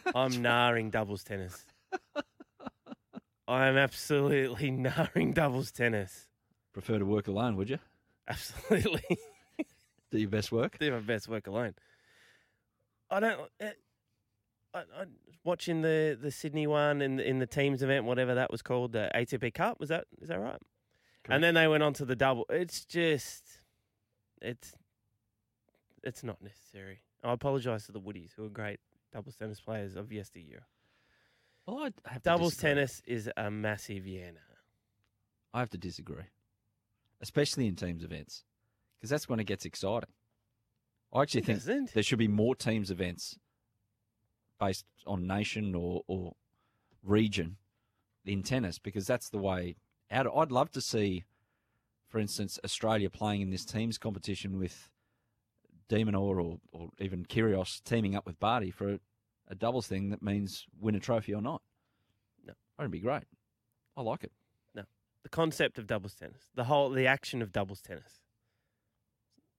I'm 0.15 0.43
narring 0.43 0.91
doubles 0.91 1.23
tennis. 1.25 1.65
I 3.49 3.67
am 3.67 3.77
absolutely 3.77 4.71
narring 4.89 5.33
doubles 5.33 5.71
tennis. 5.71 6.27
Prefer 6.73 6.99
to 6.99 7.05
work 7.07 7.29
alone, 7.29 7.57
would 7.57 7.71
you? 7.71 7.79
Absolutely. 8.29 9.03
Do 10.11 10.19
your 10.19 10.29
best 10.31 10.51
work. 10.53 10.79
do 10.79 10.91
my 10.93 11.01
best 11.01 11.29
work 11.29 11.47
alone. 11.47 11.75
I 13.11 13.21
don't. 13.21 13.41
eh, 13.61 13.71
I, 14.73 14.79
I 14.79 15.05
watching 15.45 15.83
the 15.83 16.17
the 16.21 16.31
Sydney 16.31 16.67
one 16.67 17.03
in 17.03 17.17
the, 17.17 17.29
in 17.29 17.39
the 17.41 17.47
teams 17.47 17.83
event, 17.83 18.05
whatever 18.05 18.35
that 18.37 18.51
was 18.53 18.63
called, 18.63 18.93
the 18.93 19.11
ATP 19.15 19.53
Cup. 19.55 19.81
Was 19.81 19.89
that 19.89 20.05
is 20.21 20.29
that 20.29 20.39
right? 20.41 20.61
And 21.29 21.43
then 21.43 21.55
they 21.55 21.67
went 21.67 21.83
on 21.83 21.93
to 21.95 22.05
the 22.05 22.15
double. 22.15 22.47
It's 22.49 22.85
just, 22.85 23.43
it's, 24.41 24.75
it's 26.05 26.23
not 26.23 26.41
necessary. 26.41 27.01
I 27.27 27.33
apologise 27.33 27.87
to 27.87 27.93
the 27.93 28.01
Woodies, 28.01 28.31
who 28.37 28.45
are 28.47 28.51
great 28.51 28.81
doubles 29.13 29.37
tennis 29.37 29.61
players 29.61 29.97
of 29.97 30.13
yesteryear. 30.13 30.67
Oh, 31.69 31.75
well, 31.77 31.91
I 32.05 32.13
have 32.13 32.23
to 32.23 32.29
Doubles 32.29 32.53
disagree. 32.53 32.71
tennis 32.75 33.03
is 33.07 33.31
a 33.37 33.51
massive 33.51 34.07
yeah. 34.07 34.31
nah. 34.31 34.41
I 35.55 35.61
have 35.61 35.71
to 35.71 35.79
disagree, 35.79 36.25
especially 37.21 37.67
in 37.67 37.77
teams 37.77 38.05
events, 38.05 38.45
because 38.97 39.11
that's 39.11 39.29
when 39.29 39.41
it 39.41 39.45
gets 39.45 39.65
exciting. 39.65 40.11
I 41.13 41.23
actually 41.23 41.41
It 41.41 41.47
think 41.47 41.59
doesn't. 41.61 41.95
there 41.95 42.03
should 42.03 42.19
be 42.19 42.29
more 42.29 42.55
teams 42.55 42.91
events 42.91 43.39
based 44.61 44.85
on 45.07 45.27
nation 45.27 45.75
or, 45.75 46.03
or 46.07 46.35
region 47.03 47.57
in 48.25 48.43
tennis 48.43 48.79
because 48.79 49.07
that's 49.07 49.29
the 49.31 49.39
way 49.39 49.77
out. 50.11 50.27
I'd 50.37 50.53
love 50.53 50.71
to 50.73 50.81
see, 50.81 51.25
for 52.09 52.19
instance, 52.19 52.59
Australia 52.65 53.09
playing 53.09 53.41
in 53.41 53.51
this 53.51 53.65
teams 53.65 53.99
competition 53.99 54.59
with 54.59 54.89
De 55.89 56.05
Minaur 56.05 56.43
or, 56.43 56.59
or 56.73 56.91
even 56.99 57.25
Kyrgios 57.25 57.83
teaming 57.85 58.15
up 58.15 58.27
with 58.27 58.41
Barty 58.41 58.71
for 58.71 58.95
a, 58.95 59.01
a 59.49 59.55
doubles 59.55 59.87
thing 59.87 60.11
that 60.11 60.23
means 60.23 60.67
win 60.81 60.95
a 60.95 61.01
trophy 61.01 61.35
or 61.35 61.43
not. 61.43 61.63
No. 62.45 62.55
That'd 62.77 62.91
be 62.91 63.01
great. 63.01 63.25
I 63.97 64.03
like 64.03 64.25
it. 64.25 64.33
No. 64.75 64.83
The 65.23 65.29
concept 65.29 65.79
of 65.79 65.87
doubles 65.87 66.15
tennis, 66.15 66.49
the 66.55 66.65
whole, 66.65 66.91
the 66.91 67.07
action 67.07 67.41
of 67.43 67.53
doubles 67.53 67.81
tennis. 67.81 68.21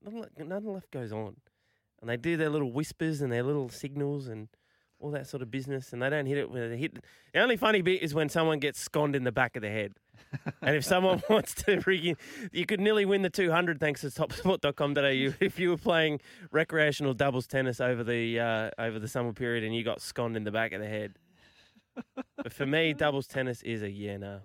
Le- 0.04 0.28
none 0.44 0.64
left 0.64 0.90
goes 0.90 1.12
on. 1.12 1.36
And 2.00 2.08
they 2.08 2.16
do 2.16 2.36
their 2.36 2.50
little 2.50 2.72
whispers 2.72 3.20
and 3.20 3.32
their 3.32 3.42
little 3.42 3.68
signals 3.68 4.28
and 4.28 4.48
all 5.00 5.10
that 5.12 5.26
sort 5.26 5.42
of 5.42 5.50
business, 5.50 5.92
and 5.92 6.02
they 6.02 6.10
don't 6.10 6.26
hit 6.26 6.38
it 6.38 6.50
when 6.50 6.70
they 6.70 6.76
hit. 6.76 6.98
The 7.32 7.40
only 7.40 7.56
funny 7.56 7.82
bit 7.82 8.02
is 8.02 8.14
when 8.14 8.28
someone 8.28 8.58
gets 8.58 8.80
sconed 8.80 9.14
in 9.14 9.24
the 9.24 9.32
back 9.32 9.56
of 9.56 9.62
the 9.62 9.68
head. 9.68 9.94
and 10.62 10.76
if 10.76 10.84
someone 10.84 11.22
wants 11.30 11.54
to 11.54 11.80
rig 11.86 12.06
in, 12.06 12.16
you 12.52 12.66
could 12.66 12.80
nearly 12.80 13.04
win 13.04 13.22
the 13.22 13.30
200 13.30 13.80
thanks 13.80 14.00
to 14.02 14.08
topsport.com.au 14.08 15.34
if 15.40 15.58
you 15.58 15.70
were 15.70 15.76
playing 15.76 16.20
recreational 16.50 17.14
doubles 17.14 17.46
tennis 17.46 17.80
over 17.80 18.02
the 18.02 18.38
uh, 18.40 18.70
over 18.78 18.98
the 18.98 19.08
summer 19.08 19.32
period 19.32 19.64
and 19.64 19.74
you 19.74 19.84
got 19.84 20.00
sconed 20.00 20.36
in 20.36 20.44
the 20.44 20.50
back 20.50 20.72
of 20.72 20.80
the 20.80 20.88
head. 20.88 21.14
but 22.36 22.52
for 22.52 22.66
me, 22.66 22.92
doubles 22.92 23.26
tennis 23.26 23.62
is 23.62 23.82
a 23.82 23.90
yeah 23.90 24.16
no. 24.16 24.40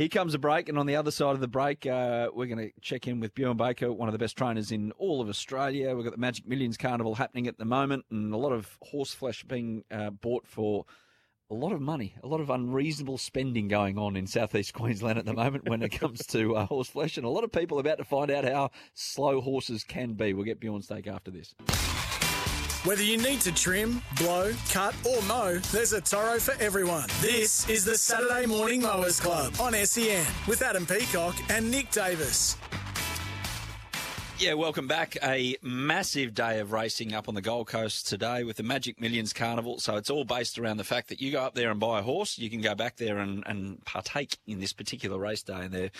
Here 0.00 0.08
comes 0.08 0.32
a 0.32 0.38
break, 0.38 0.70
and 0.70 0.78
on 0.78 0.86
the 0.86 0.96
other 0.96 1.10
side 1.10 1.34
of 1.34 1.40
the 1.40 1.46
break, 1.46 1.84
uh, 1.84 2.30
we're 2.32 2.46
going 2.46 2.70
to 2.70 2.70
check 2.80 3.06
in 3.06 3.20
with 3.20 3.34
Bjorn 3.34 3.58
Baker, 3.58 3.92
one 3.92 4.08
of 4.08 4.14
the 4.14 4.18
best 4.18 4.34
trainers 4.34 4.72
in 4.72 4.92
all 4.92 5.20
of 5.20 5.28
Australia. 5.28 5.94
We've 5.94 6.04
got 6.04 6.14
the 6.14 6.18
Magic 6.18 6.48
Millions 6.48 6.78
Carnival 6.78 7.16
happening 7.16 7.46
at 7.46 7.58
the 7.58 7.66
moment, 7.66 8.06
and 8.10 8.32
a 8.32 8.38
lot 8.38 8.52
of 8.52 8.78
horse 8.80 9.12
flesh 9.12 9.44
being 9.44 9.84
uh, 9.90 10.08
bought 10.08 10.46
for 10.46 10.86
a 11.50 11.54
lot 11.54 11.72
of 11.72 11.82
money, 11.82 12.14
a 12.22 12.26
lot 12.26 12.40
of 12.40 12.48
unreasonable 12.48 13.18
spending 13.18 13.68
going 13.68 13.98
on 13.98 14.16
in 14.16 14.26
southeast 14.26 14.72
Queensland 14.72 15.18
at 15.18 15.26
the 15.26 15.34
moment 15.34 15.68
when 15.68 15.82
it 15.82 15.90
comes 15.90 16.24
to 16.28 16.56
uh, 16.56 16.64
horse 16.64 16.88
flesh, 16.88 17.18
and 17.18 17.26
a 17.26 17.28
lot 17.28 17.44
of 17.44 17.52
people 17.52 17.78
about 17.78 17.98
to 17.98 18.04
find 18.04 18.30
out 18.30 18.46
how 18.46 18.70
slow 18.94 19.42
horses 19.42 19.84
can 19.84 20.14
be. 20.14 20.32
We'll 20.32 20.46
get 20.46 20.60
Bjorn's 20.60 20.86
take 20.86 21.08
after 21.08 21.30
this. 21.30 21.54
Whether 22.84 23.02
you 23.02 23.18
need 23.18 23.42
to 23.42 23.52
trim, 23.52 24.00
blow, 24.16 24.52
cut, 24.70 24.94
or 25.06 25.20
mow, 25.24 25.58
there's 25.70 25.92
a 25.92 26.00
Toro 26.00 26.38
for 26.38 26.54
everyone. 26.62 27.06
This 27.20 27.68
is 27.68 27.84
the 27.84 27.94
Saturday 27.94 28.46
Morning 28.46 28.80
Mowers 28.80 29.20
Club 29.20 29.52
on 29.60 29.74
SEN 29.74 30.24
with 30.48 30.62
Adam 30.62 30.86
Peacock 30.86 31.36
and 31.50 31.70
Nick 31.70 31.90
Davis. 31.90 32.56
Yeah, 34.38 34.54
welcome 34.54 34.88
back. 34.88 35.18
A 35.22 35.56
massive 35.60 36.32
day 36.32 36.60
of 36.60 36.72
racing 36.72 37.12
up 37.12 37.28
on 37.28 37.34
the 37.34 37.42
Gold 37.42 37.66
Coast 37.66 38.08
today 38.08 38.44
with 38.44 38.56
the 38.56 38.62
Magic 38.62 38.98
Millions 38.98 39.34
Carnival. 39.34 39.78
So 39.78 39.96
it's 39.96 40.08
all 40.08 40.24
based 40.24 40.58
around 40.58 40.78
the 40.78 40.84
fact 40.84 41.10
that 41.10 41.20
you 41.20 41.32
go 41.32 41.42
up 41.42 41.54
there 41.54 41.70
and 41.70 41.78
buy 41.78 41.98
a 41.98 42.02
horse, 42.02 42.38
you 42.38 42.48
can 42.48 42.62
go 42.62 42.74
back 42.74 42.96
there 42.96 43.18
and, 43.18 43.44
and 43.46 43.84
partake 43.84 44.38
in 44.46 44.58
this 44.58 44.72
particular 44.72 45.18
race 45.18 45.42
day. 45.42 45.60
And 45.60 45.70
they're, 45.70 45.90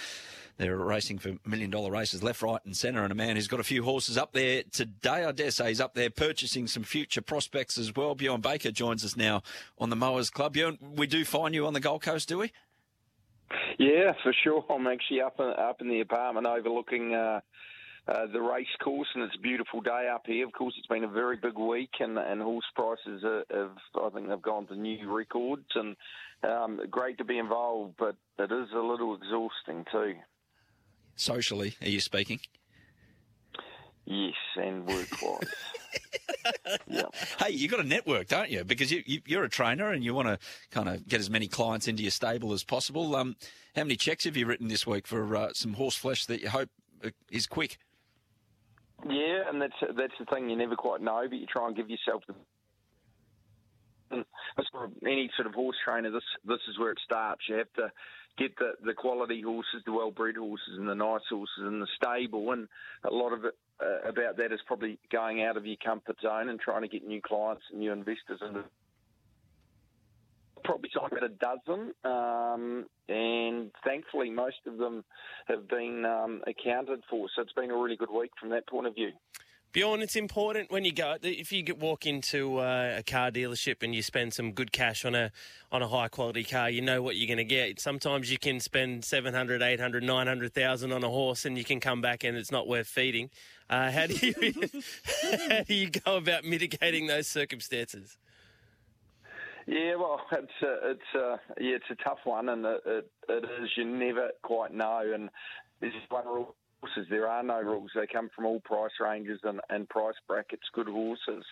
they're 0.61 0.77
racing 0.77 1.19
for 1.19 1.37
million 1.47 1.71
dollar 1.71 1.91
races 1.91 2.23
left, 2.23 2.43
right, 2.43 2.61
and 2.65 2.77
centre. 2.77 3.03
And 3.03 3.11
a 3.11 3.15
man 3.15 3.37
who's 3.37 3.49
got 3.49 3.61
a 3.61 3.65
few 3.65 3.83
horses 3.83 4.19
up 4.19 4.33
there 4.33 4.63
today, 4.71 5.25
I 5.25 5.33
dare 5.33 5.51
say, 5.51 5.69
he's 5.69 5.81
up 5.81 5.95
there 5.95 6.11
purchasing 6.11 6.67
some 6.67 6.83
future 6.83 7.23
prospects 7.23 7.79
as 7.79 7.95
well. 7.95 8.15
Bjorn 8.15 8.41
Baker 8.41 8.71
joins 8.71 9.05
us 9.05 9.17
now 9.17 9.43
on 9.79 9.91
the 9.91 9.97
Mowers 9.97 10.29
Club. 10.29 10.53
Bjorn, 10.53 10.79
we 10.97 11.07
do 11.07 11.25
find 11.25 11.55
you 11.55 11.67
on 11.67 11.73
the 11.73 11.81
Gold 11.81 12.03
Coast, 12.03 12.29
do 12.29 12.39
we? 12.39 12.53
Yeah, 13.79 14.13
for 14.23 14.35
sure. 14.45 14.65
I'm 14.71 14.87
actually 14.87 15.23
up 15.23 15.41
up 15.41 15.81
in 15.81 15.89
the 15.89 16.01
apartment 16.01 16.47
overlooking 16.47 17.15
uh, 17.15 17.41
uh, 18.07 18.27
the 18.33 18.41
race 18.41 18.67
course, 18.83 19.09
and 19.15 19.25
it's 19.25 19.37
a 19.37 19.41
beautiful 19.41 19.81
day 19.81 20.09
up 20.13 20.23
here. 20.27 20.47
Of 20.47 20.53
course, 20.53 20.75
it's 20.77 20.87
been 20.87 21.05
a 21.05 21.09
very 21.09 21.37
big 21.37 21.59
week, 21.59 21.91
and, 22.01 22.19
and 22.19 22.41
horse 22.43 22.65
prices 22.75 23.23
have, 23.23 23.77
I 24.03 24.11
think, 24.11 24.29
they've 24.29 24.43
gone 24.43 24.67
to 24.67 24.77
new 24.77 25.11
records, 25.11 25.67
and 25.75 25.97
um, 26.43 26.81
great 26.91 27.19
to 27.19 27.25
be 27.25 27.39
involved, 27.39 27.95
but 27.99 28.17
it 28.39 28.51
is 28.51 28.69
a 28.75 28.81
little 28.81 29.15
exhausting 29.15 29.85
too. 29.93 30.15
Socially, 31.21 31.75
are 31.83 31.89
you 31.89 32.01
speaking? 32.01 32.41
Yes, 34.07 34.35
and 34.57 34.87
work-wise. 34.87 35.41
yeah. 36.87 37.03
Hey, 37.39 37.51
you've 37.51 37.71
got 37.71 37.81
a 37.81 37.87
network, 37.87 38.29
don't 38.29 38.49
you? 38.49 38.65
Because 38.65 38.91
you, 38.91 39.03
you 39.05 39.21
you're 39.27 39.45
a 39.45 39.49
trainer 39.51 39.93
and 39.93 40.03
you 40.03 40.15
want 40.15 40.29
to 40.29 40.39
kind 40.71 40.89
of 40.89 41.07
get 41.07 41.21
as 41.21 41.29
many 41.29 41.47
clients 41.47 41.89
into 41.89 42.03
your 42.03 42.11
stable 42.11 42.55
as 42.55 42.65
possible. 42.65 43.15
Um, 43.15 43.37
how 43.77 43.83
many 43.83 43.97
checks 43.97 44.25
have 44.25 44.35
you 44.35 44.47
written 44.47 44.69
this 44.69 44.87
week 44.87 45.07
for 45.07 45.37
uh, 45.37 45.53
some 45.53 45.75
horse 45.75 45.95
flesh 45.95 46.25
that 46.25 46.41
you 46.41 46.49
hope 46.49 46.71
uh, 47.05 47.11
is 47.31 47.47
quick? 47.47 47.77
Yeah, 49.07 49.43
and 49.47 49.61
that's 49.61 49.75
that's 49.95 50.15
the 50.19 50.25
thing 50.25 50.49
you 50.49 50.57
never 50.57 50.75
quite 50.75 51.03
know, 51.03 51.27
but 51.29 51.39
you 51.39 51.45
try 51.45 51.67
and 51.67 51.77
give 51.77 51.91
yourself 51.91 52.23
the. 52.27 52.35
Any 55.03 55.31
sort 55.37 55.47
of 55.47 55.55
horse 55.55 55.77
trainer, 55.85 56.11
this 56.11 56.25
this 56.45 56.61
is 56.69 56.79
where 56.79 56.91
it 56.91 56.99
starts. 57.05 57.43
You 57.49 57.57
have 57.57 57.73
to 57.77 57.91
get 58.39 58.57
the 58.59 58.73
the 58.85 58.95
quality 58.95 59.41
horses, 59.43 59.83
the 59.87 59.93
well 59.93 60.11
bred 60.11 60.37
horses, 60.37 60.77
and 60.77 60.89
the 60.89 60.95
nice 60.95 61.23
horses 61.29 61.65
in 61.67 61.81
the 61.81 61.87
stable, 61.97 62.53
and 62.53 62.69
a 63.05 63.13
lot 63.13 63.33
of 63.33 63.45
it 63.45 63.55
uh, 63.81 64.09
about 64.09 64.37
that 64.37 64.53
is 64.53 64.61
probably 64.67 64.99
going 65.11 65.43
out 65.43 65.57
of 65.57 65.67
your 65.67 65.77
comfort 65.83 66.17
zone 66.21 66.49
and 66.49 66.61
trying 66.61 66.83
to 66.83 66.89
get 66.89 67.07
new 67.07 67.23
clients 67.23 67.63
and 67.71 67.81
new 67.81 67.93
investors 67.93 68.41
into 68.47 68.65
probably 70.65 70.91
signed 70.95 71.13
about 71.13 71.25
a 71.25 71.29
dozen, 71.29 71.95
um, 72.05 72.87
and 73.09 73.71
thankfully 73.85 74.31
most 74.31 74.61
of 74.67 74.79
them 74.79 75.05
have 75.47 75.69
been 75.69 76.05
um, 76.05 76.43
accounted 76.47 77.01
for. 77.09 77.29
So 77.35 77.43
it's 77.43 77.53
been 77.53 77.71
a 77.71 77.77
really 77.77 77.97
good 77.97 78.11
week 78.11 78.31
from 78.39 78.51
that 78.51 78.69
point 78.69 78.87
of 78.87 78.95
view. 78.95 79.11
Bjorn, 79.73 80.03
it's 80.03 80.17
important 80.17 80.73
when 80.73 80.85
you 80.85 80.93
go 80.93 81.17
if 81.23 81.53
you 81.53 81.65
walk 81.77 82.05
into 82.05 82.59
uh, 82.59 82.97
a 82.99 83.03
car 83.05 83.31
dealership 83.31 83.85
and 83.85 83.95
you 83.95 84.03
spend 84.03 84.35
some 84.35 84.51
good 84.51 84.73
cash 84.73 85.05
on 85.05 85.15
a 85.15 85.31
on 85.71 85.81
a 85.81 85.87
high 85.87 86.09
quality 86.09 86.43
car, 86.43 86.69
you 86.69 86.83
know 86.83 87.03
what 87.03 87.15
you're 87.15 87.29
going 87.29 87.39
to 87.39 87.45
get. 87.45 87.79
Sometimes 87.79 88.33
you 88.33 88.39
can 88.39 88.59
spend 88.59 89.05
700, 89.05 89.63
800, 89.63 90.03
900,000 90.03 90.93
on 90.93 91.05
a 91.05 91.09
horse 91.09 91.45
and 91.45 91.57
you 91.57 91.63
can 91.63 91.79
come 91.79 92.01
back 92.01 92.25
and 92.25 92.37
it's 92.37 92.51
not 92.51 92.67
worth 92.67 92.89
feeding. 92.89 93.31
Uh, 93.69 93.93
how 93.93 94.09
do 94.09 94.15
you 94.15 94.35
how 95.49 95.63
do 95.63 95.75
you 95.75 95.89
go 95.89 96.17
about 96.17 96.43
mitigating 96.43 97.07
those 97.07 97.29
circumstances? 97.29 98.19
Yeah, 99.69 99.95
well, 99.95 100.21
it's 100.33 100.51
a, 100.65 100.91
it's 100.91 101.15
a, 101.15 101.41
yeah, 101.61 101.77
it's 101.77 101.91
a 101.91 102.03
tough 102.03 102.19
one, 102.25 102.49
and 102.49 102.65
it, 102.67 102.81
it, 102.85 103.11
it 103.29 103.45
is. 103.45 103.71
You 103.77 103.85
never 103.85 104.31
quite 104.43 104.75
know, 104.75 105.13
and 105.15 105.31
there's 105.81 105.93
one 106.09 106.27
rule. 106.27 106.57
Horses, 106.83 107.07
there 107.11 107.29
are 107.29 107.43
no 107.43 107.61
rules. 107.61 107.91
They 107.95 108.07
come 108.07 108.31
from 108.35 108.47
all 108.47 108.61
price 108.61 108.93
ranges 109.01 109.41
and, 109.45 109.61
and 109.69 109.89
price 109.89 110.15
brackets. 110.27 110.63
Good 110.73 110.89
horses, 110.89 111.45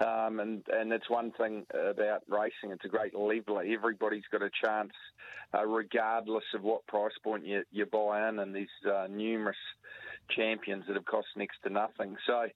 um, 0.00 0.38
and 0.40 0.62
and 0.70 0.92
that's 0.92 1.08
one 1.08 1.32
thing 1.32 1.64
about 1.72 2.22
racing. 2.28 2.72
It's 2.72 2.84
a 2.84 2.88
great 2.88 3.14
leveler. 3.14 3.64
Everybody's 3.64 4.24
got 4.30 4.42
a 4.42 4.50
chance, 4.62 4.92
uh, 5.54 5.64
regardless 5.64 6.44
of 6.54 6.62
what 6.62 6.86
price 6.86 7.12
point 7.24 7.46
you, 7.46 7.62
you 7.72 7.86
buy 7.86 8.28
in. 8.28 8.38
And 8.38 8.54
there's 8.54 8.68
uh, 8.86 9.06
numerous 9.10 9.56
champions 10.28 10.84
that 10.86 10.96
have 10.96 11.04
cost 11.04 11.28
next 11.36 11.58
to 11.64 11.70
nothing. 11.70 12.16
So 12.26 12.46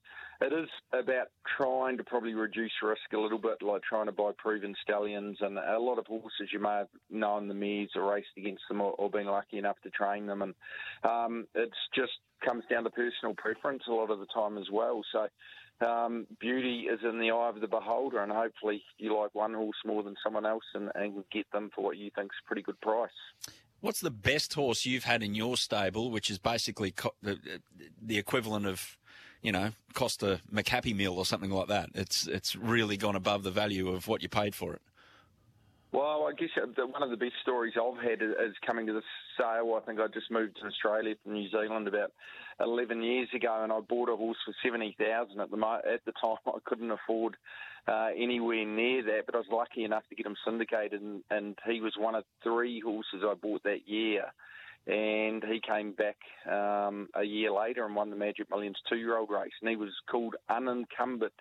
it 0.40 0.52
is 0.52 0.68
about 0.92 1.28
trying 1.56 1.96
to 1.98 2.04
probably 2.04 2.34
reduce 2.34 2.72
risk 2.82 3.12
a 3.12 3.18
little 3.18 3.38
bit, 3.38 3.62
like 3.62 3.82
trying 3.82 4.06
to 4.06 4.12
buy 4.12 4.30
proven 4.38 4.74
stallions 4.82 5.38
and 5.40 5.58
a 5.58 5.78
lot 5.78 5.98
of 5.98 6.06
horses 6.06 6.48
you 6.52 6.58
may 6.58 6.78
have 6.78 6.88
known 7.10 7.48
the 7.48 7.54
mares 7.54 7.90
or 7.94 8.10
raced 8.10 8.28
against 8.36 8.62
them 8.68 8.80
or, 8.80 8.92
or 8.92 9.10
been 9.10 9.26
lucky 9.26 9.58
enough 9.58 9.76
to 9.82 9.90
train 9.90 10.26
them. 10.26 10.42
And 10.42 10.54
um, 11.04 11.46
it's 11.54 11.76
just 11.94 12.12
comes 12.44 12.64
down 12.70 12.84
to 12.84 12.90
personal 12.90 13.34
preference 13.36 13.82
a 13.86 13.92
lot 13.92 14.10
of 14.10 14.18
the 14.18 14.26
time 14.26 14.56
as 14.56 14.70
well. 14.72 15.02
So 15.12 15.28
um, 15.86 16.26
beauty 16.40 16.86
is 16.90 17.00
in 17.02 17.18
the 17.18 17.30
eye 17.30 17.48
of 17.48 17.60
the 17.60 17.68
beholder, 17.68 18.22
and 18.22 18.32
hopefully 18.32 18.82
you 18.98 19.18
like 19.18 19.34
one 19.34 19.54
horse 19.54 19.76
more 19.84 20.02
than 20.02 20.14
someone 20.22 20.46
else 20.46 20.64
and, 20.74 20.90
and 20.94 21.24
get 21.32 21.50
them 21.52 21.70
for 21.74 21.84
what 21.84 21.96
you 21.96 22.10
think 22.14 22.26
is 22.32 22.38
a 22.44 22.46
pretty 22.46 22.62
good 22.62 22.80
price. 22.80 23.10
What's 23.80 24.00
the 24.00 24.10
best 24.10 24.54
horse 24.54 24.84
you've 24.84 25.04
had 25.04 25.22
in 25.22 25.34
your 25.34 25.56
stable, 25.56 26.10
which 26.10 26.30
is 26.30 26.38
basically 26.38 26.90
co- 26.90 27.14
the, 27.22 27.38
the 28.00 28.18
equivalent 28.18 28.66
of, 28.66 28.96
you 29.42 29.52
know, 29.52 29.70
cost 29.94 30.22
a 30.22 30.40
McHappy 30.52 30.94
meal 30.94 31.14
or 31.14 31.24
something 31.24 31.50
like 31.50 31.68
that? 31.68 31.90
It's 31.94 32.26
it's 32.26 32.54
really 32.54 32.96
gone 32.96 33.16
above 33.16 33.42
the 33.42 33.50
value 33.50 33.88
of 33.88 34.06
what 34.06 34.22
you 34.22 34.28
paid 34.28 34.54
for 34.54 34.74
it. 34.74 34.82
Well, 35.92 36.28
I 36.28 36.32
guess 36.38 36.50
one 36.76 37.02
of 37.02 37.10
the 37.10 37.16
best 37.16 37.34
stories 37.42 37.74
I've 37.76 38.00
had 38.00 38.22
is 38.22 38.54
coming 38.64 38.86
to 38.86 38.92
this 38.92 39.02
sale. 39.36 39.76
I 39.76 39.84
think 39.84 39.98
I 39.98 40.06
just 40.06 40.30
moved 40.30 40.56
to 40.60 40.66
Australia 40.66 41.16
from 41.22 41.32
New 41.32 41.50
Zealand 41.50 41.88
about 41.88 42.12
11 42.60 43.02
years 43.02 43.28
ago, 43.34 43.60
and 43.64 43.72
I 43.72 43.80
bought 43.80 44.08
a 44.08 44.14
horse 44.14 44.36
for 44.44 44.54
70,000 44.62 45.40
at 45.40 45.50
the 45.50 45.80
at 45.92 46.04
the 46.06 46.12
time. 46.20 46.36
I 46.46 46.58
couldn't 46.64 46.92
afford 46.92 47.36
uh, 47.88 48.10
anywhere 48.16 48.64
near 48.64 49.02
that, 49.02 49.26
but 49.26 49.34
I 49.34 49.38
was 49.38 49.48
lucky 49.50 49.82
enough 49.82 50.04
to 50.10 50.14
get 50.14 50.26
him 50.26 50.36
syndicated, 50.44 51.02
and, 51.02 51.24
and 51.28 51.58
he 51.66 51.80
was 51.80 51.94
one 51.98 52.14
of 52.14 52.22
three 52.44 52.78
horses 52.78 53.24
I 53.24 53.34
bought 53.34 53.64
that 53.64 53.88
year. 53.88 54.26
And 54.86 55.44
he 55.44 55.60
came 55.60 55.92
back 55.92 56.16
um, 56.50 57.08
a 57.14 57.22
year 57.24 57.52
later 57.52 57.84
and 57.84 57.94
won 57.94 58.10
the 58.10 58.16
Magic 58.16 58.48
Millions 58.48 58.78
two-year-old 58.88 59.28
race, 59.28 59.52
and 59.60 59.68
he 59.68 59.76
was 59.76 59.90
called 60.08 60.36
Unencumbered 60.48 61.32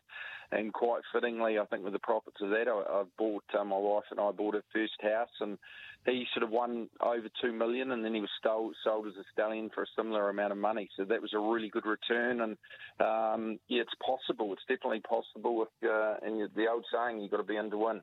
and 0.52 0.74
quite 0.74 1.02
fittingly, 1.14 1.60
I 1.60 1.66
think 1.66 1.84
with 1.84 1.94
the 1.94 2.00
profits 2.00 2.38
of 2.42 2.50
that, 2.50 2.68
I, 2.68 3.02
I 3.02 3.04
bought 3.18 3.44
uh, 3.58 3.64
my 3.64 3.78
wife 3.78 4.06
and 4.12 4.20
I 4.20 4.32
bought 4.32 4.56
a 4.56 4.64
first 4.74 5.00
house, 5.02 5.30
and 5.42 5.58
he 6.06 6.26
sort 6.34 6.44
of 6.44 6.50
won 6.50 6.90
over 7.02 7.28
two 7.42 7.54
million, 7.54 7.92
and 7.92 8.04
then 8.04 8.16
he 8.16 8.22
was 8.22 8.30
sold, 8.42 8.76
sold 8.84 9.08
as 9.08 9.14
a 9.14 9.24
stallion 9.32 9.70
for 9.74 9.84
a 9.84 9.94
similar 9.96 10.30
amount 10.30 10.52
of 10.52 10.58
money. 10.58 10.90
So 10.98 11.06
that 11.06 11.22
was 11.22 11.34
a 11.34 11.40
really 11.40 11.70
good 11.70 11.86
return, 11.86 12.42
and 12.42 12.58
um, 13.00 13.60
yeah, 13.68 13.82
it's 13.82 13.94
possible. 14.06 14.54
It's 14.54 14.62
definitely 14.68 15.02
possible. 15.02 15.66
If, 15.66 15.90
uh, 15.90 16.16
and 16.26 16.50
the 16.56 16.68
old 16.68 16.86
saying, 16.92 17.22
you've 17.22 17.32
got 17.32 17.38
to 17.38 17.44
be 17.44 17.58
in 17.58 17.70
to 17.72 17.78
win. 17.78 18.02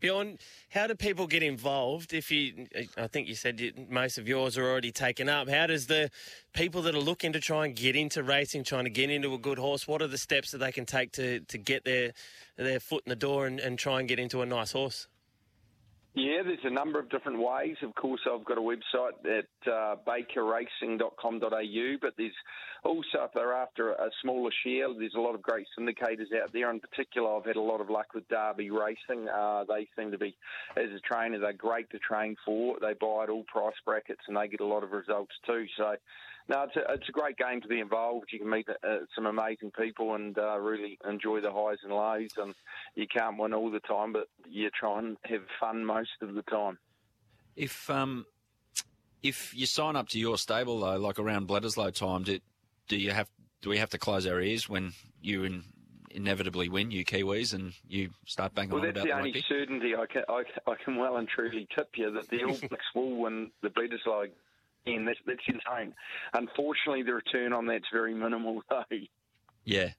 Bjorn, 0.00 0.38
how 0.70 0.86
do 0.86 0.94
people 0.94 1.26
get 1.26 1.42
involved? 1.42 2.12
If 2.12 2.30
you, 2.30 2.66
I 2.96 3.06
think 3.06 3.28
you 3.28 3.34
said 3.34 3.86
most 3.88 4.18
of 4.18 4.28
yours 4.28 4.58
are 4.58 4.64
already 4.64 4.92
taken 4.92 5.28
up. 5.28 5.48
How 5.48 5.66
does 5.66 5.86
the 5.86 6.10
people 6.52 6.82
that 6.82 6.94
are 6.94 7.00
looking 7.00 7.32
to 7.32 7.40
try 7.40 7.64
and 7.64 7.74
get 7.74 7.96
into 7.96 8.22
racing, 8.22 8.64
trying 8.64 8.84
to 8.84 8.90
get 8.90 9.10
into 9.10 9.32
a 9.32 9.38
good 9.38 9.58
horse, 9.58 9.88
what 9.88 10.02
are 10.02 10.06
the 10.06 10.18
steps 10.18 10.50
that 10.50 10.58
they 10.58 10.72
can 10.72 10.84
take 10.84 11.12
to, 11.12 11.40
to 11.40 11.58
get 11.58 11.84
their 11.84 12.12
their 12.56 12.80
foot 12.80 13.02
in 13.06 13.10
the 13.10 13.16
door 13.16 13.46
and, 13.46 13.58
and 13.60 13.78
try 13.78 14.00
and 14.00 14.08
get 14.08 14.18
into 14.18 14.42
a 14.42 14.46
nice 14.46 14.72
horse? 14.72 15.08
Yeah, 16.16 16.40
there's 16.42 16.64
a 16.64 16.70
number 16.70 16.98
of 16.98 17.10
different 17.10 17.38
ways. 17.40 17.76
Of 17.82 17.94
course, 17.94 18.22
I've 18.26 18.42
got 18.42 18.56
a 18.56 18.62
website 18.62 19.20
at 19.26 19.70
uh, 19.70 19.96
bakerracing.com.au, 20.08 21.96
but 22.00 22.14
there's 22.16 22.32
also, 22.84 23.24
if 23.24 23.32
they're 23.34 23.52
after 23.52 23.90
a 23.90 24.08
smaller 24.22 24.50
share, 24.64 24.86
there's 24.98 25.12
a 25.14 25.20
lot 25.20 25.34
of 25.34 25.42
great 25.42 25.66
syndicators 25.78 26.34
out 26.42 26.54
there. 26.54 26.70
In 26.70 26.80
particular, 26.80 27.36
I've 27.36 27.44
had 27.44 27.56
a 27.56 27.60
lot 27.60 27.82
of 27.82 27.90
luck 27.90 28.14
with 28.14 28.26
Derby 28.28 28.70
Racing. 28.70 29.28
Uh, 29.28 29.64
they 29.68 29.88
seem 29.94 30.10
to 30.10 30.16
be, 30.16 30.34
as 30.78 30.88
a 30.96 31.00
trainer, 31.00 31.38
they're 31.38 31.52
great 31.52 31.90
to 31.90 31.98
train 31.98 32.34
for. 32.46 32.78
They 32.80 32.94
buy 32.98 33.24
at 33.24 33.28
all 33.28 33.44
price 33.44 33.76
brackets 33.84 34.22
and 34.26 34.38
they 34.38 34.48
get 34.48 34.60
a 34.60 34.66
lot 34.66 34.84
of 34.84 34.92
results 34.92 35.34
too. 35.46 35.66
So, 35.76 35.96
no, 36.48 36.62
it's 36.62 36.76
a, 36.76 36.92
it's 36.92 37.08
a 37.08 37.12
great 37.12 37.36
game 37.36 37.60
to 37.60 37.68
be 37.68 37.80
involved. 37.80 38.26
You 38.32 38.38
can 38.38 38.50
meet 38.50 38.68
uh, 38.68 38.98
some 39.14 39.26
amazing 39.26 39.72
people 39.72 40.14
and 40.14 40.36
uh, 40.38 40.58
really 40.58 40.98
enjoy 41.08 41.40
the 41.40 41.50
highs 41.50 41.78
and 41.82 41.92
lows. 41.92 42.30
And 42.36 42.54
you 42.94 43.06
can't 43.08 43.38
win 43.38 43.52
all 43.52 43.70
the 43.70 43.80
time, 43.80 44.12
but 44.12 44.28
you 44.48 44.70
try 44.70 44.98
and 44.98 45.16
have 45.24 45.42
fun 45.58 45.84
most 45.84 46.10
of 46.22 46.34
the 46.34 46.42
time. 46.42 46.78
If 47.56 47.90
um, 47.90 48.26
if 49.22 49.54
you 49.54 49.66
sign 49.66 49.96
up 49.96 50.08
to 50.10 50.18
your 50.18 50.38
stable 50.38 50.80
though, 50.80 50.96
like 50.96 51.18
around 51.18 51.48
Bledisloe 51.48 51.92
time, 51.92 52.22
do, 52.22 52.38
do 52.88 52.96
you 52.96 53.10
have 53.10 53.28
do 53.62 53.70
we 53.70 53.78
have 53.78 53.90
to 53.90 53.98
close 53.98 54.26
our 54.26 54.40
ears 54.40 54.68
when 54.68 54.92
you 55.20 55.44
in, 55.44 55.64
inevitably 56.10 56.68
win, 56.68 56.90
you 56.90 57.04
Kiwis, 57.04 57.54
and 57.54 57.72
you 57.86 58.10
start 58.26 58.54
banging 58.54 58.70
well, 58.70 58.82
on 58.82 58.88
about 58.88 59.04
the 59.04 59.10
Well, 59.10 59.22
that's 59.22 59.32
the 59.32 59.50
only 59.50 59.66
certainty 59.66 59.94
I 59.94 60.06
can, 60.06 60.22
I, 60.28 60.70
I 60.70 60.74
can 60.82 60.96
well 60.96 61.16
and 61.16 61.28
truly 61.28 61.68
tip 61.74 61.90
you 61.96 62.10
that 62.12 62.28
the 62.28 62.44
All 62.44 62.56
Blacks 62.68 62.84
will 62.94 63.16
win 63.16 63.50
the 63.62 63.68
Bledisloe. 63.68 64.30
That's, 64.86 65.18
that's 65.26 65.40
insane. 65.48 65.94
Unfortunately, 66.32 67.02
the 67.02 67.14
return 67.14 67.52
on 67.52 67.66
that's 67.66 67.84
very 67.92 68.14
minimal, 68.14 68.62
though. 68.70 68.84
Yeah. 69.64 69.90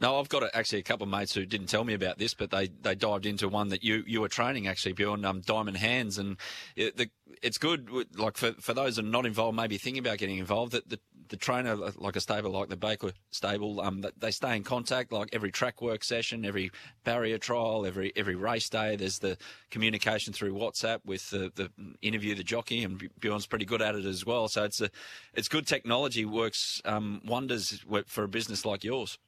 No, 0.00 0.18
I've 0.18 0.28
got 0.28 0.42
a, 0.42 0.54
actually 0.56 0.80
a 0.80 0.82
couple 0.82 1.04
of 1.04 1.10
mates 1.10 1.34
who 1.34 1.46
didn't 1.46 1.68
tell 1.68 1.84
me 1.84 1.94
about 1.94 2.18
this, 2.18 2.34
but 2.34 2.50
they, 2.50 2.68
they 2.82 2.94
dived 2.94 3.26
into 3.26 3.48
one 3.48 3.68
that 3.68 3.84
you, 3.84 4.02
you 4.06 4.20
were 4.20 4.28
training 4.28 4.66
actually, 4.66 4.92
Bjorn, 4.92 5.24
um, 5.24 5.40
Diamond 5.40 5.76
Hands, 5.76 6.18
and 6.18 6.36
it, 6.74 6.96
the, 6.96 7.10
it's 7.42 7.58
good. 7.58 7.88
Like 8.16 8.36
for, 8.36 8.52
for 8.52 8.74
those 8.74 8.96
that 8.96 9.04
are 9.04 9.08
not 9.08 9.24
involved, 9.24 9.56
maybe 9.56 9.78
thinking 9.78 10.04
about 10.04 10.18
getting 10.18 10.38
involved, 10.38 10.72
that 10.72 10.88
the, 10.88 10.98
the 11.28 11.36
trainer, 11.36 11.76
like 11.96 12.16
a 12.16 12.20
stable 12.20 12.50
like 12.50 12.68
the 12.68 12.76
Baker 12.76 13.12
stable, 13.30 13.80
um, 13.80 14.04
they 14.18 14.30
stay 14.30 14.56
in 14.56 14.62
contact. 14.62 15.12
Like 15.12 15.30
every 15.32 15.50
track 15.50 15.80
work 15.80 16.04
session, 16.04 16.44
every 16.44 16.70
barrier 17.04 17.38
trial, 17.38 17.86
every 17.86 18.12
every 18.14 18.34
race 18.34 18.68
day. 18.68 18.96
There's 18.96 19.20
the 19.20 19.38
communication 19.70 20.32
through 20.32 20.54
WhatsApp 20.54 21.00
with 21.04 21.30
the, 21.30 21.50
the 21.54 21.70
interview 22.02 22.34
the 22.34 22.44
jockey, 22.44 22.84
and 22.84 23.02
Bjorn's 23.20 23.46
pretty 23.46 23.64
good 23.64 23.80
at 23.80 23.94
it 23.94 24.04
as 24.04 24.26
well. 24.26 24.48
So 24.48 24.64
it's 24.64 24.80
a 24.80 24.90
it's 25.32 25.48
good 25.48 25.66
technology 25.66 26.24
works 26.24 26.82
um, 26.84 27.22
wonders 27.24 27.84
for 28.06 28.24
a 28.24 28.28
business 28.28 28.64
like 28.64 28.84
yours. 28.84 29.18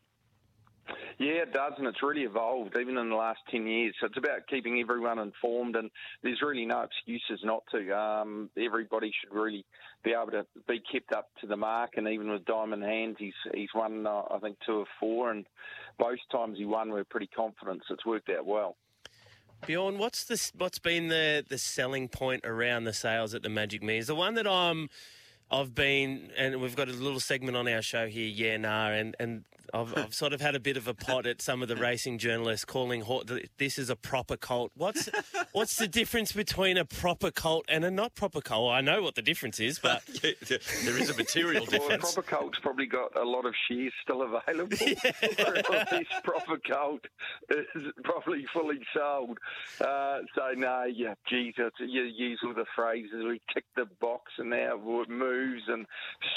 Yeah, 1.18 1.42
it 1.42 1.52
does, 1.52 1.72
and 1.78 1.86
it's 1.86 2.02
really 2.02 2.22
evolved 2.22 2.76
even 2.78 2.98
in 2.98 3.08
the 3.08 3.16
last 3.16 3.40
10 3.50 3.66
years. 3.66 3.94
So 4.00 4.06
it's 4.06 4.18
about 4.18 4.46
keeping 4.48 4.78
everyone 4.80 5.18
informed, 5.18 5.76
and 5.76 5.90
there's 6.22 6.42
really 6.42 6.66
no 6.66 6.82
excuses 6.82 7.40
not 7.42 7.62
to. 7.72 7.98
Um, 7.98 8.50
everybody 8.56 9.10
should 9.10 9.34
really 9.34 9.64
be 10.04 10.12
able 10.12 10.32
to 10.32 10.46
be 10.68 10.80
kept 10.92 11.12
up 11.12 11.28
to 11.40 11.46
the 11.46 11.56
mark, 11.56 11.92
and 11.96 12.06
even 12.08 12.30
with 12.30 12.44
Diamond 12.44 12.82
Hands, 12.82 13.16
he's, 13.18 13.34
he's 13.54 13.70
won, 13.74 14.06
uh, 14.06 14.22
I 14.30 14.38
think, 14.40 14.58
two 14.64 14.80
of 14.80 14.86
four, 15.00 15.30
and 15.30 15.46
both 15.98 16.18
times 16.30 16.58
he 16.58 16.64
won, 16.64 16.90
we're 16.90 17.04
pretty 17.04 17.28
confident, 17.28 17.82
so 17.88 17.94
it's 17.94 18.06
worked 18.06 18.30
out 18.30 18.46
well. 18.46 18.76
Bjorn, 19.66 19.96
what's 19.96 20.24
the 20.24 20.50
what's 20.58 20.78
been 20.78 21.08
the 21.08 21.42
the 21.48 21.56
selling 21.56 22.08
point 22.08 22.44
around 22.44 22.84
the 22.84 22.92
sales 22.92 23.34
at 23.34 23.42
the 23.42 23.48
Magic 23.48 23.82
Mears? 23.82 24.06
The 24.06 24.14
one 24.14 24.34
that 24.34 24.46
I'm, 24.46 24.90
I've 25.50 25.74
been, 25.74 26.30
and 26.36 26.60
we've 26.60 26.76
got 26.76 26.88
a 26.88 26.92
little 26.92 27.20
segment 27.20 27.56
on 27.56 27.66
our 27.66 27.80
show 27.80 28.06
here, 28.06 28.28
yeah, 28.28 28.58
nah, 28.58 28.90
and 28.90 29.16
and 29.18 29.44
I've, 29.72 29.96
I've 29.96 30.14
sort 30.14 30.32
of 30.32 30.40
had 30.40 30.54
a 30.54 30.60
bit 30.60 30.76
of 30.76 30.88
a 30.88 30.94
pot 30.94 31.26
at 31.26 31.42
some 31.42 31.62
of 31.62 31.68
the 31.68 31.76
racing 31.76 32.18
journalists 32.18 32.64
calling 32.64 33.02
ho- 33.02 33.22
this 33.58 33.78
is 33.78 33.90
a 33.90 33.96
proper 33.96 34.36
colt. 34.36 34.72
What's 34.74 35.08
what's 35.52 35.76
the 35.76 35.88
difference 35.88 36.32
between 36.32 36.76
a 36.76 36.84
proper 36.84 37.30
colt 37.30 37.64
and 37.68 37.84
a 37.84 37.90
not 37.90 38.14
proper 38.14 38.40
colt? 38.40 38.72
I 38.72 38.80
know 38.80 39.02
what 39.02 39.14
the 39.14 39.22
difference 39.22 39.60
is, 39.60 39.78
but 39.78 40.02
there 40.22 40.98
is 40.98 41.10
a 41.10 41.16
material 41.16 41.62
Well, 41.62 41.70
difference. 41.70 42.14
Proper 42.14 42.36
Colt's 42.36 42.58
probably 42.60 42.86
got 42.86 43.16
a 43.16 43.24
lot 43.24 43.44
of 43.46 43.54
shares 43.68 43.92
still 44.02 44.22
available. 44.22 44.76
Whereas 45.36 45.64
this 45.90 46.06
Proper 46.24 46.58
Colt 46.58 47.06
is 47.50 47.82
probably 48.04 48.46
fully 48.52 48.80
sold. 48.94 49.38
Uh, 49.80 50.20
so, 50.34 50.52
no, 50.56 50.84
yeah, 50.84 51.14
Jesus, 51.28 51.72
you 51.80 52.02
use 52.02 52.40
all 52.44 52.54
the 52.54 52.66
phrases. 52.74 53.24
We 53.26 53.40
tick 53.52 53.64
the 53.76 53.86
box 54.00 54.32
and 54.38 54.50
now 54.50 54.80
it 55.00 55.08
moves 55.08 55.62
and 55.68 55.86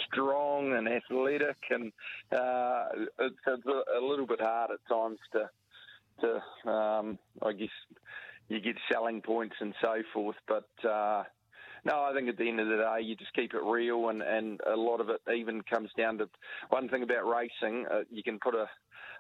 strong 0.08 0.74
and 0.74 0.88
athletic. 0.88 1.58
And 1.70 1.92
uh, 2.32 2.86
it's, 3.20 3.36
it's 3.46 3.66
a, 3.66 4.00
a 4.00 4.02
little 4.06 4.26
bit 4.26 4.42
hard 4.42 4.72
at 4.72 4.80
times 4.88 5.20
to, 5.34 5.50
to 6.22 6.70
um, 6.70 7.20
I 7.42 7.54
guess, 7.54 7.70
you 8.48 8.60
get 8.60 8.76
selling 8.92 9.22
points 9.22 9.56
and 9.60 9.74
so 9.82 10.02
forth. 10.14 10.38
But 10.48 10.70
uh, 10.88 11.24
no, 11.86 12.04
I 12.04 12.14
think 12.14 12.30
at 12.30 12.38
the 12.38 12.48
end 12.50 12.60
of 12.60 12.68
the 12.68 12.78
day, 12.78 13.02
you 13.04 13.16
just 13.16 13.34
keep 13.34 13.54
it 13.54 13.64
real, 13.64 14.10
and, 14.10 14.22
and 14.22 14.60
a 14.68 14.76
lot 14.76 15.02
of 15.02 15.10
it 15.10 15.22
even 15.34 15.62
comes 15.62 15.92
down 15.98 16.18
to 16.18 16.30
one 16.70 16.90
thing 16.90 17.04
about 17.04 17.28
racing. 17.28 17.86
Uh, 17.92 18.02
you 18.12 18.24
can 18.24 18.40
put 18.40 18.56
a 18.56 18.68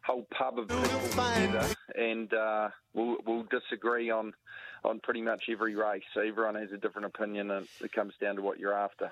whole 0.06 0.26
pub 0.32 0.60
of 0.60 0.68
people 0.68 1.00
together, 1.10 1.74
and 1.96 2.34
uh, 2.34 2.70
we'll, 2.94 3.18
we'll 3.26 3.44
disagree 3.44 4.10
on 4.10 4.34
on 4.84 5.00
pretty 5.02 5.22
much 5.22 5.44
every 5.52 5.76
race. 5.76 6.04
So 6.14 6.22
everyone 6.22 6.56
has 6.56 6.72
a 6.72 6.78
different 6.78 7.08
opinion, 7.08 7.52
and 7.52 7.68
it 7.82 7.92
comes 7.92 8.14
down 8.22 8.38
to 8.38 8.42
what 8.42 8.60
you're 8.60 8.74
after. 8.74 9.12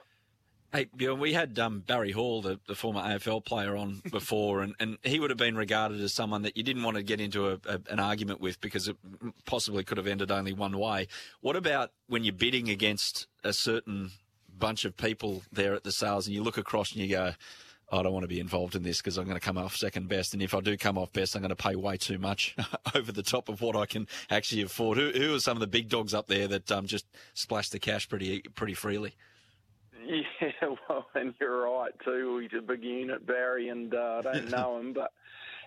Hey, 0.73 0.89
Bjorn, 0.93 1.21
we 1.21 1.31
had 1.31 1.57
um, 1.59 1.79
Barry 1.79 2.11
Hall, 2.11 2.41
the, 2.41 2.59
the 2.67 2.75
former 2.75 2.99
AFL 2.99 3.45
player, 3.45 3.77
on 3.77 4.01
before, 4.11 4.61
and, 4.61 4.75
and 4.81 4.97
he 5.01 5.17
would 5.17 5.29
have 5.29 5.39
been 5.39 5.55
regarded 5.55 6.01
as 6.01 6.13
someone 6.13 6.41
that 6.41 6.57
you 6.57 6.63
didn't 6.63 6.83
want 6.83 6.97
to 6.97 7.03
get 7.03 7.21
into 7.21 7.47
a, 7.47 7.53
a, 7.65 7.79
an 7.89 8.01
argument 8.01 8.41
with 8.41 8.59
because 8.59 8.89
it 8.89 8.97
possibly 9.45 9.85
could 9.85 9.97
have 9.97 10.07
ended 10.07 10.29
only 10.29 10.51
one 10.51 10.77
way. 10.77 11.07
What 11.39 11.55
about 11.55 11.91
when 12.07 12.25
you're 12.25 12.33
bidding 12.33 12.69
against 12.69 13.27
a 13.45 13.53
certain 13.53 14.11
bunch 14.59 14.83
of 14.83 14.97
people 14.97 15.43
there 15.53 15.73
at 15.73 15.85
the 15.85 15.91
sales 15.91 16.27
and 16.27 16.35
you 16.35 16.43
look 16.43 16.57
across 16.57 16.91
and 16.91 17.01
you 17.01 17.07
go, 17.07 17.31
I 17.89 18.03
don't 18.03 18.11
want 18.11 18.23
to 18.23 18.27
be 18.27 18.41
involved 18.41 18.75
in 18.75 18.83
this 18.83 18.97
because 18.97 19.17
I'm 19.17 19.23
going 19.23 19.39
to 19.39 19.45
come 19.45 19.57
off 19.57 19.77
second 19.77 20.09
best. 20.09 20.33
And 20.33 20.43
if 20.43 20.53
I 20.53 20.59
do 20.59 20.75
come 20.75 20.97
off 20.97 21.13
best, 21.13 21.33
I'm 21.35 21.41
going 21.41 21.49
to 21.49 21.55
pay 21.55 21.77
way 21.77 21.95
too 21.95 22.17
much 22.17 22.57
over 22.95 23.13
the 23.13 23.23
top 23.23 23.47
of 23.47 23.61
what 23.61 23.77
I 23.77 23.85
can 23.85 24.05
actually 24.29 24.63
afford. 24.63 24.97
Who, 24.97 25.11
who 25.11 25.35
are 25.35 25.39
some 25.39 25.55
of 25.55 25.61
the 25.61 25.67
big 25.67 25.87
dogs 25.87 26.13
up 26.13 26.27
there 26.27 26.49
that 26.49 26.69
um, 26.73 26.87
just 26.87 27.05
splash 27.35 27.69
the 27.69 27.79
cash 27.79 28.09
pretty 28.09 28.41
pretty 28.41 28.73
freely? 28.73 29.15
Yeah, 30.41 30.75
well, 30.87 31.07
and 31.15 31.33
you're 31.39 31.69
right 31.69 31.91
too. 32.03 32.39
He's 32.39 32.57
a 32.57 32.61
big 32.61 32.83
unit, 32.83 33.25
Barry, 33.25 33.69
and 33.69 33.93
uh, 33.93 34.19
I 34.19 34.21
don't 34.21 34.49
know 34.49 34.79
him, 34.79 34.93
but 34.93 35.11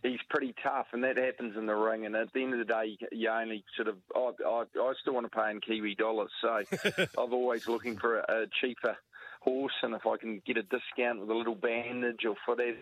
he's 0.02 0.20
pretty 0.28 0.54
tough, 0.62 0.86
and 0.92 1.04
that 1.04 1.16
happens 1.16 1.56
in 1.56 1.66
the 1.66 1.74
ring. 1.74 2.06
And 2.06 2.16
at 2.16 2.32
the 2.32 2.42
end 2.42 2.54
of 2.54 2.58
the 2.60 2.64
day, 2.64 2.96
you 3.12 3.28
only 3.28 3.64
sort 3.76 3.88
of. 3.88 3.96
I, 4.14 4.30
I, 4.46 4.64
I 4.80 4.92
still 5.00 5.14
want 5.14 5.30
to 5.30 5.38
pay 5.38 5.50
in 5.50 5.60
Kiwi 5.60 5.94
dollars, 5.94 6.30
so 6.40 6.62
I'm 7.18 7.32
always 7.34 7.68
looking 7.68 7.98
for 7.98 8.20
a, 8.20 8.42
a 8.42 8.46
cheaper 8.60 8.96
horse, 9.40 9.74
and 9.82 9.94
if 9.94 10.06
I 10.06 10.16
can 10.16 10.40
get 10.46 10.56
a 10.56 10.62
discount 10.62 11.20
with 11.20 11.30
a 11.30 11.34
little 11.34 11.54
bandage 11.54 12.24
or 12.24 12.34
foot 12.46 12.60
ad, 12.60 12.76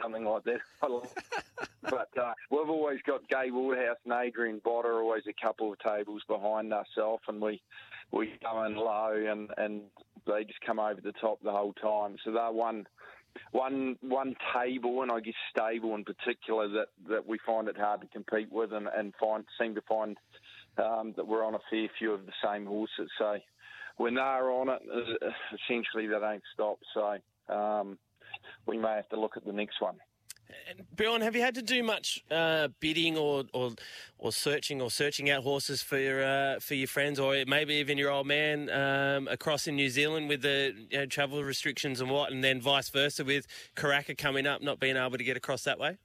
something 0.00 0.24
like 0.24 0.44
that. 0.44 0.60
But 1.82 2.08
uh, 2.18 2.32
we've 2.50 2.70
always 2.70 3.00
got 3.06 3.28
Gai 3.28 3.50
Waterhouse 3.50 3.98
and 4.04 4.14
Adrian 4.14 4.58
Botter 4.64 4.94
always 5.02 5.24
a 5.28 5.34
couple 5.34 5.70
of 5.70 5.78
tables 5.80 6.22
behind 6.26 6.72
us 6.72 6.86
often 6.96 7.40
we 7.40 7.60
we 8.10 8.32
go 8.42 8.64
in 8.64 8.74
low 8.74 9.12
and 9.12 9.50
and 9.58 9.82
they 10.26 10.44
just 10.44 10.60
come 10.66 10.78
over 10.78 11.00
the 11.00 11.12
top 11.12 11.38
the 11.42 11.50
whole 11.50 11.72
time. 11.74 12.16
So 12.24 12.32
they're 12.32 12.52
one 12.52 12.86
one 13.50 13.96
one 14.00 14.36
table 14.54 15.02
and 15.02 15.10
I 15.10 15.20
guess 15.20 15.34
stable 15.50 15.94
in 15.94 16.04
particular 16.04 16.68
that, 16.68 16.86
that 17.08 17.26
we 17.26 17.38
find 17.44 17.68
it 17.68 17.76
hard 17.76 18.00
to 18.02 18.06
compete 18.08 18.50
with 18.50 18.72
and, 18.72 18.88
and 18.96 19.12
find 19.20 19.44
seem 19.60 19.74
to 19.74 19.82
find 19.82 20.16
um, 20.78 21.14
that 21.16 21.26
we're 21.26 21.44
on 21.44 21.54
a 21.54 21.60
fair 21.70 21.88
few 21.98 22.12
of 22.12 22.26
the 22.26 22.32
same 22.44 22.66
horses. 22.66 23.10
So 23.18 23.38
when 23.96 24.14
they're 24.14 24.50
on 24.50 24.68
it, 24.68 24.82
uh, 24.92 25.30
essentially 25.52 26.06
they 26.06 26.18
don't 26.18 26.42
stop. 26.52 26.78
So 26.94 27.54
um, 27.54 27.98
we 28.66 28.78
may 28.78 28.94
have 28.96 29.08
to 29.10 29.20
look 29.20 29.36
at 29.36 29.44
the 29.44 29.52
next 29.52 29.80
one. 29.80 29.96
Bjorn, 30.96 31.20
have 31.20 31.34
you 31.34 31.42
had 31.42 31.54
to 31.54 31.62
do 31.62 31.82
much 31.82 32.22
uh, 32.30 32.68
bidding 32.80 33.16
or, 33.16 33.44
or 33.52 33.72
or 34.18 34.32
searching 34.32 34.80
or 34.80 34.90
searching 34.90 35.30
out 35.30 35.42
horses 35.42 35.82
for 35.82 35.98
your 35.98 36.24
uh, 36.24 36.60
for 36.60 36.74
your 36.74 36.88
friends 36.88 37.18
or 37.18 37.44
maybe 37.46 37.74
even 37.74 37.98
your 37.98 38.10
old 38.10 38.26
man 38.26 38.70
um, 38.70 39.28
across 39.28 39.66
in 39.66 39.76
New 39.76 39.88
Zealand 39.88 40.28
with 40.28 40.42
the 40.42 40.74
you 40.90 40.98
know, 40.98 41.06
travel 41.06 41.42
restrictions 41.42 42.00
and 42.00 42.10
what, 42.10 42.32
and 42.32 42.42
then 42.42 42.60
vice 42.60 42.88
versa 42.88 43.24
with 43.24 43.46
Karaka 43.76 44.16
coming 44.16 44.46
up, 44.46 44.62
not 44.62 44.80
being 44.80 44.96
able 44.96 45.18
to 45.18 45.24
get 45.24 45.36
across 45.36 45.64
that 45.64 45.78
way? 45.78 45.98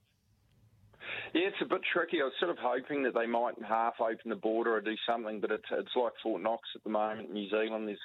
Yeah, 1.34 1.48
it's 1.48 1.62
a 1.62 1.66
bit 1.66 1.82
tricky. 1.94 2.22
I 2.22 2.26
was 2.26 2.34
sort 2.40 2.52
of 2.52 2.58
hoping 2.60 3.04
that 3.04 3.14
they 3.14 3.28
might 3.28 3.54
half 3.68 3.96
open 4.02 4.30
the 4.30 4.36
border 4.36 4.76
or 4.76 4.82
do 4.82 4.96
something, 5.08 5.40
but 5.40 5.52
it's 5.52 5.66
it's 5.72 5.96
like 5.96 6.14
Fort 6.24 6.42
Knox 6.42 6.62
at 6.76 6.84
the 6.84 6.90
moment 6.90 7.28
in 7.30 7.34
New 7.34 7.50
Zealand. 7.50 7.88
There's 7.88 8.00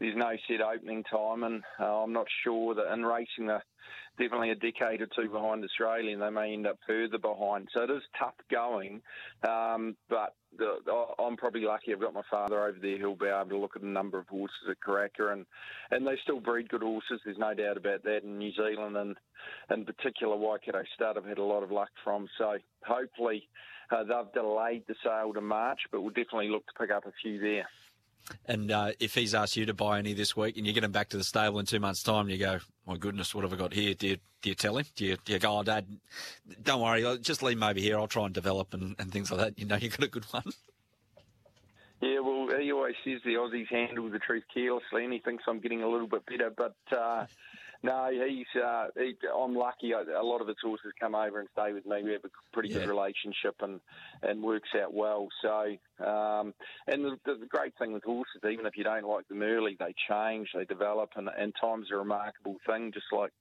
there's 0.00 0.16
no 0.16 0.32
set 0.48 0.60
opening 0.60 1.04
time, 1.04 1.44
and 1.44 1.62
uh, 1.78 2.02
I'm 2.02 2.12
not 2.12 2.26
sure 2.44 2.74
that 2.74 2.92
in 2.92 3.04
racing 3.04 3.46
the 3.46 3.62
definitely 4.18 4.50
a 4.50 4.54
decade 4.54 5.00
or 5.00 5.08
two 5.14 5.28
behind 5.28 5.64
Australia, 5.64 6.12
and 6.12 6.22
they 6.22 6.30
may 6.30 6.52
end 6.52 6.66
up 6.66 6.78
further 6.86 7.18
behind. 7.18 7.68
So 7.72 7.82
it 7.82 7.90
is 7.90 8.02
tough 8.18 8.34
going, 8.50 9.02
um, 9.48 9.96
but 10.08 10.34
the, 10.58 10.76
I'm 11.18 11.36
probably 11.36 11.62
lucky. 11.62 11.92
I've 11.92 12.00
got 12.00 12.14
my 12.14 12.22
father 12.30 12.62
over 12.62 12.78
there 12.80 12.98
who'll 12.98 13.16
be 13.16 13.26
able 13.26 13.50
to 13.50 13.58
look 13.58 13.76
at 13.76 13.82
a 13.82 13.88
number 13.88 14.18
of 14.18 14.28
horses 14.28 14.56
at 14.70 14.76
Karaka, 14.86 15.32
and 15.32 15.46
and 15.90 16.06
they 16.06 16.16
still 16.22 16.40
breed 16.40 16.68
good 16.68 16.82
horses. 16.82 17.20
There's 17.24 17.38
no 17.38 17.54
doubt 17.54 17.76
about 17.76 18.02
that. 18.04 18.24
In 18.24 18.38
New 18.38 18.52
Zealand 18.52 18.96
and 18.96 19.16
in 19.70 19.84
particular, 19.84 20.36
Waikato 20.36 20.82
Stud, 20.94 21.16
I've 21.16 21.24
had 21.24 21.38
a 21.38 21.44
lot 21.44 21.62
of 21.62 21.70
luck 21.70 21.90
from. 22.04 22.28
So 22.38 22.56
hopefully. 22.84 23.48
Uh, 23.88 24.02
they've 24.02 24.32
delayed 24.34 24.82
the 24.88 24.96
sale 25.04 25.32
to 25.32 25.40
March, 25.40 25.78
but 25.92 26.00
we'll 26.00 26.10
definitely 26.10 26.48
look 26.48 26.66
to 26.66 26.72
pick 26.76 26.90
up 26.90 27.06
a 27.06 27.12
few 27.22 27.38
there. 27.38 27.68
And 28.46 28.70
uh, 28.70 28.92
if 28.98 29.14
he's 29.14 29.34
asked 29.34 29.56
you 29.56 29.66
to 29.66 29.74
buy 29.74 29.98
any 29.98 30.12
this 30.12 30.36
week 30.36 30.56
and 30.56 30.66
you 30.66 30.72
get 30.72 30.84
him 30.84 30.92
back 30.92 31.08
to 31.10 31.16
the 31.16 31.24
stable 31.24 31.58
in 31.58 31.66
two 31.66 31.80
months' 31.80 32.02
time, 32.02 32.28
you 32.28 32.38
go, 32.38 32.58
my 32.86 32.96
goodness, 32.96 33.34
what 33.34 33.44
have 33.44 33.52
I 33.52 33.56
got 33.56 33.72
here? 33.72 33.94
Do 33.94 34.08
you, 34.08 34.16
do 34.42 34.48
you 34.48 34.54
tell 34.54 34.78
him? 34.78 34.86
Do 34.96 35.04
you, 35.04 35.16
do 35.24 35.32
you 35.32 35.38
go, 35.38 35.58
oh, 35.58 35.62
Dad, 35.62 35.86
don't 36.62 36.80
worry, 36.80 37.18
just 37.20 37.42
leave 37.42 37.56
him 37.56 37.62
over 37.62 37.78
here. 37.78 37.98
I'll 37.98 38.08
try 38.08 38.24
and 38.24 38.34
develop 38.34 38.74
and, 38.74 38.96
and 38.98 39.12
things 39.12 39.30
like 39.30 39.40
that. 39.40 39.58
You 39.58 39.66
know, 39.66 39.76
you've 39.76 39.96
got 39.96 40.06
a 40.06 40.10
good 40.10 40.24
one. 40.32 40.44
Yeah, 42.00 42.20
well, 42.20 42.48
he 42.60 42.72
always 42.72 42.94
says 43.04 43.20
the 43.24 43.34
Aussies 43.34 43.68
handle 43.68 44.10
the 44.10 44.18
truth 44.18 44.44
carelessly, 44.52 45.04
and 45.04 45.12
he 45.12 45.18
thinks 45.18 45.44
I'm 45.48 45.60
getting 45.60 45.82
a 45.82 45.88
little 45.88 46.06
bit 46.06 46.26
better. 46.26 46.50
But 46.50 46.76
uh, 46.94 47.26
no, 47.82 48.10
he's. 48.10 48.46
Uh, 48.60 48.88
he, 48.96 49.14
I'm 49.34 49.54
lucky. 49.54 49.92
A 49.92 50.22
lot 50.22 50.40
of 50.40 50.48
his 50.48 50.56
horses 50.62 50.92
come 50.98 51.14
over 51.14 51.40
and 51.40 51.48
stay 51.52 51.72
with 51.72 51.86
me. 51.86 52.02
We 52.02 52.12
have 52.12 52.24
a 52.24 52.30
pretty 52.52 52.70
Yeah. 52.70 52.80
good 52.80 52.88
relationship, 52.88 53.56
and 53.60 53.80
and 54.22 54.42
works 54.42 54.70
out 54.80 54.92
well. 54.94 55.28
So, 55.42 55.76
um, 56.04 56.54
and 56.86 57.04
the, 57.04 57.18
the, 57.24 57.34
the 57.40 57.46
great 57.46 57.74
thing 57.78 57.92
with 57.92 58.04
horses, 58.04 58.42
even 58.50 58.66
if 58.66 58.76
you 58.76 58.84
don't 58.84 59.06
like 59.06 59.28
them 59.28 59.42
early, 59.42 59.76
they 59.78 59.94
change, 60.08 60.48
they 60.54 60.64
develop, 60.64 61.10
and 61.16 61.28
and 61.36 61.54
time's 61.60 61.90
a 61.92 61.96
remarkable 61.96 62.56
thing. 62.66 62.92
Just 62.92 63.06
like 63.12 63.32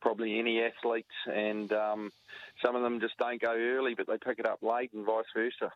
probably 0.00 0.38
any 0.38 0.60
athlete, 0.62 1.06
and 1.32 1.72
um, 1.72 2.10
some 2.64 2.74
of 2.74 2.82
them 2.82 3.00
just 3.00 3.16
don't 3.18 3.40
go 3.40 3.54
early, 3.54 3.94
but 3.94 4.06
they 4.06 4.18
pick 4.18 4.38
it 4.38 4.46
up 4.46 4.62
late, 4.62 4.92
and 4.92 5.06
vice 5.06 5.24
versa. 5.34 5.72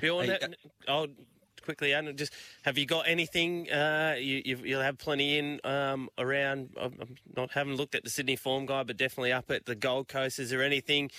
Bjorn, 0.00 0.26
Hey, 0.26 0.38
that- 0.40 0.56
I'll 0.88 1.06
quickly, 1.62 1.92
Adam, 1.92 2.16
just 2.16 2.32
have 2.62 2.78
you 2.78 2.86
got 2.86 3.08
anything? 3.08 3.70
Uh, 3.70 4.16
you, 4.18 4.58
you'll 4.64 4.82
have 4.82 4.98
plenty 4.98 5.38
in 5.38 5.60
um, 5.64 6.08
around. 6.18 6.70
I'm 6.80 7.16
not 7.36 7.52
haven't 7.52 7.76
looked 7.76 7.94
at 7.94 8.04
the 8.04 8.10
Sydney 8.10 8.36
Form 8.36 8.66
Guide, 8.66 8.86
but 8.86 8.96
definitely 8.96 9.32
up 9.32 9.50
at 9.50 9.66
the 9.66 9.74
Gold 9.74 10.08
Coast. 10.08 10.38
Is 10.38 10.50
there 10.50 10.62
anything 10.62 11.10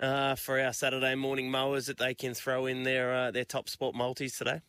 uh, 0.00 0.34
for 0.34 0.60
our 0.60 0.72
Saturday 0.72 1.14
morning 1.14 1.50
mowers 1.50 1.86
that 1.86 1.98
they 1.98 2.14
can 2.14 2.34
throw 2.34 2.66
in 2.66 2.82
their 2.82 3.14
uh, 3.14 3.30
their 3.30 3.44
top 3.44 3.68
sport 3.68 3.94
multis 3.94 4.36
today? 4.36 4.60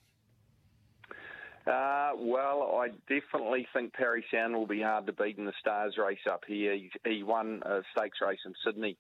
Uh, 1.67 2.11
well, 2.17 2.79
I 2.81 2.89
definitely 3.07 3.67
think 3.71 3.93
Perry 3.93 4.25
Sound 4.33 4.55
will 4.55 4.65
be 4.65 4.81
hard 4.81 5.05
to 5.05 5.13
beat 5.13 5.37
in 5.37 5.45
the 5.45 5.53
Stars 5.59 5.95
race 5.95 6.19
up 6.29 6.43
here. 6.47 6.73
He, 6.73 6.91
he 7.05 7.23
won 7.23 7.61
a 7.63 7.81
stakes 7.95 8.17
race 8.25 8.39
in 8.45 8.53
Sydney 8.65 8.97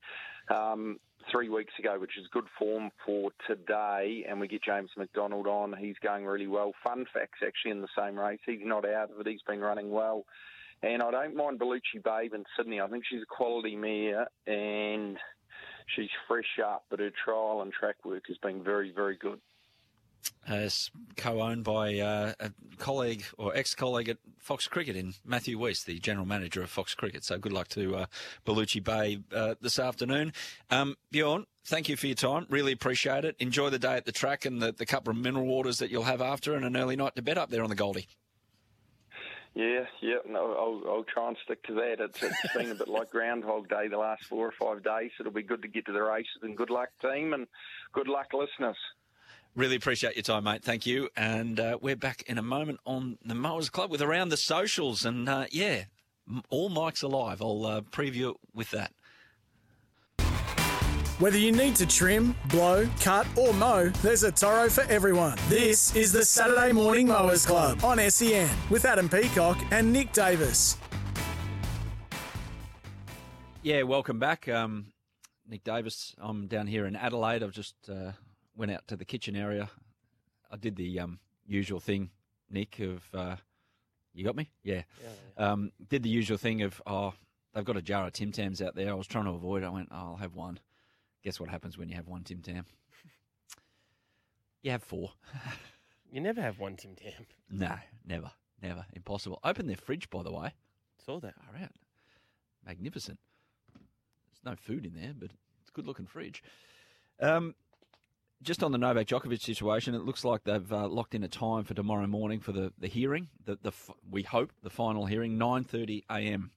um, 0.53 0.99
three 1.31 1.49
weeks 1.49 1.73
ago, 1.79 1.97
which 1.99 2.17
is 2.17 2.25
good 2.31 2.47
form 2.57 2.89
for 3.05 3.31
today. 3.47 4.25
And 4.27 4.39
we 4.39 4.47
get 4.47 4.63
James 4.63 4.89
McDonald 4.97 5.47
on. 5.47 5.73
He's 5.77 5.95
going 6.03 6.25
really 6.25 6.47
well. 6.47 6.73
Fun 6.83 7.05
facts 7.13 7.39
actually 7.45 7.71
in 7.71 7.81
the 7.81 7.87
same 7.97 8.17
race. 8.17 8.39
He's 8.45 8.59
not 8.63 8.87
out 8.87 9.11
of 9.11 9.19
it. 9.19 9.27
He's 9.27 9.41
been 9.47 9.59
running 9.59 9.91
well. 9.91 10.25
And 10.83 11.03
I 11.03 11.11
don't 11.11 11.35
mind 11.35 11.59
Bellucci 11.59 12.03
Babe 12.03 12.33
in 12.33 12.43
Sydney. 12.57 12.81
I 12.81 12.87
think 12.87 13.03
she's 13.07 13.21
a 13.21 13.35
quality 13.35 13.75
mare 13.75 14.27
and 14.47 15.17
she's 15.95 16.09
fresh 16.27 16.59
up, 16.65 16.85
but 16.89 16.99
her 16.99 17.11
trial 17.23 17.61
and 17.61 17.71
track 17.71 17.97
work 18.03 18.23
has 18.27 18.37
been 18.37 18.63
very, 18.63 18.91
very 18.91 19.17
good. 19.17 19.39
Uh, 20.47 20.67
co-owned 21.17 21.63
by 21.63 21.99
uh, 21.99 22.33
a 22.39 22.51
colleague 22.77 23.23
or 23.37 23.55
ex-colleague 23.55 24.09
at 24.09 24.17
Fox 24.39 24.67
Cricket 24.67 24.95
in 24.95 25.13
Matthew 25.23 25.57
West, 25.57 25.85
the 25.85 25.99
general 25.99 26.25
manager 26.25 26.61
of 26.61 26.69
Fox 26.69 26.95
Cricket. 26.95 27.23
So 27.23 27.37
good 27.37 27.53
luck 27.53 27.67
to 27.69 27.95
uh, 27.95 28.05
Bay 28.83 29.19
uh, 29.33 29.55
this 29.61 29.79
afternoon. 29.79 30.33
Um, 30.71 30.95
Bjorn, 31.11 31.45
thank 31.63 31.89
you 31.89 31.95
for 31.95 32.07
your 32.07 32.15
time. 32.15 32.47
Really 32.49 32.71
appreciate 32.71 33.23
it. 33.23 33.35
Enjoy 33.39 33.69
the 33.69 33.79
day 33.79 33.95
at 33.95 34.05
the 34.05 34.11
track 34.11 34.45
and 34.45 34.61
the, 34.61 34.71
the 34.71 34.85
couple 34.85 35.11
of 35.11 35.17
mineral 35.17 35.45
waters 35.45 35.77
that 35.79 35.91
you'll 35.91 36.03
have 36.03 36.21
after 36.21 36.55
and 36.55 36.65
an 36.65 36.75
early 36.75 36.95
night 36.95 37.15
to 37.15 37.21
bed 37.21 37.37
up 37.37 37.49
there 37.49 37.63
on 37.63 37.69
the 37.69 37.75
Goldie. 37.75 38.07
Yeah, 39.53 39.85
yeah, 40.01 40.19
no, 40.27 40.53
I'll, 40.53 40.91
I'll 40.91 41.03
try 41.03 41.27
and 41.27 41.37
stick 41.43 41.61
to 41.63 41.73
that. 41.73 41.97
It's, 41.99 42.23
it's 42.23 42.53
been 42.55 42.71
a 42.71 42.75
bit 42.75 42.87
like 42.87 43.11
Groundhog 43.11 43.67
Day 43.67 43.89
the 43.89 43.97
last 43.97 44.23
four 44.25 44.47
or 44.47 44.53
five 44.57 44.81
days. 44.81 45.11
It'll 45.19 45.31
be 45.31 45.43
good 45.43 45.61
to 45.63 45.67
get 45.67 45.85
to 45.87 45.91
the 45.91 46.01
races 46.01 46.41
and 46.41 46.55
good 46.55 46.69
luck, 46.69 46.89
team, 47.01 47.33
and 47.33 47.47
good 47.93 48.07
luck, 48.07 48.27
listeners. 48.33 48.77
Really 49.53 49.75
appreciate 49.75 50.15
your 50.15 50.23
time, 50.23 50.45
mate. 50.45 50.63
Thank 50.63 50.85
you. 50.85 51.09
And 51.17 51.59
uh, 51.59 51.77
we're 51.81 51.97
back 51.97 52.23
in 52.25 52.37
a 52.37 52.41
moment 52.41 52.79
on 52.85 53.17
the 53.25 53.35
Mowers 53.35 53.69
Club 53.69 53.91
with 53.91 54.01
Around 54.01 54.29
the 54.29 54.37
Socials. 54.37 55.03
And 55.03 55.27
uh, 55.27 55.47
yeah, 55.51 55.83
all 56.49 56.69
mics 56.69 57.03
alive. 57.03 57.41
I'll 57.41 57.65
uh, 57.65 57.81
preview 57.81 58.31
it 58.31 58.37
with 58.53 58.71
that. 58.71 58.93
Whether 61.19 61.37
you 61.37 61.51
need 61.51 61.75
to 61.75 61.85
trim, 61.85 62.33
blow, 62.49 62.87
cut, 63.01 63.27
or 63.35 63.53
mow, 63.53 63.89
there's 64.01 64.23
a 64.23 64.31
Toro 64.31 64.69
for 64.69 64.83
everyone. 64.85 65.37
This 65.49 65.95
is 65.97 66.13
the 66.13 66.23
Saturday 66.23 66.71
Morning 66.71 67.07
Mowers 67.07 67.45
Club 67.45 67.83
on 67.83 67.99
SEN 68.09 68.49
with 68.69 68.85
Adam 68.85 69.09
Peacock 69.09 69.59
and 69.71 69.91
Nick 69.91 70.13
Davis. 70.13 70.77
Yeah, 73.61 73.83
welcome 73.83 74.17
back. 74.17 74.47
Um, 74.47 74.87
Nick 75.47 75.63
Davis. 75.65 76.15
I'm 76.17 76.47
down 76.47 76.67
here 76.67 76.85
in 76.85 76.95
Adelaide. 76.95 77.43
I've 77.43 77.51
just 77.51 77.75
uh, 77.87 78.13
went 78.55 78.71
out 78.71 78.87
to 78.87 78.95
the 78.95 79.05
kitchen 79.05 79.35
area. 79.35 79.69
I 80.51 80.57
did 80.57 80.75
the 80.75 80.99
um, 80.99 81.19
usual 81.47 81.79
thing, 81.79 82.09
Nick, 82.49 82.79
of 82.79 83.03
uh, 83.13 83.35
you 84.13 84.25
got 84.25 84.35
me? 84.35 84.49
Yeah. 84.63 84.81
Um, 85.37 85.71
did 85.89 86.03
the 86.03 86.09
usual 86.09 86.37
thing 86.37 86.61
of, 86.61 86.81
oh, 86.85 87.13
they've 87.53 87.65
got 87.65 87.77
a 87.77 87.81
jar 87.81 88.05
of 88.05 88.13
Tim 88.13 88.31
Tams 88.31 88.61
out 88.61 88.75
there. 88.75 88.89
I 88.89 88.93
was 88.93 89.07
trying 89.07 89.25
to 89.25 89.31
avoid 89.31 89.63
it. 89.63 89.67
I 89.67 89.69
went, 89.69 89.89
oh, 89.91 89.95
I'll 89.95 90.15
have 90.17 90.35
one. 90.35 90.59
Guess 91.23 91.39
what 91.39 91.49
happens 91.49 91.77
when 91.77 91.89
you 91.89 91.95
have 91.95 92.07
one 92.07 92.23
Tim 92.23 92.41
Tam? 92.41 92.65
You 94.63 94.71
have 94.71 94.83
four. 94.83 95.11
You 96.11 96.19
never 96.19 96.41
have 96.41 96.59
one 96.59 96.75
Tim 96.75 96.95
Tam. 96.95 97.25
No, 97.49 97.73
never, 98.05 98.31
never. 98.61 98.85
Impossible. 98.93 99.39
Open 99.43 99.67
their 99.67 99.77
fridge, 99.77 100.09
by 100.09 100.23
the 100.23 100.31
way. 100.31 100.53
Saw 101.05 101.19
that. 101.19 101.33
All 101.47 101.59
right. 101.59 101.71
Magnificent. 102.65 103.17
There's 103.73 104.43
no 104.43 104.55
food 104.55 104.85
in 104.85 104.93
there, 104.93 105.13
but 105.17 105.31
it's 105.61 105.69
a 105.69 105.73
good 105.73 105.87
looking 105.87 106.05
fridge. 106.05 106.43
Um, 107.19 107.55
just 108.41 108.63
on 108.63 108.71
the 108.71 108.77
Novak 108.77 109.07
Djokovic 109.07 109.41
situation, 109.41 109.93
it 109.93 110.03
looks 110.03 110.25
like 110.25 110.43
they've 110.43 110.71
uh, 110.71 110.87
locked 110.87 111.15
in 111.15 111.23
a 111.23 111.27
time 111.27 111.63
for 111.63 111.73
tomorrow 111.73 112.07
morning 112.07 112.39
for 112.39 112.51
the, 112.51 112.73
the 112.77 112.87
hearing. 112.87 113.29
The, 113.45 113.57
the 113.61 113.71
we 114.09 114.23
hope 114.23 114.51
the 114.63 114.69
final 114.69 115.05
hearing, 115.05 115.37
9:30 115.37 116.03
a.m. 116.09 116.51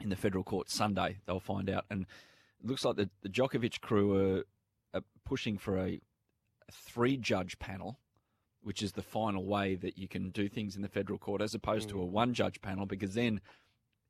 in 0.00 0.08
the 0.08 0.16
federal 0.16 0.44
court 0.44 0.70
Sunday. 0.70 1.18
They'll 1.26 1.40
find 1.40 1.68
out, 1.68 1.84
and 1.90 2.06
it 2.62 2.66
looks 2.66 2.84
like 2.84 2.96
the, 2.96 3.10
the 3.22 3.28
Djokovic 3.28 3.80
crew 3.80 4.36
are, 4.36 4.44
are 4.94 5.02
pushing 5.24 5.58
for 5.58 5.78
a, 5.78 6.00
a 6.68 6.72
three 6.72 7.16
judge 7.16 7.58
panel, 7.58 7.98
which 8.62 8.82
is 8.82 8.92
the 8.92 9.02
final 9.02 9.44
way 9.44 9.74
that 9.76 9.98
you 9.98 10.08
can 10.08 10.30
do 10.30 10.48
things 10.48 10.76
in 10.76 10.82
the 10.82 10.88
federal 10.88 11.18
court, 11.18 11.42
as 11.42 11.54
opposed 11.54 11.88
to 11.90 12.00
a 12.00 12.06
one 12.06 12.32
judge 12.32 12.60
panel, 12.62 12.86
because 12.86 13.14
then 13.14 13.40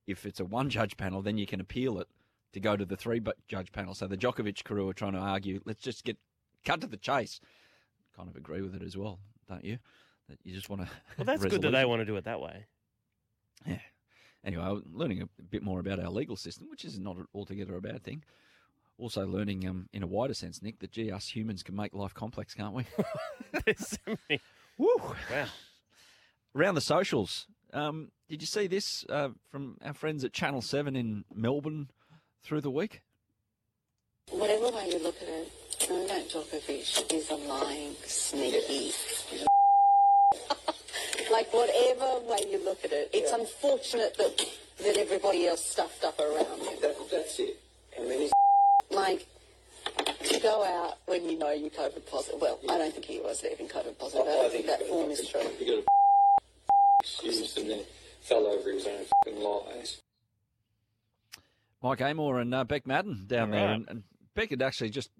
if 0.06 0.24
it's 0.24 0.40
a 0.40 0.44
one 0.44 0.70
judge 0.70 0.96
panel, 0.96 1.22
then 1.22 1.38
you 1.38 1.46
can 1.46 1.60
appeal 1.60 1.98
it 1.98 2.08
to 2.52 2.60
go 2.60 2.76
to 2.76 2.84
the 2.84 2.96
three 2.96 3.20
judge 3.48 3.72
panel. 3.72 3.94
So 3.94 4.06
the 4.06 4.16
Djokovic 4.16 4.62
crew 4.64 4.88
are 4.88 4.94
trying 4.94 5.14
to 5.14 5.18
argue, 5.18 5.60
let's 5.64 5.80
just 5.80 6.04
get 6.04 6.18
cut 6.64 6.80
to 6.80 6.86
the 6.86 6.96
chase. 6.96 7.40
Kind 8.16 8.28
of 8.28 8.36
agree 8.36 8.62
with 8.62 8.74
it 8.74 8.82
as 8.82 8.96
well, 8.96 9.18
don't 9.48 9.64
you? 9.64 9.78
That 10.28 10.38
you 10.44 10.54
just 10.54 10.68
want 10.68 10.82
to. 10.82 10.88
Well, 11.18 11.24
that's 11.24 11.44
good 11.44 11.62
that 11.62 11.70
they 11.70 11.84
want 11.84 12.00
to 12.00 12.06
do 12.06 12.16
it 12.16 12.24
that 12.24 12.40
way. 12.40 12.66
Yeah. 13.66 13.78
Anyway, 14.44 14.62
I'm 14.62 14.82
learning 14.92 15.22
a 15.22 15.42
bit 15.42 15.62
more 15.62 15.78
about 15.78 16.00
our 16.00 16.10
legal 16.10 16.36
system, 16.36 16.68
which 16.68 16.84
is 16.84 16.98
not 16.98 17.16
altogether 17.34 17.76
a 17.76 17.80
bad 17.80 18.02
thing. 18.02 18.24
Also, 18.98 19.26
learning 19.26 19.66
um, 19.66 19.88
in 19.92 20.02
a 20.02 20.06
wider 20.06 20.34
sense, 20.34 20.62
Nick, 20.62 20.80
that 20.80 20.92
gee, 20.92 21.10
us 21.10 21.28
humans 21.28 21.62
can 21.62 21.74
make 21.74 21.94
life 21.94 22.14
complex, 22.14 22.54
can't 22.54 22.74
we? 22.74 22.86
There's 23.64 23.88
so 23.88 24.16
many. 24.28 24.40
Woo! 24.78 24.88
Wow. 25.30 25.46
Around 26.54 26.74
the 26.74 26.80
socials, 26.82 27.46
um, 27.72 28.10
did 28.28 28.42
you 28.42 28.46
see 28.46 28.66
this 28.66 29.04
uh, 29.08 29.30
from 29.50 29.78
our 29.84 29.94
friends 29.94 30.24
at 30.24 30.32
Channel 30.32 30.60
7 30.60 30.94
in 30.94 31.24
Melbourne 31.34 31.88
through 32.42 32.60
the 32.60 32.70
week? 32.70 33.02
Whatever 34.30 34.70
way 34.70 34.90
you 34.90 35.02
look 35.02 35.16
at 35.16 35.28
it, 35.28 35.52
Novak 35.88 36.28
Djokovic 36.28 37.12
is 37.12 37.30
a 37.30 37.34
lying, 37.34 37.94
sneaky. 38.06 38.92
like 41.32 41.52
whatever 41.52 42.20
way 42.26 42.38
you 42.50 42.64
look 42.64 42.84
at 42.84 42.92
it, 42.92 43.10
it's 43.12 43.32
unfortunate 43.32 44.16
that 44.18 44.46
that 44.84 44.96
everybody 44.96 45.46
else 45.46 45.64
stuffed 45.64 46.04
up 46.04 46.18
around 46.18 46.58
him. 46.60 46.78
that's 47.10 47.38
it. 47.38 47.60
And 47.98 48.10
then 48.10 48.20
he's 48.20 48.32
Like 48.90 49.26
to 50.24 50.40
go 50.40 50.64
out 50.64 50.98
when 51.06 51.28
you 51.28 51.38
know 51.38 51.52
you're 51.52 51.70
COVID 51.70 52.06
positive. 52.10 52.40
Well, 52.40 52.58
I 52.68 52.78
don't 52.78 52.92
think 52.92 53.04
he 53.04 53.20
was 53.20 53.44
even 53.44 53.66
COVID 53.68 53.98
positive. 53.98 54.26
I 54.26 54.34
don't 54.34 54.52
think 54.52 54.66
that 54.66 54.86
form 54.86 55.10
is 55.10 55.28
true. 55.28 55.40
he 55.58 55.66
got 55.66 55.78
a 55.78 55.84
excuse 57.02 57.56
and 57.56 57.70
then 57.70 57.80
fell 58.20 58.46
over 58.46 58.70
his 58.70 58.86
own 58.86 59.04
fucking 59.24 59.42
lies. 59.42 60.00
Mike 61.82 62.00
Amor 62.00 62.38
and 62.38 62.54
uh, 62.54 62.64
Bec 62.64 62.84
Maddern 62.84 63.26
down 63.26 63.50
there. 63.50 63.66
Right. 63.66 63.74
And, 63.74 63.88
and 63.88 64.02
Beck 64.34 64.50
had 64.50 64.62
actually 64.62 64.90
just 64.90 65.10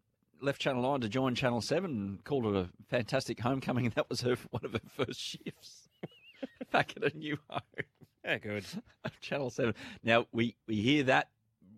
left 0.43 0.61
Channel 0.61 0.83
9 0.83 1.01
to 1.03 1.09
join 1.09 1.35
Channel 1.35 1.61
7 1.61 1.91
and 1.91 2.25
called 2.25 2.47
it 2.47 2.57
a 2.57 2.69
fantastic 2.89 3.41
homecoming, 3.41 3.87
and 3.87 3.95
that 3.95 4.11
was 4.11 4.23
her 4.23 4.37
one 4.51 4.65
of 4.65 4.73
her 4.73 4.81
first 4.97 5.21
shifts 5.21 5.89
back 6.73 6.95
at 6.97 7.15
a 7.15 7.17
new 7.17 7.39
home. 7.49 7.61
Yeah, 8.25 8.39
good. 8.39 8.65
Channel 9.21 9.51
Seven. 9.51 9.75
Now 10.03 10.27
we 10.33 10.57
we 10.67 10.77
hear 10.77 11.05
that 11.05 11.29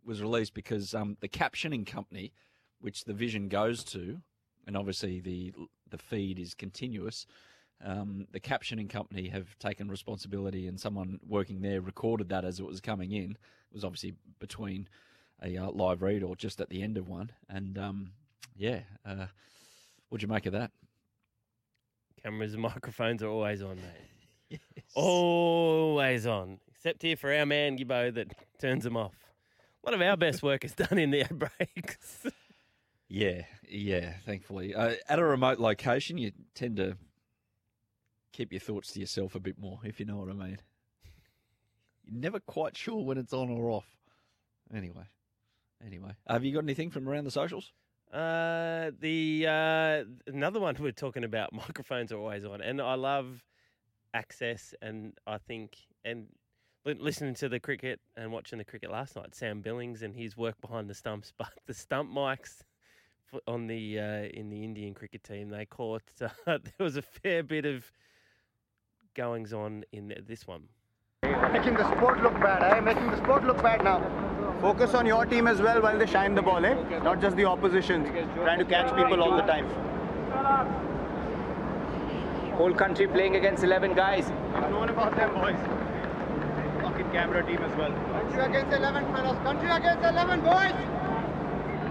was 0.05 0.21
released 0.21 0.55
because 0.55 0.95
um, 0.95 1.17
the 1.21 1.29
captioning 1.29 1.87
company, 1.87 2.33
which 2.81 3.05
the 3.05 3.15
vision 3.15 3.49
goes 3.49 3.83
to, 3.85 4.21
and 4.67 4.77
obviously 4.77 5.21
the 5.21 5.53
the 5.89 5.99
feed 5.99 6.39
is 6.39 6.55
continuous. 6.55 7.27
Um, 7.83 8.27
the 8.33 8.41
captioning 8.41 8.89
company 8.89 9.29
have 9.29 9.59
taken 9.59 9.91
responsibility, 9.91 10.67
and 10.67 10.79
someone 10.79 11.19
working 11.27 11.61
there 11.61 11.81
recorded 11.81 12.29
that 12.29 12.45
as 12.45 12.61
it 12.61 12.67
was 12.67 12.81
coming 12.81 13.13
in. 13.13 13.33
It 13.33 13.75
was 13.75 13.85
obviously 13.85 14.15
between 14.39 14.89
a 15.43 15.57
uh, 15.57 15.71
live 15.71 16.03
read 16.03 16.23
or 16.23 16.37
just 16.37 16.61
at 16.61 16.69
the 16.69 16.83
end 16.83 16.97
of 16.97 17.09
one, 17.09 17.33
and 17.49 17.79
um, 17.79 18.11
yeah, 18.57 18.81
uh, 19.05 19.27
what'd 20.09 20.23
you 20.23 20.29
make 20.29 20.47
of 20.47 20.53
that? 20.53 20.71
Cameras 22.23 22.55
and 22.55 22.63
microphones 22.63 23.23
are 23.23 23.29
always 23.29 23.63
on, 23.63 23.77
mate. 23.77 24.11
yes. 24.77 24.85
Always 24.95 26.27
on. 26.27 26.59
Except 26.69 27.03
here 27.03 27.17
for 27.17 27.33
our 27.33 27.47
man 27.47 27.79
Gibbo 27.79 28.15
that 28.15 28.29
turns 28.59 28.85
them 28.85 28.97
off. 28.97 29.15
One 29.83 29.95
of 29.95 30.01
our 30.01 30.17
best 30.17 30.43
work 30.43 30.65
is 30.65 30.73
done 30.73 30.99
in 30.99 31.11
the 31.11 31.25
breaks. 31.31 32.27
Yeah, 33.07 33.43
yeah. 33.69 34.15
Thankfully, 34.25 34.75
uh, 34.75 34.95
at 35.09 35.19
a 35.19 35.25
remote 35.25 35.61
location, 35.61 36.19
you 36.19 36.33
tend 36.55 36.79
to 36.79 36.97
keep 38.33 38.51
your 38.51 38.61
thoughts 38.61 38.93
to 38.93 38.99
yourself 39.01 39.35
a 39.35 39.41
bit 39.41 39.57
more, 39.59 39.79
if 39.85 40.01
you 40.01 40.07
know 40.07 40.17
what 40.17 40.31
I 40.31 40.33
mean. 40.33 40.59
You're 42.05 42.21
never 42.21 42.41
quite 42.41 42.77
sure 42.77 43.05
when 43.05 43.19
it's 43.19 43.33
on 43.33 43.51
or 43.51 43.71
off. 43.71 43.87
Anyway, 44.75 45.05
anyway, 45.87 46.13
have 46.27 46.45
you 46.45 46.55
got 46.55 46.65
anything 46.65 46.91
from 46.91 47.09
around 47.09 47.25
the 47.25 47.31
socials? 47.31 47.73
Uh, 48.15 48.93
the 49.01 49.45
uh, 49.49 50.05
another 50.29 50.61
one 50.61 50.77
we're 50.81 50.93
talking 50.93 51.25
about 51.25 51.53
microphones 51.53 52.13
are 52.13 52.19
always 52.19 52.45
on, 52.45 52.61
and 52.61 52.81
I 52.81 52.95
love 52.95 53.43
access, 54.15 54.73
and 54.81 55.15
I 55.27 55.39
think 55.39 55.77
and 56.05 56.27
li- 56.85 56.97
listening 57.01 57.35
to 57.37 57.49
the 57.49 57.59
cricket 57.59 57.99
and 58.17 58.31
watching 58.31 58.59
the 58.59 58.65
cricket 58.65 58.93
last 58.93 59.17
night, 59.17 59.35
Sam 59.35 59.63
Billings 59.63 60.03
and 60.03 60.15
his 60.15 60.37
work 60.37 60.61
behind 60.61 60.89
the 60.89 60.95
stumps, 60.95 61.33
but 61.39 61.51
the 61.67 61.75
stump 61.75 62.11
mics 62.11 62.63
on 63.49 63.67
the 63.67 63.99
uh, 63.99 64.23
in 64.33 64.49
the 64.49 64.63
Indian 64.63 64.95
cricket 64.95 65.25
team, 65.25 65.49
they 65.49 65.67
caught 65.67 66.03
uh, 66.21 66.29
there 66.47 66.73
was 66.79 66.97
a 66.97 67.03
fair 67.03 67.43
bit 67.43 67.67
of 67.67 67.91
goings 69.17 69.53
on 69.53 69.85
in 69.91 70.15
this 70.25 70.47
one. 70.47 70.69
Making 71.25 71.75
the 71.75 71.97
sport 71.97 72.23
look 72.23 72.35
bad, 72.35 72.63
eh? 72.63 72.81
Making 72.81 73.11
the 73.11 73.17
sport 73.17 73.45
look 73.45 73.61
bad 73.61 73.83
now. 73.83 74.34
Focus 74.61 74.95
on 74.95 75.07
your 75.07 75.27
team 75.27 75.47
as 75.47 75.61
well 75.61 75.83
while 75.83 75.99
they 75.99 76.07
shine 76.07 76.35
the 76.35 76.43
ball, 76.43 76.65
eh? 76.65 76.75
Not 77.03 77.21
just 77.21 77.37
the 77.37 77.45
opposition. 77.45 78.05
Trying 78.35 78.59
to 78.59 78.65
catch 78.65 78.95
people 78.97 79.23
all 79.23 79.37
the 79.37 79.43
time. 79.43 79.69
Whole 82.55 82.73
country 82.73 83.07
playing 83.07 83.37
against 83.37 83.65
11 83.65 83.95
guys. 83.95 84.31
I've 84.55 84.71
Known 84.71 84.89
about 84.89 85.17
them, 85.17 85.35
boys. 85.35 85.57
Fucking 86.83 87.11
camera 87.11 87.45
team 87.45 87.59
as 87.59 87.77
well. 87.77 87.93
Country 87.93 88.45
against 88.45 88.73
11, 88.77 89.13
fellas. 89.13 89.39
Country 89.43 89.71
against 89.71 90.05
11, 90.05 90.41
boys. 90.41 90.73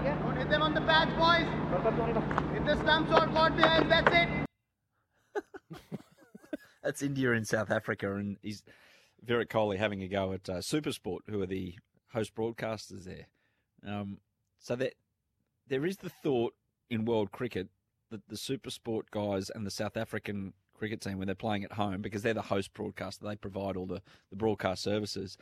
Don't 0.04 0.36
hit 0.36 0.48
them 0.50 0.62
on 0.62 0.74
the 0.74 0.80
pads, 0.80 1.12
boys. 1.12 1.46
Hit 2.54 2.64
the 2.64 2.82
stumps 2.82 3.10
or 3.12 3.26
caught 3.28 3.56
the 3.56 3.68
heads, 3.68 3.88
that's 3.88 4.14
it. 4.14 4.28
That's 6.82 7.02
India 7.02 7.32
and 7.32 7.48
South 7.48 7.70
Africa, 7.70 8.14
and 8.14 8.36
he's 8.42 8.62
Virat 9.24 9.48
Kohli 9.48 9.78
having 9.78 10.02
a 10.02 10.08
go 10.08 10.34
at 10.34 10.48
uh, 10.50 10.58
Supersport, 10.58 11.20
who 11.28 11.40
are 11.40 11.46
the 11.46 11.78
host 12.14 12.34
broadcasters 12.34 13.04
there. 13.04 13.26
Um, 13.86 14.18
so 14.58 14.74
that 14.76 14.94
there 15.66 15.84
is 15.84 15.98
the 15.98 16.08
thought 16.08 16.54
in 16.90 17.04
world 17.04 17.30
cricket 17.32 17.68
that 18.10 18.26
the 18.28 18.36
SuperSport 18.36 19.04
guys 19.10 19.50
and 19.50 19.66
the 19.66 19.70
South 19.70 19.96
African 19.96 20.54
cricket 20.74 21.00
team, 21.00 21.18
when 21.18 21.26
they're 21.26 21.34
playing 21.34 21.64
at 21.64 21.72
home, 21.72 22.00
because 22.00 22.22
they're 22.22 22.34
the 22.34 22.42
host 22.42 22.72
broadcaster, 22.74 23.24
they 23.26 23.36
provide 23.36 23.76
all 23.76 23.86
the, 23.86 24.02
the 24.30 24.36
broadcast 24.36 24.82
services. 24.82 25.36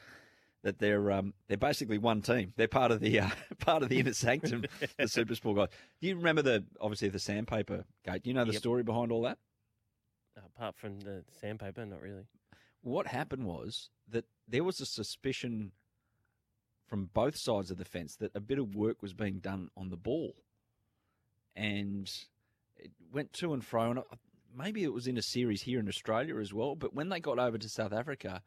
That 0.64 0.78
they're 0.78 1.10
um, 1.10 1.34
they're 1.48 1.56
basically 1.56 1.98
one 1.98 2.22
team. 2.22 2.52
They're 2.56 2.68
part 2.68 2.92
of 2.92 3.00
the 3.00 3.18
uh, 3.18 3.30
part 3.58 3.82
of 3.82 3.88
the 3.88 3.98
inner 3.98 4.12
sanctum, 4.12 4.64
the 4.96 5.04
Supersport 5.06 5.56
guys. 5.56 5.68
Do 6.00 6.06
you 6.06 6.14
remember 6.16 6.40
the 6.42 6.64
obviously 6.80 7.08
the 7.08 7.18
sandpaper 7.18 7.84
gate? 8.04 8.22
Do 8.22 8.30
you 8.30 8.34
know 8.34 8.44
the 8.44 8.52
Yep. 8.52 8.60
story 8.60 8.82
behind 8.84 9.10
all 9.10 9.22
that? 9.22 9.38
Apart 10.56 10.76
from 10.76 11.00
the 11.00 11.24
sandpaper, 11.40 11.84
not 11.84 12.00
really. 12.00 12.26
what 12.80 13.08
happened 13.08 13.44
was 13.44 13.90
that 14.08 14.24
there 14.48 14.62
was 14.64 14.80
a 14.80 14.86
suspicion 14.86 15.72
from 16.92 17.08
both 17.14 17.38
sides 17.38 17.70
of 17.70 17.78
the 17.78 17.86
fence 17.86 18.16
that 18.16 18.30
a 18.34 18.40
bit 18.40 18.58
of 18.58 18.74
work 18.74 19.00
was 19.00 19.14
being 19.14 19.38
done 19.38 19.70
on 19.78 19.88
the 19.88 19.96
ball, 19.96 20.34
and 21.56 22.12
it 22.76 22.90
went 23.10 23.32
to 23.32 23.54
and 23.54 23.64
fro. 23.64 23.92
And 23.92 24.00
maybe 24.54 24.84
it 24.84 24.92
was 24.92 25.06
in 25.06 25.16
a 25.16 25.22
series 25.22 25.62
here 25.62 25.80
in 25.80 25.88
Australia 25.88 26.36
as 26.36 26.52
well. 26.52 26.74
But 26.74 26.92
when 26.92 27.08
they 27.08 27.18
got 27.18 27.38
over 27.38 27.56
to 27.56 27.68
South 27.70 27.94
Africa, 27.94 28.42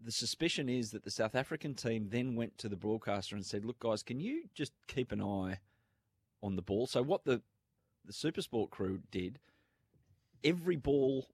the 0.00 0.12
suspicion 0.12 0.68
is 0.68 0.92
that 0.92 1.02
the 1.02 1.10
South 1.10 1.34
African 1.34 1.74
team 1.74 2.10
then 2.10 2.36
went 2.36 2.58
to 2.58 2.68
the 2.68 2.76
broadcaster 2.76 3.34
and 3.34 3.44
said, 3.44 3.64
"Look, 3.64 3.80
guys, 3.80 4.04
can 4.04 4.20
you 4.20 4.44
just 4.54 4.70
keep 4.86 5.10
an 5.10 5.20
eye 5.20 5.58
on 6.44 6.54
the 6.54 6.62
ball?" 6.62 6.86
So 6.86 7.02
what 7.02 7.24
the 7.24 7.42
the 8.04 8.12
Supersport 8.12 8.70
crew 8.70 9.00
did, 9.10 9.40
every 10.44 10.76
ball 10.76 11.26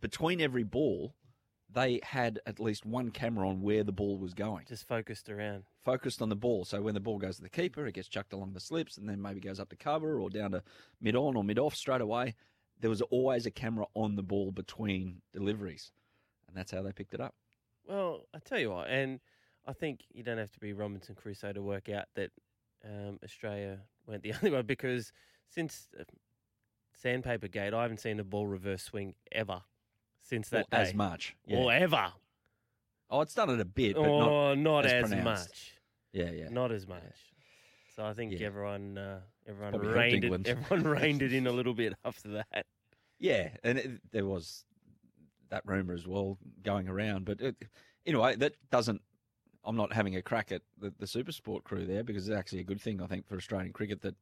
between 0.00 0.40
every 0.40 0.64
ball, 0.64 1.12
they 1.70 2.00
had 2.02 2.40
at 2.46 2.58
least 2.58 2.86
one 2.86 3.10
camera 3.10 3.48
on 3.48 3.60
where 3.60 3.84
the 3.84 3.92
ball 3.92 4.16
was 4.16 4.32
going. 4.32 4.64
Just 4.66 4.88
focused 4.88 5.28
around. 5.28 5.64
Focused 5.84 6.22
on 6.22 6.28
the 6.28 6.36
ball. 6.36 6.64
So 6.64 6.80
when 6.80 6.94
the 6.94 7.00
ball 7.00 7.18
goes 7.18 7.36
to 7.36 7.42
the 7.42 7.50
keeper, 7.50 7.86
it 7.86 7.94
gets 7.94 8.08
chucked 8.08 8.32
along 8.32 8.54
the 8.54 8.60
slips 8.60 8.96
and 8.96 9.08
then 9.08 9.20
maybe 9.20 9.40
goes 9.40 9.60
up 9.60 9.68
to 9.70 9.76
cover 9.76 10.18
or 10.18 10.30
down 10.30 10.52
to 10.52 10.62
mid 11.00 11.14
on 11.14 11.36
or 11.36 11.44
mid 11.44 11.58
off 11.58 11.74
straight 11.74 12.00
away. 12.00 12.34
There 12.80 12.90
was 12.90 13.02
always 13.02 13.44
a 13.44 13.50
camera 13.50 13.86
on 13.94 14.16
the 14.16 14.22
ball 14.22 14.50
between 14.50 15.20
deliveries. 15.32 15.92
And 16.46 16.56
that's 16.56 16.70
how 16.70 16.82
they 16.82 16.92
picked 16.92 17.12
it 17.12 17.20
up. 17.20 17.34
Well, 17.86 18.26
I 18.34 18.38
tell 18.38 18.58
you 18.58 18.70
what, 18.70 18.88
and 18.88 19.20
I 19.66 19.72
think 19.72 20.00
you 20.12 20.22
don't 20.22 20.38
have 20.38 20.52
to 20.52 20.60
be 20.60 20.72
Robinson 20.74 21.14
Crusoe 21.14 21.52
to 21.52 21.62
work 21.62 21.88
out 21.88 22.04
that 22.16 22.30
um, 22.84 23.18
Australia 23.24 23.80
weren't 24.06 24.22
the 24.22 24.32
only 24.42 24.50
one 24.50 24.66
because 24.66 25.12
since 25.48 25.88
uh, 25.98 26.04
Sandpaper 26.94 27.48
Gate, 27.48 27.74
I 27.74 27.82
haven't 27.82 28.00
seen 28.00 28.20
a 28.20 28.24
ball 28.24 28.46
reverse 28.46 28.82
swing 28.82 29.14
ever 29.32 29.62
since 30.28 30.48
that 30.50 30.66
Or 30.72 30.78
as 30.78 30.90
day. 30.90 30.96
much, 30.96 31.36
or 31.48 31.72
ever. 31.72 32.12
Oh, 33.10 33.22
it's 33.22 33.34
done 33.34 33.50
it 33.50 33.60
a 33.60 33.64
bit, 33.64 33.96
but 33.96 34.02
or 34.06 34.54
not, 34.56 34.84
not 34.84 34.86
as, 34.86 35.08
pronounced. 35.08 35.24
much. 35.48 35.72
Yeah, 36.12 36.30
yeah. 36.30 36.48
Not 36.50 36.72
as 36.72 36.86
much. 36.86 37.02
So 37.96 38.04
I 38.04 38.12
think 38.12 38.32
Yeah. 38.38 38.46
everyone, 38.46 38.98
uh, 38.98 39.20
everyone 39.46 39.72
Probably 39.72 39.88
reined 39.88 40.24
it, 40.24 40.46
everyone 40.46 40.84
reined 41.00 41.22
it 41.22 41.32
in 41.32 41.46
a 41.46 41.52
little 41.52 41.74
bit 41.74 41.94
after 42.04 42.28
that. 42.28 42.66
Yeah, 43.18 43.50
and 43.64 43.78
it, 43.78 43.90
there 44.12 44.26
was 44.26 44.64
that 45.48 45.62
rumor 45.66 45.94
as 45.94 46.06
well 46.06 46.38
going 46.62 46.88
around. 46.88 47.24
But 47.24 47.40
it, 47.40 47.56
anyway, 48.06 48.36
that 48.36 48.54
doesn't. 48.70 49.00
I'm 49.64 49.76
not 49.76 49.92
having 49.92 50.14
a 50.16 50.22
crack 50.22 50.52
at 50.52 50.62
the, 50.78 50.92
the 50.98 51.06
SuperSport 51.06 51.64
crew 51.64 51.84
there 51.84 52.04
because 52.04 52.28
it's 52.28 52.36
actually 52.38 52.60
a 52.60 52.64
good 52.64 52.80
thing 52.80 53.02
I 53.02 53.06
think 53.06 53.26
for 53.26 53.36
Australian 53.36 53.72
cricket 53.72 54.02
that 54.02 54.14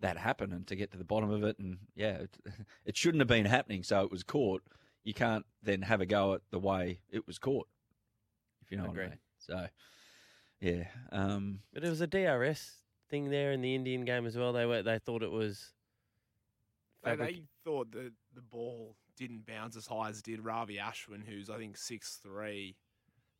that 0.00 0.16
happened 0.18 0.52
and 0.52 0.66
to 0.66 0.74
get 0.74 0.90
to 0.90 0.98
the 0.98 1.04
bottom 1.04 1.30
of 1.30 1.44
it. 1.44 1.58
And 1.58 1.78
yeah, 1.94 2.22
it, 2.22 2.36
it 2.86 2.96
shouldn't 2.96 3.20
have 3.20 3.28
been 3.28 3.44
happening, 3.44 3.82
so 3.82 4.02
it 4.02 4.10
was 4.10 4.22
caught. 4.24 4.62
You 5.04 5.14
can't 5.14 5.44
then 5.62 5.82
have 5.82 6.00
a 6.00 6.06
go 6.06 6.34
at 6.34 6.42
the 6.50 6.58
way 6.58 7.00
it 7.10 7.26
was 7.26 7.38
caught, 7.38 7.66
if 8.62 8.70
you 8.70 8.76
know 8.78 8.84
what 8.84 8.98
I 8.98 9.08
mean. 9.08 9.18
So 9.38 9.66
yeah, 10.60 10.84
um, 11.10 11.60
But 11.72 11.84
it 11.84 11.88
was 11.90 12.00
a 12.00 12.06
DRS 12.06 12.76
thing 13.10 13.30
there 13.30 13.52
in 13.52 13.60
the 13.62 13.74
Indian 13.74 14.04
game 14.04 14.26
as 14.26 14.36
well. 14.36 14.52
They 14.52 14.64
were 14.66 14.82
they 14.82 14.98
thought 14.98 15.22
it 15.22 15.30
was. 15.32 15.72
They, 17.02 17.10
fabric- 17.10 17.34
they 17.34 17.42
thought 17.64 17.90
that 17.92 18.12
the 18.34 18.42
ball 18.42 18.96
didn't 19.16 19.44
bounce 19.46 19.76
as 19.76 19.86
high 19.86 20.08
as 20.08 20.18
it 20.18 20.24
did 20.24 20.44
Ravi 20.44 20.76
Ashwin, 20.76 21.26
who's 21.26 21.50
I 21.50 21.58
think 21.58 21.76
six 21.76 22.20
three. 22.22 22.76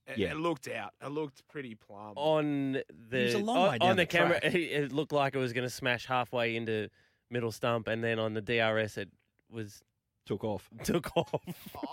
It, 0.09 0.18
Yeah. 0.18 0.32
it 0.32 0.36
looked 0.36 0.66
out. 0.66 0.94
It 1.01 1.12
looked 1.12 1.47
pretty 1.47 1.76
plumb. 1.76 2.14
on 2.16 2.72
the 3.09 3.22
was 3.24 3.34
a 3.34 3.39
long 3.39 3.68
on, 3.74 3.78
down 3.78 3.90
on 3.90 3.97
the, 3.97 4.02
the 4.02 4.06
camera. 4.06 4.40
track. 4.40 4.55
It 4.55 4.90
looked 4.93 5.12
like 5.12 5.36
it 5.36 5.39
was 5.39 5.52
going 5.52 5.66
to 5.66 5.70
smash 5.72 6.06
halfway 6.06 6.56
into 6.56 6.89
middle 7.30 7.52
stump, 7.52 7.86
and 7.86 8.02
then 8.02 8.18
on 8.18 8.34
the 8.34 8.40
DRS 8.43 8.98
it 8.98 9.10
was 9.48 9.80
took 10.24 10.44
off. 10.44 10.69
Took 10.85 11.16
off. 11.16 11.35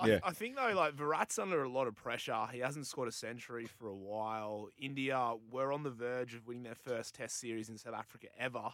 I, 0.02 0.20
I 0.24 0.32
think 0.32 0.56
though, 0.56 0.72
like 0.76 0.94
Virat's 0.94 1.40
under 1.40 1.64
a 1.64 1.70
lot 1.70 1.88
of 1.88 1.96
pressure. 1.96 2.46
He 2.52 2.60
hasn't 2.60 2.86
scored 2.88 3.08
a 3.08 3.12
century 3.12 3.66
for 3.66 3.88
a 3.88 3.96
while. 3.96 4.68
India 4.80 5.34
were 5.52 5.72
on 5.74 5.84
the 5.84 5.90
verge 5.90 6.36
of 6.36 6.46
winning 6.48 6.64
their 6.64 6.76
first 6.76 7.16
Test 7.16 7.40
series 7.40 7.70
in 7.70 7.78
South 7.78 7.96
Africa 7.96 8.28
ever, 8.38 8.70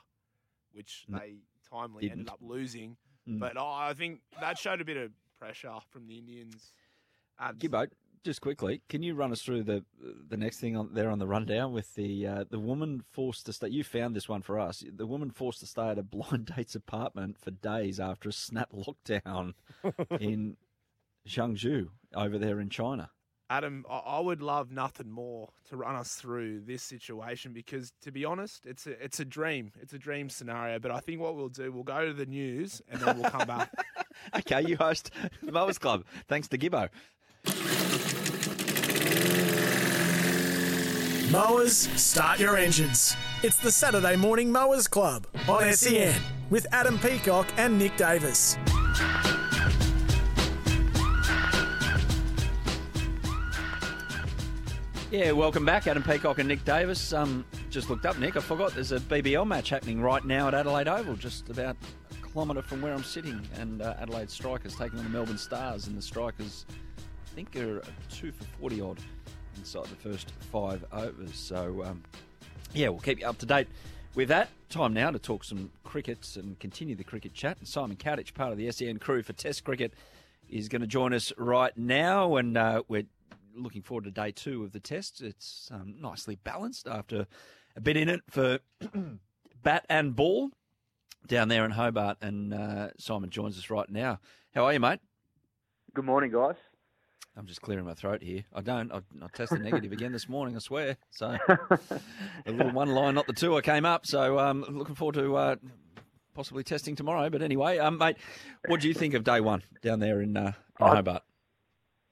which 0.73 1.05
N- 1.11 1.19
they 1.19 1.35
timely 1.69 2.03
ended 2.11 2.27
didn't. 2.27 2.29
up 2.33 2.39
losing. 2.41 2.97
Mm. 3.27 3.39
But 3.39 3.57
oh, 3.57 3.65
I 3.65 3.93
think 3.93 4.19
that 4.39 4.57
showed 4.57 4.81
a 4.81 4.85
bit 4.85 4.97
of 4.97 5.11
pressure 5.39 5.73
from 5.89 6.07
the 6.07 6.17
Indians. 6.17 6.73
Abs- 7.39 7.57
Gibbo, 7.59 7.87
just 8.25 8.41
quickly, 8.41 8.81
can 8.89 9.03
you 9.03 9.13
run 9.13 9.31
us 9.31 9.41
through 9.41 9.63
the 9.63 9.85
the 10.27 10.35
next 10.35 10.59
thing 10.59 10.75
on 10.75 10.89
there 10.93 11.09
on 11.09 11.19
the 11.19 11.27
rundown 11.27 11.71
with 11.71 11.93
the 11.95 12.27
uh, 12.27 12.43
the 12.49 12.59
woman 12.59 13.03
forced 13.11 13.45
to 13.45 13.53
stay? 13.53 13.69
You 13.69 13.83
found 13.83 14.15
this 14.15 14.27
one 14.27 14.41
for 14.41 14.59
us. 14.59 14.83
The 14.93 15.05
woman 15.05 15.29
forced 15.29 15.59
to 15.61 15.67
stay 15.67 15.89
at 15.89 15.99
a 15.99 16.03
blind 16.03 16.51
date's 16.55 16.75
apartment 16.75 17.37
for 17.39 17.51
days 17.51 17.99
after 17.99 18.29
a 18.29 18.33
snap 18.33 18.71
lockdown 18.73 19.53
in 20.19 20.57
Zhengzhou 21.27 21.87
over 22.13 22.37
there 22.37 22.59
in 22.59 22.69
China. 22.69 23.11
Adam, 23.47 23.85
I, 23.87 24.19
would 24.19 24.41
love 24.41 24.71
nothing 24.71 25.11
more 25.11 25.49
to 25.69 25.77
run 25.77 25.95
us 25.95 26.15
through 26.15 26.61
this 26.61 26.81
situation 26.81 27.53
because, 27.53 27.93
to 28.01 28.11
be 28.11 28.25
honest, 28.25 28.65
it's 28.65 28.87
a 28.87 29.03
it's 29.03 29.19
a 29.19 29.25
dream. 29.25 29.71
It's 29.79 29.93
a 29.93 29.99
dream 29.99 30.29
scenario. 30.29 30.79
But 30.79 30.89
I 30.89 30.99
think 30.99 31.21
what 31.21 31.35
we'll 31.35 31.49
do, 31.49 31.71
we'll 31.71 31.83
go 31.83 32.07
to 32.07 32.13
the 32.13 32.25
news 32.25 32.81
and 32.89 32.99
then 32.99 33.19
we'll 33.19 33.29
come 33.29 33.47
back. 33.47 33.71
Okay, 34.33 34.63
you 34.65 34.77
host 34.77 35.11
the 35.43 35.51
Mowers 35.51 35.77
Club. 35.77 36.05
Thanks 36.29 36.47
to 36.47 36.57
Gibbo. 36.57 36.89
Mowers, 41.35 41.89
start 42.01 42.39
your 42.39 42.55
engines. 42.55 43.17
It's 43.43 43.57
the 43.57 43.69
Saturday 43.69 44.15
Morning 44.15 44.49
Mowers 44.49 44.87
Club 44.87 45.27
on 45.49 45.73
SEN 45.73 46.15
with 46.49 46.65
Adam 46.71 46.97
Peacock 46.97 47.45
and 47.57 47.77
Nick 47.77 47.97
Davis. 47.97 48.57
Yeah, 55.11 55.33
welcome 55.33 55.65
back, 55.65 55.87
Adam 55.87 56.03
Peacock 56.03 56.39
and 56.39 56.47
Nick 56.47 56.63
Davis. 56.63 57.11
Um, 57.11 57.43
just 57.69 57.89
looked 57.89 58.05
up, 58.05 58.17
Nick. 58.17 58.37
I 58.37 58.39
forgot 58.39 58.73
there's 58.73 58.93
a 58.93 59.01
BBL 59.01 59.45
match 59.45 59.67
happening 59.67 59.99
right 59.99 60.23
now 60.23 60.47
at 60.47 60.53
Adelaide 60.53 60.87
Oval, 60.87 61.17
just 61.17 61.49
about 61.49 61.75
a 62.11 62.27
kilometre 62.27 62.61
from 62.61 62.81
where 62.81 62.93
I'm 62.93 63.03
sitting, 63.03 63.45
and 63.55 63.81
uh, 63.81 63.95
Adelaide 63.99 64.29
Strikers 64.29 64.73
taking 64.77 64.99
on 64.99 65.03
the 65.03 65.11
Melbourne 65.11 65.37
Stars, 65.37 65.87
and 65.87 65.97
the 65.97 66.01
Strikers, 66.01 66.65
I 66.97 67.35
think, 67.35 67.53
are 67.57 67.81
two 68.09 68.31
for 68.31 68.45
forty 68.57 68.79
odd 68.79 68.99
inside 69.57 69.85
the 69.85 69.95
first 69.95 70.31
five 70.51 70.83
overs. 70.91 71.35
So, 71.35 71.83
um, 71.83 72.03
yeah, 72.73 72.89
we'll 72.89 72.99
keep 72.99 73.19
you 73.19 73.27
up 73.27 73.37
to 73.39 73.45
date 73.45 73.67
with 74.13 74.29
that. 74.29 74.49
Time 74.69 74.93
now 74.93 75.11
to 75.11 75.19
talk 75.19 75.43
some 75.43 75.71
cricket 75.83 76.35
and 76.35 76.59
continue 76.59 76.95
the 76.95 77.03
cricket 77.03 77.33
chat. 77.33 77.57
And 77.59 77.67
Simon 77.67 77.97
Katich, 77.97 78.33
part 78.33 78.51
of 78.51 78.57
the 78.57 78.71
SEN 78.71 78.99
crew 78.99 79.23
for 79.23 79.33
Test 79.33 79.63
cricket, 79.63 79.93
is 80.49 80.69
going 80.69 80.81
to 80.81 80.87
join 80.87 81.13
us 81.13 81.33
right 81.37 81.75
now, 81.77 82.35
and 82.35 82.57
uh, 82.57 82.83
we're 82.87 83.05
looking 83.55 83.81
forward 83.81 84.03
to 84.05 84.11
day 84.11 84.31
two 84.31 84.63
of 84.63 84.71
the 84.71 84.79
test. 84.79 85.21
It's 85.21 85.69
um, 85.71 85.95
nicely 85.99 86.35
balanced 86.35 86.87
after 86.87 87.27
a 87.75 87.81
bit 87.81 87.97
in 87.97 88.09
it 88.09 88.21
for 88.29 88.59
bat 89.63 89.85
and 89.89 90.15
ball 90.15 90.51
down 91.27 91.47
there 91.47 91.65
in 91.65 91.71
Hobart. 91.71 92.17
And 92.21 92.53
uh, 92.53 92.89
Simon 92.97 93.29
joins 93.29 93.57
us 93.57 93.69
right 93.69 93.89
now. 93.89 94.19
How 94.53 94.65
are 94.65 94.73
you, 94.73 94.79
mate? 94.79 94.99
Good 95.93 96.05
morning, 96.05 96.31
guys. 96.31 96.55
I'm 97.37 97.47
just 97.47 97.61
clearing 97.61 97.85
my 97.85 97.93
throat 97.93 98.21
here. 98.21 98.43
I 98.53 98.61
don't. 98.61 98.91
I, 98.91 98.97
I 98.97 99.27
tested 99.33 99.61
negative 99.63 99.91
again 99.91 100.11
this 100.11 100.29
morning. 100.29 100.55
I 100.55 100.59
swear. 100.59 100.97
So 101.11 101.37
a 101.49 102.51
little 102.51 102.71
one 102.71 102.89
line, 102.89 103.15
not 103.15 103.27
the 103.27 103.33
two. 103.33 103.55
I 103.57 103.61
came 103.61 103.85
up. 103.85 104.05
So 104.05 104.39
um, 104.39 104.65
looking 104.69 104.95
forward 104.95 105.15
to 105.15 105.35
uh, 105.35 105.55
possibly 106.33 106.63
testing 106.63 106.95
tomorrow. 106.95 107.29
But 107.29 107.41
anyway, 107.41 107.77
um, 107.79 107.97
mate, 107.97 108.17
what 108.67 108.79
do 108.79 108.87
you 108.87 108.93
think 108.93 109.15
of 109.15 109.23
day 109.23 109.41
one 109.41 109.63
down 109.81 109.99
there 109.99 110.21
in, 110.21 110.37
uh, 110.37 110.53
in 110.79 110.87
Hobart? 110.87 111.23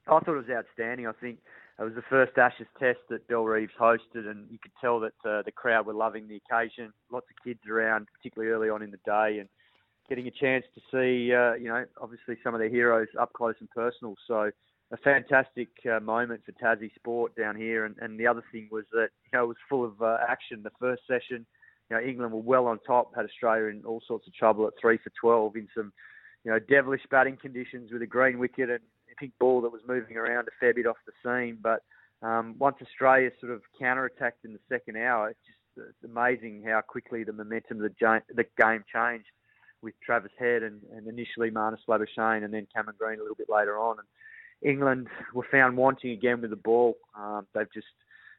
I 0.06 0.10
thought 0.10 0.28
it 0.28 0.32
was 0.32 0.50
outstanding. 0.50 1.06
I 1.06 1.12
think 1.12 1.38
it 1.78 1.82
was 1.82 1.94
the 1.94 2.02
first 2.02 2.36
Ashes 2.36 2.66
test 2.78 2.98
that 3.08 3.26
Bellerive 3.26 3.70
hosted, 3.80 4.28
and 4.28 4.46
you 4.50 4.58
could 4.62 4.72
tell 4.80 5.00
that 5.00 5.14
uh, 5.24 5.42
the 5.42 5.52
crowd 5.52 5.86
were 5.86 5.94
loving 5.94 6.28
the 6.28 6.40
occasion. 6.48 6.92
Lots 7.10 7.26
of 7.30 7.42
kids 7.42 7.60
around, 7.68 8.08
particularly 8.14 8.52
early 8.52 8.68
on 8.68 8.82
in 8.82 8.90
the 8.90 8.98
day, 9.06 9.38
and 9.38 9.48
getting 10.08 10.26
a 10.26 10.30
chance 10.30 10.64
to 10.74 10.80
see, 10.92 11.32
uh, 11.32 11.54
you 11.54 11.68
know, 11.68 11.86
obviously 12.00 12.36
some 12.44 12.54
of 12.54 12.60
their 12.60 12.68
heroes 12.68 13.08
up 13.18 13.32
close 13.32 13.54
and 13.60 13.70
personal. 13.70 14.14
So 14.28 14.50
a 14.92 14.96
fantastic 14.98 15.68
uh, 15.90 16.00
moment 16.00 16.42
for 16.44 16.52
Tassie 16.52 16.94
sport 16.94 17.34
down 17.36 17.56
here. 17.56 17.84
And, 17.84 17.96
and 18.00 18.18
the 18.18 18.26
other 18.26 18.44
thing 18.52 18.68
was 18.70 18.84
that 18.92 19.08
you 19.24 19.30
know 19.32 19.44
it 19.44 19.48
was 19.48 19.56
full 19.68 19.84
of 19.84 20.00
uh, 20.00 20.18
action. 20.28 20.62
The 20.62 20.70
first 20.78 21.02
session, 21.06 21.46
you 21.90 21.96
know, 21.96 22.02
England 22.02 22.32
were 22.32 22.40
well 22.40 22.66
on 22.66 22.78
top, 22.86 23.14
had 23.14 23.24
Australia 23.24 23.66
in 23.66 23.82
all 23.84 24.02
sorts 24.06 24.26
of 24.26 24.34
trouble 24.34 24.66
at 24.66 24.74
three 24.80 24.98
for 24.98 25.10
twelve 25.20 25.56
in 25.56 25.68
some, 25.74 25.92
you 26.44 26.50
know, 26.50 26.58
devilish 26.58 27.02
batting 27.10 27.36
conditions 27.36 27.90
with 27.92 28.02
a 28.02 28.06
green 28.06 28.38
wicket 28.38 28.70
and 28.70 28.80
a 29.12 29.16
pink 29.18 29.32
ball 29.38 29.60
that 29.62 29.72
was 29.72 29.82
moving 29.86 30.16
around 30.16 30.48
a 30.48 30.50
fair 30.60 30.74
bit 30.74 30.86
off 30.86 30.96
the 31.06 31.12
seam. 31.22 31.58
But 31.62 31.82
um, 32.22 32.54
once 32.58 32.76
Australia 32.82 33.30
sort 33.40 33.52
of 33.52 33.62
counter-attacked 33.78 34.44
in 34.44 34.52
the 34.52 34.60
second 34.68 34.96
hour, 34.96 35.30
it's 35.30 35.40
just 35.46 35.58
it's 35.76 36.04
amazing 36.04 36.62
how 36.66 36.80
quickly 36.80 37.24
the 37.24 37.32
momentum 37.32 37.82
of 37.82 37.90
the, 37.90 38.22
the 38.34 38.46
game 38.56 38.84
changed 38.92 39.26
with 39.82 39.94
Travis 40.00 40.30
Head 40.38 40.62
and, 40.62 40.80
and 40.94 41.06
initially 41.08 41.50
Marnus 41.50 41.80
Labuschagne 41.88 42.44
and 42.44 42.54
then 42.54 42.66
Cameron 42.72 42.96
Green 42.98 43.18
a 43.18 43.22
little 43.22 43.36
bit 43.36 43.50
later 43.50 43.76
on. 43.78 43.98
And 43.98 44.06
England 44.62 45.08
were 45.32 45.46
found 45.50 45.76
wanting 45.76 46.10
again 46.10 46.40
with 46.40 46.50
the 46.50 46.56
ball. 46.56 46.96
Um, 47.16 47.46
they've 47.54 47.72
just 47.72 47.86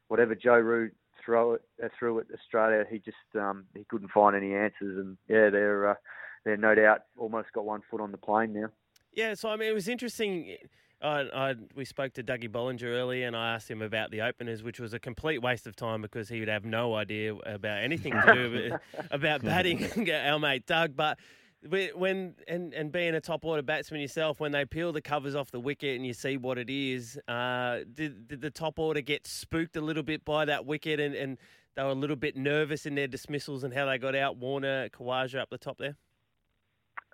whatever 0.07 0.35
Joe 0.35 0.57
Root 0.57 0.93
throw 1.23 1.53
it 1.53 1.61
uh, 1.83 1.87
threw 1.97 2.19
at 2.19 2.27
Australia, 2.33 2.85
he 2.89 2.99
just 2.99 3.17
um, 3.35 3.65
he 3.73 3.83
couldn't 3.89 4.11
find 4.11 4.35
any 4.35 4.53
answers, 4.53 4.97
and 4.97 5.17
yeah, 5.27 5.49
they're 5.49 5.89
uh, 5.89 5.95
they're 6.43 6.57
no 6.57 6.75
doubt 6.75 7.01
almost 7.17 7.51
got 7.53 7.65
one 7.65 7.81
foot 7.89 8.01
on 8.01 8.11
the 8.11 8.17
plane 8.17 8.53
now. 8.53 8.67
Yeah, 9.13 9.33
so 9.33 9.49
I 9.49 9.55
mean, 9.55 9.69
it 9.69 9.73
was 9.73 9.87
interesting. 9.87 10.57
I, 11.01 11.27
I, 11.33 11.55
we 11.75 11.85
spoke 11.85 12.13
to 12.13 12.23
Dougie 12.23 12.49
Bollinger 12.49 12.85
earlier, 12.85 13.27
and 13.27 13.35
I 13.35 13.53
asked 13.53 13.69
him 13.69 13.81
about 13.81 14.11
the 14.11 14.21
openers, 14.21 14.63
which 14.63 14.79
was 14.79 14.93
a 14.93 14.99
complete 14.99 15.41
waste 15.41 15.67
of 15.67 15.75
time 15.75 16.01
because 16.01 16.29
he 16.29 16.39
would 16.39 16.47
have 16.47 16.65
no 16.65 16.95
idea 16.95 17.33
about 17.33 17.83
anything 17.83 18.13
to 18.13 18.33
do 18.33 18.77
about 19.11 19.43
batting. 19.43 19.89
Our 20.11 20.39
mate 20.39 20.65
Doug, 20.65 20.95
but 20.95 21.19
when 21.67 22.35
and 22.47 22.73
and 22.73 22.91
being 22.91 23.15
a 23.15 23.21
top 23.21 23.45
order 23.45 23.61
batsman 23.61 24.01
yourself, 24.01 24.39
when 24.39 24.51
they 24.51 24.65
peel 24.65 24.91
the 24.91 25.01
covers 25.01 25.35
off 25.35 25.51
the 25.51 25.59
wicket 25.59 25.95
and 25.95 26.05
you 26.05 26.13
see 26.13 26.37
what 26.37 26.57
it 26.57 26.69
is, 26.69 27.19
uh, 27.27 27.79
did 27.93 28.27
did 28.27 28.41
the 28.41 28.51
top 28.51 28.79
order 28.79 29.01
get 29.01 29.27
spooked 29.27 29.75
a 29.75 29.81
little 29.81 30.03
bit 30.03 30.25
by 30.25 30.45
that 30.45 30.65
wicket 30.65 30.99
and, 30.99 31.15
and 31.15 31.37
they 31.75 31.83
were 31.83 31.89
a 31.89 31.93
little 31.93 32.15
bit 32.15 32.35
nervous 32.35 32.85
in 32.85 32.95
their 32.95 33.07
dismissals 33.07 33.63
and 33.63 33.73
how 33.73 33.85
they 33.85 33.97
got 33.97 34.15
out 34.15 34.37
Warner, 34.37 34.89
Khawaja 34.89 35.39
up 35.39 35.49
the 35.49 35.57
top 35.57 35.77
there? 35.77 35.97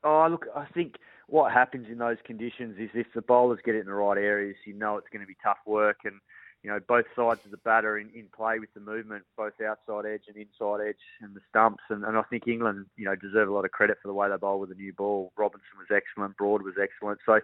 Oh, 0.03 0.28
look, 0.30 0.48
I 0.56 0.65
think 0.65 0.95
what 1.28 1.52
happens 1.52 1.88
in 1.90 1.98
those 1.98 2.18
conditions 2.26 2.78
is 2.80 2.90
if 2.94 3.07
the 3.14 3.22
bowlers 3.22 3.60
get 3.64 3.76
it 3.76 3.82
in 3.82 3.86
the 3.86 3.94
right 3.94 4.18
areas, 4.18 4.56
you 4.65 4.73
know 4.73 4.98
it's 4.98 5.07
going 5.11 5.22
to 5.22 5.28
be 5.28 5.38
tough 5.44 5.60
work 5.65 5.99
and 6.06 6.15
you 6.64 6.70
know, 6.70 6.80
both 6.88 7.06
sides 7.16 7.42
of 7.44 7.52
the 7.52 7.58
batter 7.58 7.98
in, 7.98 8.10
in 8.14 8.28
play 8.36 8.60
with 8.60 8.74
the 8.74 8.80
movement, 8.80 9.24
both 9.36 9.54
outside 9.62 10.06
edge 10.06 10.24
and 10.28 10.38
inside 10.38 10.88
edge 10.88 11.04
and 11.22 11.36
the 11.36 11.42
stumps. 11.50 11.84
And, 11.90 12.04
and 12.04 12.18
I 12.18 12.22
think 12.24 12.48
England, 12.48 12.86
you 12.98 13.06
know, 13.06 13.16
deserve 13.16 13.50
a 13.50 13.54
lot 13.54 13.66
of 13.66 13.72
credit 13.72 13.98
for 14.02 14.08
the 14.08 14.14
way 14.14 14.30
they 14.30 14.38
bowl 14.38 14.60
with 14.60 14.70
the 14.70 14.76
new 14.76 14.94
ball. 14.94 15.32
Robinson 15.38 15.78
was 15.78 15.88
excellent, 15.90 16.38
Broad 16.38 16.62
was 16.62 16.76
excellent. 16.82 17.20
So 17.26 17.40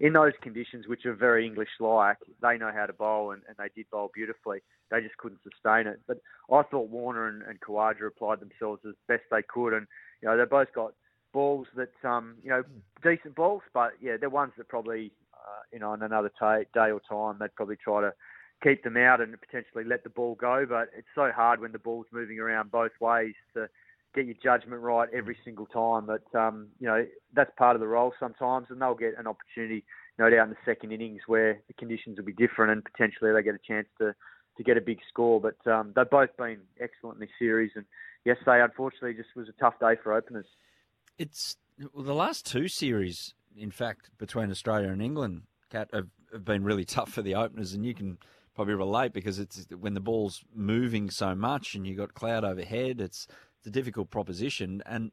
in 0.00 0.14
those 0.14 0.32
conditions, 0.40 0.88
which 0.88 1.04
are 1.04 1.14
very 1.14 1.46
English-like, 1.46 2.16
they 2.40 2.56
know 2.56 2.72
how 2.74 2.86
to 2.86 2.92
bowl 2.92 3.32
and, 3.32 3.42
and 3.46 3.56
they 3.58 3.68
did 3.76 3.90
bowl 3.90 4.10
beautifully. 4.14 4.60
They 4.90 5.00
just 5.00 5.16
couldn't 5.18 5.40
sustain 5.42 5.86
it. 5.86 6.00
But 6.08 6.18
I 6.50 6.62
thought 6.62 6.88
Warner 6.88 7.28
and, 7.28 7.42
and 7.42 7.60
Khawaja 7.60 8.06
applied 8.06 8.40
themselves 8.40 8.80
as 8.88 8.94
best 9.06 9.24
they 9.30 9.42
could. 9.42 9.74
And, 9.74 9.86
you 10.22 10.28
know, 10.28 10.36
they 10.36 10.44
both 10.44 10.72
got 10.74 10.94
balls 11.32 11.66
that, 11.76 11.92
um, 12.08 12.36
you 12.42 12.50
know, 12.50 12.62
decent 13.02 13.34
balls, 13.34 13.62
but 13.74 13.92
yeah, 14.00 14.16
they're 14.18 14.30
ones 14.30 14.52
that 14.56 14.68
probably, 14.68 15.12
uh, 15.34 15.62
you 15.72 15.78
know, 15.78 15.90
on 15.90 16.02
another 16.02 16.30
t- 16.30 16.68
day 16.74 16.90
or 16.90 17.00
time, 17.00 17.36
they'd 17.38 17.54
probably 17.54 17.76
try 17.76 18.00
to 18.00 18.12
keep 18.62 18.84
them 18.84 18.96
out 18.96 19.20
and 19.20 19.34
potentially 19.40 19.84
let 19.84 20.04
the 20.04 20.10
ball 20.10 20.34
go. 20.34 20.64
But 20.68 20.90
it's 20.96 21.08
so 21.14 21.30
hard 21.34 21.60
when 21.60 21.72
the 21.72 21.78
ball's 21.78 22.06
moving 22.12 22.38
around 22.38 22.70
both 22.70 22.92
ways 23.00 23.34
to 23.54 23.68
get 24.14 24.26
your 24.26 24.36
judgment 24.42 24.82
right 24.82 25.08
every 25.12 25.36
single 25.44 25.66
time. 25.66 26.06
But 26.06 26.38
um, 26.38 26.68
you 26.78 26.86
know 26.86 27.06
that's 27.34 27.50
part 27.56 27.76
of 27.76 27.80
the 27.80 27.88
role 27.88 28.12
sometimes, 28.18 28.66
and 28.70 28.80
they'll 28.80 28.94
get 28.94 29.18
an 29.18 29.26
opportunity, 29.26 29.84
no 30.18 30.30
doubt, 30.30 30.44
in 30.44 30.50
the 30.50 30.56
second 30.64 30.92
innings 30.92 31.22
where 31.26 31.60
the 31.66 31.74
conditions 31.74 32.18
will 32.18 32.24
be 32.24 32.32
different, 32.32 32.72
and 32.72 32.84
potentially 32.84 33.32
they 33.32 33.42
get 33.42 33.54
a 33.54 33.66
chance 33.66 33.88
to 33.98 34.14
to 34.56 34.62
get 34.62 34.76
a 34.76 34.80
big 34.80 34.98
score. 35.08 35.40
But 35.40 35.70
um, 35.70 35.92
they've 35.96 36.08
both 36.08 36.36
been 36.36 36.60
excellent 36.80 37.16
in 37.16 37.20
this 37.20 37.30
series, 37.38 37.72
and 37.74 37.84
yesterday 38.24 38.62
unfortunately 38.62 39.14
just 39.14 39.34
was 39.34 39.48
a 39.48 39.60
tough 39.60 39.78
day 39.80 39.94
for 40.02 40.12
openers. 40.12 40.46
It's 41.18 41.56
well, 41.92 42.04
the 42.04 42.14
last 42.14 42.46
two 42.46 42.68
series, 42.68 43.34
in 43.56 43.70
fact, 43.70 44.10
between 44.18 44.50
Australia 44.50 44.88
and 44.88 45.02
England, 45.02 45.42
Cat 45.70 45.88
have, 45.92 46.08
have 46.32 46.44
been 46.44 46.64
really 46.64 46.84
tough 46.96 47.10
for 47.10 47.22
the 47.22 47.34
openers, 47.34 47.72
and 47.72 47.84
you 47.84 47.94
can 47.94 48.18
probably 48.54 48.74
relate 48.74 49.12
because 49.12 49.38
it's 49.38 49.66
when 49.78 49.94
the 49.94 50.00
ball's 50.00 50.44
moving 50.54 51.10
so 51.10 51.34
much 51.34 51.74
and 51.74 51.86
you've 51.86 51.96
got 51.96 52.14
cloud 52.14 52.44
overhead, 52.44 53.00
it's, 53.00 53.26
it's 53.58 53.66
a 53.66 53.70
difficult 53.70 54.10
proposition. 54.10 54.82
And 54.86 55.10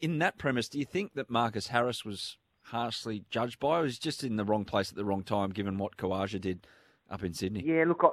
in 0.00 0.18
that 0.18 0.38
premise, 0.38 0.68
do 0.68 0.78
you 0.78 0.84
think 0.84 1.14
that 1.14 1.30
Marcus 1.30 1.68
Harris 1.68 2.04
was 2.04 2.36
harshly 2.62 3.24
judged 3.30 3.58
by, 3.58 3.80
or 3.80 3.82
was 3.82 3.98
just 3.98 4.24
in 4.24 4.36
the 4.36 4.44
wrong 4.44 4.64
place 4.64 4.90
at 4.90 4.96
the 4.96 5.04
wrong 5.04 5.22
time, 5.22 5.50
given 5.50 5.78
what 5.78 5.96
Khawaja 5.96 6.40
did 6.40 6.66
up 7.10 7.22
in 7.22 7.34
Sydney? 7.34 7.62
Yeah, 7.64 7.84
look, 7.86 8.00
I, 8.02 8.08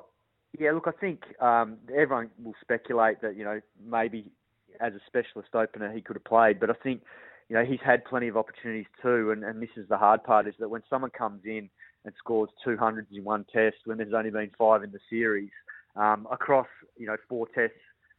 yeah, 0.59 0.71
look, 0.71 0.87
I 0.87 0.91
think 0.91 1.23
um, 1.41 1.77
everyone 1.89 2.29
will 2.43 2.55
speculate 2.61 3.21
that 3.21 3.37
you 3.37 3.43
know 3.43 3.61
maybe 3.83 4.31
as 4.79 4.93
a 4.93 4.99
specialist 5.07 5.53
opener 5.53 5.91
he 5.93 6.01
could 6.01 6.15
have 6.15 6.25
played, 6.25 6.59
but 6.59 6.69
I 6.69 6.73
think 6.73 7.01
you 7.49 7.55
know 7.55 7.63
he's 7.63 7.79
had 7.83 8.03
plenty 8.05 8.27
of 8.27 8.37
opportunities 8.37 8.87
too, 9.01 9.31
and, 9.31 9.43
and 9.43 9.61
this 9.61 9.69
is 9.77 9.87
the 9.87 9.97
hard 9.97 10.23
part 10.23 10.47
is 10.47 10.55
that 10.59 10.69
when 10.69 10.83
someone 10.89 11.11
comes 11.11 11.41
in 11.45 11.69
and 12.05 12.13
scores 12.17 12.49
200s 12.65 13.05
in 13.11 13.23
one 13.23 13.45
test 13.53 13.77
when 13.85 13.97
there's 13.97 14.13
only 14.13 14.31
been 14.31 14.51
five 14.57 14.83
in 14.83 14.91
the 14.91 14.99
series 15.09 15.51
um, 15.95 16.27
across 16.31 16.67
you 16.97 17.07
know 17.07 17.17
four 17.27 17.47
tests. 17.47 17.77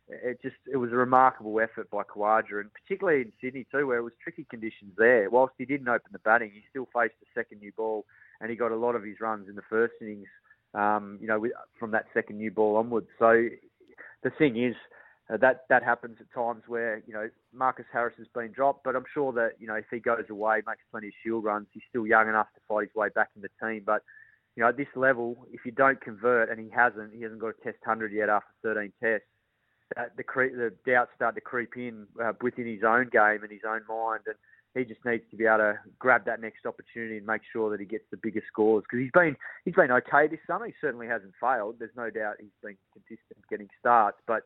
It 0.09 0.43
just 0.43 0.57
it 0.71 0.77
was 0.77 0.93
a 0.93 0.97
remarkable 0.97 1.59
effort 1.61 1.89
by 1.91 2.03
Khawaja, 2.03 2.61
and 2.61 2.71
particularly 2.73 3.23
in 3.23 3.33
Sydney 3.41 3.67
too, 3.71 3.87
where 3.87 3.99
it 3.99 4.03
was 4.03 4.13
tricky 4.23 4.45
conditions 4.51 4.93
there. 4.99 5.31
Whilst 5.31 5.55
he 5.57 5.65
didn't 5.65 5.89
open 5.89 6.11
the 6.13 6.19
batting, 6.19 6.51
he 6.53 6.63
still 6.69 6.89
faced 6.95 7.15
a 7.23 7.27
second 7.35 7.61
new 7.61 7.73
ball, 7.73 8.05
and 8.41 8.51
he 8.51 8.57
got 8.57 8.73
a 8.73 8.77
lot 8.77 8.95
of 8.95 9.05
his 9.05 9.21
runs 9.21 9.49
in 9.49 9.55
the 9.55 9.63
first 9.71 9.95
innings. 10.01 10.27
Um, 10.75 11.19
you 11.21 11.27
know, 11.27 11.47
from 11.79 11.91
that 11.91 12.07
second 12.15 12.39
new 12.39 12.51
ball 12.51 12.77
onwards. 12.77 13.09
So 13.19 13.49
the 14.23 14.31
thing 14.31 14.63
is, 14.63 14.75
uh, 15.33 15.37
that 15.39 15.65
that 15.69 15.83
happens 15.83 16.17
at 16.21 16.27
times 16.35 16.63
where 16.67 17.03
you 17.07 17.15
know 17.15 17.29
Marcus 17.55 17.87
Harris 17.93 18.15
has 18.19 18.27
been 18.35 18.53
dropped, 18.53 18.85
but 18.85 18.97
I'm 18.97 19.05
sure 19.15 19.33
that 19.33 19.53
you 19.59 19.67
know 19.67 19.75
if 19.75 19.87
he 19.91 19.99
goes 19.99 20.25
away, 20.29 20.57
makes 20.67 20.83
plenty 20.91 21.09
of 21.09 21.15
shield 21.23 21.45
runs, 21.45 21.69
he's 21.73 21.83
still 21.89 22.07
young 22.07 22.29
enough 22.29 22.49
to 22.55 22.61
fight 22.69 22.89
his 22.89 22.95
way 22.95 23.09
back 23.15 23.31
in 23.37 23.43
the 23.43 23.49
team. 23.65 23.83
But 23.87 24.03
you 24.57 24.63
know 24.63 24.69
at 24.69 24.77
this 24.77 24.89
level, 24.95 25.47
if 25.53 25.65
you 25.65 25.73
don't 25.73 26.01
convert, 26.01 26.51
and 26.51 26.61
he 26.61 26.69
hasn't, 26.71 27.15
he 27.15 27.23
hasn't 27.23 27.41
got 27.41 27.55
a 27.59 27.65
Test 27.65 27.79
hundred 27.85 28.13
yet 28.13 28.29
after 28.29 28.53
13 28.63 28.93
tests. 29.03 29.27
That 29.97 30.17
the 30.17 30.23
cre- 30.23 30.57
the 30.57 30.73
doubts 30.87 31.13
start 31.17 31.35
to 31.37 31.41
creep 31.41 31.77
in 31.77 32.07
uh, 32.23 32.33
within 32.43 32.67
his 32.67 32.83
own 32.83 33.09
game 33.11 33.43
and 33.43 33.51
his 33.51 33.65
own 33.67 33.83
mind, 33.89 34.23
and 34.27 34.37
he 34.75 34.85
just 34.85 35.05
needs 35.05 35.25
to 35.31 35.37
be 35.37 35.47
able 35.47 35.59
to 35.59 35.79
grab 35.99 36.25
that 36.27 36.41
next 36.41 36.67
opportunity 36.67 37.19
and 37.19 37.27
make 37.27 37.43
sure 37.53 37.71
that 37.71 37.81
he 37.81 37.87
gets 37.87 38.05
the 38.11 38.17
bigger 38.17 38.43
scores 38.49 38.85
because 38.85 39.03
he's 39.03 39.13
been 39.13 39.37
he's 39.65 39.75
been 39.75 39.93
okay 39.93 40.29
this 40.29 40.41
summer. 40.47 40.67
He 40.67 40.75
certainly 40.81 41.07
hasn't 41.07 41.33
failed. 41.41 41.77
There's 41.79 41.97
no 41.97 42.11
doubt 42.11 42.37
he's 42.41 42.57
been 42.63 42.77
consistent 42.93 43.49
getting 43.49 43.69
starts, 43.81 44.19
but 44.27 44.43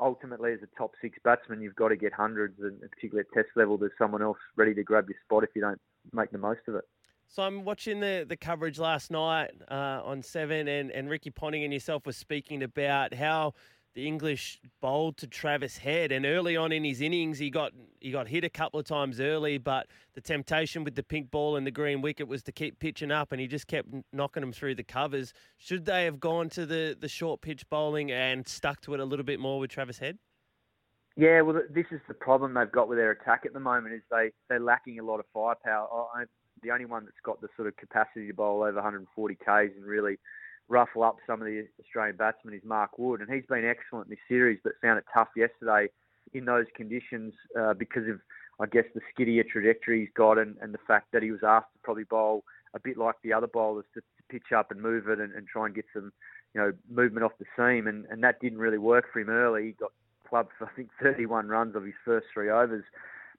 ultimately, 0.00 0.52
as 0.52 0.60
a 0.62 0.78
top 0.78 0.92
six 1.00 1.18
batsman, 1.22 1.60
you've 1.60 1.76
got 1.76 1.88
to 1.88 1.96
get 1.96 2.12
hundreds, 2.12 2.58
and 2.60 2.80
particularly 2.80 3.26
at 3.28 3.34
Test 3.34 3.56
level, 3.56 3.76
there's 3.76 3.92
someone 3.98 4.22
else 4.22 4.38
ready 4.56 4.74
to 4.74 4.82
grab 4.82 5.08
your 5.08 5.18
spot 5.24 5.44
if 5.44 5.50
you 5.54 5.60
don't 5.60 5.80
make 6.12 6.30
the 6.30 6.38
most 6.38 6.60
of 6.68 6.74
it. 6.74 6.84
So 7.28 7.44
I'm 7.44 7.64
watching 7.64 8.00
the, 8.00 8.26
the 8.28 8.36
coverage 8.36 8.78
last 8.78 9.10
night 9.10 9.50
uh, 9.70 10.00
on 10.04 10.22
Seven, 10.22 10.66
and, 10.66 10.90
and 10.90 11.08
Ricky 11.08 11.30
Ponting 11.30 11.62
and 11.62 11.72
yourself 11.72 12.04
were 12.04 12.12
speaking 12.12 12.62
about 12.62 13.14
how 13.14 13.54
the 13.94 14.06
English 14.06 14.60
bowled 14.80 15.16
to 15.18 15.26
Travis 15.26 15.78
Head, 15.78 16.12
and 16.12 16.24
early 16.24 16.56
on 16.56 16.72
in 16.72 16.84
his 16.84 17.00
innings, 17.00 17.38
he 17.38 17.50
got 17.50 17.72
he 18.00 18.10
got 18.10 18.28
hit 18.28 18.44
a 18.44 18.48
couple 18.48 18.78
of 18.78 18.86
times 18.86 19.20
early, 19.20 19.58
but 19.58 19.88
the 20.14 20.20
temptation 20.20 20.84
with 20.84 20.94
the 20.94 21.02
pink 21.02 21.30
ball 21.30 21.56
and 21.56 21.66
the 21.66 21.70
green 21.70 22.00
wicket 22.00 22.28
was 22.28 22.42
to 22.44 22.52
keep 22.52 22.78
pitching 22.78 23.10
up, 23.10 23.32
and 23.32 23.40
he 23.40 23.46
just 23.46 23.66
kept 23.66 23.88
knocking 24.12 24.42
them 24.42 24.52
through 24.52 24.76
the 24.76 24.84
covers. 24.84 25.32
Should 25.58 25.84
they 25.84 26.04
have 26.04 26.20
gone 26.20 26.48
to 26.50 26.66
the, 26.66 26.96
the 26.98 27.08
short 27.08 27.40
pitch 27.40 27.68
bowling 27.68 28.10
and 28.10 28.46
stuck 28.46 28.80
to 28.82 28.94
it 28.94 29.00
a 29.00 29.04
little 29.04 29.24
bit 29.24 29.40
more 29.40 29.58
with 29.58 29.70
Travis 29.70 29.98
Head? 29.98 30.18
Yeah, 31.16 31.40
well, 31.42 31.60
this 31.68 31.86
is 31.90 32.00
the 32.06 32.14
problem 32.14 32.54
they've 32.54 32.70
got 32.70 32.88
with 32.88 32.96
their 32.96 33.10
attack 33.10 33.42
at 33.44 33.52
the 33.52 33.60
moment 33.60 33.94
is 33.94 34.02
they 34.10 34.30
they're 34.48 34.60
lacking 34.60 34.98
a 35.00 35.04
lot 35.04 35.18
of 35.18 35.26
firepower. 35.34 35.88
I, 36.14 36.24
the 36.62 36.70
only 36.70 36.84
one 36.84 37.04
that's 37.04 37.16
got 37.24 37.40
the 37.40 37.48
sort 37.56 37.68
of 37.68 37.76
capacity 37.76 38.28
to 38.28 38.34
bowl 38.34 38.62
over 38.62 38.74
140 38.74 39.34
k's 39.34 39.70
and 39.76 39.84
really 39.84 40.18
ruffle 40.70 41.02
up 41.02 41.16
some 41.26 41.42
of 41.42 41.46
the 41.46 41.66
Australian 41.80 42.16
batsmen 42.16 42.54
is 42.54 42.62
Mark 42.64 42.98
Wood, 42.98 43.20
and 43.20 43.30
he's 43.30 43.44
been 43.46 43.66
excellent 43.66 44.06
in 44.06 44.10
this 44.10 44.18
series, 44.28 44.58
but 44.62 44.72
found 44.80 44.98
it 44.98 45.04
tough 45.12 45.28
yesterday 45.36 45.88
in 46.32 46.44
those 46.44 46.66
conditions 46.76 47.34
uh, 47.58 47.74
because 47.74 48.08
of, 48.08 48.20
I 48.60 48.66
guess, 48.66 48.84
the 48.94 49.00
skittier 49.12 49.46
trajectory 49.46 50.00
he's 50.00 50.14
got 50.14 50.38
and, 50.38 50.56
and 50.62 50.72
the 50.72 50.78
fact 50.86 51.08
that 51.12 51.22
he 51.22 51.32
was 51.32 51.40
asked 51.46 51.72
to 51.72 51.78
probably 51.82 52.04
bowl 52.04 52.44
a 52.72 52.78
bit 52.78 52.96
like 52.96 53.16
the 53.22 53.32
other 53.32 53.48
bowlers 53.48 53.84
to, 53.94 54.00
pitch 54.30 54.52
up 54.56 54.70
and 54.70 54.80
move 54.80 55.08
it 55.08 55.18
and, 55.18 55.34
and 55.34 55.48
try 55.48 55.66
and 55.66 55.74
get 55.74 55.84
some, 55.92 56.12
you 56.54 56.60
know, 56.60 56.72
movement 56.88 57.24
off 57.24 57.32
the 57.40 57.44
seam, 57.56 57.88
and, 57.88 58.06
and 58.12 58.22
that 58.22 58.40
didn't 58.40 58.60
really 58.60 58.78
work 58.78 59.06
for 59.12 59.18
him 59.18 59.28
early. 59.28 59.64
He 59.64 59.72
got 59.72 59.90
clubbed 60.28 60.52
for 60.56 60.66
I 60.66 60.70
think 60.76 60.90
31 61.02 61.48
runs 61.48 61.74
of 61.74 61.84
his 61.84 61.96
first 62.04 62.28
three 62.32 62.48
overs. 62.48 62.84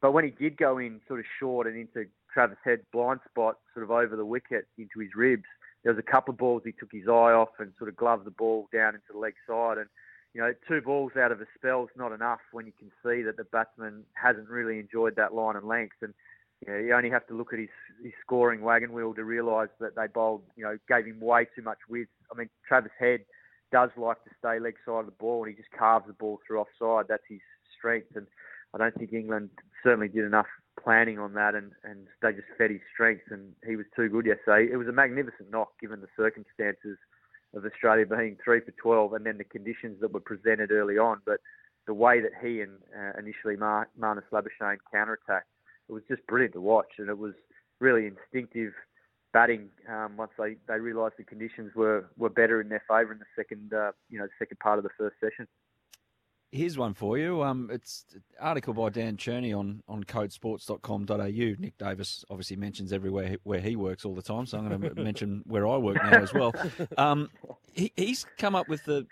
But 0.01 0.11
when 0.11 0.25
he 0.25 0.31
did 0.31 0.57
go 0.57 0.79
in 0.79 0.99
sort 1.07 1.21
of 1.21 1.25
short 1.39 1.65
and 1.65 1.77
into 1.77 2.09
Travis 2.33 2.57
Head's 2.65 2.81
blind 2.91 3.21
spot, 3.29 3.59
sort 3.73 3.85
of 3.85 3.91
over 3.91 4.17
the 4.17 4.25
wicket 4.25 4.67
into 4.77 4.99
his 4.99 5.11
ribs, 5.15 5.45
there 5.83 5.93
was 5.93 5.99
a 5.99 6.11
couple 6.11 6.31
of 6.31 6.37
balls 6.37 6.61
he 6.63 6.71
took 6.71 6.91
his 6.91 7.07
eye 7.07 7.33
off 7.33 7.49
and 7.59 7.73
sort 7.77 7.89
of 7.89 7.95
gloved 7.95 8.25
the 8.25 8.31
ball 8.31 8.67
down 8.71 8.93
into 8.95 9.07
the 9.11 9.17
leg 9.17 9.33
side. 9.47 9.77
And, 9.77 9.87
you 10.33 10.41
know, 10.41 10.53
two 10.67 10.81
balls 10.81 11.13
out 11.19 11.31
of 11.31 11.41
a 11.41 11.45
spell 11.55 11.83
is 11.83 11.89
not 11.97 12.11
enough 12.11 12.39
when 12.51 12.65
you 12.65 12.73
can 12.77 12.89
see 13.03 13.23
that 13.23 13.37
the 13.37 13.45
batsman 13.45 14.03
hasn't 14.13 14.49
really 14.49 14.79
enjoyed 14.79 15.15
that 15.15 15.33
line 15.33 15.55
and 15.55 15.67
length. 15.67 15.95
And, 16.01 16.13
you 16.65 16.71
know, 16.71 16.79
you 16.79 16.93
only 16.93 17.09
have 17.09 17.25
to 17.27 17.33
look 17.33 17.53
at 17.53 17.59
his, 17.59 17.69
his 18.03 18.13
scoring 18.23 18.61
wagon 18.61 18.93
wheel 18.93 19.13
to 19.15 19.23
realise 19.23 19.69
that 19.79 19.95
they 19.95 20.07
bowled, 20.07 20.43
you 20.55 20.63
know, 20.63 20.77
gave 20.87 21.05
him 21.05 21.19
way 21.19 21.47
too 21.55 21.63
much 21.63 21.79
width. 21.89 22.11
I 22.31 22.37
mean, 22.37 22.49
Travis 22.67 22.91
Head 22.99 23.21
does 23.71 23.89
like 23.97 24.23
to 24.25 24.29
stay 24.37 24.59
leg 24.59 24.75
side 24.85 24.99
of 24.99 25.05
the 25.07 25.11
ball 25.13 25.43
and 25.43 25.55
he 25.55 25.59
just 25.59 25.71
carves 25.71 26.05
the 26.05 26.13
ball 26.13 26.39
through 26.45 26.59
offside. 26.59 27.07
That's 27.09 27.23
his 27.27 27.39
strength. 27.75 28.15
And 28.15 28.27
I 28.75 28.77
don't 28.77 28.95
think 28.95 29.13
England 29.13 29.49
certainly 29.83 30.09
did 30.09 30.25
enough 30.25 30.45
planning 30.81 31.19
on 31.19 31.33
that, 31.33 31.55
and, 31.55 31.71
and 31.83 32.07
they 32.21 32.31
just 32.31 32.47
fed 32.57 32.71
his 32.71 32.81
strengths, 32.93 33.25
and 33.29 33.53
he 33.65 33.75
was 33.75 33.85
too 33.95 34.09
good 34.09 34.25
yesterday. 34.25 34.71
It 34.71 34.77
was 34.77 34.87
a 34.87 34.91
magnificent 34.91 35.51
knock 35.51 35.79
given 35.79 36.01
the 36.01 36.07
circumstances 36.17 36.97
of 37.55 37.65
Australia 37.65 38.05
being 38.05 38.37
three 38.43 38.61
for 38.61 38.71
12 38.71 39.13
and 39.13 39.25
then 39.25 39.37
the 39.37 39.43
conditions 39.43 39.99
that 40.01 40.13
were 40.13 40.21
presented 40.21 40.71
early 40.71 40.97
on. 40.97 41.21
But 41.25 41.41
the 41.85 41.93
way 41.93 42.21
that 42.21 42.31
he 42.41 42.61
and 42.61 42.77
uh, 42.97 43.19
initially 43.19 43.57
Mar- 43.57 43.89
Marnus 43.99 44.23
Labuschagne 44.31 44.77
counter-attacked, 44.91 45.47
it 45.89 45.91
was 45.91 46.03
just 46.07 46.25
brilliant 46.27 46.53
to 46.53 46.61
watch, 46.61 46.93
and 46.97 47.09
it 47.09 47.17
was 47.17 47.33
really 47.79 48.07
instinctive 48.07 48.73
batting 49.33 49.69
um, 49.89 50.17
once 50.17 50.31
they, 50.37 50.55
they 50.67 50.79
realised 50.79 51.15
the 51.17 51.23
conditions 51.23 51.73
were, 51.75 52.09
were 52.17 52.29
better 52.29 52.61
in 52.61 52.69
their 52.69 52.83
favour 52.87 53.11
in 53.11 53.19
the 53.19 53.25
second 53.35 53.73
uh, 53.73 53.91
you 54.09 54.19
know 54.19 54.27
second 54.37 54.59
part 54.59 54.77
of 54.77 54.83
the 54.83 54.89
first 54.97 55.15
session. 55.19 55.47
Here's 56.51 56.77
one 56.77 56.93
for 56.93 57.17
you. 57.17 57.41
Um, 57.43 57.69
it's 57.71 58.05
an 58.13 58.21
article 58.39 58.73
by 58.73 58.89
Dan 58.89 59.15
Cherny 59.15 59.57
on, 59.57 59.81
on 59.87 60.03
codesports.com.au. 60.03 61.61
Nick 61.61 61.77
Davis 61.77 62.25
obviously 62.29 62.57
mentions 62.57 62.91
everywhere 62.91 63.37
where 63.43 63.61
he 63.61 63.77
works 63.77 64.03
all 64.03 64.13
the 64.13 64.21
time, 64.21 64.45
so 64.45 64.57
I'm 64.57 64.67
going 64.67 64.81
to 64.95 65.01
mention 65.01 65.43
where 65.45 65.65
I 65.65 65.77
work 65.77 65.95
now 66.03 66.21
as 66.21 66.33
well. 66.33 66.53
Um, 66.97 67.29
he, 67.71 67.93
he's 67.95 68.25
come 68.37 68.55
up 68.55 68.67
with 68.67 68.83
the 68.83 69.07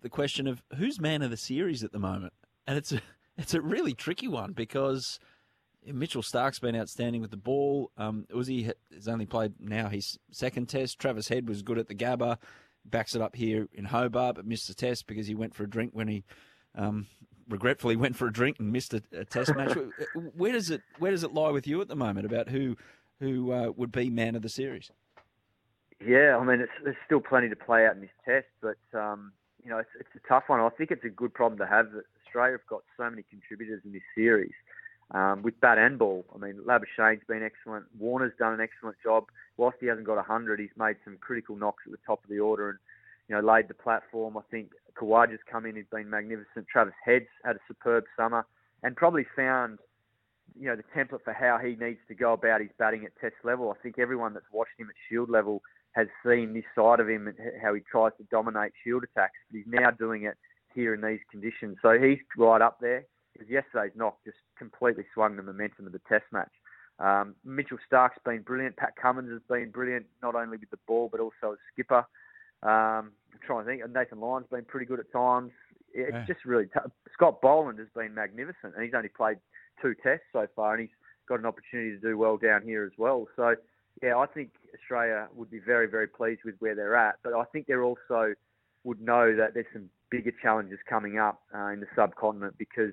the 0.00 0.08
question 0.08 0.46
of 0.46 0.62
who's 0.76 1.00
man 1.00 1.22
of 1.22 1.30
the 1.30 1.36
series 1.36 1.84
at 1.84 1.92
the 1.92 1.98
moment, 1.98 2.32
and 2.66 2.78
it's 2.78 2.92
a 2.92 3.02
it's 3.36 3.52
a 3.52 3.60
really 3.60 3.92
tricky 3.92 4.28
one 4.28 4.52
because 4.52 5.20
Mitchell 5.84 6.22
Starc's 6.22 6.58
been 6.58 6.74
outstanding 6.74 7.20
with 7.20 7.30
the 7.30 7.36
ball. 7.36 7.90
Um, 7.98 8.26
Uzi 8.32 8.72
has 8.94 9.08
only 9.08 9.26
played 9.26 9.52
now 9.60 9.88
his 9.88 10.18
second 10.30 10.70
test. 10.70 10.98
Travis 10.98 11.28
Head 11.28 11.48
was 11.48 11.62
good 11.62 11.78
at 11.78 11.88
the 11.88 11.94
Gabba 11.94 12.38
backs 12.90 13.14
it 13.14 13.22
up 13.22 13.36
here 13.36 13.68
in 13.72 13.84
Hobart, 13.84 14.36
but 14.36 14.46
missed 14.46 14.68
the 14.68 14.74
test 14.74 15.06
because 15.06 15.26
he 15.26 15.34
went 15.34 15.54
for 15.54 15.64
a 15.64 15.70
drink 15.70 15.92
when 15.94 16.08
he 16.08 16.24
um, 16.74 17.06
regretfully 17.48 17.96
went 18.04 18.16
for 18.16 18.26
a 18.26 18.32
drink 18.32 18.56
and 18.58 18.72
missed 18.72 18.94
a, 18.94 19.02
a 19.12 19.24
test 19.24 19.54
match. 19.54 19.76
where 20.36 20.52
does 20.52 20.70
it 20.70 20.82
Where 20.98 21.10
does 21.10 21.24
it 21.24 21.32
lie 21.32 21.50
with 21.50 21.66
you 21.66 21.80
at 21.80 21.88
the 21.88 21.96
moment 21.96 22.26
about 22.26 22.48
who 22.48 22.76
who 23.20 23.52
uh, 23.52 23.72
would 23.76 23.92
be 23.92 24.10
man 24.10 24.36
of 24.36 24.42
the 24.42 24.48
series? 24.48 24.90
Yeah, 26.04 26.36
I 26.36 26.44
mean, 26.44 26.60
it's, 26.60 26.72
there's 26.84 26.96
still 27.04 27.20
plenty 27.20 27.48
to 27.48 27.56
play 27.56 27.84
out 27.84 27.96
in 27.96 28.00
this 28.00 28.10
test, 28.24 28.46
but 28.62 28.78
um, 28.96 29.32
you 29.64 29.70
know, 29.70 29.78
it's, 29.78 29.90
it's 29.98 30.08
a 30.14 30.28
tough 30.28 30.44
one. 30.46 30.60
I 30.60 30.68
think 30.70 30.92
it's 30.92 31.04
a 31.04 31.08
good 31.08 31.34
problem 31.34 31.58
to 31.58 31.66
have. 31.66 31.88
Australia 32.24 32.52
have 32.52 32.66
got 32.68 32.82
so 32.96 33.08
many 33.10 33.24
contributors 33.28 33.80
in 33.84 33.92
this 33.92 34.02
series 34.14 34.52
um, 35.12 35.42
with 35.42 35.60
bat 35.60 35.78
and 35.78 35.98
ball. 35.98 36.24
I 36.34 36.38
mean, 36.38 36.60
Labuschagne's 36.66 37.24
been 37.26 37.42
excellent. 37.42 37.86
Warner's 37.98 38.32
done 38.38 38.54
an 38.54 38.60
excellent 38.60 38.96
job. 39.02 39.24
Whilst 39.56 39.78
he 39.80 39.86
hasn't 39.86 40.06
got 40.06 40.16
100, 40.16 40.60
he's 40.60 40.68
made 40.76 40.96
some 41.04 41.16
critical 41.20 41.56
knocks 41.56 41.84
at 41.86 41.92
the 41.92 41.98
top 42.06 42.22
of 42.22 42.30
the 42.30 42.38
order 42.38 42.70
and, 42.70 42.78
you 43.28 43.34
know, 43.34 43.40
laid 43.40 43.68
the 43.68 43.74
platform. 43.74 44.36
I 44.36 44.42
think 44.50 44.72
Khawaja's 44.94 45.40
come 45.50 45.66
in, 45.66 45.76
he's 45.76 45.86
been 45.90 46.10
magnificent. 46.10 46.66
Travis 46.70 46.94
Head's 47.04 47.26
had 47.44 47.56
a 47.56 47.60
superb 47.66 48.04
summer 48.16 48.44
and 48.82 48.94
probably 48.96 49.24
found, 49.34 49.78
you 50.58 50.68
know, 50.68 50.76
the 50.76 50.84
template 50.94 51.24
for 51.24 51.32
how 51.32 51.58
he 51.58 51.74
needs 51.74 52.00
to 52.08 52.14
go 52.14 52.34
about 52.34 52.60
his 52.60 52.70
batting 52.78 53.04
at 53.04 53.12
test 53.20 53.36
level. 53.44 53.74
I 53.76 53.82
think 53.82 53.98
everyone 53.98 54.34
that's 54.34 54.46
watched 54.52 54.78
him 54.78 54.88
at 54.88 54.94
shield 55.08 55.30
level 55.30 55.62
has 55.92 56.06
seen 56.24 56.52
this 56.52 56.64
side 56.76 57.00
of 57.00 57.08
him 57.08 57.26
and 57.26 57.36
how 57.62 57.74
he 57.74 57.80
tries 57.80 58.12
to 58.18 58.24
dominate 58.30 58.72
shield 58.84 59.04
attacks, 59.04 59.38
but 59.50 59.56
he's 59.56 59.66
now 59.66 59.90
doing 59.90 60.24
it 60.24 60.36
here 60.74 60.94
in 60.94 61.00
these 61.00 61.20
conditions. 61.30 61.78
So 61.80 61.98
he's 61.98 62.18
right 62.36 62.60
up 62.60 62.78
there 62.80 63.04
because 63.38 63.50
yesterday's 63.50 63.96
knock 63.96 64.18
just 64.24 64.38
completely 64.58 65.04
swung 65.14 65.36
the 65.36 65.42
momentum 65.42 65.86
of 65.86 65.92
the 65.92 66.00
Test 66.08 66.24
match. 66.32 66.50
Um, 66.98 67.36
Mitchell 67.44 67.78
Starc's 67.86 68.18
been 68.24 68.42
brilliant. 68.42 68.76
Pat 68.76 68.94
Cummins 69.00 69.30
has 69.30 69.40
been 69.48 69.70
brilliant, 69.70 70.06
not 70.22 70.34
only 70.34 70.56
with 70.58 70.70
the 70.70 70.78
ball 70.86 71.08
but 71.10 71.20
also 71.20 71.52
as 71.52 71.58
skipper. 71.72 72.04
Um, 72.62 73.12
I'm 73.32 73.40
trying 73.46 73.64
to 73.64 73.70
think. 73.70 73.94
Nathan 73.94 74.20
Lyon's 74.20 74.48
been 74.50 74.64
pretty 74.64 74.86
good 74.86 74.98
at 74.98 75.12
times. 75.12 75.52
It's 75.94 76.12
yeah. 76.12 76.24
just 76.26 76.44
really 76.44 76.66
tough. 76.66 76.90
Scott 77.12 77.40
Boland 77.40 77.78
has 77.78 77.88
been 77.94 78.14
magnificent, 78.14 78.74
and 78.74 78.84
he's 78.84 78.94
only 78.94 79.08
played 79.08 79.38
two 79.80 79.94
tests 80.02 80.26
so 80.32 80.46
far, 80.56 80.74
and 80.74 80.82
he's 80.82 80.96
got 81.28 81.38
an 81.38 81.46
opportunity 81.46 81.90
to 81.90 82.00
do 82.00 82.18
well 82.18 82.36
down 82.36 82.62
here 82.62 82.84
as 82.84 82.92
well. 82.98 83.28
So, 83.36 83.54
yeah, 84.02 84.16
I 84.16 84.26
think 84.26 84.50
Australia 84.74 85.28
would 85.34 85.50
be 85.50 85.60
very, 85.60 85.86
very 85.86 86.08
pleased 86.08 86.40
with 86.44 86.56
where 86.58 86.74
they're 86.74 86.96
at. 86.96 87.16
But 87.22 87.34
I 87.34 87.44
think 87.52 87.66
they're 87.66 87.82
also 87.82 88.34
would 88.84 89.00
know 89.00 89.36
that 89.36 89.54
there's 89.54 89.66
some 89.72 89.90
bigger 90.10 90.32
challenges 90.42 90.78
coming 90.88 91.18
up 91.18 91.42
uh, 91.54 91.68
in 91.68 91.80
the 91.80 91.86
subcontinent 91.94 92.56
because 92.58 92.92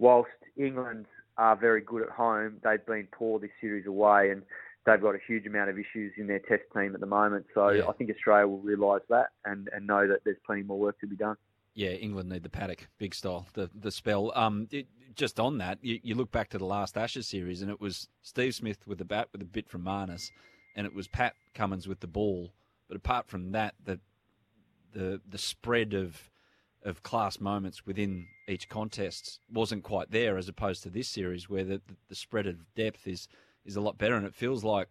whilst 0.00 0.30
England 0.56 1.06
are 1.36 1.54
very 1.54 1.80
good 1.80 2.02
at 2.02 2.08
home, 2.08 2.56
they've 2.64 2.84
been 2.84 3.06
poor 3.12 3.38
this 3.38 3.50
series 3.60 3.86
away, 3.86 4.30
and 4.30 4.42
they've 4.84 5.00
got 5.00 5.14
a 5.14 5.18
huge 5.24 5.46
amount 5.46 5.70
of 5.70 5.78
issues 5.78 6.12
in 6.16 6.26
their 6.26 6.40
Test 6.40 6.62
team 6.74 6.94
at 6.94 7.00
the 7.00 7.06
moment. 7.06 7.46
So 7.54 7.68
yeah. 7.68 7.86
I 7.86 7.92
think 7.92 8.10
Australia 8.10 8.48
will 8.48 8.58
realise 8.58 9.02
that 9.10 9.28
and, 9.44 9.68
and 9.72 9.86
know 9.86 10.08
that 10.08 10.20
there's 10.24 10.38
plenty 10.44 10.62
more 10.62 10.78
work 10.78 10.98
to 11.00 11.06
be 11.06 11.16
done. 11.16 11.36
Yeah, 11.74 11.90
England 11.90 12.28
need 12.28 12.42
the 12.42 12.48
paddock, 12.48 12.88
big 12.98 13.14
style, 13.14 13.46
the 13.52 13.70
the 13.72 13.92
spell. 13.92 14.32
Um, 14.34 14.66
it, 14.72 14.88
just 15.14 15.38
on 15.38 15.58
that, 15.58 15.78
you, 15.82 16.00
you, 16.02 16.14
look 16.16 16.32
back 16.32 16.50
to 16.50 16.58
the 16.58 16.64
last 16.64 16.96
Ashes 16.96 17.28
series, 17.28 17.62
and 17.62 17.70
it 17.70 17.80
was 17.80 18.08
Steve 18.22 18.56
Smith 18.56 18.86
with 18.88 18.98
the 18.98 19.04
bat 19.04 19.28
with 19.32 19.40
a 19.40 19.44
bit 19.44 19.68
from 19.68 19.84
Marnus, 19.84 20.32
and 20.74 20.84
it 20.84 20.94
was 20.94 21.06
Pat 21.06 21.34
Cummins 21.54 21.86
with 21.86 22.00
the 22.00 22.08
ball. 22.08 22.52
But 22.88 22.96
apart 22.96 23.28
from 23.28 23.52
that, 23.52 23.74
the 23.84 24.00
the 24.92 25.20
the 25.28 25.38
spread 25.38 25.94
of 25.94 26.28
of 26.82 27.02
class 27.02 27.40
moments 27.40 27.84
within 27.86 28.26
each 28.48 28.68
contest 28.68 29.40
wasn't 29.52 29.82
quite 29.82 30.10
there, 30.10 30.38
as 30.38 30.48
opposed 30.48 30.82
to 30.82 30.90
this 30.90 31.08
series 31.08 31.48
where 31.48 31.64
the, 31.64 31.80
the 32.08 32.14
spread 32.14 32.46
of 32.46 32.74
depth 32.74 33.06
is 33.06 33.28
is 33.64 33.76
a 33.76 33.80
lot 33.80 33.98
better, 33.98 34.14
and 34.14 34.26
it 34.26 34.34
feels 34.34 34.64
like 34.64 34.88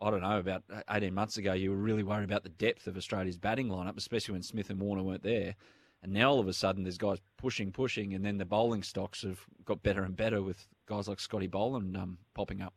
I 0.00 0.10
don't 0.10 0.22
know 0.22 0.38
about 0.38 0.62
eighteen 0.90 1.14
months 1.14 1.36
ago 1.36 1.52
you 1.52 1.70
were 1.70 1.76
really 1.76 2.02
worried 2.02 2.24
about 2.24 2.42
the 2.42 2.48
depth 2.48 2.86
of 2.86 2.96
Australia's 2.96 3.36
batting 3.36 3.68
lineup, 3.68 3.98
especially 3.98 4.32
when 4.32 4.42
Smith 4.42 4.70
and 4.70 4.80
Warner 4.80 5.02
weren't 5.02 5.22
there, 5.22 5.54
and 6.02 6.12
now 6.12 6.30
all 6.30 6.40
of 6.40 6.48
a 6.48 6.54
sudden 6.54 6.84
there's 6.84 6.96
guys 6.98 7.18
pushing, 7.36 7.70
pushing, 7.70 8.14
and 8.14 8.24
then 8.24 8.38
the 8.38 8.46
bowling 8.46 8.82
stocks 8.82 9.22
have 9.22 9.40
got 9.64 9.82
better 9.82 10.02
and 10.02 10.16
better 10.16 10.42
with 10.42 10.66
guys 10.86 11.06
like 11.06 11.20
Scotty 11.20 11.46
Boland 11.46 11.96
um, 11.96 12.18
popping 12.34 12.62
up. 12.62 12.72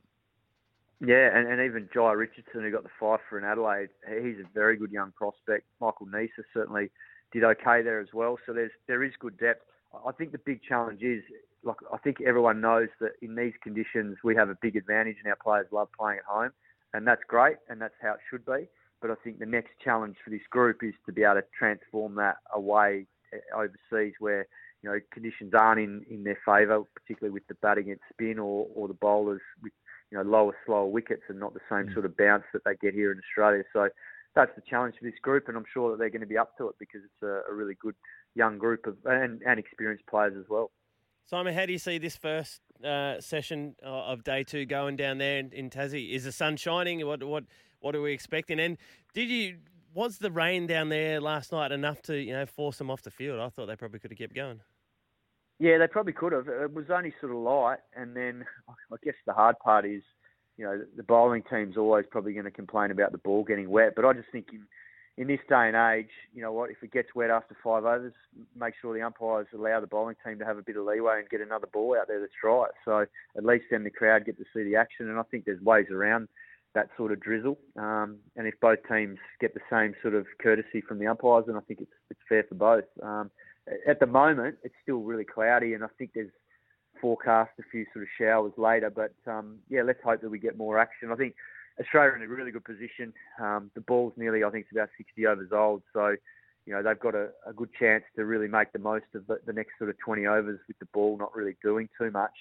Yeah, 1.00 1.36
and, 1.36 1.48
and 1.48 1.62
even 1.62 1.90
Jhye 1.94 2.16
Richardson, 2.16 2.62
who 2.62 2.72
got 2.72 2.84
the 2.84 2.90
five 3.00 3.20
for 3.30 3.38
in 3.38 3.44
Adelaide, 3.44 3.90
he's 4.08 4.40
a 4.40 4.48
very 4.54 4.78
good 4.78 4.92
young 4.92 5.12
prospect. 5.12 5.66
Michael 5.82 6.08
Neser 6.08 6.44
certainly 6.54 6.92
did 7.34 7.44
okay 7.44 7.82
there 7.82 8.00
as 8.00 8.10
well. 8.14 8.38
So 8.46 8.54
there's 8.54 8.72
there 8.88 9.04
is 9.04 9.12
good 9.20 9.38
depth. 9.38 9.66
I 10.08 10.12
think 10.12 10.32
the 10.32 10.38
big 10.40 10.62
challenge 10.64 11.02
is 11.02 11.24
like 11.64 11.78
I 11.92 11.98
think 11.98 12.22
everyone 12.22 12.62
knows 12.62 12.90
that 13.02 13.14
in 13.22 13.36
these 13.36 13.54
conditions 13.62 14.18
we 14.24 14.36
have 14.36 14.50
a 14.50 14.58
big 14.62 14.76
advantage, 14.76 15.18
and 15.24 15.28
our 15.28 15.38
players 15.44 15.68
love 15.72 15.90
playing 15.98 16.20
at 16.20 16.26
home, 16.26 16.52
and 16.94 17.08
that's 17.08 17.24
great, 17.28 17.58
and 17.70 17.82
that's 17.82 17.96
how 18.02 18.14
it 18.14 18.20
should 18.30 18.46
be. 18.46 18.68
But 19.02 19.12
I 19.12 19.16
think 19.24 19.40
the 19.40 19.46
next 19.46 19.72
challenge 19.84 20.16
for 20.24 20.30
this 20.30 20.42
group 20.50 20.84
is 20.84 20.94
to 21.06 21.12
be 21.12 21.24
able 21.24 21.36
to 21.36 21.44
transform 21.58 22.16
that 22.16 22.38
away 22.54 23.08
eh, 23.34 23.38
overseas, 23.54 24.14
where 24.20 24.48
you 24.82 24.90
know 24.90 25.00
conditions 25.12 25.54
aren't 25.54 25.82
in, 25.82 26.06
in 26.10 26.24
their 26.24 26.40
favour, 26.46 26.84
particularly 26.96 27.34
with 27.34 27.48
the 27.48 27.56
batting 27.56 27.86
against 27.86 28.04
spin 28.12 28.40
or, 28.40 28.68
or 28.76 28.88
the 28.88 28.94
bowlers 28.94 29.42
with 29.62 29.74
you 30.12 30.18
know 30.18 30.24
lower, 30.24 30.56
slower 30.66 30.88
wickets 30.88 31.24
and 31.30 31.40
not 31.40 31.54
the 31.54 31.60
same 31.70 31.92
sort 31.94 32.06
of 32.06 32.16
bounce 32.16 32.44
that 32.54 32.64
they 32.64 32.76
get 32.82 32.94
here 32.94 33.12
in 33.12 33.20
Australia. 33.20 33.64
So 33.74 33.90
that's 34.36 34.56
the 34.56 34.62
challenge 34.62 34.96
for 35.00 35.06
this 35.06 35.20
group, 35.22 35.48
and 35.48 35.58
I'm 35.58 35.66
sure 35.72 35.92
that 35.92 36.00
they're 36.00 36.10
going 36.10 36.22
to 36.22 36.28
be 36.28 36.38
up 36.38 36.58
to 36.58 36.70
it 36.70 36.76
because 36.80 37.02
it's 37.04 37.24
a, 37.24 37.52
a 37.52 37.54
really 37.54 37.76
good 37.80 37.96
young 38.36 38.58
group 38.58 38.88
of 38.88 38.98
and, 39.06 39.42
and 39.46 39.60
experienced 39.60 40.06
players 40.08 40.34
as 40.38 40.46
well. 40.50 40.72
Simon, 41.26 41.54
how 41.54 41.66
do 41.66 41.72
you 41.72 41.80
see 41.80 41.98
this 41.98 42.18
first 42.18 42.62
uh, 42.84 43.22
session 43.22 43.76
of 43.82 44.24
day 44.24 44.44
two 44.44 44.66
going 44.66 44.96
down 44.96 45.18
there 45.18 45.40
in, 45.40 45.52
in 45.54 45.70
Tassie? 45.70 46.12
Is 46.12 46.26
the 46.26 46.32
sun 46.32 46.58
shining? 46.58 47.06
What 47.06 47.24
what 47.24 47.46
what 47.80 47.96
are 47.96 48.02
we 48.02 48.12
expecting? 48.12 48.60
And 48.60 48.78
did 49.14 49.30
you 49.30 49.58
was 49.94 50.18
the 50.18 50.32
rain 50.32 50.68
down 50.68 50.90
there 50.90 51.22
last 51.22 51.52
night 51.52 51.72
enough 51.72 52.02
to 52.04 52.18
you 52.18 52.34
know 52.34 52.46
force 52.46 52.78
them 52.78 52.90
off 52.90 53.04
the 53.04 53.12
field? 53.12 53.40
I 53.40 53.50
thought 53.50 53.68
they 53.68 53.76
probably 53.76 54.00
could 54.00 54.12
have 54.12 54.18
kept 54.18 54.36
going. 54.36 54.60
Yeah, 55.60 55.78
they 55.78 55.88
probably 55.88 56.14
could 56.14 56.34
have. 56.34 56.48
It 56.48 56.74
was 56.74 56.90
only 56.90 57.14
sort 57.22 57.32
of 57.32 57.38
light, 57.38 57.80
and 57.96 58.16
then 58.16 58.46
I 58.92 58.96
guess 59.04 59.16
the 59.26 59.34
hard 59.34 59.58
part 59.60 59.86
is, 59.86 60.04
you 60.58 60.66
know, 60.66 60.82
the 60.96 61.04
bowling 61.04 61.44
team's 61.50 61.78
always 61.78 62.06
probably 62.10 62.34
going 62.34 62.46
to 62.46 62.52
complain 62.52 62.92
about 62.92 63.12
the 63.12 63.18
ball 63.18 63.44
getting 63.44 63.70
wet. 63.70 63.94
But 63.96 64.06
I 64.06 64.14
just 64.14 64.30
think 64.32 64.48
in 64.52 64.66
in 65.16 65.28
this 65.28 65.40
day 65.48 65.70
and 65.72 65.76
age, 65.76 66.10
you 66.34 66.42
know 66.42 66.52
what, 66.52 66.72
if 66.72 66.78
it 66.82 66.92
gets 66.92 67.14
wet 67.14 67.30
after 67.30 67.56
five 67.64 67.86
overs, 67.86 68.14
make 68.60 68.74
sure 68.82 68.96
the 68.96 69.04
umpires 69.04 69.46
allow 69.54 69.80
the 69.80 69.86
bowling 69.86 70.16
team 70.26 70.40
to 70.40 70.46
have 70.46 70.58
a 70.58 70.64
bit 70.64 70.76
of 70.76 70.86
leeway 70.86 71.20
and 71.20 71.30
get 71.30 71.40
another 71.40 71.68
ball 71.72 71.96
out 72.00 72.08
there 72.08 72.28
try 72.42 72.66
it. 72.66 72.72
So 72.84 73.06
at 73.38 73.46
least 73.46 73.66
then 73.70 73.84
the 73.84 73.92
crowd 73.92 74.26
get 74.26 74.38
to 74.38 74.46
see 74.54 74.64
the 74.64 74.76
action, 74.76 75.10
and 75.10 75.20
I 75.20 75.24
think 75.24 75.46
there's 75.46 75.62
ways 75.62 75.86
around 75.92 76.30
that 76.74 76.90
sort 76.98 77.12
of 77.12 77.20
drizzle. 77.20 77.60
Um, 77.78 78.18
and 78.36 78.48
if 78.48 78.56
both 78.60 78.80
teams 78.90 79.20
get 79.40 79.54
the 79.54 79.62
same 79.72 79.94
sort 80.02 80.16
of 80.16 80.26
courtesy 80.42 80.82
from 80.82 80.98
the 80.98 81.06
umpires, 81.06 81.46
then 81.46 81.56
I 81.56 81.62
think 81.62 81.82
it's 81.82 81.92
it's 82.10 82.22
fair 82.28 82.44
for 82.50 82.56
both. 82.56 82.86
Um, 83.04 83.30
at 83.88 84.00
the 84.00 84.08
moment, 84.08 84.58
it's 84.64 84.76
still 84.82 85.02
really 85.02 85.26
cloudy, 85.26 85.74
and 85.74 85.84
I 85.84 85.88
think 85.98 86.12
there's 86.16 86.32
forecast 87.04 87.52
a 87.60 87.64
few 87.70 87.86
sort 87.92 88.04
of 88.04 88.10
showers 88.18 88.54
later. 88.58 88.90
But 88.90 89.14
um, 89.30 89.58
yeah, 89.70 89.84
let's 89.84 90.00
hope 90.04 90.22
that 90.22 90.30
we 90.30 90.40
get 90.40 90.58
more 90.58 90.80
action. 90.80 91.12
I 91.12 91.16
think 91.16 91.36
Australia 91.80 92.14
in 92.16 92.22
a 92.22 92.28
really 92.28 92.52
good 92.52 92.64
position. 92.64 93.14
Um, 93.40 93.70
the 93.76 93.82
ball's 93.82 94.14
nearly, 94.16 94.44
I 94.44 94.50
think, 94.50 94.66
it's 94.66 94.72
about 94.72 94.90
60 94.98 95.28
overs 95.28 95.50
old, 95.52 95.82
so 95.92 96.16
you 96.66 96.74
know 96.74 96.82
they've 96.82 97.00
got 97.00 97.14
a, 97.14 97.30
a 97.46 97.52
good 97.54 97.70
chance 97.78 98.04
to 98.16 98.24
really 98.24 98.48
make 98.48 98.72
the 98.72 98.80
most 98.80 99.06
of 99.16 99.28
the, 99.28 99.40
the, 99.46 99.52
next 99.52 99.72
sort 99.78 99.90
of 99.90 99.98
20 100.00 100.26
overs 100.28 100.60
with 100.68 100.80
the 100.80 100.86
ball 100.94 101.18
not 101.18 101.36
really 101.36 101.58
doing 101.62 101.90
too 102.00 102.10
much 102.10 102.32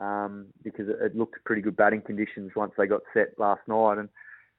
um, 0.00 0.46
because 0.64 0.88
it, 0.88 0.96
it, 1.02 1.14
looked 1.14 1.44
pretty 1.44 1.60
good 1.60 1.76
batting 1.76 2.00
conditions 2.00 2.52
once 2.56 2.72
they 2.78 2.86
got 2.86 3.02
set 3.12 3.38
last 3.38 3.60
night, 3.68 3.98
and 3.98 4.08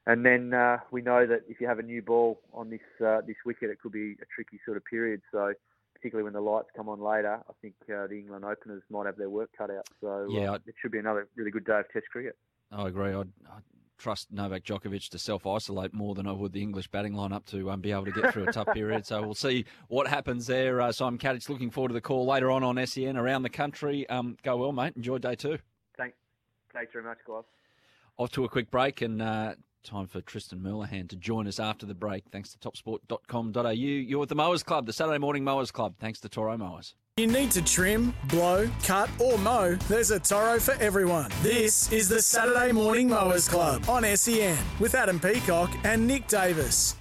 and 0.05 0.23
then 0.23 0.53
uh, 0.53 0.77
we 0.91 1.01
know 1.01 1.25
that 1.25 1.41
if 1.49 1.59
you 1.59 1.67
have 1.67 1.79
a 1.79 1.83
new 1.83 2.03
ball 2.03 2.39
on 2.53 2.69
this 2.69 3.05
uh, 3.05 3.21
this 3.25 3.37
wicket, 3.43 3.71
it 3.71 3.81
could 3.81 3.91
be 3.91 4.15
a 4.21 4.25
tricky 4.35 4.59
sort 4.65 4.77
of 4.77 4.85
period. 4.85 5.21
So 5.31 5.53
particularly 5.97 6.23
when 6.23 6.33
the 6.33 6.41
lights 6.41 6.69
come 6.75 6.89
on 6.89 7.01
later, 7.01 7.39
I 7.49 7.53
think 7.61 7.75
uh, 7.89 8.07
the 8.07 8.19
England 8.19 8.45
openers 8.45 8.83
might 8.89 9.05
have 9.05 9.17
their 9.17 9.29
work 9.29 9.49
cut 9.57 9.71
out. 9.71 9.87
So 9.99 10.27
yeah, 10.29 10.51
uh, 10.51 10.59
it 10.65 10.75
should 10.81 10.91
be 10.91 10.99
another 10.99 11.27
really 11.35 11.51
good 11.51 11.65
day 11.65 11.79
of 11.79 11.89
Test 11.91 12.05
cricket. 12.11 12.37
I 12.71 12.87
agree. 12.87 13.09
I'd, 13.09 13.29
I'd 13.51 13.63
trust 13.97 14.31
Novak 14.31 14.63
Djokovic 14.63 15.09
to 15.09 15.17
self 15.17 15.45
isolate 15.47 15.93
more 15.93 16.15
than 16.15 16.27
I 16.27 16.31
would 16.31 16.53
the 16.53 16.61
English 16.61 16.87
batting 16.89 17.13
lineup 17.13 17.45
to 17.45 17.71
um, 17.71 17.81
be 17.81 17.91
able 17.91 18.05
to 18.05 18.11
get 18.11 18.33
through 18.33 18.47
a 18.47 18.51
tough 18.51 18.67
period. 18.73 19.05
So 19.05 19.21
we'll 19.21 19.33
see 19.33 19.65
what 19.87 20.07
happens 20.07 20.47
there. 20.47 20.81
Uh, 20.81 20.91
Simon 20.91 21.17
Katich 21.19 21.49
looking 21.49 21.71
forward 21.71 21.89
to 21.89 21.93
the 21.93 22.01
call 22.01 22.25
later 22.25 22.51
on 22.51 22.63
on 22.63 22.85
SEN 22.85 23.17
around 23.17 23.43
the 23.43 23.49
country. 23.49 24.07
Um, 24.09 24.37
go 24.43 24.57
well, 24.57 24.71
mate. 24.71 24.93
Enjoy 24.95 25.17
day 25.17 25.35
two. 25.35 25.57
Thanks. 25.97 26.15
Thanks 26.73 26.93
very 26.93 27.05
much, 27.05 27.17
guys. 27.27 27.43
Off 28.17 28.31
to 28.31 28.43
a 28.45 28.49
quick 28.49 28.71
break 28.71 29.01
and 29.01 29.21
uh, 29.21 29.55
time 29.87 30.07
for 30.07 30.21
Tristan 30.21 30.59
Merlehan 30.59 31.07
to 31.09 31.15
join 31.15 31.47
us 31.47 31.59
after 31.59 31.85
the 31.85 31.93
break. 31.93 32.25
Thanks 32.31 32.53
to 32.53 32.57
topsport.com.au. 32.59 33.69
You're 33.69 34.19
with 34.19 34.29
the 34.29 34.35
Mowers 34.35 34.63
Club, 34.63 34.85
the 34.85 34.93
Saturday 34.93 35.17
Morning 35.17 35.43
Mowers 35.43 35.71
Club. 35.71 35.95
Thanks 35.99 36.19
to 36.21 36.29
Toro 36.29 36.57
Mowers. 36.57 36.95
You 37.17 37.27
need 37.27 37.49
to 37.51 37.63
trim, 37.63 38.13
blow, 38.25 38.69
cut, 38.83 39.09
or 39.19 39.37
mow, 39.39 39.73
there's 39.87 40.11
a 40.11 40.19
Toro 40.19 40.59
for 40.59 40.73
everyone. 40.73 41.31
This 41.41 41.91
is 41.91 42.07
the 42.07 42.21
Saturday 42.21 42.71
Morning 42.71 43.09
Mowers 43.09 43.47
Club 43.47 43.89
on 43.89 44.03
SEN 44.15 44.57
with 44.79 44.93
Adam 44.93 45.19
Peacock 45.19 45.71
and 45.83 46.05
Nick 46.05 46.27
Davis. 46.27 46.95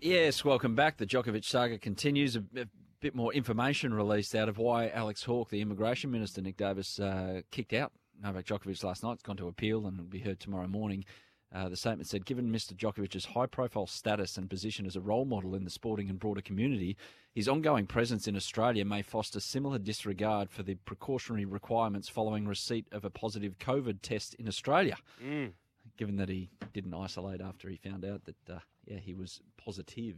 Yes, 0.00 0.44
welcome 0.44 0.74
back. 0.74 0.96
The 0.96 1.06
Djokovic 1.06 1.44
saga 1.44 1.78
continues. 1.78 2.34
A, 2.34 2.42
a 2.56 2.64
bit 3.00 3.14
more 3.14 3.32
information 3.32 3.94
released 3.94 4.34
out 4.34 4.48
of 4.48 4.58
why 4.58 4.88
Alex 4.88 5.22
Hawke, 5.24 5.50
the 5.50 5.60
immigration 5.60 6.10
minister, 6.10 6.40
Nick 6.40 6.56
Davis, 6.56 6.98
uh, 6.98 7.42
kicked 7.50 7.74
out 7.74 7.92
Novak 8.22 8.46
Djokovic 8.46 8.84
last 8.84 9.02
night. 9.02 9.14
It's 9.14 9.22
gone 9.22 9.36
to 9.36 9.48
appeal 9.48 9.86
and 9.86 9.98
will 9.98 10.04
be 10.06 10.20
heard 10.20 10.40
tomorrow 10.40 10.68
morning. 10.68 11.04
Uh, 11.52 11.68
the 11.68 11.76
statement 11.76 12.08
said, 12.08 12.24
given 12.24 12.52
Mr. 12.52 12.74
Djokovic's 12.74 13.24
high 13.24 13.46
profile 13.46 13.86
status 13.86 14.36
and 14.36 14.48
position 14.48 14.86
as 14.86 14.94
a 14.94 15.00
role 15.00 15.24
model 15.24 15.56
in 15.56 15.64
the 15.64 15.70
sporting 15.70 16.08
and 16.08 16.18
broader 16.18 16.40
community, 16.40 16.96
his 17.34 17.48
ongoing 17.48 17.86
presence 17.86 18.28
in 18.28 18.36
Australia 18.36 18.84
may 18.84 19.02
foster 19.02 19.40
similar 19.40 19.78
disregard 19.78 20.48
for 20.48 20.62
the 20.62 20.76
precautionary 20.76 21.44
requirements 21.44 22.08
following 22.08 22.46
receipt 22.46 22.86
of 22.92 23.04
a 23.04 23.10
positive 23.10 23.58
COVID 23.58 23.98
test 24.00 24.34
in 24.34 24.46
Australia. 24.46 24.96
Mm. 25.24 25.52
Given 25.96 26.16
that 26.16 26.28
he 26.28 26.50
didn't 26.72 26.94
isolate 26.94 27.40
after 27.40 27.68
he 27.68 27.76
found 27.76 28.04
out 28.04 28.24
that, 28.26 28.54
uh, 28.54 28.58
yeah, 28.84 28.98
he 28.98 29.14
was 29.14 29.40
positive. 29.56 30.16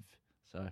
So, 0.52 0.68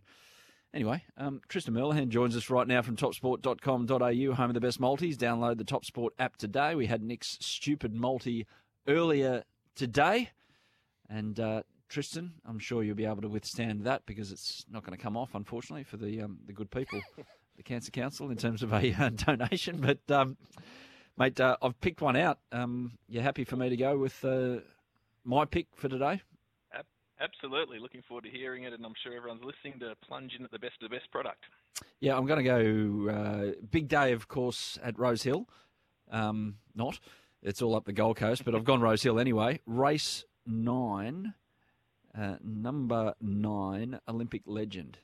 Anyway, 0.73 1.03
um, 1.17 1.41
Tristan 1.49 1.75
Merlehan 1.75 2.09
joins 2.09 2.37
us 2.37 2.49
right 2.49 2.67
now 2.67 2.81
from 2.81 2.97
topsport.com.au, 2.97 4.35
home 4.35 4.51
of 4.51 4.55
the 4.55 4.61
best 4.61 4.79
multis. 4.79 5.17
Download 5.17 5.59
the 5.59 5.65
Topsport 5.65 6.11
app 6.21 6.37
today. 6.37 6.77
We 6.77 6.87
had 6.87 7.03
Nick's 7.03 7.39
stupid 7.41 7.93
multi 7.93 8.47
earlier 8.87 9.43
today. 9.75 10.31
And 11.09 11.41
uh, 11.41 11.63
Tristan, 11.89 12.35
I'm 12.47 12.61
sure 12.61 12.85
you'll 12.85 12.95
be 12.95 13.05
able 13.05 13.23
to 13.23 13.29
withstand 13.29 13.83
that 13.85 14.07
because 14.07 14.31
it's 14.31 14.65
not 14.71 14.85
going 14.85 14.97
to 14.97 15.03
come 15.03 15.17
off, 15.17 15.35
unfortunately, 15.35 15.83
for 15.83 15.97
the 15.97 16.23
um, 16.23 16.39
the 16.47 16.53
good 16.53 16.71
people, 16.71 17.01
the 17.57 17.65
Cancer 17.65 17.91
Council, 17.91 18.31
in 18.31 18.37
terms 18.37 18.63
of 18.63 18.73
a 18.73 18.95
uh, 18.95 19.09
donation. 19.15 19.81
But, 19.81 20.15
um, 20.15 20.37
mate, 21.19 21.41
uh, 21.41 21.57
I've 21.61 21.81
picked 21.81 22.01
one 22.01 22.15
out. 22.15 22.39
Um, 22.53 22.93
you 23.09 23.21
happy 23.21 23.43
for 23.43 23.57
me 23.57 23.71
to 23.71 23.77
go 23.77 23.99
with 23.99 24.25
uh, 24.25 24.59
my 25.25 25.47
pick 25.47 25.67
for 25.75 25.89
today? 25.89 26.23
Absolutely. 27.21 27.79
Looking 27.79 28.03
forward 28.09 28.25
to 28.25 28.31
hearing 28.31 28.65
it, 28.65 28.73
and 28.73 28.85
I'm 28.85 28.95
sure 29.03 29.15
everyone's 29.15 29.45
listening 29.45 29.79
to 29.81 29.95
plunge 30.07 30.33
in 30.39 30.45
at 30.45 30.51
the 30.51 30.59
best 30.59 30.75
of 30.83 30.89
the 30.91 30.97
best 30.97 31.11
product. 31.11 31.45
Yeah, 32.01 32.17
I'm 32.17 32.27
going 32.27 32.43
to 32.45 33.07
go 33.07 33.13
uh, 33.13 33.53
big 33.71 33.89
day, 33.89 34.13
of 34.13 34.27
course, 34.29 34.79
at 34.83 34.99
Rose 34.99 35.23
Hill. 35.23 35.47
Um, 36.11 36.57
not. 36.75 36.99
It's 37.43 37.63
all 37.63 37.75
up 37.75 37.85
the 37.85 37.93
Gold 37.93 38.17
Coast, 38.17 38.45
but 38.45 38.55
I've 38.55 38.65
gone 38.65 38.81
Rose 38.81 39.03
Hill 39.03 39.19
anyway. 39.19 39.61
Race 39.67 40.25
nine, 40.47 41.35
uh, 42.19 42.37
number 42.43 43.15
nine, 43.21 44.01
Olympic 44.09 44.43
legend. 44.47 44.99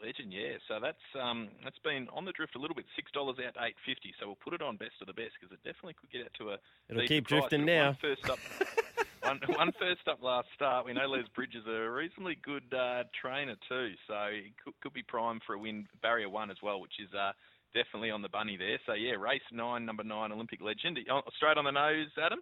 Olympic 0.00 0.18
legend, 0.18 0.32
yeah. 0.32 0.58
So 0.68 0.78
that's 0.80 1.04
um, 1.20 1.48
that's 1.64 1.78
been 1.78 2.08
on 2.12 2.24
the 2.24 2.32
drift 2.32 2.56
a 2.56 2.58
little 2.58 2.74
bit. 2.74 2.86
Six 2.96 3.10
dollars 3.12 3.36
out, 3.38 3.54
eight 3.64 3.76
fifty. 3.86 4.14
So 4.20 4.26
we'll 4.26 4.36
put 4.36 4.54
it 4.54 4.62
on 4.62 4.76
best 4.76 5.00
of 5.00 5.06
the 5.06 5.12
best 5.12 5.32
because 5.40 5.52
it 5.52 5.62
definitely 5.64 5.94
could 5.94 6.10
get 6.10 6.22
out 6.22 6.34
to 6.38 6.50
a. 6.50 6.56
It'll 6.88 7.06
keep 7.06 7.28
price. 7.28 7.40
drifting 7.40 7.64
now. 7.64 7.96
First 8.00 8.28
up. 8.28 8.38
one, 9.22 9.40
one 9.56 9.72
first 9.78 10.06
up 10.08 10.22
last 10.22 10.48
start. 10.54 10.86
We 10.86 10.92
know 10.92 11.06
Les 11.06 11.28
Bridges 11.34 11.66
are 11.66 11.86
a 11.86 11.90
reasonably 11.90 12.38
good 12.42 12.72
uh, 12.74 13.04
trainer 13.20 13.56
too, 13.68 13.92
so 14.06 14.14
he 14.32 14.52
could, 14.62 14.74
could 14.80 14.92
be 14.92 15.02
primed 15.02 15.42
for 15.46 15.54
a 15.54 15.58
win. 15.58 15.86
Barrier 16.02 16.28
one 16.28 16.50
as 16.50 16.58
well, 16.62 16.80
which 16.80 16.98
is 17.00 17.12
uh, 17.14 17.32
definitely 17.74 18.10
on 18.10 18.22
the 18.22 18.28
bunny 18.28 18.56
there. 18.56 18.78
So 18.86 18.94
yeah, 18.94 19.12
race 19.12 19.42
nine, 19.52 19.84
number 19.84 20.04
nine, 20.04 20.32
Olympic 20.32 20.60
legend. 20.60 20.98
Straight 21.36 21.56
on 21.56 21.64
the 21.64 21.72
nose, 21.72 22.08
Adam. 22.22 22.40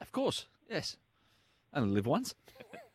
Of 0.00 0.12
course, 0.12 0.46
yes. 0.68 0.96
I 1.72 1.80
only 1.80 1.94
live 1.94 2.06
once. 2.06 2.34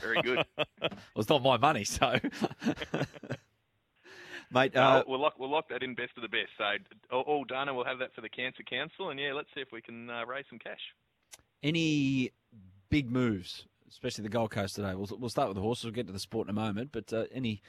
Very 0.00 0.20
good. 0.22 0.44
well, 0.58 0.90
it's 1.16 1.28
not 1.28 1.42
my 1.42 1.56
money, 1.56 1.84
so. 1.84 2.18
Mate, 4.52 4.74
no, 4.74 4.82
uh, 4.82 5.04
we'll 5.06 5.20
lock 5.20 5.38
we'll 5.38 5.50
lock 5.50 5.68
that 5.68 5.84
in 5.84 5.94
best 5.94 6.10
of 6.16 6.22
the 6.22 6.28
best. 6.28 6.48
So 6.58 6.64
all, 7.12 7.22
all 7.22 7.44
done, 7.44 7.68
and 7.68 7.76
we'll 7.76 7.86
have 7.86 8.00
that 8.00 8.12
for 8.14 8.20
the 8.20 8.28
Cancer 8.28 8.64
Council. 8.64 9.10
And 9.10 9.20
yeah, 9.20 9.32
let's 9.32 9.48
see 9.54 9.60
if 9.60 9.68
we 9.72 9.80
can 9.80 10.10
uh, 10.10 10.26
raise 10.26 10.44
some 10.50 10.58
cash. 10.58 10.80
Any 11.62 12.32
big 12.88 13.10
moves, 13.10 13.66
especially 13.88 14.22
the 14.22 14.28
Gold 14.28 14.50
Coast 14.50 14.74
today? 14.74 14.94
We'll, 14.94 15.08
we'll 15.18 15.30
start 15.30 15.48
with 15.48 15.54
the 15.54 15.62
horses. 15.62 15.84
We'll 15.84 15.92
get 15.92 16.08
to 16.08 16.12
the 16.12 16.18
sport 16.18 16.48
in 16.48 16.50
a 16.50 16.60
moment. 16.60 16.90
But 16.90 17.12
uh, 17.12 17.26
any 17.32 17.62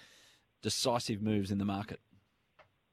decisive 0.63 1.21
moves 1.21 1.51
in 1.51 1.59
the 1.59 1.65
market? 1.65 1.99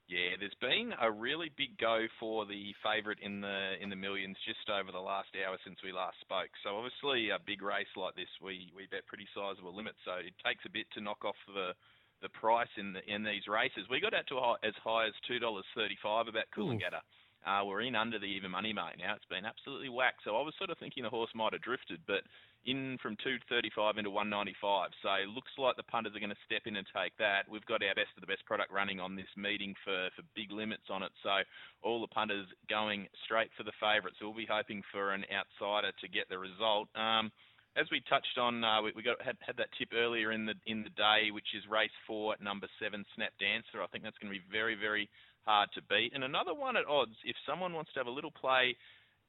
Yeah, 0.09 0.41
there's 0.41 0.57
been 0.57 0.97
a 0.97 1.13
really 1.13 1.53
big 1.53 1.77
go 1.77 2.09
for 2.19 2.49
the 2.49 2.73
favourite 2.81 3.21
in 3.21 3.45
the 3.45 3.77
in 3.77 3.93
the 3.93 4.01
millions 4.01 4.41
just 4.49 4.65
over 4.73 4.89
the 4.89 5.05
last 5.05 5.29
hour 5.37 5.61
since 5.61 5.77
we 5.85 5.93
last 5.93 6.17
spoke. 6.25 6.49
So 6.65 6.81
obviously, 6.81 7.29
a 7.29 7.37
big 7.37 7.61
race 7.61 7.93
like 7.93 8.17
this, 8.17 8.33
we 8.41 8.73
we 8.73 8.89
bet 8.89 9.05
pretty 9.05 9.29
sizable 9.37 9.77
limits. 9.77 10.01
So 10.09 10.17
it 10.17 10.33
takes 10.41 10.65
a 10.65 10.73
bit 10.73 10.89
to 10.97 11.05
knock 11.05 11.29
off 11.29 11.37
the 11.53 11.77
the 12.25 12.33
price 12.33 12.73
in 12.81 12.97
the, 12.97 13.05
in 13.05 13.23
these 13.23 13.47
races. 13.47 13.85
We 13.93 14.01
got 14.01 14.17
out 14.17 14.27
to 14.33 14.41
a 14.41 14.57
high, 14.57 14.61
as 14.65 14.75
high 14.83 15.07
as 15.07 15.15
two 15.29 15.39
dollars 15.39 15.69
thirty 15.77 16.01
five 16.03 16.25
about 16.27 16.49
Coolangatta. 16.57 17.05
Uh, 17.47 17.65
we're 17.65 17.83
in 17.83 17.95
under 17.95 18.19
the 18.19 18.27
even 18.27 18.51
money 18.51 18.73
mate 18.73 18.99
now. 18.99 19.15
It's 19.15 19.29
been 19.29 19.45
absolutely 19.45 19.89
whacked. 19.89 20.25
So 20.25 20.37
I 20.37 20.43
was 20.43 20.55
sort 20.59 20.71
of 20.71 20.79
thinking 20.79 21.05
the 21.05 21.13
horse 21.13 21.31
might 21.35 21.53
have 21.53 21.63
drifted, 21.63 22.01
but 22.07 22.25
in 22.69 23.01
from 23.01 23.17
235 23.25 23.97
into 23.97 24.13
195. 24.13 24.93
So 25.01 25.09
it 25.17 25.33
looks 25.33 25.51
like 25.57 25.81
the 25.81 25.89
punters 25.89 26.13
are 26.13 26.21
going 26.21 26.37
to 26.37 26.45
step 26.45 26.69
in 26.69 26.77
and 26.77 26.85
take 26.93 27.17
that. 27.17 27.49
We've 27.49 27.65
got 27.65 27.81
our 27.81 27.97
best 27.97 28.13
of 28.13 28.21
the 28.21 28.29
best 28.29 28.45
product 28.45 28.69
running 28.69 29.01
on 29.01 29.17
this 29.17 29.33
meeting 29.37 29.73
for, 29.81 30.13
for 30.13 30.23
big 30.37 30.53
limits 30.53 30.93
on 30.93 31.03
it. 31.03 31.13
So 31.25 31.41
all 31.81 32.05
the 32.05 32.13
punters 32.13 32.47
going 32.69 33.09
straight 33.25 33.49
for 33.57 33.65
the 33.65 33.75
favourites. 33.81 34.21
We'll 34.21 34.37
be 34.37 34.49
hoping 34.49 34.85
for 34.93 35.17
an 35.17 35.25
outsider 35.33 35.97
to 35.97 36.07
get 36.13 36.29
the 36.29 36.37
result. 36.37 36.93
Um, 36.93 37.33
as 37.77 37.89
we 37.91 38.05
touched 38.05 38.37
on, 38.37 38.65
uh, 38.65 38.83
we, 38.83 38.93
we 38.93 39.03
got 39.03 39.23
had, 39.23 39.41
had 39.41 39.57
that 39.57 39.73
tip 39.79 39.95
earlier 39.95 40.33
in 40.33 40.45
the 40.45 40.55
in 40.67 40.83
the 40.83 40.91
day, 40.99 41.31
which 41.31 41.55
is 41.55 41.63
race 41.71 41.95
four, 42.07 42.35
number 42.43 42.67
seven, 42.83 43.05
Snap 43.15 43.33
Dancer. 43.39 43.81
I 43.81 43.87
think 43.87 44.03
that's 44.03 44.19
going 44.19 44.33
to 44.33 44.39
be 44.39 44.45
very 44.51 44.75
very 44.75 45.09
hard 45.47 45.69
to 45.75 45.83
beat. 45.89 46.13
And 46.13 46.25
another 46.25 46.53
one 46.53 46.77
at 46.77 46.85
odds, 46.87 47.15
if 47.25 47.37
someone 47.49 47.73
wants 47.73 47.93
to 47.95 48.01
have 48.01 48.07
a 48.07 48.13
little 48.13 48.33
play 48.33 48.77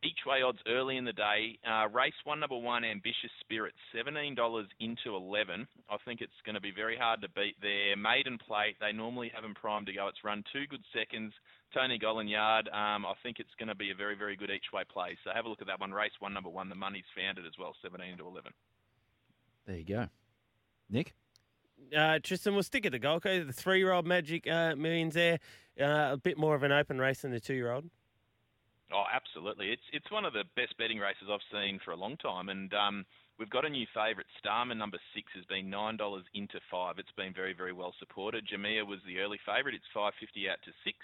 each 0.03 0.19
way 0.25 0.41
odds 0.41 0.59
early 0.67 0.97
in 0.97 1.05
the 1.05 1.13
day. 1.13 1.59
Uh, 1.67 1.87
race 1.89 2.13
one, 2.23 2.39
number 2.39 2.57
one, 2.57 2.83
Ambitious 2.85 3.31
Spirit, 3.41 3.73
$17 3.95 4.35
into 4.79 5.15
11. 5.15 5.67
I 5.89 5.97
think 6.05 6.21
it's 6.21 6.39
going 6.45 6.55
to 6.55 6.61
be 6.61 6.71
very 6.71 6.97
hard 6.97 7.21
to 7.21 7.29
beat 7.29 7.55
there. 7.61 7.97
Maiden 7.97 8.37
plate, 8.37 8.77
they 8.79 8.91
normally 8.91 9.31
have 9.33 9.43
them 9.43 9.53
primed 9.53 9.87
to 9.87 9.93
go. 9.93 10.07
It's 10.07 10.23
run 10.23 10.43
two 10.53 10.67
good 10.67 10.83
seconds. 10.93 11.33
Tony 11.73 11.99
Gollinyard, 11.99 12.73
um, 12.73 13.05
I 13.05 13.13
think 13.21 13.39
it's 13.39 13.53
going 13.59 13.67
to 13.67 13.75
be 13.75 13.91
a 13.91 13.95
very, 13.95 14.15
very 14.15 14.35
good 14.35 14.49
each 14.49 14.71
way 14.73 14.83
play. 14.91 15.17
So 15.23 15.31
have 15.33 15.45
a 15.45 15.49
look 15.49 15.61
at 15.61 15.67
that 15.67 15.79
one. 15.79 15.91
Race 15.91 16.11
one, 16.19 16.33
number 16.33 16.49
one, 16.49 16.69
the 16.69 16.75
money's 16.75 17.03
founded 17.15 17.45
as 17.45 17.53
well, 17.59 17.75
17 17.81 18.17
to 18.17 18.27
11. 18.27 18.51
There 19.67 19.77
you 19.77 19.85
go. 19.85 20.07
Nick? 20.89 21.13
Uh, 21.95 22.19
Tristan, 22.23 22.53
we'll 22.53 22.63
stick 22.63 22.85
at 22.85 22.91
the 22.91 22.99
Gold 22.99 23.23
Coast. 23.23 23.47
The 23.47 23.53
three-year-old 23.53 24.07
Magic 24.07 24.47
uh, 24.49 24.75
Millions 24.75 25.13
there. 25.13 25.39
Uh, 25.79 26.13
a 26.13 26.17
bit 26.17 26.37
more 26.37 26.55
of 26.55 26.63
an 26.63 26.71
open 26.71 26.99
race 26.99 27.21
than 27.21 27.31
the 27.31 27.39
two-year-old. 27.39 27.85
Oh, 28.91 29.05
absolutely. 29.05 29.69
It's 29.69 29.85
it's 29.93 30.09
one 30.09 30.25
of 30.25 30.33
the 30.33 30.43
best 30.55 30.77
betting 30.77 30.97
races 30.97 31.29
I've 31.29 31.45
seen 31.53 31.79
for 31.85 31.91
a 31.91 31.99
long 31.99 32.17
time, 32.17 32.49
and 32.49 32.73
um, 32.73 33.05
we've 33.37 33.49
got 33.49 33.65
a 33.65 33.69
new 33.69 33.85
favourite. 33.93 34.25
Starman 34.39 34.77
number 34.77 34.97
six 35.13 35.29
has 35.35 35.45
been 35.45 35.69
nine 35.69 35.95
dollars 35.95 36.25
into 36.33 36.59
five. 36.71 36.97
It's 36.97 37.13
been 37.13 37.33
very 37.33 37.53
very 37.53 37.73
well 37.73 37.93
supported. 37.99 38.49
Jamia 38.49 38.85
was 38.85 38.99
the 39.05 39.19
early 39.19 39.37
favourite. 39.45 39.75
It's 39.77 39.93
five 39.93 40.13
fifty 40.19 40.49
out 40.49 40.57
to 40.65 40.71
six. 40.83 40.97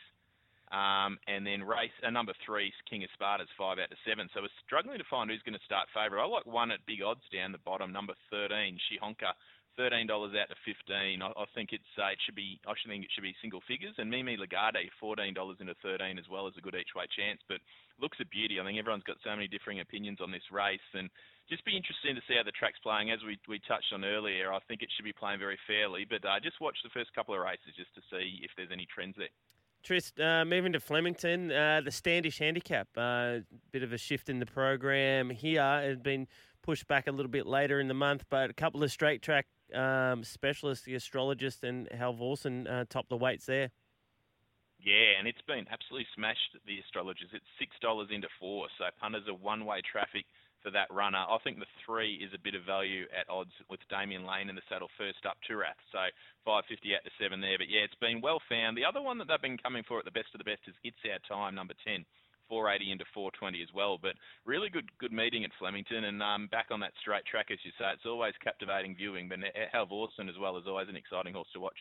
Um, 0.73 1.21
and 1.29 1.45
then 1.45 1.61
race 1.61 1.93
uh, 2.01 2.09
number 2.09 2.33
three, 2.41 2.73
King 2.89 3.05
of 3.05 3.13
Sparta's 3.13 3.53
five 3.53 3.77
out 3.77 3.93
to 3.93 3.99
seven. 4.01 4.27
So 4.33 4.41
we're 4.41 4.59
struggling 4.65 4.97
to 4.97 5.05
find 5.05 5.29
who's 5.29 5.45
going 5.45 5.53
to 5.53 5.69
start 5.69 5.85
favourite. 5.93 6.17
I 6.17 6.25
like 6.25 6.49
one 6.49 6.73
at 6.73 6.81
big 6.89 7.05
odds 7.05 7.21
down 7.29 7.53
the 7.53 7.61
bottom, 7.61 7.93
number 7.93 8.17
thirteen, 8.33 8.81
Shihonka 8.89 9.37
thirteen 9.77 10.07
dollars 10.07 10.33
out 10.35 10.49
to 10.49 10.57
fifteen. 10.65 11.21
I, 11.21 11.29
I 11.35 11.45
think 11.53 11.71
it's 11.71 11.91
uh, 11.97 12.11
it 12.11 12.19
should 12.25 12.35
be 12.35 12.59
I 12.67 12.73
should 12.79 12.89
think 12.89 13.03
it 13.03 13.11
should 13.13 13.23
be 13.23 13.35
single 13.41 13.61
figures. 13.67 13.95
And 13.97 14.09
Mimi 14.09 14.37
Lagarde 14.37 14.89
fourteen 14.99 15.33
dollars 15.33 15.57
into 15.59 15.75
thirteen 15.83 16.17
as 16.17 16.27
well 16.29 16.47
as 16.47 16.53
a 16.57 16.61
good 16.61 16.75
each 16.75 16.95
way 16.95 17.05
chance. 17.11 17.41
But 17.47 17.59
looks 17.99 18.17
a 18.19 18.25
beauty. 18.25 18.59
I 18.59 18.63
think 18.63 18.79
everyone's 18.79 19.03
got 19.03 19.17
so 19.23 19.31
many 19.31 19.47
differing 19.47 19.79
opinions 19.79 20.19
on 20.21 20.31
this 20.31 20.43
race, 20.51 20.83
and 20.93 21.09
just 21.47 21.63
be 21.63 21.77
interesting 21.77 22.15
to 22.15 22.21
see 22.27 22.35
how 22.35 22.43
the 22.43 22.51
track's 22.51 22.79
playing. 22.79 23.11
As 23.11 23.19
we 23.25 23.37
we 23.47 23.59
touched 23.67 23.93
on 23.93 24.03
earlier, 24.03 24.51
I 24.51 24.59
think 24.67 24.81
it 24.81 24.89
should 24.95 25.05
be 25.05 25.13
playing 25.13 25.39
very 25.39 25.59
fairly. 25.67 26.05
But 26.07 26.25
uh, 26.25 26.39
just 26.41 26.59
watch 26.59 26.77
the 26.83 26.89
first 26.89 27.13
couple 27.13 27.35
of 27.35 27.41
races 27.41 27.75
just 27.77 27.93
to 27.95 28.01
see 28.11 28.41
if 28.43 28.51
there's 28.57 28.71
any 28.71 28.87
trends 28.87 29.15
there. 29.17 29.31
Trist, 29.83 30.19
uh, 30.19 30.43
moving 30.43 30.73
to 30.73 30.79
Flemington, 30.79 31.51
uh, 31.51 31.79
the 31.85 31.91
Standish 31.91 32.39
Handicap, 32.39 32.87
uh, 32.97 33.37
bit 33.71 33.83
of 33.83 33.93
a 33.93 33.99
shift 33.99 34.29
in 34.29 34.39
the 34.39 34.45
program 34.47 35.29
here. 35.29 35.61
It 35.61 35.89
has 35.89 35.99
been 35.99 36.27
pushed 36.63 36.87
back 36.87 37.05
a 37.05 37.11
little 37.11 37.29
bit 37.29 37.45
later 37.45 37.79
in 37.79 37.87
the 37.87 37.93
month, 37.93 38.25
but 38.31 38.49
a 38.49 38.53
couple 38.53 38.81
of 38.81 38.91
straight 38.91 39.21
track 39.21 39.45
um, 39.73 40.23
specialists, 40.23 40.85
the 40.85 40.95
astrologist 40.95 41.63
and 41.63 41.89
Halvorsen, 41.89 42.69
uh, 42.69 42.85
top 42.89 43.09
the 43.09 43.17
weights 43.17 43.45
there. 43.45 43.71
Yeah, 44.79 45.17
and 45.17 45.27
it's 45.27 45.41
been 45.47 45.65
absolutely 45.71 46.07
smashed, 46.15 46.57
the 46.67 46.79
astrologers. 46.79 47.33
It's 47.33 47.49
$6 47.57 48.11
into 48.11 48.27
four, 48.39 48.67
so 48.77 48.85
punters 48.99 49.23
are 49.27 49.33
one-way 49.33 49.81
traffic 49.81 50.25
for 50.61 50.69
that 50.71 50.89
runner. 50.89 51.21
I 51.21 51.37
think 51.43 51.61
the 51.61 51.69
three 51.85 52.17
is 52.17 52.33
a 52.33 52.41
bit 52.41 52.57
of 52.57 52.65
value 52.65 53.05
at 53.13 53.29
odds 53.29 53.53
with 53.69 53.79
Damian 53.89 54.25
Lane 54.25 54.49
in 54.49 54.57
the 54.57 54.65
saddle 54.67 54.89
first 54.97 55.21
up, 55.25 55.37
to 55.45 55.53
Turath. 55.53 55.77
So 55.93 56.01
550 56.43 56.97
out 56.97 57.05
to 57.05 57.13
seven 57.21 57.37
there. 57.39 57.57
But 57.61 57.69
yeah, 57.69 57.85
it's 57.85 58.01
been 58.01 58.19
well 58.21 58.41
found. 58.49 58.73
The 58.73 58.85
other 58.85 59.01
one 59.01 59.21
that 59.21 59.29
they've 59.29 59.41
been 59.41 59.61
coming 59.61 59.85
for 59.85 60.01
at 60.01 60.05
the 60.05 60.17
best 60.17 60.33
of 60.33 60.41
the 60.41 60.49
best 60.49 60.65
is 60.65 60.73
It's 60.81 60.97
Our 61.05 61.21
Time, 61.29 61.53
number 61.53 61.77
10. 61.85 62.01
480 62.49 62.91
into 62.91 63.05
420 63.13 63.61
as 63.61 63.69
well. 63.73 63.97
But 64.01 64.13
really 64.45 64.69
good 64.69 64.89
good 64.99 65.11
meeting 65.11 65.43
at 65.43 65.51
Flemington 65.59 66.05
and 66.05 66.21
um, 66.21 66.47
back 66.47 66.67
on 66.71 66.79
that 66.81 66.93
straight 67.01 67.25
track, 67.25 67.47
as 67.51 67.59
you 67.63 67.71
say. 67.77 67.85
It's 67.93 68.05
always 68.05 68.33
captivating 68.43 68.95
viewing, 68.95 69.29
but 69.29 69.39
Halvorsen 69.73 70.29
as 70.29 70.35
well 70.39 70.57
is 70.57 70.65
always 70.67 70.89
an 70.89 70.95
exciting 70.95 71.33
horse 71.33 71.49
to 71.53 71.59
watch. 71.59 71.77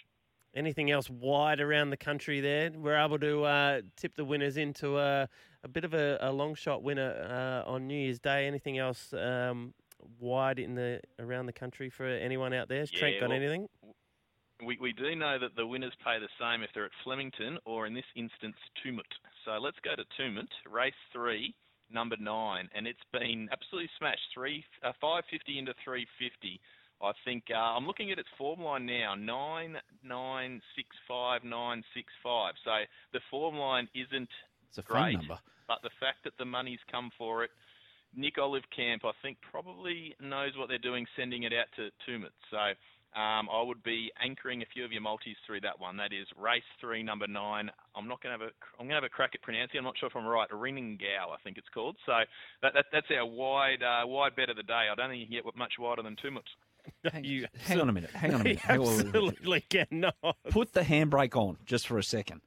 Anything 0.54 0.90
else 0.92 1.10
wide 1.10 1.60
around 1.60 1.90
the 1.90 1.96
country 1.96 2.40
there? 2.40 2.70
We're 2.70 2.96
able 2.96 3.18
to 3.18 3.42
uh, 3.42 3.80
tip 3.96 4.14
the 4.14 4.24
winners 4.24 4.56
into 4.56 4.98
a, 4.98 5.28
a 5.64 5.68
bit 5.68 5.84
of 5.84 5.94
a, 5.94 6.16
a 6.20 6.30
long 6.30 6.54
shot 6.54 6.82
winner 6.84 7.64
uh, 7.66 7.68
on 7.68 7.88
New 7.88 7.98
Year's 7.98 8.20
Day. 8.20 8.46
Anything 8.46 8.78
else 8.78 9.12
um, 9.14 9.74
wide 10.20 10.60
in 10.60 10.76
the 10.76 11.00
around 11.18 11.46
the 11.46 11.52
country 11.52 11.90
for 11.90 12.06
anyone 12.06 12.52
out 12.52 12.68
there? 12.68 12.80
Has 12.80 12.92
yeah, 12.92 13.00
Trent 13.00 13.20
got 13.20 13.30
well, 13.30 13.36
anything? 13.36 13.68
We, 14.64 14.78
we 14.80 14.92
do 14.92 15.16
know 15.16 15.38
that 15.40 15.56
the 15.56 15.66
winners 15.66 15.92
pay 16.04 16.18
the 16.20 16.28
same 16.40 16.62
if 16.62 16.70
they're 16.72 16.84
at 16.84 16.92
Flemington 17.02 17.58
or, 17.64 17.86
in 17.86 17.94
this 17.94 18.04
instance, 18.14 18.56
Tumut. 18.84 19.02
So 19.44 19.52
let's 19.60 19.76
go 19.84 19.94
to 19.94 20.04
Tumut, 20.18 20.48
race 20.70 20.94
three, 21.12 21.54
number 21.90 22.16
nine, 22.18 22.68
and 22.74 22.86
it's 22.86 23.04
been 23.12 23.48
absolutely 23.52 23.90
smashed. 23.98 24.32
Three, 24.32 24.64
uh, 24.82 24.92
550 25.00 25.58
into 25.58 25.74
350. 25.84 26.60
I 27.02 27.12
think 27.24 27.44
uh, 27.52 27.58
I'm 27.58 27.86
looking 27.86 28.10
at 28.12 28.18
its 28.18 28.28
form 28.38 28.60
line 28.60 28.86
now, 28.86 29.14
nine 29.14 29.76
nine 30.02 30.62
six 30.76 30.88
five 31.06 31.44
nine 31.44 31.82
six 31.94 32.08
five. 32.22 32.54
So 32.64 32.70
the 33.12 33.20
form 33.30 33.56
line 33.56 33.88
isn't 33.94 34.30
it's 34.68 34.78
a 34.78 34.82
great, 34.82 35.16
number. 35.16 35.38
but 35.68 35.78
the 35.82 35.90
fact 36.00 36.24
that 36.24 36.32
the 36.38 36.44
money's 36.44 36.78
come 36.90 37.10
for 37.18 37.44
it, 37.44 37.50
Nick 38.16 38.38
Olive 38.38 38.64
Camp, 38.74 39.04
I 39.04 39.12
think 39.22 39.38
probably 39.50 40.14
knows 40.20 40.52
what 40.56 40.68
they're 40.68 40.78
doing, 40.78 41.04
sending 41.16 41.42
it 41.42 41.52
out 41.52 41.66
to 41.76 41.90
Tumut. 42.08 42.32
So 42.50 42.72
um, 43.14 43.48
I 43.52 43.62
would 43.62 43.82
be 43.82 44.10
anchoring 44.22 44.62
a 44.62 44.66
few 44.72 44.84
of 44.84 44.90
your 44.92 45.00
multis 45.02 45.36
through 45.46 45.60
that 45.60 45.78
one. 45.78 45.96
That 45.96 46.12
is 46.12 46.26
race 46.36 46.66
three, 46.80 47.02
number 47.02 47.26
nine. 47.26 47.70
I'm 47.94 48.08
not 48.08 48.22
going 48.22 48.36
to 48.36 48.44
have 48.44 48.50
a. 48.50 48.52
I'm 48.80 48.86
going 48.86 48.90
to 48.90 48.94
have 48.96 49.04
a 49.04 49.08
crack 49.08 49.30
at 49.34 49.42
pronouncing. 49.42 49.78
I'm 49.78 49.84
not 49.84 49.94
sure 49.98 50.08
if 50.08 50.16
I'm 50.16 50.26
right. 50.26 50.48
Ringingau, 50.50 51.30
I 51.32 51.36
think 51.44 51.56
it's 51.58 51.68
called. 51.72 51.96
So 52.06 52.12
that, 52.62 52.72
that 52.74 52.86
that's 52.92 53.06
our 53.16 53.24
wide 53.26 53.82
uh, 53.82 54.06
wide 54.06 54.34
bet 54.34 54.50
of 54.50 54.56
the 54.56 54.62
day. 54.64 54.88
I 54.90 54.94
don't 54.96 55.10
think 55.10 55.20
you 55.20 55.26
can 55.26 55.36
get 55.44 55.56
much 55.56 55.74
wider 55.78 56.02
than 56.02 56.16
Tumut. 56.16 56.42
Hang, 57.12 57.24
you, 57.24 57.46
hang 57.66 57.80
on 57.80 57.88
a 57.88 57.92
minute. 57.92 58.10
Hang 58.14 58.34
on 58.34 58.40
a 58.42 58.44
minute. 58.44 58.60
Absolutely 58.68 59.62
cannot. 59.62 60.16
Put 60.50 60.74
the 60.74 60.82
handbrake 60.82 61.34
on 61.34 61.56
just 61.64 61.86
for 61.86 61.96
a 61.96 62.02
second. 62.02 62.42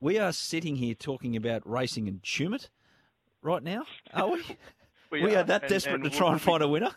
We 0.00 0.18
are 0.18 0.32
sitting 0.32 0.76
here 0.76 0.94
talking 0.94 1.34
about 1.34 1.68
racing 1.68 2.06
in 2.06 2.20
Tumut 2.20 2.68
right 3.42 3.62
now, 3.62 3.84
are 4.12 4.28
we? 4.30 4.44
We 5.10 5.22
we 5.22 5.34
are, 5.36 5.40
are 5.40 5.44
that 5.44 5.62
and- 5.62 5.70
desperate 5.70 5.94
and 6.02 6.04
to 6.04 6.10
try 6.10 6.32
and 6.32 6.40
find 6.40 6.60
a 6.62 6.66
winner. 6.66 6.90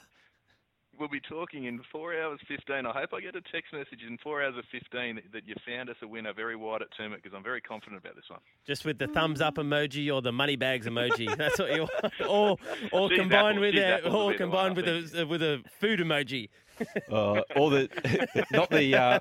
We'll 0.99 1.09
be 1.09 1.19
talking 1.19 1.65
in 1.65 1.79
four 1.91 2.19
hours 2.19 2.39
fifteen. 2.47 2.85
I 2.85 2.91
hope 2.91 3.13
I 3.13 3.21
get 3.21 3.35
a 3.35 3.41
text 3.51 3.71
message 3.73 4.01
in 4.07 4.17
four 4.23 4.43
hours 4.43 4.55
of 4.57 4.63
fifteen 4.71 5.15
that, 5.15 5.31
that 5.31 5.47
you 5.47 5.55
found 5.65 5.89
us 5.89 5.95
a 6.01 6.07
winner 6.07 6.33
very 6.33 6.55
wide 6.55 6.81
at 6.81 6.87
Tumut 6.99 7.21
because 7.21 7.35
I'm 7.35 7.43
very 7.43 7.61
confident 7.61 8.01
about 8.01 8.15
this 8.15 8.25
one. 8.29 8.39
Just 8.65 8.83
with 8.83 8.97
the 8.97 9.07
thumbs 9.07 9.39
up 9.39 9.55
emoji 9.55 10.13
or 10.13 10.21
the 10.21 10.31
money 10.31 10.55
bags 10.55 10.87
emoji. 10.87 11.35
That's 11.37 11.59
what 11.59 11.73
you 11.73 11.81
want. 11.81 12.13
Or 12.27 12.57
or 12.91 13.09
Cheese 13.09 13.19
combined 13.19 13.57
apple, 13.57 13.61
with 13.61 13.73
cheese 13.73 13.83
a 13.83 14.09
or 14.09 14.33
combined 14.33 14.75
one, 14.75 14.85
with 14.85 15.13
I 15.15 15.21
a 15.21 15.25
with 15.25 15.41
a 15.43 15.63
food 15.79 15.99
emoji. 15.99 16.49
Uh, 17.11 17.41
or 17.55 17.71
the 17.71 18.45
not 18.51 18.69
the 18.69 18.95
uh, 18.95 19.19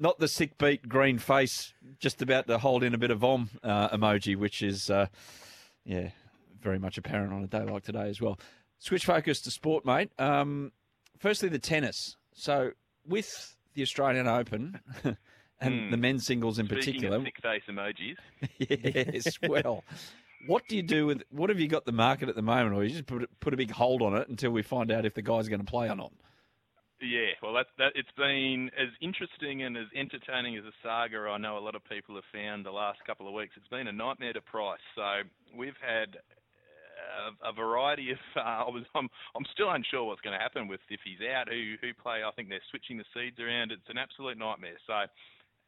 not 0.00 0.18
the 0.18 0.26
sick 0.26 0.58
beat 0.58 0.88
green 0.88 1.16
face, 1.16 1.72
just 2.00 2.20
about 2.22 2.48
to 2.48 2.58
hold 2.58 2.82
in 2.82 2.92
a 2.92 2.98
bit 2.98 3.12
of 3.12 3.20
vom 3.20 3.48
uh, 3.62 3.88
emoji, 3.90 4.34
which 4.34 4.62
is 4.62 4.90
uh, 4.90 5.06
yeah 5.84 6.10
very 6.60 6.78
much 6.80 6.98
apparent 6.98 7.32
on 7.32 7.44
a 7.44 7.46
day 7.46 7.64
like 7.64 7.84
today 7.84 8.08
as 8.08 8.20
well. 8.20 8.36
Switch 8.80 9.04
focus 9.04 9.40
to 9.42 9.50
sport, 9.52 9.84
mate. 9.84 10.10
Um, 10.18 10.72
firstly, 11.18 11.48
the 11.48 11.58
tennis. 11.58 12.16
So 12.32 12.72
with 13.06 13.56
the 13.74 13.82
Australian 13.82 14.26
Open 14.26 14.80
and 15.60 15.84
Hmm. 15.86 15.90
the 15.90 15.96
men's 15.96 16.24
singles 16.26 16.58
in 16.58 16.66
Speaking 16.66 16.78
particular, 17.02 17.20
face 17.42 17.62
emojis, 17.68 18.16
yes, 18.58 19.38
well. 19.42 19.84
What 20.46 20.68
do 20.68 20.76
you 20.76 20.82
do 20.84 21.06
with 21.06 21.24
what 21.30 21.50
have 21.50 21.58
you 21.58 21.66
got 21.66 21.84
the 21.84 21.90
market 21.92 22.28
at 22.28 22.36
the 22.36 22.42
moment, 22.42 22.76
or 22.76 22.84
you 22.84 22.90
just 22.90 23.06
put 23.06 23.28
put 23.40 23.52
a 23.52 23.56
big 23.56 23.72
hold 23.72 24.02
on 24.02 24.16
it 24.16 24.28
until 24.28 24.52
we 24.52 24.62
find 24.62 24.92
out 24.92 25.04
if 25.04 25.14
the 25.14 25.22
guy's 25.22 25.48
going 25.48 25.60
to 25.60 25.66
play 25.66 25.88
or 25.88 25.96
not? 25.96 26.12
Yeah, 27.00 27.30
well, 27.42 27.54
that, 27.54 27.66
that 27.78 27.92
it's 27.94 28.10
been 28.16 28.70
as 28.76 28.88
interesting 29.00 29.62
and 29.62 29.76
as 29.76 29.86
entertaining 29.94 30.56
as 30.56 30.64
a 30.64 30.72
saga. 30.82 31.18
I 31.30 31.38
know 31.38 31.56
a 31.56 31.60
lot 31.60 31.76
of 31.76 31.84
people 31.84 32.16
have 32.16 32.24
found 32.32 32.66
the 32.66 32.72
last 32.72 32.98
couple 33.06 33.28
of 33.28 33.34
weeks. 33.34 33.54
It's 33.56 33.68
been 33.68 33.86
a 33.86 33.92
nightmare 33.92 34.32
to 34.32 34.40
price. 34.40 34.80
So 34.96 35.22
we've 35.56 35.78
had 35.80 36.18
a, 36.98 37.50
a 37.50 37.52
variety 37.52 38.10
of. 38.12 38.18
Uh, 38.38 38.66
I 38.66 38.70
was, 38.70 38.84
I'm, 38.94 39.08
I'm 39.34 39.46
still 39.52 39.70
unsure 39.70 40.04
what's 40.04 40.20
going 40.22 40.36
to 40.36 40.42
happen 40.42 40.68
with 40.68 40.80
if 40.90 41.00
he's 41.02 41.18
out, 41.26 41.48
who, 41.48 41.74
who 41.80 41.90
play. 41.94 42.22
I 42.22 42.30
think 42.36 42.48
they're 42.48 42.62
switching 42.70 42.98
the 42.98 43.04
seeds 43.14 43.38
around. 43.40 43.72
It's 43.72 43.88
an 43.90 43.98
absolute 43.98 44.38
nightmare. 44.38 44.78
So 44.86 44.94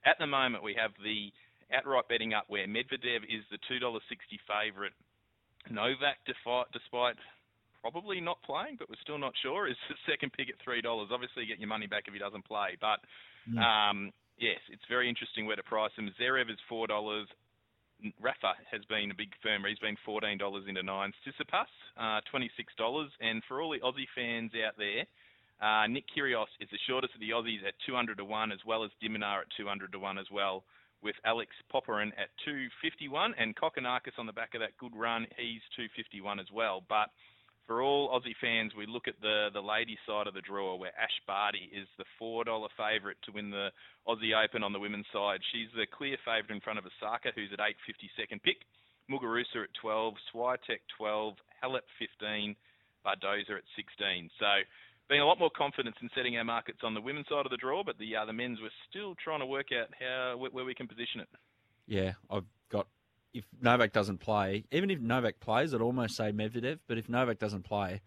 at 0.06 0.16
the 0.18 0.26
moment, 0.26 0.62
we 0.62 0.74
have 0.78 0.92
the 1.02 1.32
outright 1.74 2.06
betting 2.08 2.34
up 2.34 2.44
where 2.48 2.66
Medvedev 2.66 3.26
is 3.26 3.42
the 3.50 3.58
two 3.68 3.78
dollars 3.78 4.02
sixty 4.08 4.38
favourite. 4.46 4.92
Novak, 5.68 6.18
despite 6.26 7.16
probably 7.82 8.20
not 8.20 8.42
playing, 8.42 8.76
but 8.78 8.88
we're 8.88 9.00
still 9.02 9.18
not 9.18 9.32
sure, 9.42 9.68
is 9.68 9.76
the 9.88 9.96
second 10.08 10.32
pick 10.32 10.48
at 10.48 10.56
three 10.62 10.80
dollars. 10.80 11.08
Obviously, 11.12 11.42
you 11.42 11.48
get 11.48 11.58
your 11.58 11.68
money 11.68 11.86
back 11.86 12.04
if 12.06 12.12
he 12.14 12.18
doesn't 12.20 12.44
play, 12.46 12.76
but 12.80 13.00
Mm. 13.48 13.56
um, 13.56 14.12
yes, 14.38 14.60
it's 14.70 14.84
very 14.88 15.08
interesting 15.08 15.46
where 15.46 15.56
to 15.56 15.62
price 15.62 15.90
him. 15.96 16.12
Zverev 16.20 16.50
is 16.50 16.58
four 16.68 16.86
dollars. 16.86 17.26
Rafa 18.20 18.54
has 18.70 18.84
been 18.86 19.10
a 19.10 19.14
big 19.14 19.30
firmer. 19.42 19.68
He's 19.68 19.78
been 19.78 19.96
$14 20.06 20.68
into 20.68 20.82
nine. 20.82 21.12
Tsitsipas, 21.24 21.70
uh, 21.96 22.20
$26. 22.32 23.08
And 23.20 23.42
for 23.48 23.60
all 23.60 23.70
the 23.70 23.80
Aussie 23.80 24.08
fans 24.14 24.52
out 24.66 24.74
there, 24.78 25.04
uh, 25.60 25.86
Nick 25.86 26.04
Kyrgios 26.16 26.48
is 26.60 26.68
the 26.70 26.78
shortest 26.88 27.14
of 27.14 27.20
the 27.20 27.30
Aussies 27.30 27.66
at 27.66 27.74
200 27.86 28.18
to 28.18 28.24
1, 28.24 28.52
as 28.52 28.60
well 28.66 28.84
as 28.84 28.90
De 29.00 29.08
Minaur 29.08 29.42
at 29.42 29.50
200 29.56 29.92
to 29.92 29.98
1 29.98 30.18
as 30.18 30.26
well, 30.32 30.64
with 31.02 31.16
Alex 31.24 31.50
Popyrin 31.72 32.12
at 32.16 32.28
251 32.44 33.34
and 33.38 33.56
Kokkinakis 33.56 34.18
on 34.18 34.26
the 34.26 34.32
back 34.32 34.54
of 34.54 34.60
that 34.60 34.76
good 34.78 34.96
run. 34.96 35.26
He's 35.36 35.62
251 35.76 36.40
as 36.40 36.50
well. 36.52 36.82
But 36.88 37.10
for 37.70 37.82
all 37.82 38.10
Aussie 38.10 38.34
fans, 38.40 38.72
we 38.74 38.84
look 38.84 39.06
at 39.06 39.14
the 39.22 39.46
the 39.54 39.62
ladies' 39.62 40.02
side 40.04 40.26
of 40.26 40.34
the 40.34 40.40
draw, 40.40 40.74
where 40.74 40.90
Ash 40.98 41.14
Barty 41.24 41.70
is 41.70 41.86
the 41.98 42.04
four 42.18 42.42
dollar 42.42 42.66
favourite 42.76 43.16
to 43.22 43.30
win 43.30 43.48
the 43.48 43.70
Aussie 44.08 44.34
Open 44.34 44.64
on 44.64 44.72
the 44.72 44.80
women's 44.80 45.06
side. 45.12 45.38
She's 45.52 45.70
the 45.76 45.86
clear 45.86 46.16
favourite 46.26 46.50
in 46.50 46.60
front 46.60 46.80
of 46.80 46.84
Osaka, 46.84 47.30
who's 47.32 47.52
at 47.52 47.62
eight 47.62 47.76
fifty 47.86 48.10
second 48.18 48.42
pick. 48.42 48.66
Muguruza 49.08 49.62
at 49.62 49.74
twelve, 49.80 50.14
Swiatek 50.34 50.82
twelve, 50.98 51.34
Halep 51.62 51.86
fifteen, 51.96 52.56
Badosa 53.06 53.62
at 53.62 53.66
sixteen. 53.76 54.28
So. 54.40 54.50
Being 55.08 55.22
a 55.22 55.26
lot 55.26 55.40
more 55.40 55.50
confidence 55.50 55.96
in 56.00 56.08
setting 56.14 56.36
our 56.36 56.44
markets 56.44 56.78
on 56.84 56.94
the 56.94 57.00
women's 57.00 57.26
side 57.26 57.44
of 57.44 57.50
the 57.50 57.56
draw, 57.56 57.82
but 57.82 57.98
the 57.98 58.14
uh, 58.14 58.24
the 58.26 58.32
men's 58.32 58.60
we're 58.62 58.70
still 58.88 59.16
trying 59.16 59.40
to 59.40 59.46
work 59.46 59.66
out 59.74 59.88
how 59.98 60.36
where 60.38 60.64
we 60.64 60.72
can 60.72 60.86
position 60.86 61.18
it. 61.18 61.28
Yeah, 61.88 62.12
I've 62.30 62.44
got. 62.70 62.86
If 63.32 63.44
Novak 63.60 63.92
doesn't 63.92 64.18
play, 64.18 64.64
even 64.72 64.90
if 64.90 65.00
Novak 65.00 65.40
plays, 65.40 65.72
I'd 65.72 65.80
almost 65.80 66.16
say 66.16 66.32
Medvedev. 66.32 66.78
But 66.88 66.98
if 66.98 67.08
Novak 67.08 67.38
doesn't 67.38 67.62
play, 67.62 68.00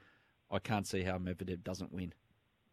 I 0.52 0.60
can't 0.60 0.86
see 0.86 1.04
how 1.04 1.18
Medvedev 1.18 1.64
doesn't 1.64 1.94
win 1.94 2.14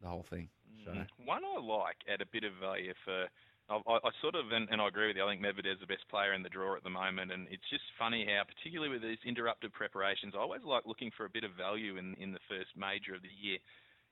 the 0.02 0.08
whole 0.08 0.22
thing. 0.24 0.48
So 0.84 0.92
Mm. 0.92 1.06
One 1.26 1.44
I 1.44 1.60
like 1.60 1.98
at 2.08 2.20
a 2.20 2.26
bit 2.26 2.44
of 2.44 2.54
value 2.60 2.94
for. 3.04 3.28
I, 3.68 3.76
I 3.86 3.94
I 4.02 4.10
sort 4.20 4.34
of, 4.34 4.50
and, 4.50 4.68
and 4.70 4.80
I 4.80 4.88
agree 4.88 5.06
with 5.06 5.16
you. 5.16 5.24
I 5.24 5.30
think 5.30 5.42
Medvedev's 5.42 5.78
the 5.80 5.86
best 5.86 6.08
player 6.08 6.32
in 6.32 6.42
the 6.42 6.48
draw 6.48 6.74
at 6.74 6.82
the 6.82 6.90
moment, 6.90 7.30
and 7.30 7.46
it's 7.50 7.68
just 7.70 7.84
funny 7.98 8.26
how, 8.26 8.42
particularly 8.44 8.90
with 8.90 9.02
these 9.02 9.22
interrupted 9.24 9.72
preparations, 9.72 10.34
I 10.34 10.40
always 10.40 10.64
like 10.64 10.86
looking 10.86 11.10
for 11.16 11.24
a 11.24 11.30
bit 11.30 11.44
of 11.44 11.52
value 11.52 11.98
in 11.98 12.14
in 12.18 12.32
the 12.32 12.42
first 12.48 12.70
major 12.76 13.14
of 13.14 13.22
the 13.22 13.30
year. 13.30 13.58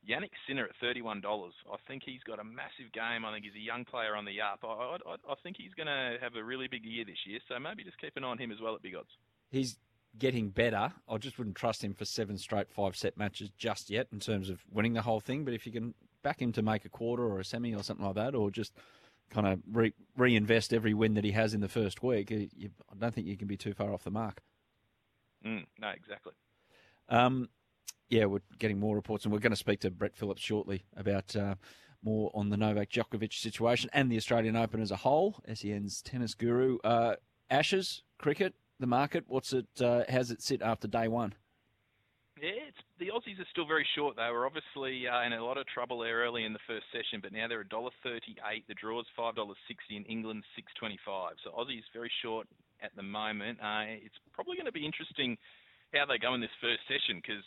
Jannik 0.09 0.30
Sinner 0.47 0.64
at 0.64 0.70
thirty-one 0.80 1.20
dollars. 1.20 1.52
I 1.70 1.76
think 1.86 2.02
he's 2.05 2.22
got 2.24 2.39
a 2.39 2.44
massive 2.44 2.90
game. 2.93 3.24
I 3.24 3.32
think 3.32 3.44
he's 3.44 3.55
a 3.55 3.64
young 3.64 3.85
player 3.85 4.16
on 4.16 4.24
the 4.24 4.40
up. 4.40 4.60
I 4.64 4.97
I, 5.06 5.14
I- 5.30 5.35
think 5.43 5.56
he's 5.59 5.74
going 5.74 5.86
to 5.86 6.16
have 6.20 6.35
a 6.36 6.43
really 6.43 6.66
big 6.68 6.85
year 6.85 7.05
this 7.05 7.18
year. 7.26 7.39
So 7.48 7.59
maybe 7.59 7.85
just 7.85 8.01
keep 8.01 8.16
an 8.16 8.24
eye 8.24 8.28
on 8.28 8.39
him 8.39 8.51
as 8.51 8.60
well 8.60 8.74
at 8.74 8.82
big 8.82 8.94
odds. 8.97 9.10
he's 9.51 9.76
getting 10.18 10.48
better. 10.48 10.93
I 11.09 11.18
just 11.18 11.36
wouldn't 11.39 11.55
trust 11.56 11.85
him 11.85 11.93
for 11.94 12.05
seven 12.05 12.39
straight 12.39 12.70
five 12.72 12.97
set 12.97 13.16
matches 13.18 13.51
just 13.59 13.90
yet 13.90 14.09
in 14.10 14.18
terms 14.20 14.48
of 14.48 14.60
winning 14.72 14.94
the 14.94 15.02
whole 15.02 15.20
thing. 15.20 15.44
But 15.44 15.55
if 15.55 15.66
you 15.66 15.70
can 15.72 15.94
back 16.22 16.40
him 16.40 16.51
to 16.52 16.62
make 16.62 16.85
a 16.86 16.89
quarter 16.89 17.22
or 17.24 17.39
a 17.40 17.44
semi 17.44 17.74
or 17.74 17.82
something 17.85 18.05
like 18.06 18.14
that, 18.16 18.35
or 18.35 18.51
just 18.51 18.72
kind 19.30 19.47
of 19.47 19.60
re- 19.70 19.93
reinvest 20.16 20.72
every 20.72 20.94
win 20.94 21.14
that 21.14 21.24
he 21.24 21.32
has 21.32 21.52
in 21.55 21.60
the 21.60 21.68
first 21.68 22.02
week, 22.02 22.30
you- 22.30 22.70
I 22.90 22.97
don't 22.98 23.14
think 23.14 23.26
you 23.26 23.36
can 23.36 23.47
be 23.47 23.59
too 23.59 23.74
far 23.74 23.93
off 23.93 24.02
the 24.05 24.10
mark. 24.10 24.40
Mm, 25.47 25.66
no, 25.78 25.89
exactly. 25.90 26.32
Um, 27.10 27.48
yeah, 28.09 28.24
we're 28.24 28.40
getting 28.59 28.81
more 28.81 28.97
reports, 28.97 29.24
and 29.24 29.32
we're 29.32 29.40
going 29.40 29.52
to 29.52 29.56
speak 29.56 29.81
to 29.81 29.90
Brett 29.90 30.16
Phillips 30.16 30.43
shortly 30.43 30.85
about 30.97 31.35
uh, 31.36 31.55
more 32.02 32.31
on 32.35 32.48
the 32.48 32.56
Novak 32.56 32.90
Djokovic 32.90 33.32
situation 33.32 33.90
and 33.93 34.10
the 34.10 34.16
Australian 34.16 34.56
Open 34.56 34.81
as 34.81 34.90
a 34.90 34.97
whole. 34.97 35.36
SEN's 35.52 36.02
tennis 36.02 36.35
guru. 36.35 36.78
Uh, 36.85 37.16
Ashes, 37.51 38.02
cricket, 38.19 38.55
the 38.78 38.86
market. 38.86 39.24
What's 39.27 39.52
it? 39.52 39.66
Uh, 39.81 40.05
how's 40.09 40.31
it 40.31 40.43
sit 40.43 40.62
after 40.62 40.89
day 40.89 41.09
one? 41.09 41.35
Yeah, 42.40 42.70
the 43.01 43.10
Aussies 43.10 43.40
are 43.40 43.51
still 43.51 43.66
very 43.66 43.86
short. 43.97 44.15
They 44.15 44.31
were 44.31 44.47
obviously 44.47 45.09
uh, 45.09 45.27
in 45.27 45.32
a 45.32 45.44
lot 45.44 45.59
of 45.59 45.66
trouble 45.66 45.98
there 45.98 46.23
early 46.23 46.44
in 46.44 46.52
the 46.52 46.62
first 46.69 46.86
session, 46.93 47.19
but 47.20 47.32
now 47.32 47.48
they're 47.48 47.65
$1.38. 47.65 47.90
The 48.69 48.74
draw's 48.74 49.06
$5.60 49.19 49.55
in 49.90 50.05
England, 50.05 50.44
six 50.55 50.70
twenty-five. 50.78 51.35
So 51.43 51.51
Aussies 51.51 51.82
very 51.93 52.10
short 52.23 52.47
at 52.81 52.94
the 52.94 53.02
moment. 53.02 53.59
Uh, 53.59 53.90
it's 54.05 54.15
probably 54.32 54.56
going 54.56 54.70
to 54.70 54.73
be 54.73 54.86
interesting 54.86 55.36
how 55.94 56.06
they 56.06 56.19
go 56.19 56.35
in 56.35 56.40
this 56.40 56.55
first 56.60 56.81
session 56.86 57.19
because 57.19 57.43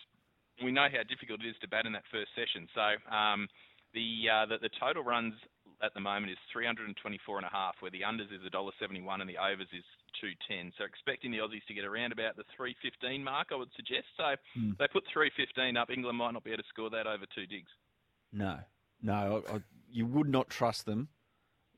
we 0.63 0.71
know 0.71 0.87
how 0.91 1.03
difficult 1.03 1.41
it 1.43 1.49
is 1.49 1.55
to 1.61 1.67
bat 1.67 1.85
in 1.85 1.93
that 1.93 2.03
first 2.11 2.31
session. 2.35 2.67
So 2.75 2.85
um, 3.13 3.47
the, 3.93 4.07
uh, 4.29 4.45
the 4.45 4.57
the 4.61 4.69
total 4.79 5.03
runs 5.03 5.33
at 5.83 5.93
the 5.93 5.99
moment 5.99 6.31
is 6.31 6.37
324 6.53 6.93
and 7.37 7.45
a 7.45 7.49
half, 7.49 7.75
where 7.79 7.89
the 7.89 8.01
unders 8.01 8.29
is 8.29 8.41
$1.71 8.45 9.01
and 9.19 9.29
the 9.29 9.37
overs 9.37 9.67
is 9.73 9.83
210. 10.21 10.71
So 10.77 10.85
expecting 10.85 11.31
the 11.31 11.39
Aussies 11.39 11.65
to 11.67 11.73
get 11.73 11.85
around 11.85 12.11
about 12.13 12.37
the 12.37 12.43
315 12.55 13.23
mark, 13.23 13.47
I 13.51 13.55
would 13.55 13.71
suggest. 13.75 14.05
So 14.15 14.35
Hmm. 14.53 14.71
they 14.77 14.87
put 14.87 15.03
315 15.11 15.77
up. 15.77 15.89
England 15.89 16.17
might 16.17 16.31
not 16.31 16.43
be 16.43 16.51
able 16.51 16.61
to 16.63 16.69
score 16.69 16.89
that 16.91 17.07
over 17.07 17.25
two 17.33 17.47
digs. 17.47 17.71
No, 18.31 18.59
no, 19.01 19.43
I, 19.49 19.55
I, 19.55 19.59
you 19.91 20.05
would 20.05 20.29
not 20.29 20.49
trust 20.49 20.85
them 20.85 21.09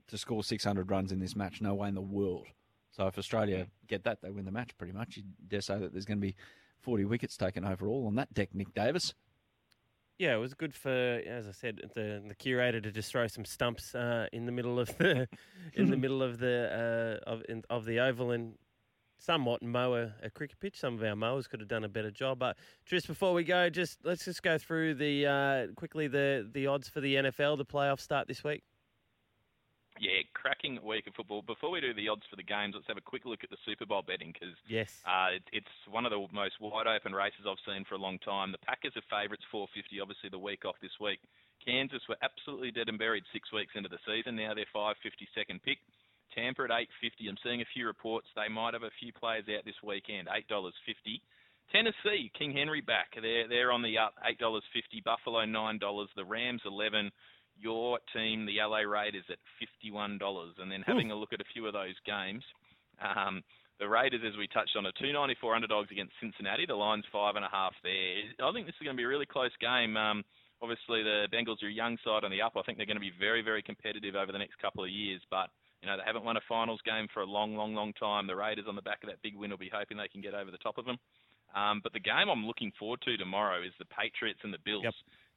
to 0.08 0.18
score 0.18 0.44
600 0.44 0.92
runs 0.92 1.12
in 1.12 1.20
this 1.20 1.36
match. 1.36 1.62
No 1.62 1.74
way 1.74 1.88
in 1.88 1.96
the 1.96 2.02
world. 2.02 2.48
So 2.92 3.08
if 3.08 3.18
Australia 3.18 3.68
get 3.88 4.04
that, 4.04 4.22
they 4.22 4.30
win 4.30 4.46
the 4.46 4.52
match 4.52 4.78
pretty 4.78 4.94
much. 4.94 5.18
You 5.18 5.24
dare 5.48 5.62
say 5.62 5.80
that 5.80 5.94
there's 5.94 6.06
going 6.06 6.20
to 6.20 6.28
be 6.28 6.36
40 6.84 7.06
wickets 7.06 7.38
taken 7.38 7.66
overall 7.66 8.06
on 8.08 8.16
that 8.16 8.34
deck, 8.34 8.50
Nick 8.54 8.74
Davis. 8.74 9.14
Yeah, 10.20 10.36
it 10.36 10.38
was 10.38 10.54
good 10.54 10.76
for, 10.76 10.90
as 10.90 11.48
I 11.48 11.52
said, 11.52 11.82
the 11.96 12.24
the 12.28 12.36
curator 12.36 12.80
to 12.80 12.92
just 12.92 13.12
throw 13.12 13.26
some 13.28 13.46
stumps 13.46 13.96
uh, 13.96 14.28
in 14.32 14.46
the 14.46 14.52
middle 14.52 14.80
of 14.80 14.96
the 14.98 15.28
in 15.74 15.90
the 15.90 15.98
middle 15.98 16.22
of 16.22 16.38
the 16.38 17.20
uh, 17.26 17.30
of 17.30 17.42
in, 17.50 17.64
of 17.70 17.86
the 17.86 18.00
oval 18.00 18.32
and 18.32 18.54
somewhat 19.18 19.64
mow 19.64 19.96
a, 19.96 20.14
a 20.22 20.30
cricket 20.30 20.60
pitch. 20.60 20.80
Some 20.80 20.96
of 20.96 21.04
our 21.04 21.16
mowers 21.16 21.48
could 21.48 21.62
have 21.62 21.70
done 21.70 21.84
a 21.84 21.90
better 21.90 22.12
job. 22.12 22.40
But 22.40 22.58
just 22.86 23.08
before 23.08 23.34
we 23.34 23.44
go, 23.44 23.70
just 23.70 23.98
let's 24.04 24.26
just 24.26 24.44
go 24.44 24.58
through 24.58 24.96
the 24.96 25.26
uh, 25.26 25.74
quickly 25.76 26.08
the 26.08 26.48
the 26.52 26.68
odds 26.68 26.90
for 26.90 27.02
the 27.02 27.16
NFL. 27.16 27.58
The 27.58 27.66
playoffs 27.66 28.02
start 28.02 28.28
this 28.28 28.44
week. 28.44 28.64
Yeah, 30.00 30.26
cracking 30.34 30.80
week 30.84 31.06
of 31.08 31.14
football. 31.14 31.42
Before 31.42 31.70
we 31.70 31.80
do 31.82 31.94
the 31.94 32.10
odds 32.10 32.24
for 32.30 32.36
the 32.36 32.44
games, 32.44 32.74
let's 32.76 32.88
have 32.88 32.98
a 32.98 33.02
quick 33.02 33.26
look 33.26 33.44
at 33.44 33.50
the 33.50 33.62
Super 33.66 33.86
Bowl 33.86 34.02
betting 34.02 34.34
because 34.34 34.56
Yes. 34.68 35.02
uh, 35.06 35.38
it, 35.38 35.44
it's 35.54 35.76
one 35.90 36.06
of 36.06 36.12
the 36.12 36.26
most 36.34 36.60
wide 36.60 36.88
open 36.88 37.14
races 37.14 37.46
I've 37.48 37.62
seen 37.66 37.86
for 37.86 37.96
a 37.96 38.02
long 38.02 38.18
time. 38.20 38.52
The 38.52 38.58
Packers 38.66 38.94
are 38.98 39.06
favourites, 39.10 39.46
450. 39.52 40.02
Obviously, 40.02 40.30
the 40.30 40.40
week 40.42 40.66
off 40.66 40.76
this 40.82 40.98
week. 41.00 41.20
Kansas 41.64 42.02
were 42.10 42.18
absolutely 42.22 42.72
dead 42.72 42.90
and 42.90 43.00
buried 43.00 43.24
six 43.32 43.54
weeks 43.54 43.72
into 43.76 43.88
the 43.88 44.02
season. 44.06 44.36
Now 44.36 44.54
they're 44.54 44.68
550 44.74 45.28
second 45.34 45.62
pick. 45.64 45.78
Tampa 46.36 46.64
at 46.66 46.74
850. 46.74 47.30
I'm 47.30 47.38
seeing 47.46 47.62
a 47.62 47.74
few 47.74 47.86
reports 47.86 48.28
they 48.36 48.50
might 48.50 48.74
have 48.74 48.84
a 48.84 48.92
few 49.00 49.14
players 49.14 49.46
out 49.54 49.64
this 49.64 49.78
weekend. 49.86 50.28
Eight 50.34 50.48
dollars 50.50 50.74
fifty. 50.86 51.22
Tennessee, 51.72 52.32
King 52.38 52.52
Henry 52.52 52.82
back. 52.82 53.14
They're 53.22 53.48
they're 53.48 53.72
on 53.72 53.82
the 53.82 53.98
up. 53.98 54.16
Eight 54.26 54.40
dollars 54.40 54.64
fifty. 54.74 55.02
Buffalo 55.06 55.46
nine 55.46 55.78
dollars. 55.78 56.10
The 56.16 56.26
Rams 56.26 56.62
eleven. 56.66 57.12
Your 57.60 58.00
team, 58.14 58.46
the 58.46 58.58
LA 58.60 58.80
Raiders, 58.80 59.26
at 59.30 59.38
fifty-one 59.60 60.18
dollars. 60.18 60.56
And 60.60 60.72
then 60.72 60.84
having 60.86 61.12
a 61.12 61.16
look 61.16 61.34
at 61.34 61.42
a 61.42 61.50
few 61.54 61.66
of 61.68 61.74
those 61.74 61.96
games, 62.06 62.44
um, 63.02 63.44
the 63.80 63.88
Raiders, 63.88 64.22
as 64.28 64.38
we 64.38 64.48
touched 64.48 64.76
on, 64.78 64.86
are 64.86 64.92
two 65.00 65.14
ninety-four 65.14 65.56
underdogs 65.56 65.92
against 65.92 66.14
Cincinnati. 66.20 66.66
The 66.66 66.76
line's 66.76 67.06
five 67.12 67.36
and 67.36 67.46
a 67.46 67.50
half 67.50 67.74
there. 67.84 68.24
I 68.42 68.52
think 68.52 68.66
this 68.66 68.76
is 68.80 68.86
going 68.86 68.96
to 68.96 69.02
be 69.02 69.06
a 69.06 69.08
really 69.08 69.26
close 69.26 69.54
game. 69.62 69.98
Um, 69.98 70.24
obviously, 70.62 71.04
the 71.04 71.28
Bengals 71.32 71.62
are 71.64 71.68
a 71.68 71.74
young 71.74 71.98
side 72.04 72.24
on 72.24 72.32
the 72.32 72.42
up. 72.42 72.54
I 72.56 72.62
think 72.64 72.78
they're 72.78 72.88
going 72.90 73.02
to 73.02 73.04
be 73.04 73.14
very, 73.20 73.42
very 73.42 73.62
competitive 73.62 74.16
over 74.16 74.32
the 74.32 74.40
next 74.40 74.60
couple 74.60 74.84
of 74.84 74.90
years. 74.90 75.22
But 75.30 75.50
you 75.82 75.90
know, 75.90 75.98
they 75.98 76.04
haven't 76.06 76.24
won 76.24 76.38
a 76.38 76.46
finals 76.48 76.80
game 76.86 77.08
for 77.14 77.22
a 77.22 77.26
long, 77.26 77.56
long, 77.56 77.76
long 77.76 77.94
time. 77.94 78.26
The 78.26 78.36
Raiders 78.36 78.66
on 78.70 78.76
the 78.76 78.82
back 78.82 79.04
of 79.04 79.10
that 79.10 79.22
big 79.22 79.36
win 79.36 79.52
will 79.52 79.58
be 79.58 79.72
hoping 79.74 79.98
they 79.98 80.08
can 80.08 80.22
get 80.22 80.34
over 80.34 80.50
the 80.50 80.58
top 80.64 80.78
of 80.78 80.86
them. 80.86 80.98
Um, 81.54 81.82
but 81.84 81.94
the 81.94 82.00
game 82.00 82.30
I'm 82.32 82.48
looking 82.48 82.72
forward 82.80 83.02
to 83.04 83.18
tomorrow 83.18 83.62
is 83.62 83.74
the 83.78 83.86
Patriots 83.86 84.40
and 84.44 84.54
the 84.54 84.64
Bills. 84.66 84.84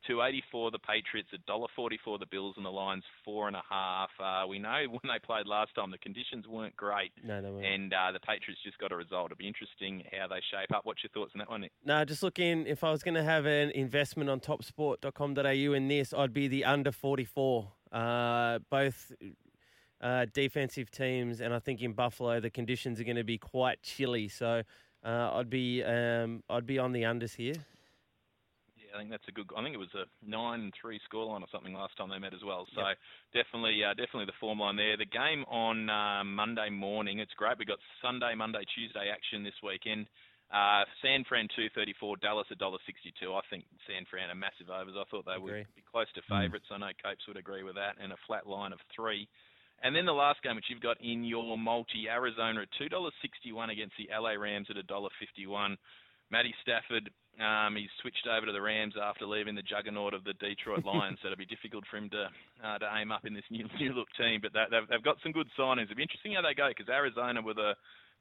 Two 0.06 0.22
eighty 0.22 0.42
four 0.52 0.70
the 0.70 0.78
Patriots, 0.78 1.28
a 1.34 1.38
dollar 1.46 1.66
forty 1.74 1.98
four 2.04 2.18
the 2.18 2.26
Bills, 2.26 2.54
and 2.56 2.64
the 2.64 2.70
line's 2.70 3.02
four 3.24 3.48
and 3.48 3.56
a 3.56 3.62
half. 3.68 4.10
Uh, 4.20 4.46
we 4.46 4.58
know 4.58 4.84
when 4.90 5.00
they 5.04 5.18
played 5.24 5.46
last 5.46 5.74
time 5.74 5.90
the 5.90 5.98
conditions 5.98 6.46
weren't 6.46 6.76
great, 6.76 7.10
No, 7.24 7.42
they 7.42 7.50
weren't. 7.50 7.66
and 7.66 7.92
uh, 7.92 8.12
the 8.12 8.20
Patriots 8.20 8.60
just 8.64 8.78
got 8.78 8.92
a 8.92 8.96
result. 8.96 9.26
It'll 9.32 9.36
be 9.38 9.48
interesting 9.48 10.04
how 10.12 10.28
they 10.28 10.40
shape 10.50 10.72
up. 10.74 10.82
What's 10.84 11.02
your 11.02 11.10
thoughts 11.10 11.32
on 11.34 11.40
that 11.40 11.50
one, 11.50 11.62
Nick? 11.62 11.72
No, 11.84 12.04
just 12.04 12.22
looking. 12.22 12.66
If 12.66 12.84
I 12.84 12.90
was 12.90 13.02
going 13.02 13.14
to 13.14 13.24
have 13.24 13.46
an 13.46 13.70
investment 13.70 14.30
on 14.30 14.38
topsport.com.au 14.40 15.72
in 15.74 15.88
this, 15.88 16.14
I'd 16.16 16.32
be 16.32 16.46
the 16.48 16.64
under 16.64 16.92
44. 16.92 17.72
Uh, 17.92 18.58
both 18.70 19.12
uh, 20.00 20.26
defensive 20.32 20.90
teams, 20.90 21.40
and 21.40 21.52
I 21.54 21.58
think 21.58 21.82
in 21.82 21.92
Buffalo 21.94 22.38
the 22.40 22.50
conditions 22.50 23.00
are 23.00 23.04
going 23.04 23.16
to 23.16 23.24
be 23.24 23.38
quite 23.38 23.82
chilly. 23.82 24.28
So 24.28 24.62
uh, 25.04 25.30
I'd 25.34 25.50
be 25.50 25.82
um, 25.82 26.42
I'd 26.50 26.66
be 26.66 26.78
on 26.78 26.92
the 26.92 27.02
unders 27.02 27.34
here. 27.34 27.54
I 28.96 29.04
think 29.04 29.10
that's 29.12 29.28
a 29.28 29.32
good. 29.32 29.44
I 29.52 29.62
think 29.62 29.76
it 29.76 29.78
was 29.78 29.92
a 29.92 30.08
nine-three 30.24 31.00
scoreline 31.04 31.44
or 31.44 31.52
something 31.52 31.76
last 31.76 31.96
time 32.00 32.08
they 32.08 32.18
met 32.18 32.32
as 32.32 32.40
well. 32.40 32.64
So 32.74 32.80
definitely, 33.36 33.84
uh, 33.84 33.92
definitely 33.92 34.24
the 34.24 34.40
form 34.40 34.60
line 34.60 34.76
there. 34.76 34.96
The 34.96 35.04
game 35.04 35.44
on 35.52 35.90
uh, 35.92 36.24
Monday 36.24 36.70
morning, 36.70 37.20
it's 37.20 37.36
great. 37.36 37.58
We 37.60 37.68
got 37.68 37.78
Sunday, 38.00 38.32
Monday, 38.34 38.64
Tuesday 38.74 39.12
action 39.12 39.44
this 39.44 39.60
weekend. 39.62 40.08
Uh, 40.48 40.88
San 41.02 41.24
Fran 41.28 41.48
two 41.54 41.68
thirty-four, 41.74 42.16
Dallas 42.24 42.46
a 42.50 42.56
dollar 42.56 42.78
sixty-two. 42.86 43.34
I 43.34 43.44
think 43.50 43.64
San 43.84 44.06
Fran 44.08 44.30
are 44.30 44.38
massive 44.38 44.70
overs. 44.70 44.94
I 44.96 45.04
thought 45.10 45.26
they 45.26 45.36
Agree. 45.36 45.66
would 45.66 45.76
be 45.76 45.84
close 45.84 46.06
to 46.14 46.22
favourites. 46.30 46.70
I 46.70 46.78
know 46.78 46.94
Copes 47.02 47.26
would 47.28 47.36
agree 47.36 47.62
with 47.62 47.74
that, 47.74 48.00
and 48.00 48.12
a 48.12 48.20
flat 48.26 48.46
line 48.46 48.72
of 48.72 48.78
three. 48.94 49.28
And 49.82 49.94
then 49.94 50.06
the 50.06 50.16
last 50.16 50.40
game, 50.42 50.56
which 50.56 50.70
you've 50.70 50.80
got 50.80 50.96
in 51.02 51.24
your 51.24 51.58
multi, 51.58 52.08
Arizona 52.08 52.62
at 52.62 52.68
two 52.78 52.88
dollars 52.88 53.12
sixty-one 53.20 53.70
against 53.70 53.94
the 53.98 54.08
LA 54.08 54.38
Rams 54.38 54.68
at 54.70 54.76
a 54.76 54.82
dollar 54.82 55.10
fifty-one. 55.18 55.76
Matty 56.30 56.54
Stafford, 56.62 57.10
um, 57.38 57.76
he's 57.76 57.92
switched 58.00 58.26
over 58.26 58.46
to 58.46 58.52
the 58.52 58.60
Rams 58.60 58.94
after 59.00 59.26
leaving 59.26 59.54
the 59.54 59.62
juggernaut 59.62 60.14
of 60.14 60.24
the 60.24 60.34
Detroit 60.34 60.84
Lions, 60.88 61.18
so 61.22 61.28
it'll 61.28 61.38
be 61.38 61.46
difficult 61.46 61.84
for 61.90 61.98
him 61.98 62.10
to 62.10 62.28
uh, 62.64 62.78
to 62.78 62.88
aim 62.98 63.12
up 63.12 63.24
in 63.24 63.34
this 63.34 63.46
new 63.50 63.66
new 63.78 63.92
look 63.92 64.08
team. 64.18 64.40
But 64.42 64.52
they, 64.52 64.64
they've, 64.70 64.88
they've 64.88 65.04
got 65.04 65.18
some 65.22 65.32
good 65.32 65.48
signings. 65.58 65.92
It'll 65.92 66.00
be 66.00 66.08
interesting 66.08 66.34
how 66.34 66.42
they 66.42 66.54
go 66.54 66.68
because 66.68 66.88
Arizona 66.88 67.42
were 67.42 67.54
the 67.54 67.74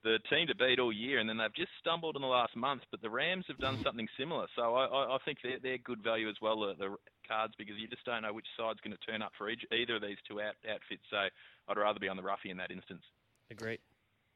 the 0.06 0.19
team 0.30 0.45
to 0.45 0.56
beat 0.56 0.80
all 0.80 0.94
year, 0.94 1.18
and 1.18 1.27
then 1.27 1.38
they've 1.38 1.56
just 1.56 1.73
stumbled 1.82 2.15
in 2.15 2.22
the 2.22 2.27
last 2.27 2.56
month. 2.56 2.84
But 2.91 3.02
the 3.02 3.10
Rams 3.10 3.45
have 3.48 3.57
done 3.57 3.82
something 3.84 4.07
similar, 4.19 4.45
so 4.56 4.76
I, 4.76 4.86
I, 4.86 5.15
I 5.15 5.18
think 5.26 5.40
they're, 5.41 5.57
they're 5.61 5.80
good 5.80 6.03
value 6.03 6.30
as 6.30 6.36
well. 6.41 6.60
The, 6.61 6.76
the 6.77 6.95
cards 7.27 7.53
because 7.57 7.76
you 7.82 7.88
just 7.88 8.06
don't 8.06 8.22
know 8.22 8.32
which 8.32 8.45
side's 8.56 8.80
going 8.82 8.95
to 8.95 9.11
turn 9.11 9.23
up 9.23 9.32
for 9.36 9.49
each, 9.49 9.65
either 9.73 9.95
of 9.95 10.03
these 10.03 10.22
two 10.27 10.40
out, 10.40 10.53
outfits. 10.69 11.02
So 11.10 11.18
I'd 11.18 11.77
rather 11.77 11.99
be 11.99 12.07
on 12.07 12.18
the 12.18 12.23
roughy 12.23 12.52
in 12.52 12.57
that 12.57 12.69
instance. 12.69 13.02
Agreed. 13.49 13.80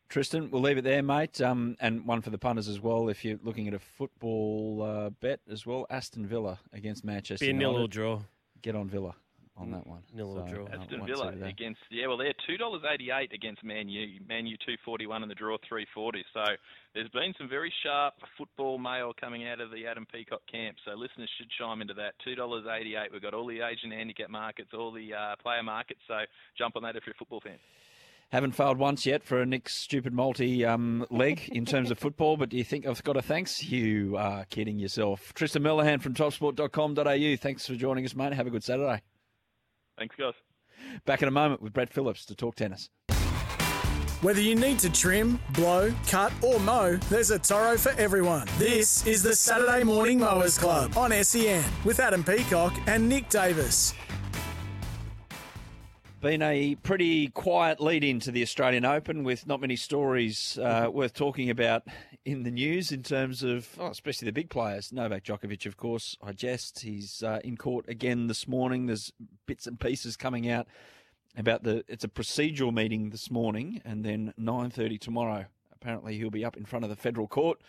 Tristan, 0.09 0.49
we'll 0.49 0.61
leave 0.61 0.77
it 0.77 0.83
there, 0.83 1.03
mate. 1.03 1.39
Um, 1.39 1.77
and 1.79 2.05
one 2.05 2.21
for 2.21 2.31
the 2.31 2.37
punters 2.39 2.67
as 2.67 2.79
well. 2.81 3.09
If 3.09 3.23
you're 3.23 3.37
looking 3.43 3.67
at 3.67 3.75
a 3.75 3.79
football 3.79 4.81
uh, 4.81 5.09
bet 5.11 5.39
as 5.51 5.65
well, 5.65 5.85
Aston 5.89 6.25
Villa 6.25 6.59
against 6.73 7.05
Manchester. 7.05 7.45
Be 7.45 7.51
a 7.51 7.53
nil 7.53 7.77
or 7.77 7.87
draw. 7.87 8.21
Get 8.61 8.75
on 8.75 8.89
Villa 8.89 9.15
on 9.55 9.71
that 9.71 9.85
one. 9.85 10.01
Nil 10.13 10.37
or 10.39 10.47
So, 10.47 10.55
draw. 10.55 10.65
uh, 10.65 10.81
Aston 10.81 11.05
Villa 11.05 11.27
against 11.43 11.81
yeah, 11.91 12.07
well 12.07 12.17
they're 12.17 12.33
two 12.47 12.57
dollars 12.57 12.81
eighty 12.91 13.11
eight 13.11 13.33
against 13.33 13.63
Man 13.63 13.87
U. 13.87 14.19
Man 14.27 14.47
U 14.47 14.57
two 14.65 14.75
forty 14.83 15.05
one 15.05 15.21
and 15.21 15.29
the 15.29 15.35
draw 15.35 15.57
three 15.67 15.85
forty. 15.93 16.23
So 16.33 16.43
there's 16.95 17.09
been 17.09 17.33
some 17.37 17.47
very 17.47 17.71
sharp 17.83 18.15
football 18.37 18.77
mail 18.79 19.13
coming 19.19 19.47
out 19.47 19.61
of 19.61 19.69
the 19.69 19.85
Adam 19.85 20.07
Peacock 20.11 20.41
camp. 20.51 20.77
So 20.85 20.91
listeners 20.95 21.29
should 21.37 21.49
chime 21.59 21.81
into 21.81 21.93
that. 21.95 22.13
Two 22.23 22.35
dollars 22.35 22.65
eighty 22.67 22.95
eight. 22.95 23.11
We've 23.11 23.21
got 23.21 23.33
all 23.33 23.45
the 23.45 23.61
Asian 23.61 23.91
handicap 23.91 24.29
markets, 24.29 24.69
all 24.73 24.91
the 24.91 25.13
uh, 25.13 25.35
player 25.41 25.61
markets. 25.61 25.99
So 26.07 26.17
jump 26.57 26.75
on 26.77 26.83
that 26.83 26.95
if 26.95 27.03
you're 27.05 27.13
a 27.13 27.17
football 27.19 27.41
fan. 27.41 27.59
Haven't 28.31 28.51
failed 28.51 28.77
once 28.77 29.07
yet 29.07 29.23
for 29.23 29.41
a 29.41 29.45
Nick's 29.45 29.75
stupid 29.75 30.13
multi 30.13 30.63
um, 30.63 31.05
leg 31.09 31.49
in 31.51 31.65
terms 31.65 31.89
of 31.89 31.97
football, 31.99 32.37
but 32.37 32.49
do 32.49 32.57
you 32.57 32.63
think 32.63 32.85
I've 32.85 33.03
got 33.03 33.17
a 33.17 33.23
thanks? 33.23 33.63
You 33.63 34.17
are 34.17 34.45
kidding 34.45 34.77
yourself. 34.77 35.33
Tristan 35.33 35.63
Millihan 35.63 35.99
from 35.99 36.13
topsport.com.au. 36.13 37.35
Thanks 37.37 37.65
for 37.65 37.73
joining 37.73 38.05
us, 38.05 38.15
mate. 38.15 38.33
Have 38.33 38.45
a 38.45 38.51
good 38.51 38.63
Saturday. 38.63 39.01
Thanks, 39.97 40.15
guys. 40.15 40.33
Back 41.05 41.23
in 41.23 41.27
a 41.27 41.31
moment 41.31 41.61
with 41.61 41.73
Brett 41.73 41.91
Phillips 41.91 42.23
to 42.25 42.35
talk 42.35 42.55
tennis. 42.55 42.89
Whether 44.21 44.41
you 44.41 44.53
need 44.53 44.79
to 44.79 44.91
trim, 44.91 45.39
blow, 45.53 45.93
cut, 46.07 46.33
or 46.43 46.59
mow, 46.59 46.97
there's 47.09 47.31
a 47.31 47.39
Toro 47.39 47.77
for 47.77 47.91
everyone. 47.93 48.47
This 48.57 49.07
is 49.07 49.23
the 49.23 49.33
Saturday 49.33 49.83
Morning 49.83 50.19
Mowers 50.19 50.57
Club 50.57 50.97
on 50.97 51.11
SEN 51.23 51.63
with 51.85 52.01
Adam 52.01 52.23
Peacock 52.23 52.77
and 52.87 53.07
Nick 53.07 53.29
Davis. 53.29 53.93
Been 56.21 56.41
a 56.41 56.75
pretty 56.75 57.29
quiet 57.29 57.79
lead 57.79 58.03
into 58.03 58.29
the 58.29 58.41
Australian 58.41 58.83
Open 58.83 59.23
with 59.23 59.47
not 59.47 59.61
many 59.61 59.77
stories 59.77 60.57
uh, 60.61 60.89
worth 60.91 61.13
talking 61.13 61.49
about 61.49 61.83
in 62.25 62.43
the 62.43 62.51
news 62.51 62.91
in 62.91 63.03
terms 63.03 63.41
of, 63.41 63.69
oh, 63.79 63.87
especially 63.87 64.25
the 64.25 64.33
big 64.33 64.49
players. 64.49 64.91
Novak 64.91 65.23
Djokovic, 65.23 65.65
of 65.65 65.77
course, 65.77 66.17
I 66.21 66.33
jest. 66.33 66.81
He's 66.81 67.23
uh, 67.23 67.39
in 67.45 67.55
court 67.55 67.87
again 67.87 68.27
this 68.27 68.49
morning. 68.49 68.87
There's 68.87 69.13
bits 69.45 69.65
and 69.65 69.79
pieces 69.79 70.17
coming 70.17 70.49
out 70.49 70.67
about 71.37 71.63
the. 71.63 71.85
It's 71.87 72.03
a 72.03 72.09
procedural 72.09 72.73
meeting 72.73 73.11
this 73.11 73.31
morning, 73.31 73.81
and 73.85 74.03
then 74.03 74.33
9:30 74.37 74.99
tomorrow. 74.99 75.45
Apparently, 75.71 76.17
he'll 76.17 76.29
be 76.29 76.43
up 76.43 76.57
in 76.57 76.65
front 76.65 76.83
of 76.83 76.89
the 76.89 76.97
federal 76.97 77.27
court 77.27 77.61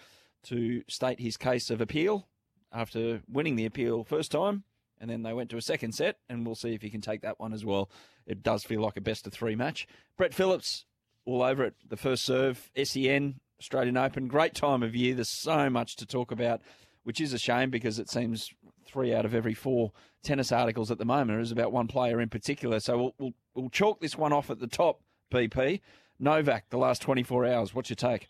to 0.44 0.82
state 0.88 1.20
his 1.20 1.36
case 1.36 1.70
of 1.70 1.80
appeal 1.80 2.26
after 2.72 3.22
winning 3.28 3.54
the 3.54 3.66
appeal 3.66 4.02
first 4.02 4.32
time 4.32 4.64
and 5.00 5.10
then 5.10 5.22
they 5.22 5.32
went 5.32 5.50
to 5.50 5.56
a 5.56 5.62
second 5.62 5.92
set, 5.92 6.16
and 6.28 6.44
we'll 6.44 6.54
see 6.54 6.74
if 6.74 6.82
he 6.82 6.90
can 6.90 7.00
take 7.00 7.22
that 7.22 7.40
one 7.40 7.52
as 7.52 7.64
well. 7.64 7.90
It 8.26 8.42
does 8.42 8.64
feel 8.64 8.80
like 8.80 8.96
a 8.96 9.00
best 9.00 9.26
of 9.26 9.32
three 9.32 9.56
match. 9.56 9.88
Brett 10.16 10.34
Phillips, 10.34 10.84
all 11.24 11.42
over 11.42 11.64
it. 11.64 11.74
The 11.88 11.96
first 11.96 12.24
serve, 12.24 12.70
SEN, 12.82 13.40
Australian 13.60 13.96
Open. 13.96 14.28
Great 14.28 14.54
time 14.54 14.82
of 14.82 14.94
year. 14.94 15.14
There's 15.14 15.28
so 15.28 15.70
much 15.70 15.96
to 15.96 16.06
talk 16.06 16.30
about, 16.30 16.60
which 17.04 17.20
is 17.20 17.32
a 17.32 17.38
shame 17.38 17.70
because 17.70 17.98
it 17.98 18.10
seems 18.10 18.50
three 18.86 19.14
out 19.14 19.24
of 19.24 19.34
every 19.34 19.54
four 19.54 19.92
tennis 20.22 20.52
articles 20.52 20.90
at 20.90 20.98
the 20.98 21.04
moment 21.04 21.40
is 21.40 21.52
about 21.52 21.72
one 21.72 21.86
player 21.86 22.20
in 22.20 22.28
particular. 22.28 22.80
So 22.80 22.96
we'll, 22.96 23.14
we'll, 23.18 23.32
we'll 23.54 23.70
chalk 23.70 24.00
this 24.00 24.18
one 24.18 24.32
off 24.32 24.50
at 24.50 24.58
the 24.58 24.66
top, 24.66 25.00
BP. 25.32 25.80
Novak, 26.18 26.68
the 26.70 26.78
last 26.78 27.00
24 27.02 27.46
hours. 27.46 27.74
What's 27.74 27.88
your 27.88 27.96
take? 27.96 28.28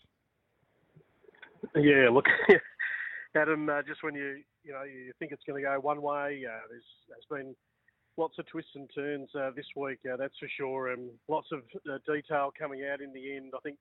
Yeah, 1.75 2.09
look, 2.11 2.25
Adam, 3.35 3.69
uh, 3.69 3.81
just 3.87 4.03
when 4.03 4.15
you 4.15 4.37
you 4.63 4.73
know 4.73 4.83
you 4.83 5.11
think 5.19 5.31
it's 5.31 5.43
going 5.47 5.61
to 5.61 5.67
go 5.67 5.79
one 5.79 6.01
way, 6.01 6.43
uh, 6.47 6.61
there's 6.69 6.83
there's 7.07 7.25
been 7.29 7.55
lots 8.17 8.37
of 8.39 8.47
twists 8.47 8.71
and 8.75 8.89
turns 8.93 9.29
uh, 9.35 9.51
this 9.55 9.65
week, 9.75 9.99
uh, 10.11 10.17
that's 10.17 10.37
for 10.37 10.49
sure, 10.57 10.91
and 10.91 11.09
lots 11.27 11.47
of 11.51 11.61
uh, 11.89 11.97
detail 12.11 12.51
coming 12.57 12.83
out 12.91 13.01
in 13.01 13.13
the 13.13 13.35
end. 13.35 13.53
I 13.55 13.59
think 13.63 13.77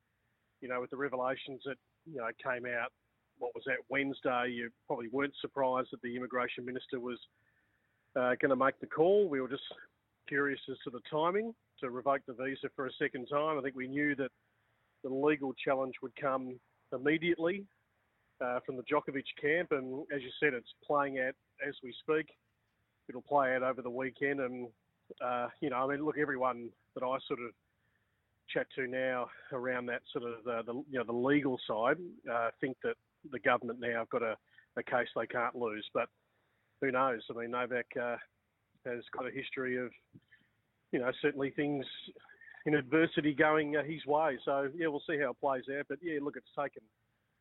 you 0.61 0.69
know 0.69 0.81
with 0.81 0.91
the 0.91 0.97
revelations 0.97 1.63
that 1.67 1.77
you 2.07 2.19
know 2.19 2.29
came 2.43 2.65
out, 2.67 2.93
what 3.39 3.55
was 3.55 3.65
that 3.67 3.79
Wednesday? 3.89 4.53
You 4.53 4.71
probably 4.87 5.09
weren't 5.09 5.35
surprised 5.41 5.89
that 5.93 6.03
the 6.03 6.17
immigration 6.17 6.65
minister 6.65 7.01
was 7.01 7.19
uh, 8.17 8.35
going 8.41 8.51
to 8.51 8.57
make 8.57 8.79
the 8.81 8.87
call. 8.87 9.29
We 9.29 9.41
were 9.41 9.49
just 9.49 9.63
curious 10.29 10.61
as 10.71 10.77
to 10.85 10.91
the 10.91 11.01
timing 11.11 11.53
to 11.81 11.91
revoke 11.91 12.23
the 12.27 12.35
visa 12.35 12.69
for 12.77 12.87
a 12.87 12.93
second 13.01 13.27
time. 13.27 13.59
I 13.59 13.63
think 13.63 13.75
we 13.75 13.89
knew 13.89 14.15
that 14.17 14.31
the 15.03 15.09
legal 15.09 15.53
challenge 15.65 15.95
would 16.03 16.15
come 16.21 16.61
immediately 16.93 17.65
uh, 18.41 18.61
from 18.65 18.77
the 18.77 18.83
Djokovic 18.83 19.25
camp, 19.41 19.73
and 19.73 20.05
as 20.15 20.23
you 20.23 20.31
said, 20.41 20.55
it's 20.55 20.73
playing 20.87 21.19
out 21.19 21.35
as 21.67 21.75
we 21.83 21.95
speak. 22.01 22.27
It'll 23.09 23.23
play 23.23 23.55
out 23.55 23.63
over 23.63 23.83
the 23.83 23.91
weekend, 23.91 24.41
and 24.41 24.69
uh, 25.25 25.49
you 25.61 25.71
know, 25.71 25.77
I 25.77 25.89
mean, 25.89 26.05
look, 26.05 26.19
everyone 26.19 26.71
that 26.95 27.03
I 27.03 27.17
sort 27.27 27.41
of 27.41 27.53
chat 28.49 28.67
to 28.77 28.87
now 28.87 29.29
around 29.53 29.87
that 29.87 30.03
sort 30.13 30.25
of 30.25 30.47
uh, 30.47 30.63
the 30.63 30.75
you 30.91 30.99
know 30.99 31.05
the 31.05 31.13
legal 31.13 31.59
side 31.67 31.97
uh, 32.31 32.51
think 32.61 32.77
that 32.83 32.95
the 33.31 33.39
government 33.39 33.81
now 33.81 33.99
have 33.99 34.11
got 34.11 34.23
a, 34.23 34.37
a 34.77 34.83
case 34.83 35.09
they 35.17 35.27
can't 35.27 35.55
lose, 35.55 35.87
but 35.93 36.09
who 36.81 36.91
knows? 36.91 37.21
I 37.31 37.39
mean, 37.39 37.51
Novak 37.51 37.87
uh, 38.01 38.17
has 38.87 39.03
got 39.17 39.27
a 39.27 39.31
history 39.31 39.77
of 39.77 39.91
you 40.93 41.01
know 41.01 41.11
certainly 41.21 41.51
things 41.51 41.85
in 42.67 42.75
adversity 42.75 43.35
going 43.35 43.77
uh, 43.77 43.83
his 43.83 44.05
way. 44.07 44.39
So 44.45 44.69
yeah, 44.75 44.89
we'll 44.89 45.03
see 45.09 45.19
how 45.19 45.31
it 45.31 45.41
plays 45.41 45.65
out. 45.79 45.87
But 45.89 45.99
yeah, 46.03 46.19
look, 46.23 46.37
it's 46.37 46.47
taken 46.59 46.83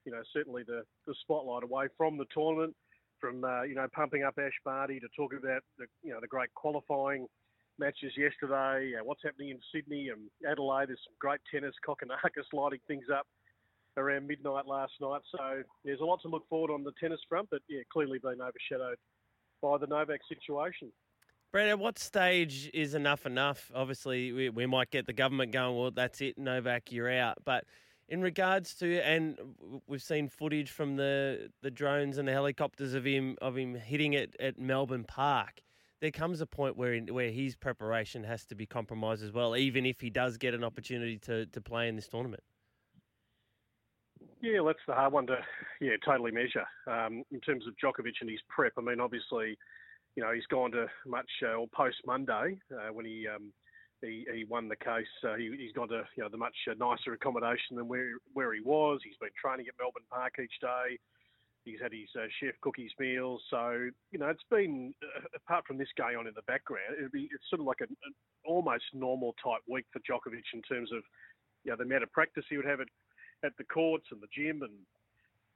you 0.10 0.16
know 0.16 0.24
certainly 0.34 0.64
the, 0.64 0.82
the 1.06 1.14
spotlight 1.22 1.64
away 1.64 1.86
from 1.96 2.18
the 2.18 2.26
tournament, 2.34 2.76
from 3.22 3.44
uh, 3.44 3.62
you 3.62 3.76
know 3.76 3.86
pumping 3.94 4.24
up 4.24 4.34
Ash 4.40 4.58
Barty 4.66 5.00
to 5.00 5.08
talk 5.16 5.34
about 5.34 5.62
the 5.78 5.86
you 6.02 6.10
know 6.12 6.20
the 6.20 6.28
great 6.28 6.52
qualifying 6.56 7.28
matches 7.78 8.12
yesterday. 8.18 8.94
Uh, 9.00 9.04
what's 9.04 9.22
happening 9.24 9.50
in 9.50 9.60
Sydney 9.72 10.10
and 10.10 10.22
Adelaide? 10.50 10.90
There's 10.90 11.00
some 11.06 11.14
great 11.20 11.42
tennis. 11.54 11.76
cock 11.86 12.00
and 12.02 12.10
Kokkinakis 12.10 12.52
lighting 12.54 12.80
things 12.88 13.06
up 13.14 13.28
around 13.98 14.28
midnight 14.28 14.66
last 14.66 14.94
night. 15.00 15.22
So 15.32 15.62
there's 15.86 16.00
a 16.00 16.06
lot 16.06 16.22
to 16.24 16.28
look 16.28 16.50
forward 16.50 16.74
on 16.74 16.84
the 16.84 16.92
tennis 17.00 17.20
front, 17.30 17.50
but 17.52 17.62
yeah, 17.70 17.82
clearly 17.94 18.18
been 18.18 18.42
overshadowed 18.42 18.98
by 19.62 19.78
the 19.78 19.86
Novak 19.86 20.22
situation. 20.28 20.92
Brett, 21.52 21.68
at 21.68 21.78
what 21.78 22.00
stage 22.00 22.70
is 22.74 22.96
enough 22.96 23.28
enough? 23.28 23.72
Obviously, 23.76 24.32
we, 24.32 24.50
we 24.50 24.66
might 24.66 24.90
get 24.90 25.06
the 25.06 25.14
government 25.14 25.52
going, 25.52 25.78
well, 25.78 25.92
that's 25.92 26.22
it, 26.22 26.38
Novak, 26.38 26.92
you're 26.92 27.12
out. 27.12 27.38
But 27.46 27.66
in 28.10 28.22
regards 28.22 28.74
to, 28.76 29.00
and 29.02 29.38
we've 29.88 30.02
seen 30.02 30.28
footage 30.28 30.72
from 30.72 30.96
the, 30.96 31.50
the 31.62 31.72
drones 31.72 32.18
and 32.18 32.28
the 32.28 32.34
helicopters 32.34 32.94
of 32.94 33.06
him 33.06 33.38
of 33.42 33.56
him 33.56 33.76
hitting 33.76 34.14
it 34.14 34.36
at 34.40 34.60
Melbourne 34.60 35.06
Park. 35.06 35.62
There 36.02 36.12
comes 36.12 36.42
a 36.42 36.48
point 36.48 36.76
where 36.76 37.00
where 37.02 37.30
his 37.30 37.56
preparation 37.56 38.24
has 38.24 38.46
to 38.48 38.56
be 38.56 38.66
compromised 38.66 39.24
as 39.24 39.32
well, 39.32 39.56
even 39.56 39.86
if 39.86 40.02
he 40.02 40.10
does 40.10 40.38
get 40.38 40.54
an 40.54 40.64
opportunity 40.64 41.18
to, 41.20 41.46
to 41.46 41.62
play 41.62 41.88
in 41.88 41.96
this 41.96 42.08
tournament. 42.08 42.44
Yeah, 44.42 44.60
that's 44.66 44.80
the 44.88 44.94
hard 44.94 45.14
one 45.14 45.28
to, 45.28 45.38
yeah, 45.82 45.98
totally 46.06 46.32
measure. 46.32 46.66
Um, 46.88 47.24
in 47.32 47.42
terms 47.42 47.66
of 47.68 47.74
Djokovic 47.76 48.22
and 48.22 48.30
his 48.30 48.40
prep, 48.48 48.72
I 48.78 48.82
mean, 48.82 49.02
obviously, 49.02 49.58
you 50.16 50.24
know, 50.24 50.32
he's 50.34 50.46
gone 50.50 50.72
to 50.72 50.88
much 51.06 51.30
uh, 51.44 51.56
or 51.56 51.68
post 51.68 51.98
Monday 52.06 52.58
uh, 52.74 52.94
when 52.94 53.06
he, 53.06 53.28
um, 53.28 53.52
he 54.02 54.26
he 54.34 54.44
won 54.46 54.68
the 54.68 54.76
case. 54.76 55.08
Uh, 55.24 55.36
he, 55.36 55.56
he's 55.58 55.74
gone 55.74 55.90
to 55.90 56.04
you 56.16 56.24
know 56.24 56.30
the 56.30 56.38
much 56.38 56.56
uh, 56.70 56.74
nicer 56.78 57.14
accommodation 57.14 57.76
than 57.76 57.88
where 57.88 58.12
where 58.34 58.54
he 58.54 58.62
was. 58.62 59.00
He's 59.04 59.18
been 59.20 59.30
training 59.40 59.68
at 59.68 59.76
Melbourne 59.80 60.08
Park 60.10 60.36
each 60.42 60.60
day. 60.62 60.98
He's 61.66 61.80
had 61.82 61.92
his 61.92 62.10
uh, 62.16 62.28
chef 62.40 62.56
cook 62.62 62.76
his 62.78 62.92
meals. 63.00 63.42
So 63.50 63.90
you 64.12 64.20
know, 64.20 64.28
it's 64.28 64.48
been 64.50 64.94
uh, 65.04 65.26
apart 65.36 65.66
from 65.68 65.78
this 65.78 65.90
going 65.98 66.18
on 66.18 66.28
in 66.28 66.34
the 66.36 66.48
background, 66.48 66.96
it'd 66.98 67.12
be 67.12 67.30
it's 67.34 67.50
sort 67.50 67.60
of 67.60 67.68
like 67.68 67.82
an, 67.82 67.96
an 68.06 68.14
almost 68.46 68.86
normal 68.94 69.36
type 69.44 69.62
week 69.68 69.86
for 69.92 70.00
Djokovic 70.00 70.48
in 70.54 70.62
terms 70.64 70.92
of 70.92 71.04
you 71.64 71.72
know 71.72 71.78
the 71.78 71.84
amount 71.84 72.04
of 72.04 72.12
practice 72.12 72.46
he 72.50 72.58
would 72.58 72.66
have 72.66 72.82
at 72.82 72.88
at 73.44 73.54
the 73.58 73.64
courts 73.66 74.06
and 74.12 74.22
the 74.22 74.28
gym 74.36 74.64
and 74.64 74.74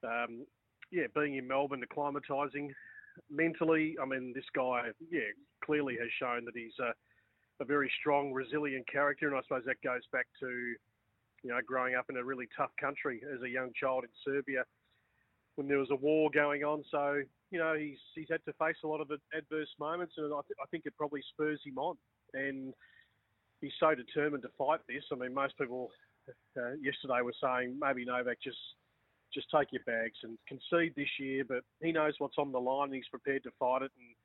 um, 0.03 0.45
yeah, 0.91 1.07
being 1.15 1.36
in 1.36 1.48
Melbourne, 1.48 1.84
acclimatising 1.84 2.70
mentally. 3.30 3.95
I 4.02 4.06
mean, 4.06 4.32
this 4.36 4.45
guy, 4.56 4.90
yeah, 5.10 5.32
clearly 5.64 5.98
has 5.99 6.10
shown 6.20 6.45
that 6.45 6.56
he's 6.56 6.78
a, 6.80 6.94
a 7.64 7.65
very 7.65 7.91
strong, 7.99 8.34
resilient 8.34 8.85
character, 8.91 9.27
and 9.27 9.38
I 9.38 9.41
suppose 9.41 9.64
that 9.65 9.81
goes 9.84 10.03
back 10.11 10.27
to 10.41 10.49
you 11.44 11.49
know 11.49 11.60
growing 11.65 11.95
up 11.95 12.06
in 12.10 12.18
a 12.18 12.23
really 12.23 12.48
tough 12.56 12.72
country 12.80 13.22
as 13.34 13.41
a 13.41 13.49
young 13.49 13.72
child 13.80 14.03
in 14.03 14.10
Serbia 14.23 14.64
when 15.56 15.68
there 15.68 15.80
was 15.80 15.91
a 15.91 15.95
war 15.95 16.30
going 16.34 16.64
on. 16.64 16.84
So 16.91 17.22
you 17.52 17.60
know 17.60 17.76
he's 17.76 17.98
he's 18.15 18.27
had 18.30 18.44
to 18.45 18.53
face 18.53 18.76
a 18.84 18.88
lot 18.88 19.02
of 19.02 19.10
adverse 19.35 19.73
moments, 19.80 20.14
and 20.18 20.34
I, 20.34 20.41
th- 20.48 20.60
I 20.61 20.68
think 20.69 20.84
it 20.85 20.94
probably 20.98 21.22
spurs 21.34 21.61
him 21.65 21.77
on. 21.77 21.95
And 22.34 22.73
he's 23.61 23.77
so 23.80 23.95
determined 23.95 24.44
to 24.44 24.49
fight 24.57 24.80
this. 24.88 25.03
I 25.11 25.15
mean, 25.15 25.34
most 25.34 25.57
people 25.57 25.91
uh, 26.57 26.76
yesterday 26.81 27.22
were 27.23 27.35
saying 27.41 27.77
maybe 27.80 28.06
Novak 28.06 28.38
just 28.44 28.57
just 29.34 29.48
take 29.49 29.72
your 29.72 29.81
bags 29.85 30.19
and 30.23 30.38
concede 30.48 30.94
this 30.95 31.10
year, 31.19 31.44
but 31.48 31.64
he 31.81 31.91
knows 31.91 32.14
what's 32.19 32.38
on 32.38 32.52
the 32.52 32.60
line 32.60 32.90
and 32.90 32.95
he's 32.95 33.10
prepared 33.10 33.44
to 33.44 33.52
fight 33.57 33.81
it, 33.81 33.91
and 33.98 34.15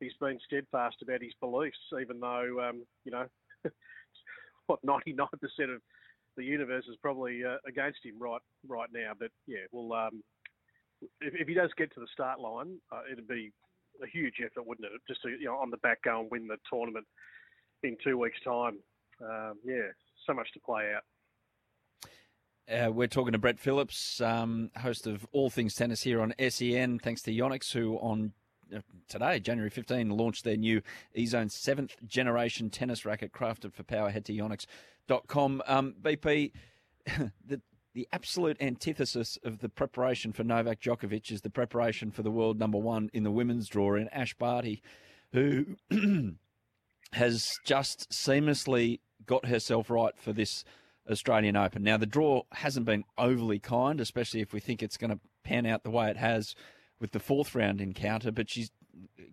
he's 0.00 0.12
been 0.20 0.38
steadfast 0.44 0.96
about 1.02 1.22
his 1.22 1.32
beliefs, 1.40 1.78
even 2.00 2.20
though 2.20 2.68
um, 2.68 2.84
you 3.04 3.12
know 3.12 3.26
what 4.66 4.84
99% 4.84 5.04
of 5.74 5.80
the 6.36 6.44
universe 6.44 6.84
is 6.88 6.96
probably 7.02 7.44
uh, 7.44 7.56
against 7.66 7.98
him 8.04 8.14
right 8.18 8.40
right 8.66 8.88
now. 8.92 9.12
But 9.18 9.30
yeah, 9.46 9.66
well, 9.72 9.92
um, 9.98 10.22
if, 11.20 11.34
if 11.34 11.48
he 11.48 11.54
does 11.54 11.70
get 11.76 11.92
to 11.94 12.00
the 12.00 12.06
start 12.12 12.40
line, 12.40 12.78
uh, 12.92 13.02
it'd 13.10 13.28
be 13.28 13.52
a 14.02 14.06
huge 14.06 14.34
effort, 14.44 14.66
wouldn't 14.66 14.86
it? 14.86 14.92
Just 15.08 15.22
to 15.22 15.30
you 15.30 15.46
know 15.46 15.56
on 15.56 15.70
the 15.70 15.76
back 15.78 16.02
go 16.02 16.20
and 16.20 16.30
win 16.30 16.46
the 16.46 16.56
tournament 16.70 17.06
in 17.82 17.96
two 18.02 18.18
weeks' 18.18 18.40
time. 18.44 18.78
Um, 19.20 19.54
yeah, 19.64 19.88
so 20.26 20.34
much 20.34 20.48
to 20.52 20.60
play 20.60 20.92
out. 20.94 21.02
Uh, 22.70 22.92
we're 22.92 23.06
talking 23.06 23.32
to 23.32 23.38
Brett 23.38 23.58
Phillips, 23.58 24.20
um, 24.20 24.70
host 24.76 25.06
of 25.06 25.26
All 25.32 25.48
Things 25.48 25.74
Tennis 25.74 26.02
here 26.02 26.20
on 26.20 26.34
SEN. 26.38 26.98
Thanks 26.98 27.22
to 27.22 27.32
Yonex, 27.32 27.72
who 27.72 27.96
on 27.96 28.32
today, 29.08 29.40
January 29.40 29.70
15, 29.70 30.10
launched 30.10 30.44
their 30.44 30.56
new 30.56 30.82
eZone 31.16 31.50
seventh 31.50 31.96
generation 32.06 32.70
tennis 32.70 33.04
racket 33.04 33.32
crafted 33.32 33.72
for 33.72 33.82
power. 33.82 34.10
Head 34.10 34.24
to 34.26 34.32
yonex.com. 34.32 35.62
Um, 35.66 35.94
BP, 36.02 36.52
the 37.46 37.60
the 37.94 38.06
absolute 38.12 38.56
antithesis 38.60 39.38
of 39.42 39.58
the 39.58 39.68
preparation 39.68 40.32
for 40.32 40.44
Novak 40.44 40.80
Djokovic 40.80 41.32
is 41.32 41.40
the 41.40 41.50
preparation 41.50 42.12
for 42.12 42.22
the 42.22 42.30
world 42.30 42.56
number 42.56 42.78
one 42.78 43.10
in 43.12 43.24
the 43.24 43.30
women's 43.30 43.66
draw 43.66 43.96
in 43.96 44.08
Ash 44.10 44.34
Barty, 44.34 44.82
who 45.32 45.76
has 47.12 47.58
just 47.64 48.08
seamlessly 48.10 49.00
got 49.26 49.46
herself 49.46 49.90
right 49.90 50.16
for 50.16 50.32
this 50.32 50.64
Australian 51.10 51.56
Open. 51.56 51.82
Now, 51.82 51.96
the 51.96 52.06
draw 52.06 52.42
hasn't 52.52 52.86
been 52.86 53.04
overly 53.16 53.58
kind, 53.58 54.00
especially 54.00 54.42
if 54.42 54.52
we 54.52 54.60
think 54.60 54.82
it's 54.82 54.96
going 54.96 55.10
to 55.10 55.20
pan 55.42 55.66
out 55.66 55.82
the 55.82 55.90
way 55.90 56.08
it 56.10 56.18
has 56.18 56.54
with 57.00 57.12
the 57.12 57.20
fourth 57.20 57.54
round 57.54 57.80
encounter. 57.80 58.30
But 58.30 58.50
she's, 58.50 58.70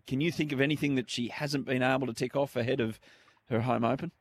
can 0.08 0.22
you 0.22 0.32
think 0.32 0.52
of 0.52 0.62
anything 0.62 0.96
that 0.96 1.10
she 1.10 1.30
hasn't 1.30 1.66
been 1.66 1.84
able 1.84 2.08
to 2.08 2.14
tick 2.14 2.36
off 2.36 2.56
ahead 2.56 2.80
of 2.80 3.00
her 3.50 3.62
home 3.62 3.84
Open? 3.84 4.12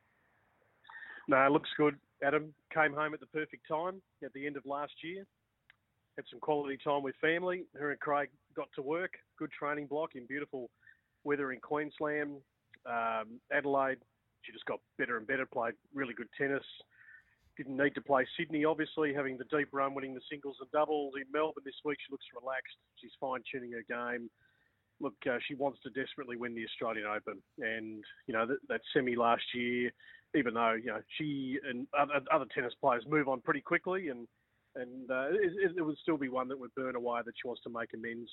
No, 1.29 1.49
looks 1.51 1.71
good. 1.77 1.97
Adam 2.23 2.55
came 2.73 2.93
home 2.93 3.15
at 3.15 3.21
the 3.21 3.27
perfect 3.27 3.66
time 3.69 4.01
at 4.25 4.33
the 4.33 4.47
end 4.47 4.57
of 4.57 4.65
last 4.66 4.93
year. 5.03 5.25
Had 6.16 6.25
some 6.31 6.41
quality 6.41 6.79
time 6.83 7.03
with 7.03 7.15
family. 7.21 7.65
Her 7.75 7.91
and 7.91 8.01
Craig 8.01 8.29
got 8.55 8.69
to 8.77 8.83
work. 8.83 9.12
Good 9.39 9.51
training 9.51 9.87
block 9.87 10.15
in 10.15 10.27
beautiful 10.27 10.71
weather 11.25 11.53
in 11.53 11.61
Queensland. 11.61 12.37
Um, 12.87 13.41
Adelaide, 13.53 13.99
she 14.43 14.53
just 14.53 14.65
got 14.66 14.81
better 14.99 15.16
and 15.16 15.27
better. 15.27 15.47
Played 15.47 15.75
really 15.93 16.15
good 16.15 16.29
tennis. 16.39 16.62
Didn't 17.57 17.77
need 17.77 17.95
to 17.95 18.01
play 18.01 18.27
Sydney, 18.37 18.65
obviously, 18.65 19.15
having 19.15 19.39
the 19.39 19.45
deep 19.57 19.69
run, 19.73 19.95
winning 19.95 20.15
the 20.15 20.21
singles 20.31 20.57
and 20.61 20.71
doubles. 20.73 21.15
In 21.17 21.31
Melbourne 21.33 21.63
this 21.65 21.79
week, 21.85 21.99
she 22.05 22.11
looks 22.11 22.25
relaxed. 22.35 22.77
She's 22.97 23.13
fine 23.21 23.41
tuning 23.51 23.73
her 23.73 23.85
game. 23.89 24.29
Look, 25.01 25.15
uh, 25.29 25.39
she 25.47 25.55
wants 25.55 25.79
to 25.83 25.91
desperately 25.91 26.37
win 26.37 26.55
the 26.55 26.65
Australian 26.65 27.07
Open, 27.07 27.43
and 27.59 28.05
you 28.27 28.35
know 28.35 28.47
that, 28.47 28.59
that 28.69 28.81
semi 28.93 29.17
last 29.17 29.43
year, 29.55 29.93
even 30.37 30.55
though 30.55 30.73
you 30.73 30.87
know 30.87 31.01
she 31.19 31.59
and 31.69 31.87
other, 31.99 32.21
other 32.33 32.47
tennis 32.55 32.75
players 32.81 33.05
move 33.09 33.29
on 33.29 33.41
pretty 33.41 33.61
quickly, 33.61 34.09
and 34.09 34.27
and 34.77 35.11
uh, 35.11 35.29
it, 35.31 35.73
it, 35.77 35.83
would 35.83 35.99
still 35.99 36.17
be 36.17 36.29
one 36.29 36.49
that 36.49 36.59
would 36.59 36.75
burn 36.75 36.97
away 36.97 37.21
that 37.25 37.35
she 37.41 37.47
wants 37.47 37.63
to 37.63 37.71
make 37.71 37.91
amends 37.95 38.31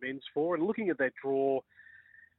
amends 0.00 0.24
for. 0.32 0.54
And 0.54 0.66
looking 0.66 0.88
at 0.88 0.98
that 0.98 1.12
draw, 1.22 1.60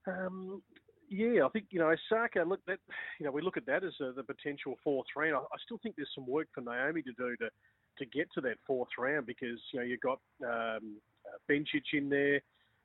um, 0.08 0.62
yeah, 1.10 1.45
I 1.45 1.49
think 1.49 1.65
you 1.72 1.80
know 1.80 1.91
Osaka. 1.91 2.44
Look, 2.48 2.61
that 2.68 2.80
you 3.19 3.26
know 3.26 3.32
we 3.32 3.41
look 3.41 3.57
at 3.57 3.65
that 3.65 3.84
as 3.84 3.94
a, 4.02 4.11
the 4.11 4.23
potential 4.23 4.76
fourth 4.84 5.07
round. 5.15 5.36
I, 5.36 5.40
I, 5.40 5.57
still 5.64 5.80
think 5.82 5.95
there's 5.95 6.11
some 6.15 6.27
work 6.27 6.48
for 6.53 6.61
Naomi 6.61 7.02
to 7.03 7.14
do 7.14 7.36
to 7.38 7.49
to 7.98 8.06
get 8.06 8.27
to 8.34 8.41
that 8.41 8.57
fourth 8.65 8.90
round 8.98 9.26
because 9.26 9.60
you 9.73 9.80
know 9.80 9.86
you've 9.86 10.02
got 10.02 10.19
um, 10.44 10.98
uh, 11.26 11.38
Bencic 11.49 11.94
in 11.94 12.10
there. 12.10 12.41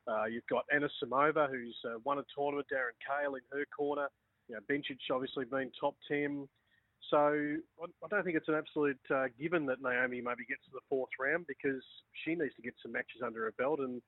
Uh, 0.08 0.24
you've 0.24 0.46
got 0.48 0.64
Anna 0.72 0.88
Samova, 1.02 1.48
who's 1.50 1.76
uh, 1.84 1.98
won 2.04 2.18
a 2.18 2.24
tournament. 2.36 2.66
Darren 2.72 2.96
Cahill 3.06 3.34
in 3.34 3.42
her 3.52 3.64
corner. 3.76 4.08
You 4.48 4.56
know, 4.56 4.60
Bencic 4.70 4.98
obviously 5.12 5.44
been 5.44 5.70
top 5.78 5.96
ten. 6.08 6.48
So 7.08 7.16
I, 7.16 7.84
I 8.04 8.08
don't 8.08 8.24
think 8.24 8.36
it's 8.36 8.48
an 8.48 8.54
absolute 8.54 9.00
uh, 9.14 9.26
given 9.38 9.66
that 9.66 9.82
Naomi 9.82 10.20
maybe 10.20 10.44
gets 10.48 10.64
to 10.66 10.72
the 10.72 10.84
fourth 10.88 11.10
round 11.18 11.46
because 11.46 11.82
she 12.24 12.34
needs 12.34 12.54
to 12.56 12.62
get 12.62 12.74
some 12.82 12.92
matches 12.92 13.22
under 13.24 13.44
her 13.44 13.54
belt 13.58 13.80
and 13.80 14.02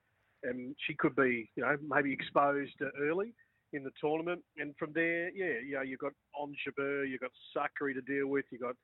and 0.45 0.75
she 0.87 0.95
could 0.95 1.15
be 1.15 1.49
you 1.57 1.63
know 1.63 1.77
maybe 1.89 2.13
exposed 2.13 2.75
early 3.01 3.35
in 3.73 3.85
the 3.85 3.91
tournament. 4.01 4.43
And 4.59 4.75
from 4.79 4.93
there, 4.93 5.31
yeah, 5.31 5.61
you 5.65 5.75
know, 5.75 5.83
you've 5.83 6.01
got 6.01 6.13
Ons 6.39 6.57
Jabeur, 6.67 7.09
you've 7.09 7.21
got 7.21 7.31
Sakkari 7.57 7.95
to 7.95 8.01
deal 8.03 8.27
with, 8.29 8.45
you've 8.51 8.63
got 8.63 8.77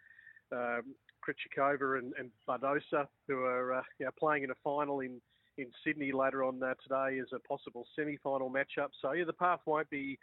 um, 0.52 0.94
Krejcikova 1.22 1.98
and, 1.98 2.12
and 2.18 2.30
Badosa, 2.48 3.06
who 3.26 3.40
are 3.40 3.74
uh, 3.74 3.82
you 3.98 4.06
know, 4.06 4.12
playing 4.18 4.44
in 4.44 4.50
a 4.50 4.54
final 4.64 5.00
in, 5.00 5.20
in 5.58 5.66
Sydney 5.84 6.12
later 6.12 6.44
on 6.44 6.62
uh, 6.62 6.74
today 6.82 7.18
as 7.20 7.28
a 7.34 7.40
possible 7.40 7.86
semi-final 7.96 8.50
matchup. 8.50 8.88
So 9.02 9.12
yeah, 9.12 9.24
the 9.24 9.32
path 9.32 9.60
won't 9.66 9.90
be 9.90 10.18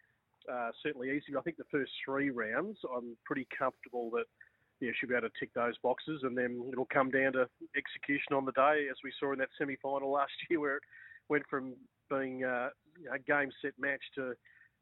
uh, 0.52 0.72
certainly 0.84 1.10
easy. 1.12 1.36
I 1.38 1.42
think 1.42 1.58
the 1.58 1.64
first 1.72 1.92
three 2.04 2.30
rounds, 2.30 2.78
I'm 2.96 3.16
pretty 3.26 3.48
comfortable 3.58 4.10
that 4.12 4.26
yeah, 4.82 4.92
she'll 5.00 5.10
be 5.10 5.16
able 5.16 5.30
to 5.30 5.40
tick 5.40 5.54
those 5.54 5.78
boxes, 5.82 6.22
and 6.24 6.38
then 6.38 6.62
it'll 6.72 6.88
come 6.92 7.10
down 7.10 7.34
to 7.34 7.48
execution 7.78 8.34
on 8.34 8.46
the 8.46 8.52
day, 8.52 8.88
as 8.92 8.98
we 9.04 9.14
saw 9.20 9.32
in 9.32 9.40
that 9.40 9.50
semi-final 9.58 10.12
last 10.12 10.34
year, 10.50 10.60
where 10.60 10.78
it 10.78 10.84
went 11.30 11.44
from 11.50 11.76
being 12.10 12.44
uh, 12.44 12.70
game 13.26 13.50
set 13.62 13.74
match 13.80 14.02
to 14.16 14.34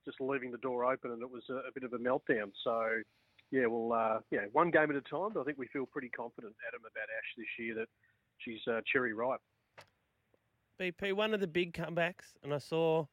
just 0.06 0.20
leaving 0.20 0.52
the 0.52 0.58
door 0.58 0.86
open, 0.86 1.12
and 1.12 1.22
it 1.22 1.30
was 1.30 1.44
a, 1.50 1.68
a 1.68 1.72
bit 1.74 1.84
of 1.84 1.94
a 1.94 1.98
meltdown. 1.98 2.52
So, 2.64 2.82
yeah, 3.52 3.66
well, 3.68 3.94
uh, 3.94 4.20
yeah, 4.32 4.46
one 4.52 4.72
game 4.72 4.90
at 4.90 4.96
a 4.96 5.02
time. 5.02 5.30
But 5.34 5.42
I 5.42 5.44
think 5.44 5.58
we 5.58 5.68
feel 5.68 5.86
pretty 5.86 6.10
confident, 6.10 6.54
Adam, 6.68 6.82
about 6.82 7.04
Ash 7.04 7.30
this 7.38 7.46
year 7.60 7.76
that 7.76 7.88
she's 8.40 8.60
uh, 8.68 8.82
cherry 8.92 9.14
ripe. 9.14 9.42
BP, 10.80 11.14
one 11.14 11.34
of 11.34 11.40
the 11.40 11.48
big 11.48 11.74
comebacks, 11.74 12.36
and 12.44 12.54
I 12.54 12.58
saw, 12.58 13.06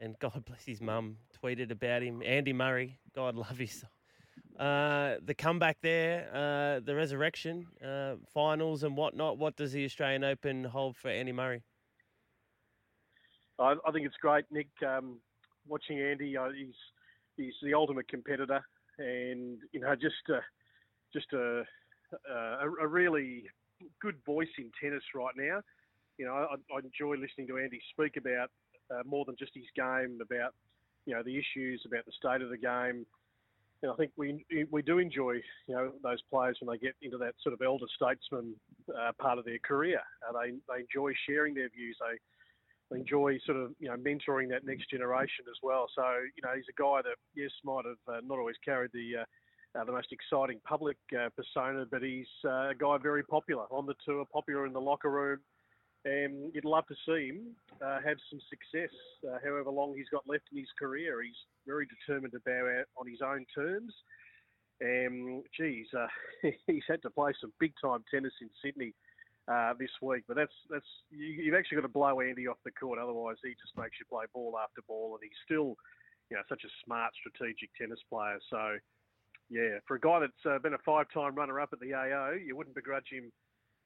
and 0.00 0.18
God 0.20 0.44
bless 0.44 0.64
his 0.64 0.80
mum, 0.80 1.16
tweeted 1.42 1.70
about 1.70 2.02
him. 2.02 2.22
Andy 2.24 2.52
Murray, 2.52 2.98
God 3.14 3.36
love 3.36 3.58
his. 3.58 3.84
Uh, 4.58 5.16
the 5.24 5.34
comeback 5.34 5.78
there, 5.82 6.28
uh, 6.32 6.80
the 6.80 6.94
resurrection, 6.94 7.66
uh, 7.84 8.14
finals 8.32 8.82
and 8.82 8.96
whatnot. 8.96 9.38
What 9.38 9.56
does 9.56 9.72
the 9.72 9.84
Australian 9.84 10.24
Open 10.24 10.64
hold 10.64 10.96
for 10.96 11.08
Andy 11.08 11.32
Murray? 11.32 11.62
I, 13.58 13.74
I 13.86 13.92
think 13.92 14.06
it's 14.06 14.16
great, 14.20 14.44
Nick. 14.50 14.68
Um, 14.86 15.18
watching 15.66 16.00
Andy, 16.00 16.36
uh, 16.36 16.48
he's 16.56 16.74
he's 17.36 17.54
the 17.62 17.74
ultimate 17.74 18.08
competitor, 18.08 18.62
and 18.98 19.58
you 19.72 19.80
know 19.80 19.94
just 19.94 20.14
uh, 20.32 20.40
just 21.12 21.32
a, 21.32 21.62
a, 22.30 22.68
a 22.82 22.86
really 22.86 23.44
good 24.00 24.16
voice 24.24 24.48
in 24.58 24.70
tennis 24.80 25.02
right 25.14 25.34
now. 25.36 25.60
You 26.18 26.26
know, 26.26 26.34
I, 26.34 26.54
I 26.54 26.78
enjoy 26.78 27.14
listening 27.14 27.46
to 27.48 27.58
Andy 27.58 27.80
speak 27.90 28.16
about 28.16 28.50
uh, 28.90 29.02
more 29.04 29.24
than 29.24 29.36
just 29.38 29.52
his 29.54 29.64
game, 29.74 30.18
about 30.22 30.54
you 31.06 31.14
know 31.14 31.22
the 31.22 31.36
issues, 31.36 31.82
about 31.86 32.04
the 32.04 32.12
state 32.12 32.42
of 32.42 32.50
the 32.50 32.58
game. 32.58 33.06
And 33.82 33.90
I 33.90 33.94
think 33.96 34.12
we 34.16 34.44
we 34.70 34.82
do 34.82 34.98
enjoy 34.98 35.40
you 35.66 35.74
know 35.74 35.92
those 36.02 36.22
players 36.30 36.58
when 36.60 36.72
they 36.72 36.84
get 36.84 36.94
into 37.02 37.18
that 37.18 37.34
sort 37.42 37.54
of 37.54 37.62
elder 37.62 37.86
statesman 37.96 38.54
uh, 38.88 39.12
part 39.18 39.38
of 39.38 39.44
their 39.44 39.58
career. 39.58 40.00
Uh, 40.28 40.32
they 40.38 40.52
they 40.68 40.80
enjoy 40.80 41.12
sharing 41.26 41.54
their 41.54 41.68
views. 41.68 41.96
They 42.00 42.18
enjoy 42.94 43.38
sort 43.44 43.58
of 43.58 43.72
you 43.78 43.88
know 43.88 43.96
mentoring 43.96 44.48
that 44.50 44.64
next 44.64 44.90
generation 44.90 45.44
as 45.48 45.56
well. 45.62 45.86
So 45.94 46.02
you 46.36 46.42
know 46.42 46.54
he's 46.54 46.68
a 46.68 46.80
guy 46.80 47.02
that 47.02 47.16
yes 47.34 47.50
might 47.64 47.84
have 47.84 48.02
uh, 48.08 48.20
not 48.24 48.38
always 48.38 48.56
carried 48.64 48.90
the 48.92 49.22
uh, 49.22 49.78
uh, 49.78 49.84
the 49.84 49.92
most 49.92 50.12
exciting 50.12 50.60
public 50.64 50.98
uh, 51.18 51.28
persona, 51.36 51.86
but 51.90 52.02
he's 52.02 52.28
uh, 52.44 52.70
a 52.70 52.74
guy 52.78 52.96
very 53.02 53.22
popular 53.22 53.64
on 53.70 53.86
the 53.86 53.94
tour, 54.04 54.24
popular 54.32 54.66
in 54.66 54.72
the 54.72 54.80
locker 54.80 55.10
room, 55.10 55.38
and 56.04 56.52
you'd 56.54 56.64
love 56.64 56.84
to 56.86 56.94
see 57.06 57.28
him 57.28 57.56
uh, 57.80 57.98
have 58.04 58.18
some 58.28 58.40
success. 58.50 58.94
however 59.44 59.70
long 59.70 59.94
he's 59.96 60.10
got 60.10 60.28
left 60.28 60.44
in 60.52 60.58
his 60.58 60.68
career, 60.78 61.22
he's 61.22 61.40
very 61.66 61.86
determined 61.86 62.32
to 62.32 62.40
bow 62.44 62.68
out 62.78 62.86
on 62.98 63.08
his 63.08 63.20
own 63.24 63.46
terms. 63.54 63.94
And 64.80 65.42
geez, 65.56 65.86
he's 66.66 66.84
had 66.88 67.00
to 67.02 67.10
play 67.10 67.32
some 67.40 67.52
big 67.58 67.72
time 67.82 68.04
tennis 68.12 68.32
in 68.42 68.50
Sydney 68.62 68.94
uh, 69.50 69.74
this 69.78 69.90
week. 70.00 70.24
But 70.28 70.36
that's 70.36 70.54
that's 70.70 70.86
you, 71.10 71.52
have 71.52 71.58
actually 71.58 71.76
got 71.76 71.82
to 71.82 71.92
blow 71.92 72.20
Andy 72.20 72.46
off 72.46 72.58
the 72.64 72.70
court, 72.70 72.98
otherwise 72.98 73.36
he 73.42 73.50
just 73.50 73.76
makes 73.76 73.98
you 73.98 74.06
play 74.08 74.24
ball 74.32 74.54
after 74.62 74.82
ball, 74.86 75.18
and 75.18 75.22
he's 75.22 75.38
still 75.44 75.76
you 76.30 76.36
know 76.36 76.42
such 76.48 76.62
a 76.64 76.72
smart, 76.84 77.12
strategic 77.18 77.70
tennis 77.78 78.00
player. 78.10 78.38
So 78.50 78.78
yeah, 79.50 79.78
for 79.86 79.96
a 79.96 80.00
guy 80.00 80.20
that's 80.20 80.46
uh, 80.46 80.58
been 80.58 80.74
a 80.74 80.84
five-time 80.84 81.34
runner-up 81.34 81.70
at 81.72 81.80
the 81.80 81.94
AO, 81.94 82.32
you 82.44 82.56
wouldn't 82.56 82.74
begrudge 82.74 83.10
him 83.10 83.30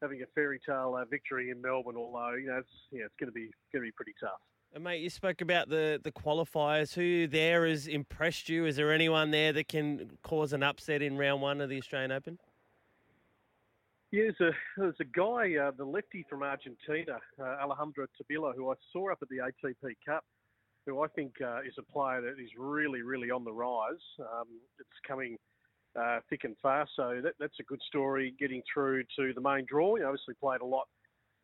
having 0.01 0.23
a 0.23 0.27
fairy 0.35 0.61
tale 0.65 0.97
uh, 1.01 1.05
victory 1.07 1.51
in 1.51 1.61
Melbourne. 1.61 1.97
Although 1.97 2.35
you 2.35 2.49
know 2.49 2.59
it's 2.59 2.77
yeah 2.93 3.05
it's 3.05 3.15
going 3.19 3.29
to 3.29 3.35
be 3.35 3.51
going 3.73 3.83
to 3.85 3.89
be 3.89 3.93
pretty 3.93 4.15
tough. 4.21 4.41
And 4.75 4.85
mate, 4.85 5.01
you 5.01 5.11
spoke 5.11 5.41
about 5.41 5.69
the 5.69 6.01
the 6.03 6.13
qualifiers. 6.13 6.95
Who 6.95 7.27
there 7.27 7.67
has 7.67 7.87
impressed 7.87 8.49
you? 8.49 8.67
Is 8.67 8.77
there 8.77 8.93
anyone 8.93 9.31
there 9.31 9.53
that 9.53 9.69
can 9.69 10.19
cause 10.23 10.53
an 10.53 10.63
upset 10.63 11.03
in 11.03 11.17
round 11.17 11.41
one 11.41 11.61
of 11.61 11.71
the 11.71 11.79
Australian 11.79 12.13
Open? 12.13 12.39
Yeah, 14.13 14.31
there's 14.77 14.95
a, 15.01 15.05
guy, 15.05 15.57
uh, 15.57 15.73
the 15.77 15.85
lefty 15.85 16.25
from 16.31 16.43
Argentina, 16.45 17.19
uh, 17.41 17.57
Alejandro 17.63 18.07
Tabilo, 18.15 18.55
who 18.55 18.71
I 18.71 18.75
saw 18.93 19.11
up 19.11 19.19
at 19.21 19.29
the 19.29 19.39
ATP 19.39 19.95
Cup, 20.07 20.25
who 20.87 21.03
I 21.03 21.09
think 21.09 21.33
uh, 21.45 21.61
is 21.63 21.75
a 21.79 21.93
player 21.93 22.21
that 22.21 22.41
is 22.41 22.51
really, 22.57 23.03
really 23.03 23.33
on 23.33 23.45
the 23.45 23.53
rise. 23.53 24.03
Um, 24.21 24.47
it's 24.79 24.89
coming 25.07 25.37
uh, 25.99 26.21
thick 26.31 26.45
and 26.45 26.55
fast, 26.63 26.93
so 26.95 27.21
that, 27.23 27.33
that's 27.41 27.59
a 27.59 27.65
good 27.65 27.81
story. 27.89 28.33
Getting 28.39 28.63
through 28.73 29.03
to 29.19 29.33
the 29.35 29.41
main 29.41 29.67
draw, 29.69 29.97
he 29.97 30.05
obviously 30.05 30.35
played 30.41 30.61
a 30.61 30.67
lot 30.67 30.87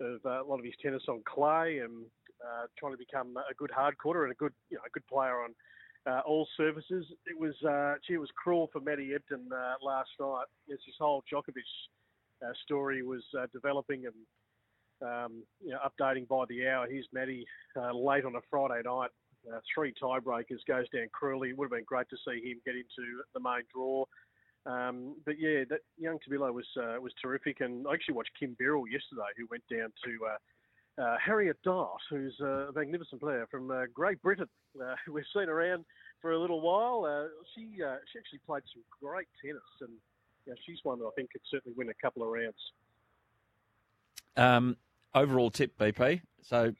of 0.01 0.21
uh, 0.25 0.43
a 0.43 0.47
lot 0.47 0.59
of 0.59 0.65
his 0.65 0.75
tennis 0.81 1.03
on 1.09 1.23
clay 1.27 1.79
and 1.79 2.05
uh, 2.45 2.67
trying 2.79 2.93
to 2.93 2.99
become 2.99 3.37
a 3.37 3.55
good 3.55 3.71
hard 3.71 3.99
quarter 3.99 4.25
and 4.25 4.33
a 4.33 4.37
good, 4.37 4.53
you 4.71 4.77
know, 4.77 4.83
a 4.87 4.91
good 4.91 5.07
player 5.09 5.43
on 5.43 5.51
uh, 6.07 6.21
all 6.27 6.47
services. 6.57 7.07
It 7.27 7.39
was 7.39 7.55
uh, 7.69 7.95
gee, 8.07 8.15
it 8.15 8.19
was 8.19 8.31
cruel 8.37 8.71
for 8.73 8.81
Matty 8.81 9.11
Ebden 9.11 9.51
uh, 9.53 9.75
last 9.83 10.11
night. 10.21 10.47
As 10.73 10.79
his 10.87 10.95
whole 10.99 11.25
Djokovic 11.33 11.67
uh, 12.45 12.53
story 12.65 13.03
was 13.03 13.23
uh, 13.39 13.47
developing 13.53 14.05
and 14.07 14.15
um, 15.03 15.43
you 15.61 15.71
know, 15.71 15.79
updating 15.85 16.29
by 16.29 16.45
the 16.49 16.67
hour. 16.69 16.87
Here's 16.89 17.09
Matty 17.13 17.45
uh, 17.77 17.93
late 17.93 18.25
on 18.25 18.37
a 18.37 18.41
Friday 18.51 18.83
night. 18.85 19.11
Uh, 19.53 19.59
three 19.75 19.93
tiebreakers 20.01 20.61
goes 20.69 20.89
down 20.95 21.09
cruelly. 21.13 21.51
It 21.51 21.59
would 21.59 21.67
have 21.67 21.73
been 21.73 21.85
great 21.85 22.09
to 22.11 22.17
see 22.27 22.41
him 22.49 22.61
get 22.65 22.77
into 22.77 23.23
the 23.35 23.41
main 23.41 23.63
draw. 23.75 24.05
Um, 24.65 25.17
but 25.27 25.35
yeah, 25.41 25.65
that 25.71 25.81
young 25.99 26.19
Tabilo 26.19 26.53
was 26.53 26.67
uh, 26.77 27.01
was 27.01 27.13
terrific, 27.21 27.61
and 27.61 27.85
I 27.89 27.95
actually 27.95 28.15
watched 28.15 28.31
Kim 28.39 28.57
Birrell 28.61 28.85
yesterday, 28.87 29.27
who 29.37 29.49
went 29.51 29.65
down 29.69 29.93
to 30.05 30.19
uh, 30.27 31.03
uh, 31.03 31.17
Harriet 31.25 31.57
Dart, 31.65 32.01
who's 32.09 32.39
a 32.41 32.69
magnificent 32.75 33.21
player 33.21 33.47
from 33.51 33.71
uh, 33.73 33.85
Great 33.93 34.23
Britain. 34.23 34.47
Uh, 34.81 34.95
we've 35.13 35.25
seen 35.35 35.49
around 35.49 35.85
for 36.21 36.33
a 36.33 36.39
little 36.39 36.61
while. 36.61 37.05
Uh, 37.05 37.27
she 37.55 37.75
she 37.77 38.19
actually 38.19 38.41
played 38.47 38.63
some 38.73 38.85
great 39.03 39.27
tennis, 39.45 39.63
and 39.81 39.91
you 40.47 40.53
know, 40.53 40.57
she's 40.67 40.79
one 40.83 40.99
that 40.99 41.07
I 41.07 41.11
think 41.17 41.31
could 41.33 41.43
certainly 41.51 41.75
win 41.77 41.89
a 41.89 41.95
couple 42.03 42.23
of 42.23 42.29
rounds. 42.29 42.57
Um, 44.37 44.77
overall 45.15 45.51
tip, 45.51 45.77
BP. 45.79 46.23
So 46.43 46.73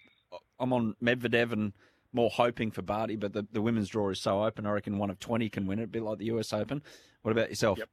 I'm 0.59 0.73
on 0.73 0.95
Medvedev 1.03 1.53
and 1.53 1.73
more 2.13 2.31
hoping 2.31 2.71
for 2.71 2.83
Barty, 2.83 3.17
but 3.17 3.33
the, 3.33 3.47
the 3.53 3.63
women's 3.63 3.89
draw 3.89 4.11
is 4.11 4.21
so 4.21 4.45
open. 4.45 4.67
I 4.67 4.71
reckon 4.71 4.99
one 4.99 5.11
of 5.11 5.19
20 5.19 5.49
can 5.49 5.67
win 5.67 5.79
it, 5.79 5.85
a 5.85 5.89
bit 5.89 6.03
like 6.03 6.19
the 6.19 6.27
US 6.27 6.53
Open. 6.53 6.83
What 7.23 7.33
about 7.33 7.49
yourself? 7.49 7.79
Yep. 7.79 7.89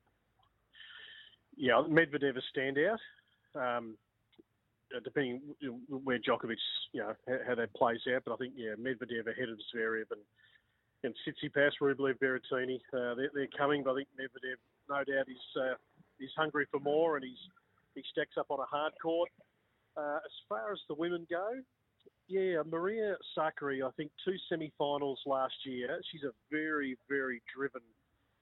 Yeah, 1.55 1.83
Medvedev 1.89 2.37
a 2.37 2.59
standout. 2.59 2.97
Um, 3.55 3.95
uh, 4.95 4.99
depending 5.03 5.41
where 5.87 6.19
Djokovic, 6.19 6.57
you 6.93 7.01
know, 7.01 7.13
how 7.47 7.55
that 7.55 7.73
plays 7.75 7.99
out, 8.13 8.23
but 8.25 8.33
I 8.33 8.37
think 8.37 8.53
yeah, 8.55 8.73
Medvedev 8.79 9.27
ahead 9.27 9.49
of 9.49 9.59
Zverev 9.73 10.05
and 10.11 10.21
and 11.03 11.13
Tsitsipas, 11.13 11.71
Rublev, 11.81 12.15
Berrettini, 12.19 12.79
uh, 12.93 13.15
they're, 13.15 13.31
they're 13.33 13.47
coming. 13.57 13.83
But 13.83 13.91
I 13.91 13.95
think 13.95 14.09
Medvedev, 14.19 14.57
no 14.89 14.97
doubt, 14.97 15.29
is 15.29 15.61
uh, 15.61 15.75
is 16.19 16.31
hungry 16.37 16.65
for 16.71 16.79
more, 16.79 17.15
and 17.15 17.25
he's 17.25 17.37
he 17.95 18.03
stacks 18.11 18.37
up 18.37 18.47
on 18.49 18.59
a 18.59 18.65
hard 18.65 18.93
court. 19.01 19.29
Uh, 19.97 20.17
as 20.17 20.31
far 20.47 20.71
as 20.71 20.79
the 20.87 20.95
women 20.95 21.25
go, 21.29 21.47
yeah, 22.27 22.61
Maria 22.69 23.15
Sakkari, 23.37 23.85
I 23.85 23.89
think 23.97 24.11
two 24.23 24.35
semi-finals 24.47 25.19
last 25.25 25.55
year. 25.65 25.99
She's 26.11 26.23
a 26.23 26.31
very, 26.51 26.95
very 27.09 27.41
driven 27.53 27.81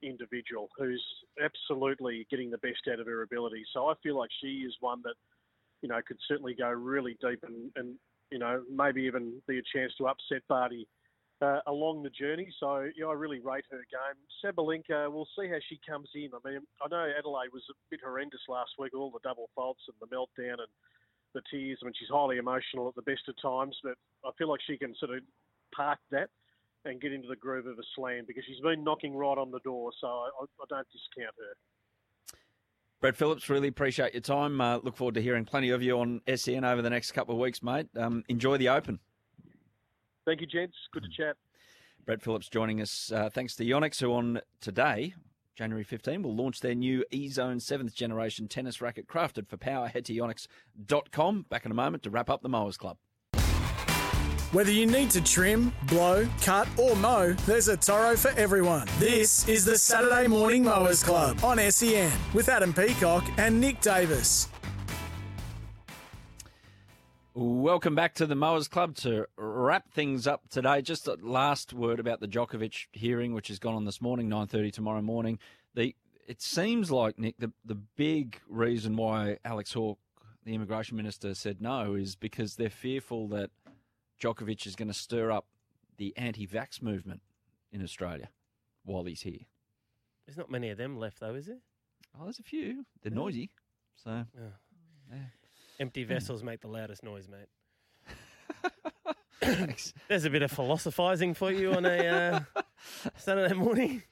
individual 0.02 0.68
who's 0.78 1.02
absolutely 1.42 2.26
getting 2.30 2.50
the 2.50 2.58
best 2.58 2.86
out 2.92 3.00
of 3.00 3.06
her 3.06 3.22
ability. 3.22 3.64
So 3.72 3.86
I 3.86 3.94
feel 4.02 4.16
like 4.16 4.30
she 4.40 4.58
is 4.58 4.74
one 4.80 5.00
that, 5.02 5.14
you 5.82 5.88
know, 5.88 5.98
could 6.06 6.18
certainly 6.28 6.54
go 6.54 6.68
really 6.68 7.16
deep 7.20 7.42
and, 7.42 7.72
and 7.76 7.94
you 8.30 8.38
know, 8.38 8.62
maybe 8.70 9.02
even 9.02 9.32
be 9.48 9.58
a 9.58 9.62
chance 9.74 9.92
to 9.98 10.06
upset 10.06 10.42
Barty 10.48 10.86
uh, 11.40 11.60
along 11.66 12.02
the 12.02 12.10
journey. 12.10 12.48
So, 12.58 12.88
yeah, 12.96 13.06
I 13.06 13.12
really 13.12 13.40
rate 13.40 13.64
her 13.70 13.84
game. 13.90 14.18
Sabalenka, 14.42 15.10
we'll 15.10 15.28
see 15.38 15.48
how 15.48 15.58
she 15.68 15.80
comes 15.88 16.08
in. 16.14 16.30
I 16.34 16.48
mean, 16.48 16.60
I 16.82 16.88
know 16.88 17.06
Adelaide 17.16 17.52
was 17.52 17.62
a 17.70 17.74
bit 17.90 18.00
horrendous 18.04 18.40
last 18.48 18.70
week, 18.78 18.94
all 18.94 19.10
the 19.10 19.20
double 19.22 19.50
faults 19.54 19.82
and 19.88 19.96
the 20.00 20.14
meltdown 20.14 20.58
and 20.58 20.72
the 21.34 21.42
tears. 21.50 21.78
I 21.82 21.86
mean, 21.86 21.94
she's 21.98 22.08
highly 22.08 22.38
emotional 22.38 22.88
at 22.88 22.94
the 22.94 23.02
best 23.02 23.28
of 23.28 23.40
times, 23.40 23.76
but 23.82 23.94
I 24.24 24.30
feel 24.38 24.48
like 24.48 24.60
she 24.66 24.76
can 24.76 24.94
sort 24.96 25.16
of 25.16 25.22
park 25.74 25.98
that 26.10 26.30
and 26.84 27.00
get 27.00 27.12
into 27.12 27.28
the 27.28 27.36
groove 27.36 27.66
of 27.66 27.78
a 27.78 27.82
slam 27.94 28.24
because 28.26 28.44
she's 28.46 28.60
been 28.60 28.82
knocking 28.82 29.14
right 29.14 29.38
on 29.38 29.50
the 29.50 29.60
door. 29.60 29.90
So 30.00 30.06
I, 30.06 30.44
I 30.44 30.64
don't 30.68 30.86
discount 30.90 31.34
her. 31.38 31.54
Brett 33.00 33.16
Phillips, 33.16 33.48
really 33.48 33.68
appreciate 33.68 34.12
your 34.12 34.22
time. 34.22 34.60
Uh, 34.60 34.78
look 34.78 34.96
forward 34.96 35.14
to 35.14 35.22
hearing 35.22 35.44
plenty 35.44 35.70
of 35.70 35.82
you 35.82 36.00
on 36.00 36.20
SEN 36.34 36.64
over 36.64 36.82
the 36.82 36.90
next 36.90 37.12
couple 37.12 37.34
of 37.34 37.40
weeks, 37.40 37.62
mate. 37.62 37.86
Um, 37.96 38.24
enjoy 38.28 38.56
the 38.56 38.70
Open. 38.70 38.98
Thank 40.28 40.42
you, 40.42 40.46
gents. 40.46 40.76
Good 40.92 41.04
to 41.04 41.08
chat. 41.08 41.36
Brett 42.04 42.20
Phillips 42.20 42.50
joining 42.50 42.82
us. 42.82 43.10
Uh, 43.10 43.30
thanks 43.30 43.56
to 43.56 43.64
Yonex, 43.64 43.98
who 43.98 44.12
on 44.12 44.42
today, 44.60 45.14
January 45.56 45.84
15, 45.84 46.22
will 46.22 46.36
launch 46.36 46.60
their 46.60 46.74
new 46.74 47.02
E-Zone 47.10 47.56
7th 47.56 47.94
generation 47.94 48.46
tennis 48.46 48.82
racket 48.82 49.08
crafted 49.08 49.48
for 49.48 49.56
power. 49.56 49.88
Head 49.88 50.04
to 50.04 50.12
yonex.com. 50.12 51.46
Back 51.48 51.64
in 51.64 51.70
a 51.70 51.74
moment 51.74 52.02
to 52.02 52.10
wrap 52.10 52.28
up 52.28 52.42
the 52.42 52.50
Mowers 52.50 52.76
Club. 52.76 52.98
Whether 54.52 54.70
you 54.70 54.84
need 54.84 55.10
to 55.12 55.22
trim, 55.22 55.72
blow, 55.84 56.28
cut, 56.42 56.68
or 56.76 56.94
mow, 56.96 57.32
there's 57.46 57.68
a 57.68 57.76
Toro 57.78 58.14
for 58.14 58.30
everyone. 58.32 58.86
This 58.98 59.48
is 59.48 59.64
the 59.64 59.78
Saturday 59.78 60.26
Morning 60.26 60.62
Mowers 60.62 61.02
Club 61.02 61.42
on 61.42 61.58
SEN 61.70 62.12
with 62.34 62.50
Adam 62.50 62.74
Peacock 62.74 63.24
and 63.38 63.58
Nick 63.58 63.80
Davis. 63.80 64.48
Welcome 67.40 67.94
back 67.94 68.14
to 68.14 68.26
the 68.26 68.34
Mowers 68.34 68.66
Club 68.66 68.96
to 68.96 69.28
wrap 69.36 69.92
things 69.92 70.26
up 70.26 70.48
today. 70.50 70.82
Just 70.82 71.06
a 71.06 71.16
last 71.22 71.72
word 71.72 72.00
about 72.00 72.18
the 72.18 72.26
Djokovic 72.26 72.86
hearing, 72.90 73.32
which 73.32 73.46
has 73.46 73.60
gone 73.60 73.76
on 73.76 73.84
this 73.84 74.00
morning, 74.00 74.28
nine 74.28 74.48
thirty 74.48 74.72
tomorrow 74.72 75.02
morning. 75.02 75.38
The 75.72 75.94
it 76.26 76.42
seems 76.42 76.90
like 76.90 77.16
Nick 77.16 77.36
the 77.38 77.52
the 77.64 77.76
big 77.76 78.40
reason 78.48 78.96
why 78.96 79.38
Alex 79.44 79.72
Hawke, 79.72 80.00
the 80.44 80.52
immigration 80.52 80.96
minister, 80.96 81.32
said 81.32 81.62
no 81.62 81.94
is 81.94 82.16
because 82.16 82.56
they're 82.56 82.68
fearful 82.68 83.28
that 83.28 83.50
Djokovic 84.20 84.66
is 84.66 84.74
going 84.74 84.88
to 84.88 84.92
stir 84.92 85.30
up 85.30 85.46
the 85.96 86.12
anti-vax 86.16 86.82
movement 86.82 87.20
in 87.70 87.84
Australia 87.84 88.30
while 88.84 89.04
he's 89.04 89.22
here. 89.22 89.46
There's 90.26 90.38
not 90.38 90.50
many 90.50 90.70
of 90.70 90.76
them 90.76 90.98
left, 90.98 91.20
though, 91.20 91.36
is 91.36 91.46
there? 91.46 91.58
Oh, 92.18 92.24
there's 92.24 92.40
a 92.40 92.42
few. 92.42 92.84
They're 93.00 93.12
noisy, 93.12 93.50
so. 93.94 94.24
Yeah. 94.36 95.18
Empty 95.78 96.04
vessels 96.04 96.42
make 96.42 96.60
the 96.60 96.68
loudest 96.68 97.04
noise, 97.04 97.28
mate. 97.28 97.48
There's 100.08 100.24
a 100.24 100.30
bit 100.30 100.42
of 100.42 100.50
philosophising 100.50 101.34
for 101.34 101.52
you 101.52 101.72
on 101.72 101.86
a 101.86 102.06
uh, 102.06 102.40
Saturday 103.16 103.54
morning. 103.54 104.02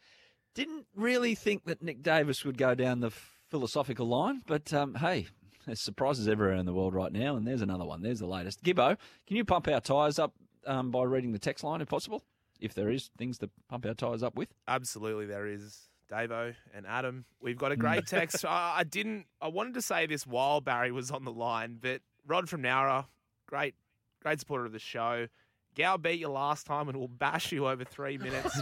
Didn't 0.54 0.86
really 0.94 1.34
think 1.34 1.64
that 1.64 1.82
Nick 1.82 2.02
Davis 2.02 2.44
would 2.44 2.56
go 2.56 2.74
down 2.74 3.00
the 3.00 3.10
philosophical 3.50 4.06
line, 4.06 4.42
but 4.46 4.72
um, 4.72 4.94
hey, 4.94 5.26
there's 5.66 5.80
surprises 5.80 6.28
everywhere 6.28 6.54
in 6.54 6.66
the 6.66 6.72
world 6.72 6.94
right 6.94 7.12
now, 7.12 7.36
and 7.36 7.46
there's 7.46 7.62
another 7.62 7.84
one. 7.84 8.02
There's 8.02 8.20
the 8.20 8.26
latest. 8.26 8.62
Gibbo, 8.62 8.96
can 9.26 9.36
you 9.36 9.44
pump 9.44 9.66
our 9.68 9.80
tyres 9.80 10.18
up 10.18 10.34
um, 10.66 10.90
by 10.90 11.02
reading 11.02 11.32
the 11.32 11.38
text 11.38 11.64
line 11.64 11.80
if 11.80 11.88
possible? 11.88 12.22
If 12.60 12.74
there 12.74 12.90
is 12.90 13.10
things 13.18 13.38
to 13.38 13.50
pump 13.68 13.84
our 13.84 13.94
tyres 13.94 14.22
up 14.22 14.36
with? 14.36 14.48
Absolutely, 14.68 15.26
there 15.26 15.46
is. 15.46 15.88
Davo 16.10 16.54
and 16.74 16.86
Adam, 16.86 17.24
we've 17.40 17.58
got 17.58 17.72
a 17.72 17.76
great 17.76 18.06
text. 18.08 18.44
I, 18.44 18.76
I 18.78 18.84
didn't. 18.84 19.26
I 19.40 19.48
wanted 19.48 19.74
to 19.74 19.82
say 19.82 20.06
this 20.06 20.26
while 20.26 20.60
Barry 20.60 20.92
was 20.92 21.10
on 21.10 21.24
the 21.24 21.32
line, 21.32 21.78
but 21.80 22.00
Rod 22.26 22.48
from 22.48 22.62
Nowra, 22.62 23.06
great, 23.46 23.74
great 24.22 24.40
supporter 24.40 24.64
of 24.66 24.72
the 24.72 24.78
show. 24.78 25.28
Gow 25.74 25.98
beat 25.98 26.18
you 26.18 26.28
last 26.28 26.66
time 26.66 26.88
and 26.88 26.98
will 26.98 27.06
bash 27.06 27.52
you 27.52 27.68
over 27.68 27.84
three 27.84 28.16
minutes. 28.18 28.58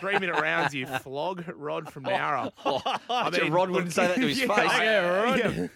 three 0.00 0.18
minute 0.18 0.38
rounds, 0.40 0.74
you 0.74 0.86
flog 1.02 1.44
Rod 1.56 1.90
from 1.90 2.04
Nowra. 2.04 2.52
I 3.08 3.30
mean, 3.30 3.50
Rod 3.50 3.70
wouldn't 3.70 3.92
say 3.92 4.08
that 4.08 4.16
to 4.16 4.28
his 4.28 4.40
yeah, 4.40 4.54
face. 4.54 4.72
Yeah, 4.72 5.22
Rod. 5.22 5.70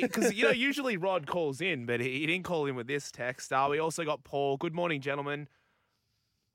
Because, 0.00 0.34
you 0.34 0.44
know, 0.44 0.50
usually 0.50 0.96
Rod 0.96 1.26
calls 1.26 1.60
in, 1.60 1.86
but 1.86 2.00
he, 2.00 2.20
he 2.20 2.26
didn't 2.26 2.44
call 2.44 2.66
in 2.66 2.74
with 2.74 2.86
this 2.86 3.12
text. 3.12 3.52
Uh, 3.52 3.68
we 3.70 3.78
also 3.78 4.04
got 4.04 4.24
Paul. 4.24 4.56
Good 4.56 4.74
morning, 4.74 5.00
gentlemen. 5.00 5.46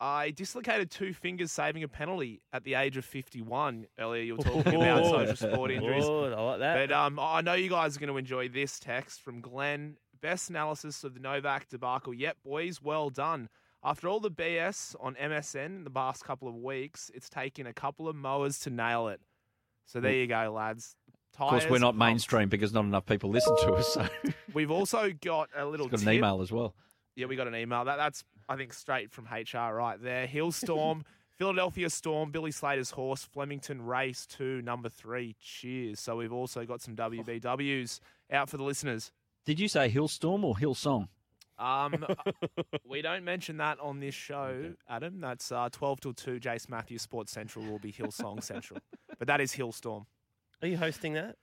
I 0.04 0.32
dislocated 0.32 0.92
two 0.92 1.14
fingers 1.14 1.50
saving 1.54 1.82
a 1.84 1.88
penalty 1.88 2.42
at 2.52 2.66
the 2.66 2.74
age 2.74 2.98
of 2.98 3.06
51. 3.06 3.88
Earlier, 3.98 4.22
you 4.22 4.36
were 4.36 4.44
talking 4.44 4.76
about 4.76 5.06
social 5.28 5.54
sport 5.54 5.72
injuries. 5.72 6.04
Good, 6.04 6.34
I 6.34 6.42
like 6.42 6.60
that. 6.60 6.90
But 6.90 6.94
um, 6.94 7.18
I 7.18 7.40
know 7.40 7.54
you 7.54 7.70
guys 7.70 7.96
are 7.96 8.02
going 8.02 8.10
to 8.12 8.18
enjoy 8.18 8.50
this 8.50 8.80
text 8.80 9.22
from 9.22 9.40
Glenn. 9.40 9.96
Best 10.22 10.50
analysis 10.50 11.06
of 11.06 11.14
the 11.14 11.22
Novak 11.22 11.70
debacle 11.70 12.14
yet, 12.14 12.36
boys. 12.44 12.82
Well 12.82 13.12
done. 13.12 13.48
After 13.82 14.10
all 14.10 14.20
the 14.20 14.30
BS 14.30 14.94
on 15.00 15.16
MSM 15.16 15.68
in 15.68 15.84
the 15.86 15.90
past 15.90 16.26
couple 16.26 16.50
of 16.50 16.56
weeks, 16.56 17.10
it's 17.14 17.30
taken 17.30 17.66
a 17.66 17.74
couple 17.74 18.10
of 18.10 18.16
mowers 18.18 18.60
to 18.60 18.70
nail 18.70 19.08
it. 19.08 19.22
So 19.86 20.02
there 20.02 20.14
you 20.14 20.28
go, 20.28 20.52
lads. 20.54 20.98
Of 21.40 21.50
course, 21.50 21.70
we're 21.70 21.80
not 21.80 21.96
mainstream 21.96 22.50
because 22.50 22.74
not 22.74 22.84
enough 22.84 23.06
people 23.06 23.30
listen 23.30 23.56
to 23.62 23.74
us. 23.76 23.94
So 23.94 24.06
We've 24.54 24.70
also 24.72 25.14
got 25.22 25.48
a 25.56 25.66
little 25.66 25.88
got 25.88 26.02
an 26.02 26.10
email 26.10 26.42
as 26.42 26.52
well. 26.52 26.76
Yeah, 27.16 27.28
we 27.28 27.38
got 27.38 27.48
an 27.48 27.56
email. 27.56 27.86
That 27.86 27.98
that's 27.98 28.24
I 28.50 28.56
think 28.56 28.74
straight 28.74 29.12
from 29.12 29.26
HR 29.26 29.74
right 29.76 30.02
there. 30.02 30.28
Hillstorm, 30.28 31.04
Philadelphia 31.38 31.90
Storm, 31.90 32.32
Billy 32.32 32.52
Slater's 32.52 32.92
horse, 32.92 33.24
Flemington 33.24 33.82
Race 33.82 34.26
Two, 34.26 34.62
number 34.62 34.90
three. 34.90 35.36
Cheers. 35.42 36.00
So 36.00 36.18
we've 36.18 36.34
also 36.34 36.66
got 36.66 36.82
some 36.82 36.96
WBWs 36.96 38.00
out 38.32 38.50
for 38.50 38.58
the 38.58 38.64
listeners. 38.64 39.12
Did 39.46 39.60
you 39.60 39.68
say 39.68 39.90
Hillstorm 39.90 40.44
or 40.44 40.56
Hillsong? 40.56 41.08
Um, 41.60 42.06
we 42.88 43.02
don't 43.02 43.24
mention 43.24 43.58
that 43.58 43.80
on 43.80 44.00
this 44.00 44.16
show, 44.16 44.74
Adam. 44.90 45.20
That's 45.22 45.52
uh, 45.52 45.70
twelve 45.72 46.00
till 46.02 46.14
two. 46.14 46.40
Jace 46.40 46.70
Matthews 46.70 47.02
Sports 47.02 47.32
Central 47.32 47.66
will 47.66 47.80
be 47.80 47.92
Hillsong 47.92 48.42
Central, 48.44 48.80
but 49.20 49.28
that 49.28 49.40
is 49.42 49.54
Hillstorm. 49.54 50.06
Are 50.62 50.68
you 50.68 50.78
hosting 50.78 51.14
that? 51.14 51.36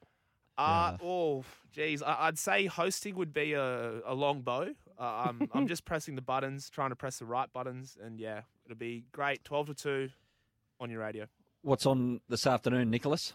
Uh, 0.57 0.97
oh, 1.01 1.43
geez. 1.71 2.03
I- 2.03 2.27
I'd 2.27 2.37
say 2.37 2.65
hosting 2.65 3.15
would 3.15 3.33
be 3.33 3.53
a, 3.53 4.01
a 4.05 4.13
long 4.13 4.41
bow. 4.41 4.69
Uh, 4.99 5.25
I'm, 5.29 5.49
I'm 5.53 5.67
just 5.67 5.85
pressing 5.85 6.15
the 6.15 6.21
buttons, 6.21 6.69
trying 6.69 6.89
to 6.89 6.95
press 6.95 7.19
the 7.19 7.25
right 7.25 7.51
buttons, 7.51 7.97
and 8.03 8.19
yeah, 8.19 8.41
it'll 8.65 8.77
be 8.77 9.05
great. 9.11 9.43
12 9.43 9.67
to 9.67 9.73
2 9.73 10.09
on 10.79 10.89
your 10.89 11.01
radio. 11.01 11.25
What's 11.61 11.85
on 11.85 12.21
this 12.29 12.47
afternoon, 12.47 12.89
Nicholas? 12.89 13.33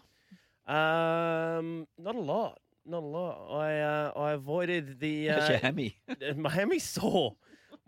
Um, 0.67 1.87
not 1.97 2.15
a 2.15 2.19
lot. 2.19 2.59
Not 2.85 3.03
a 3.03 3.05
lot. 3.05 3.57
I 3.57 3.79
uh, 3.79 4.11
I 4.15 4.31
avoided 4.31 4.99
the. 4.99 5.29
Uh, 5.29 5.39
How's 5.41 5.49
your 5.49 5.57
hammy? 5.59 5.97
my 6.35 6.49
hammy's 6.49 6.83
sore. 6.83 7.35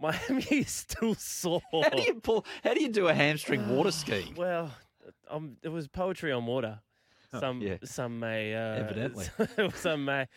Miami 0.02 0.44
is 0.52 0.70
still 0.72 1.16
sore. 1.16 1.62
How 1.74 1.90
do 1.90 2.02
you 2.02 2.16
pull? 2.16 2.46
How 2.64 2.74
do 2.74 2.82
you 2.82 2.90
do 2.90 3.08
a 3.08 3.14
hamstring 3.14 3.70
water 3.76 3.92
ski? 3.92 4.34
Well, 4.36 4.72
um, 5.30 5.58
it 5.64 5.70
was 5.70 5.88
poetry 5.88 6.32
on 6.32 6.46
water. 6.46 6.80
Oh, 7.34 7.40
Some 7.40 7.62
yeah. 7.62 7.78
some 7.84 8.20
may 8.20 8.56
uh, 8.56 8.76
Evidently. 8.76 9.28
some 9.76 10.06
may. 10.06 10.28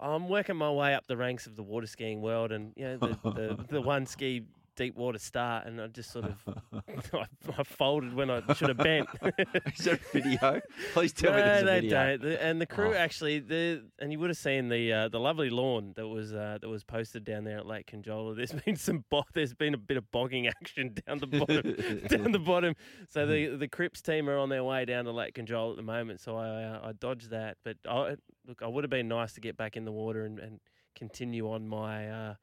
I'm 0.00 0.28
working 0.28 0.56
my 0.56 0.70
way 0.70 0.94
up 0.94 1.06
the 1.06 1.16
ranks 1.16 1.46
of 1.46 1.56
the 1.56 1.62
water 1.62 1.86
skiing 1.86 2.22
world, 2.22 2.52
and 2.52 2.72
you 2.76 2.84
know 2.84 2.96
the, 2.96 3.18
the, 3.24 3.66
the 3.68 3.80
one 3.82 4.06
ski 4.06 4.44
deep 4.80 4.96
water 4.96 5.18
start, 5.18 5.66
and 5.66 5.78
I 5.80 5.88
just 5.88 6.10
sort 6.10 6.24
of 6.24 6.36
I, 7.14 7.26
I 7.58 7.62
folded 7.64 8.14
when 8.14 8.30
I 8.30 8.40
should 8.54 8.68
have 8.68 8.78
bent. 8.78 9.08
Is 9.76 9.84
there 9.84 9.94
a 9.94 10.12
video? 10.12 10.60
Please 10.94 11.12
tell 11.12 11.32
me 11.32 11.38
no, 11.38 11.44
there's 11.44 11.62
a 11.62 11.66
they 11.66 11.80
video. 11.80 12.16
don't. 12.16 12.24
And 12.40 12.60
the 12.60 12.66
crew 12.66 12.92
Oh. 12.94 12.96
actually, 12.96 13.40
the 13.40 13.84
and 13.98 14.10
you 14.10 14.18
would 14.20 14.30
have 14.30 14.38
seen 14.38 14.68
the 14.70 14.90
uh, 14.92 15.08
the 15.08 15.20
lovely 15.20 15.50
lawn 15.50 15.92
that 15.96 16.08
was 16.08 16.32
uh, 16.32 16.56
that 16.60 16.68
was 16.68 16.82
posted 16.82 17.24
down 17.24 17.44
there 17.44 17.58
at 17.58 17.66
Lake 17.66 17.90
Conjola. 17.92 18.34
There's 18.34 18.52
been 18.52 18.76
some 18.76 19.04
bo- 19.10 19.24
there's 19.34 19.52
been 19.54 19.74
a 19.74 19.78
bit 19.78 19.98
of 19.98 20.10
bogging 20.10 20.46
action 20.48 20.94
down 21.06 21.18
the 21.18 21.26
bottom, 21.26 22.06
down 22.08 22.32
the 22.32 22.38
bottom. 22.38 22.74
So 23.10 23.26
the 23.26 23.56
the 23.56 23.68
Crips 23.68 24.00
team 24.00 24.30
are 24.30 24.38
on 24.38 24.48
their 24.48 24.64
way 24.64 24.86
down 24.86 25.04
to 25.04 25.12
Lake 25.12 25.34
Conjola 25.34 25.72
at 25.72 25.76
the 25.76 25.82
moment. 25.82 26.20
So 26.20 26.36
I 26.38 26.48
uh, 26.64 26.80
I 26.84 26.92
dodged 26.92 27.30
that, 27.30 27.58
but 27.64 27.76
I, 27.86 28.16
look, 28.48 28.62
I 28.62 28.66
would 28.66 28.84
have 28.84 28.90
been 28.90 29.08
nice 29.08 29.34
to 29.34 29.40
get 29.40 29.56
back 29.58 29.76
in 29.76 29.84
the 29.84 29.92
water 29.92 30.24
and, 30.24 30.38
and 30.38 30.60
continue 30.94 31.50
on 31.50 31.68
my 31.68 32.08
uh, 32.08 32.34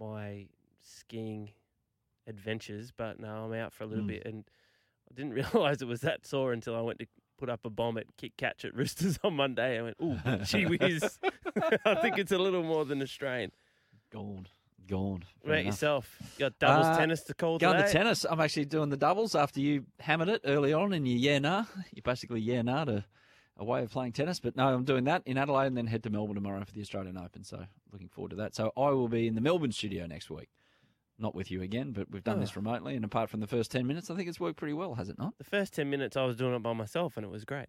my 0.00 0.46
skiing 0.82 1.50
adventures. 2.26 2.92
But 2.96 3.20
no, 3.20 3.28
I'm 3.28 3.52
out 3.52 3.72
for 3.72 3.84
a 3.84 3.86
little 3.86 4.04
Mm. 4.04 4.08
bit 4.08 4.22
and. 4.26 4.44
I 5.10 5.14
didn't 5.14 5.32
realise 5.52 5.82
it 5.82 5.84
was 5.86 6.00
that 6.00 6.26
sore 6.26 6.54
until 6.54 6.74
I 6.74 6.80
went 6.80 6.98
to 7.00 7.06
put 7.38 7.50
up 7.50 7.60
a 7.66 7.70
bomb 7.70 7.98
at 7.98 8.06
kick 8.16 8.38
catch 8.38 8.64
at 8.64 8.74
Roosters 8.74 9.18
on 9.22 9.36
Monday. 9.36 9.78
I 9.78 9.82
went, 9.82 9.96
ooh, 10.02 10.16
gee 10.44 10.64
whiz. 10.66 11.18
I 11.84 11.94
think 11.96 12.16
it's 12.16 12.32
a 12.32 12.38
little 12.38 12.62
more 12.62 12.86
than 12.86 13.02
a 13.02 13.06
strain. 13.06 13.50
Gone. 14.10 14.48
Gone. 14.88 15.24
What 15.42 15.44
Fair 15.44 15.50
about 15.52 15.60
enough. 15.60 15.66
yourself? 15.66 16.16
You 16.20 16.38
got 16.38 16.58
doubles 16.58 16.86
Uh, 16.86 16.96
tennis 16.98 17.22
to 17.24 17.34
call 17.34 17.58
Going 17.58 17.76
today? 17.76 17.86
to 17.86 17.92
tennis. 17.92 18.24
I'm 18.24 18.40
actually 18.40 18.64
doing 18.64 18.88
the 18.88 18.96
doubles 18.96 19.34
after 19.34 19.60
you 19.60 19.84
hammered 20.00 20.30
it 20.30 20.40
early 20.46 20.72
on 20.72 20.94
in 20.94 21.04
your 21.04 21.18
yeah 21.18 21.38
nah. 21.38 21.64
You're 21.92 22.02
basically 22.02 22.40
yeah 22.40 22.62
nah 22.62 22.86
to 22.86 23.04
a 23.58 23.64
way 23.64 23.82
of 23.82 23.90
playing 23.92 24.12
tennis. 24.12 24.40
But 24.40 24.56
no, 24.56 24.66
I'm 24.68 24.84
doing 24.84 25.04
that 25.04 25.22
in 25.26 25.36
Adelaide 25.36 25.66
and 25.66 25.76
then 25.76 25.86
head 25.86 26.02
to 26.04 26.10
Melbourne 26.10 26.34
tomorrow 26.34 26.64
for 26.64 26.72
the 26.72 26.80
Australian 26.80 27.18
Open. 27.18 27.44
So 27.44 27.66
looking 27.92 28.08
forward 28.08 28.30
to 28.30 28.36
that. 28.36 28.54
So 28.54 28.72
I 28.74 28.88
will 28.90 29.08
be 29.08 29.26
in 29.26 29.34
the 29.34 29.42
Melbourne 29.42 29.72
studio 29.72 30.06
next 30.06 30.30
week. 30.30 30.48
Not 31.18 31.34
with 31.34 31.50
you 31.50 31.62
again, 31.62 31.92
but 31.92 32.10
we've 32.10 32.24
done 32.24 32.38
Oh. 32.38 32.40
this 32.40 32.56
remotely. 32.56 32.96
And 32.96 33.04
apart 33.04 33.30
from 33.30 33.40
the 33.40 33.46
first 33.46 33.70
10 33.70 33.86
minutes, 33.86 34.10
I 34.10 34.16
think 34.16 34.28
it's 34.28 34.40
worked 34.40 34.56
pretty 34.56 34.74
well, 34.74 34.94
has 34.94 35.08
it 35.08 35.18
not? 35.18 35.38
The 35.38 35.44
first 35.44 35.72
10 35.74 35.88
minutes 35.88 36.16
I 36.16 36.24
was 36.24 36.36
doing 36.36 36.54
it 36.54 36.58
by 36.62 36.72
myself 36.72 37.16
and 37.16 37.24
it 37.24 37.30
was 37.30 37.44
great. 37.44 37.66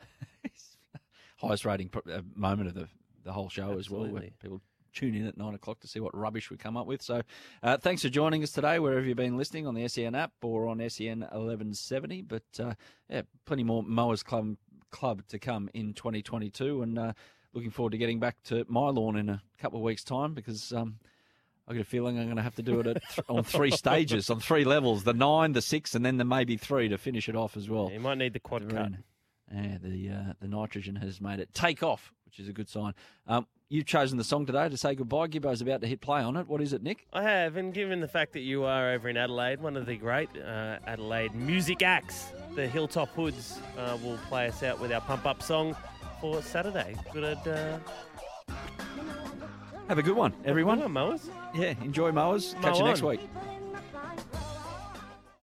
highest 1.38 1.64
rating 1.64 1.90
uh, 2.10 2.20
moment 2.34 2.68
of 2.68 2.74
the 2.74 2.88
the 3.24 3.32
whole 3.32 3.48
show 3.48 3.76
as 3.78 3.90
well. 3.90 4.06
Where 4.06 4.22
people 4.40 4.60
tune 4.94 5.14
in 5.14 5.26
at 5.26 5.36
nine 5.36 5.52
o'clock 5.54 5.80
to 5.80 5.88
see 5.88 5.98
what 6.00 6.16
rubbish 6.16 6.48
we 6.50 6.56
come 6.56 6.76
up 6.76 6.86
with. 6.86 7.02
So, 7.02 7.22
uh, 7.62 7.76
thanks 7.76 8.02
for 8.02 8.08
joining 8.08 8.42
us 8.44 8.52
today, 8.52 8.78
wherever 8.78 9.04
you've 9.04 9.16
been 9.16 9.36
listening 9.36 9.66
on 9.66 9.74
the 9.74 9.86
SEN 9.88 10.14
app 10.14 10.32
or 10.42 10.68
on 10.68 10.80
SEN 10.88 11.26
eleven 11.32 11.74
seventy. 11.74 12.22
But 12.22 12.44
uh, 12.60 12.74
yeah, 13.10 13.22
plenty 13.46 13.64
more 13.64 13.82
Mowers 13.82 14.22
Club 14.22 14.56
Club 14.92 15.22
to 15.28 15.38
come 15.40 15.68
in 15.74 15.92
twenty 15.92 16.22
twenty 16.22 16.50
two, 16.50 16.82
and 16.82 16.98
uh, 16.98 17.12
looking 17.52 17.70
forward 17.70 17.90
to 17.92 17.98
getting 17.98 18.20
back 18.20 18.36
to 18.44 18.64
my 18.68 18.88
lawn 18.90 19.16
in 19.16 19.28
a 19.28 19.42
couple 19.58 19.78
of 19.78 19.82
weeks' 19.82 20.04
time 20.04 20.34
because. 20.34 20.72
Um, 20.72 20.98
I 21.68 21.72
get 21.72 21.82
a 21.82 21.84
feeling 21.84 22.18
I'm 22.18 22.26
going 22.26 22.36
to 22.36 22.42
have 22.42 22.54
to 22.56 22.62
do 22.62 22.80
it 22.80 22.86
at 22.86 23.02
th- 23.02 23.26
on 23.28 23.42
three 23.42 23.70
stages, 23.72 24.30
on 24.30 24.40
three 24.40 24.64
levels: 24.64 25.04
the 25.04 25.12
nine, 25.12 25.52
the 25.52 25.62
six, 25.62 25.94
and 25.94 26.04
then 26.04 26.16
the 26.16 26.24
maybe 26.24 26.56
three 26.56 26.88
to 26.88 26.98
finish 26.98 27.28
it 27.28 27.34
off 27.36 27.56
as 27.56 27.68
well. 27.68 27.90
You 27.90 28.00
might 28.00 28.18
need 28.18 28.32
the 28.32 28.40
quad 28.40 28.68
cut. 28.70 28.92
Yeah, 29.52 29.78
the 29.82 30.10
uh, 30.10 30.32
the 30.40 30.48
nitrogen 30.48 30.96
has 30.96 31.20
made 31.20 31.40
it 31.40 31.52
take 31.54 31.82
off, 31.82 32.12
which 32.24 32.38
is 32.38 32.48
a 32.48 32.52
good 32.52 32.68
sign. 32.68 32.94
Um, 33.26 33.46
you've 33.68 33.86
chosen 33.86 34.18
the 34.18 34.24
song 34.24 34.46
today 34.46 34.68
to 34.68 34.76
say 34.76 34.94
goodbye. 34.94 35.26
Gibbo's 35.28 35.60
about 35.60 35.80
to 35.80 35.86
hit 35.86 36.00
play 36.00 36.20
on 36.20 36.36
it. 36.36 36.46
What 36.48 36.60
is 36.60 36.72
it, 36.72 36.82
Nick? 36.82 37.06
I 37.12 37.22
have, 37.22 37.56
and 37.56 37.72
given 37.74 38.00
the 38.00 38.08
fact 38.08 38.32
that 38.34 38.40
you 38.40 38.64
are 38.64 38.92
over 38.92 39.08
in 39.08 39.16
Adelaide, 39.16 39.60
one 39.60 39.76
of 39.76 39.86
the 39.86 39.96
great 39.96 40.28
uh, 40.36 40.78
Adelaide 40.86 41.34
music 41.34 41.82
acts, 41.82 42.32
the 42.54 42.66
Hilltop 42.66 43.08
Hoods, 43.10 43.58
uh, 43.78 43.96
will 44.02 44.18
play 44.28 44.48
us 44.48 44.62
out 44.62 44.80
with 44.80 44.92
our 44.92 45.00
pump 45.00 45.26
up 45.26 45.42
song 45.42 45.76
for 46.20 46.42
Saturday. 46.42 46.96
Good, 47.12 47.38
uh, 47.46 47.78
have 49.88 49.98
a 49.98 50.02
good 50.02 50.16
one, 50.16 50.32
everyone. 50.44 50.78
Good 50.78 50.84
one, 50.84 50.92
mowers. 50.92 51.30
Yeah, 51.54 51.74
enjoy 51.82 52.10
mowers. 52.12 52.54
Mow 52.56 52.60
Catch 52.62 52.78
you 52.78 52.84
on. 52.84 52.88
next 52.90 53.02
week. 53.02 53.20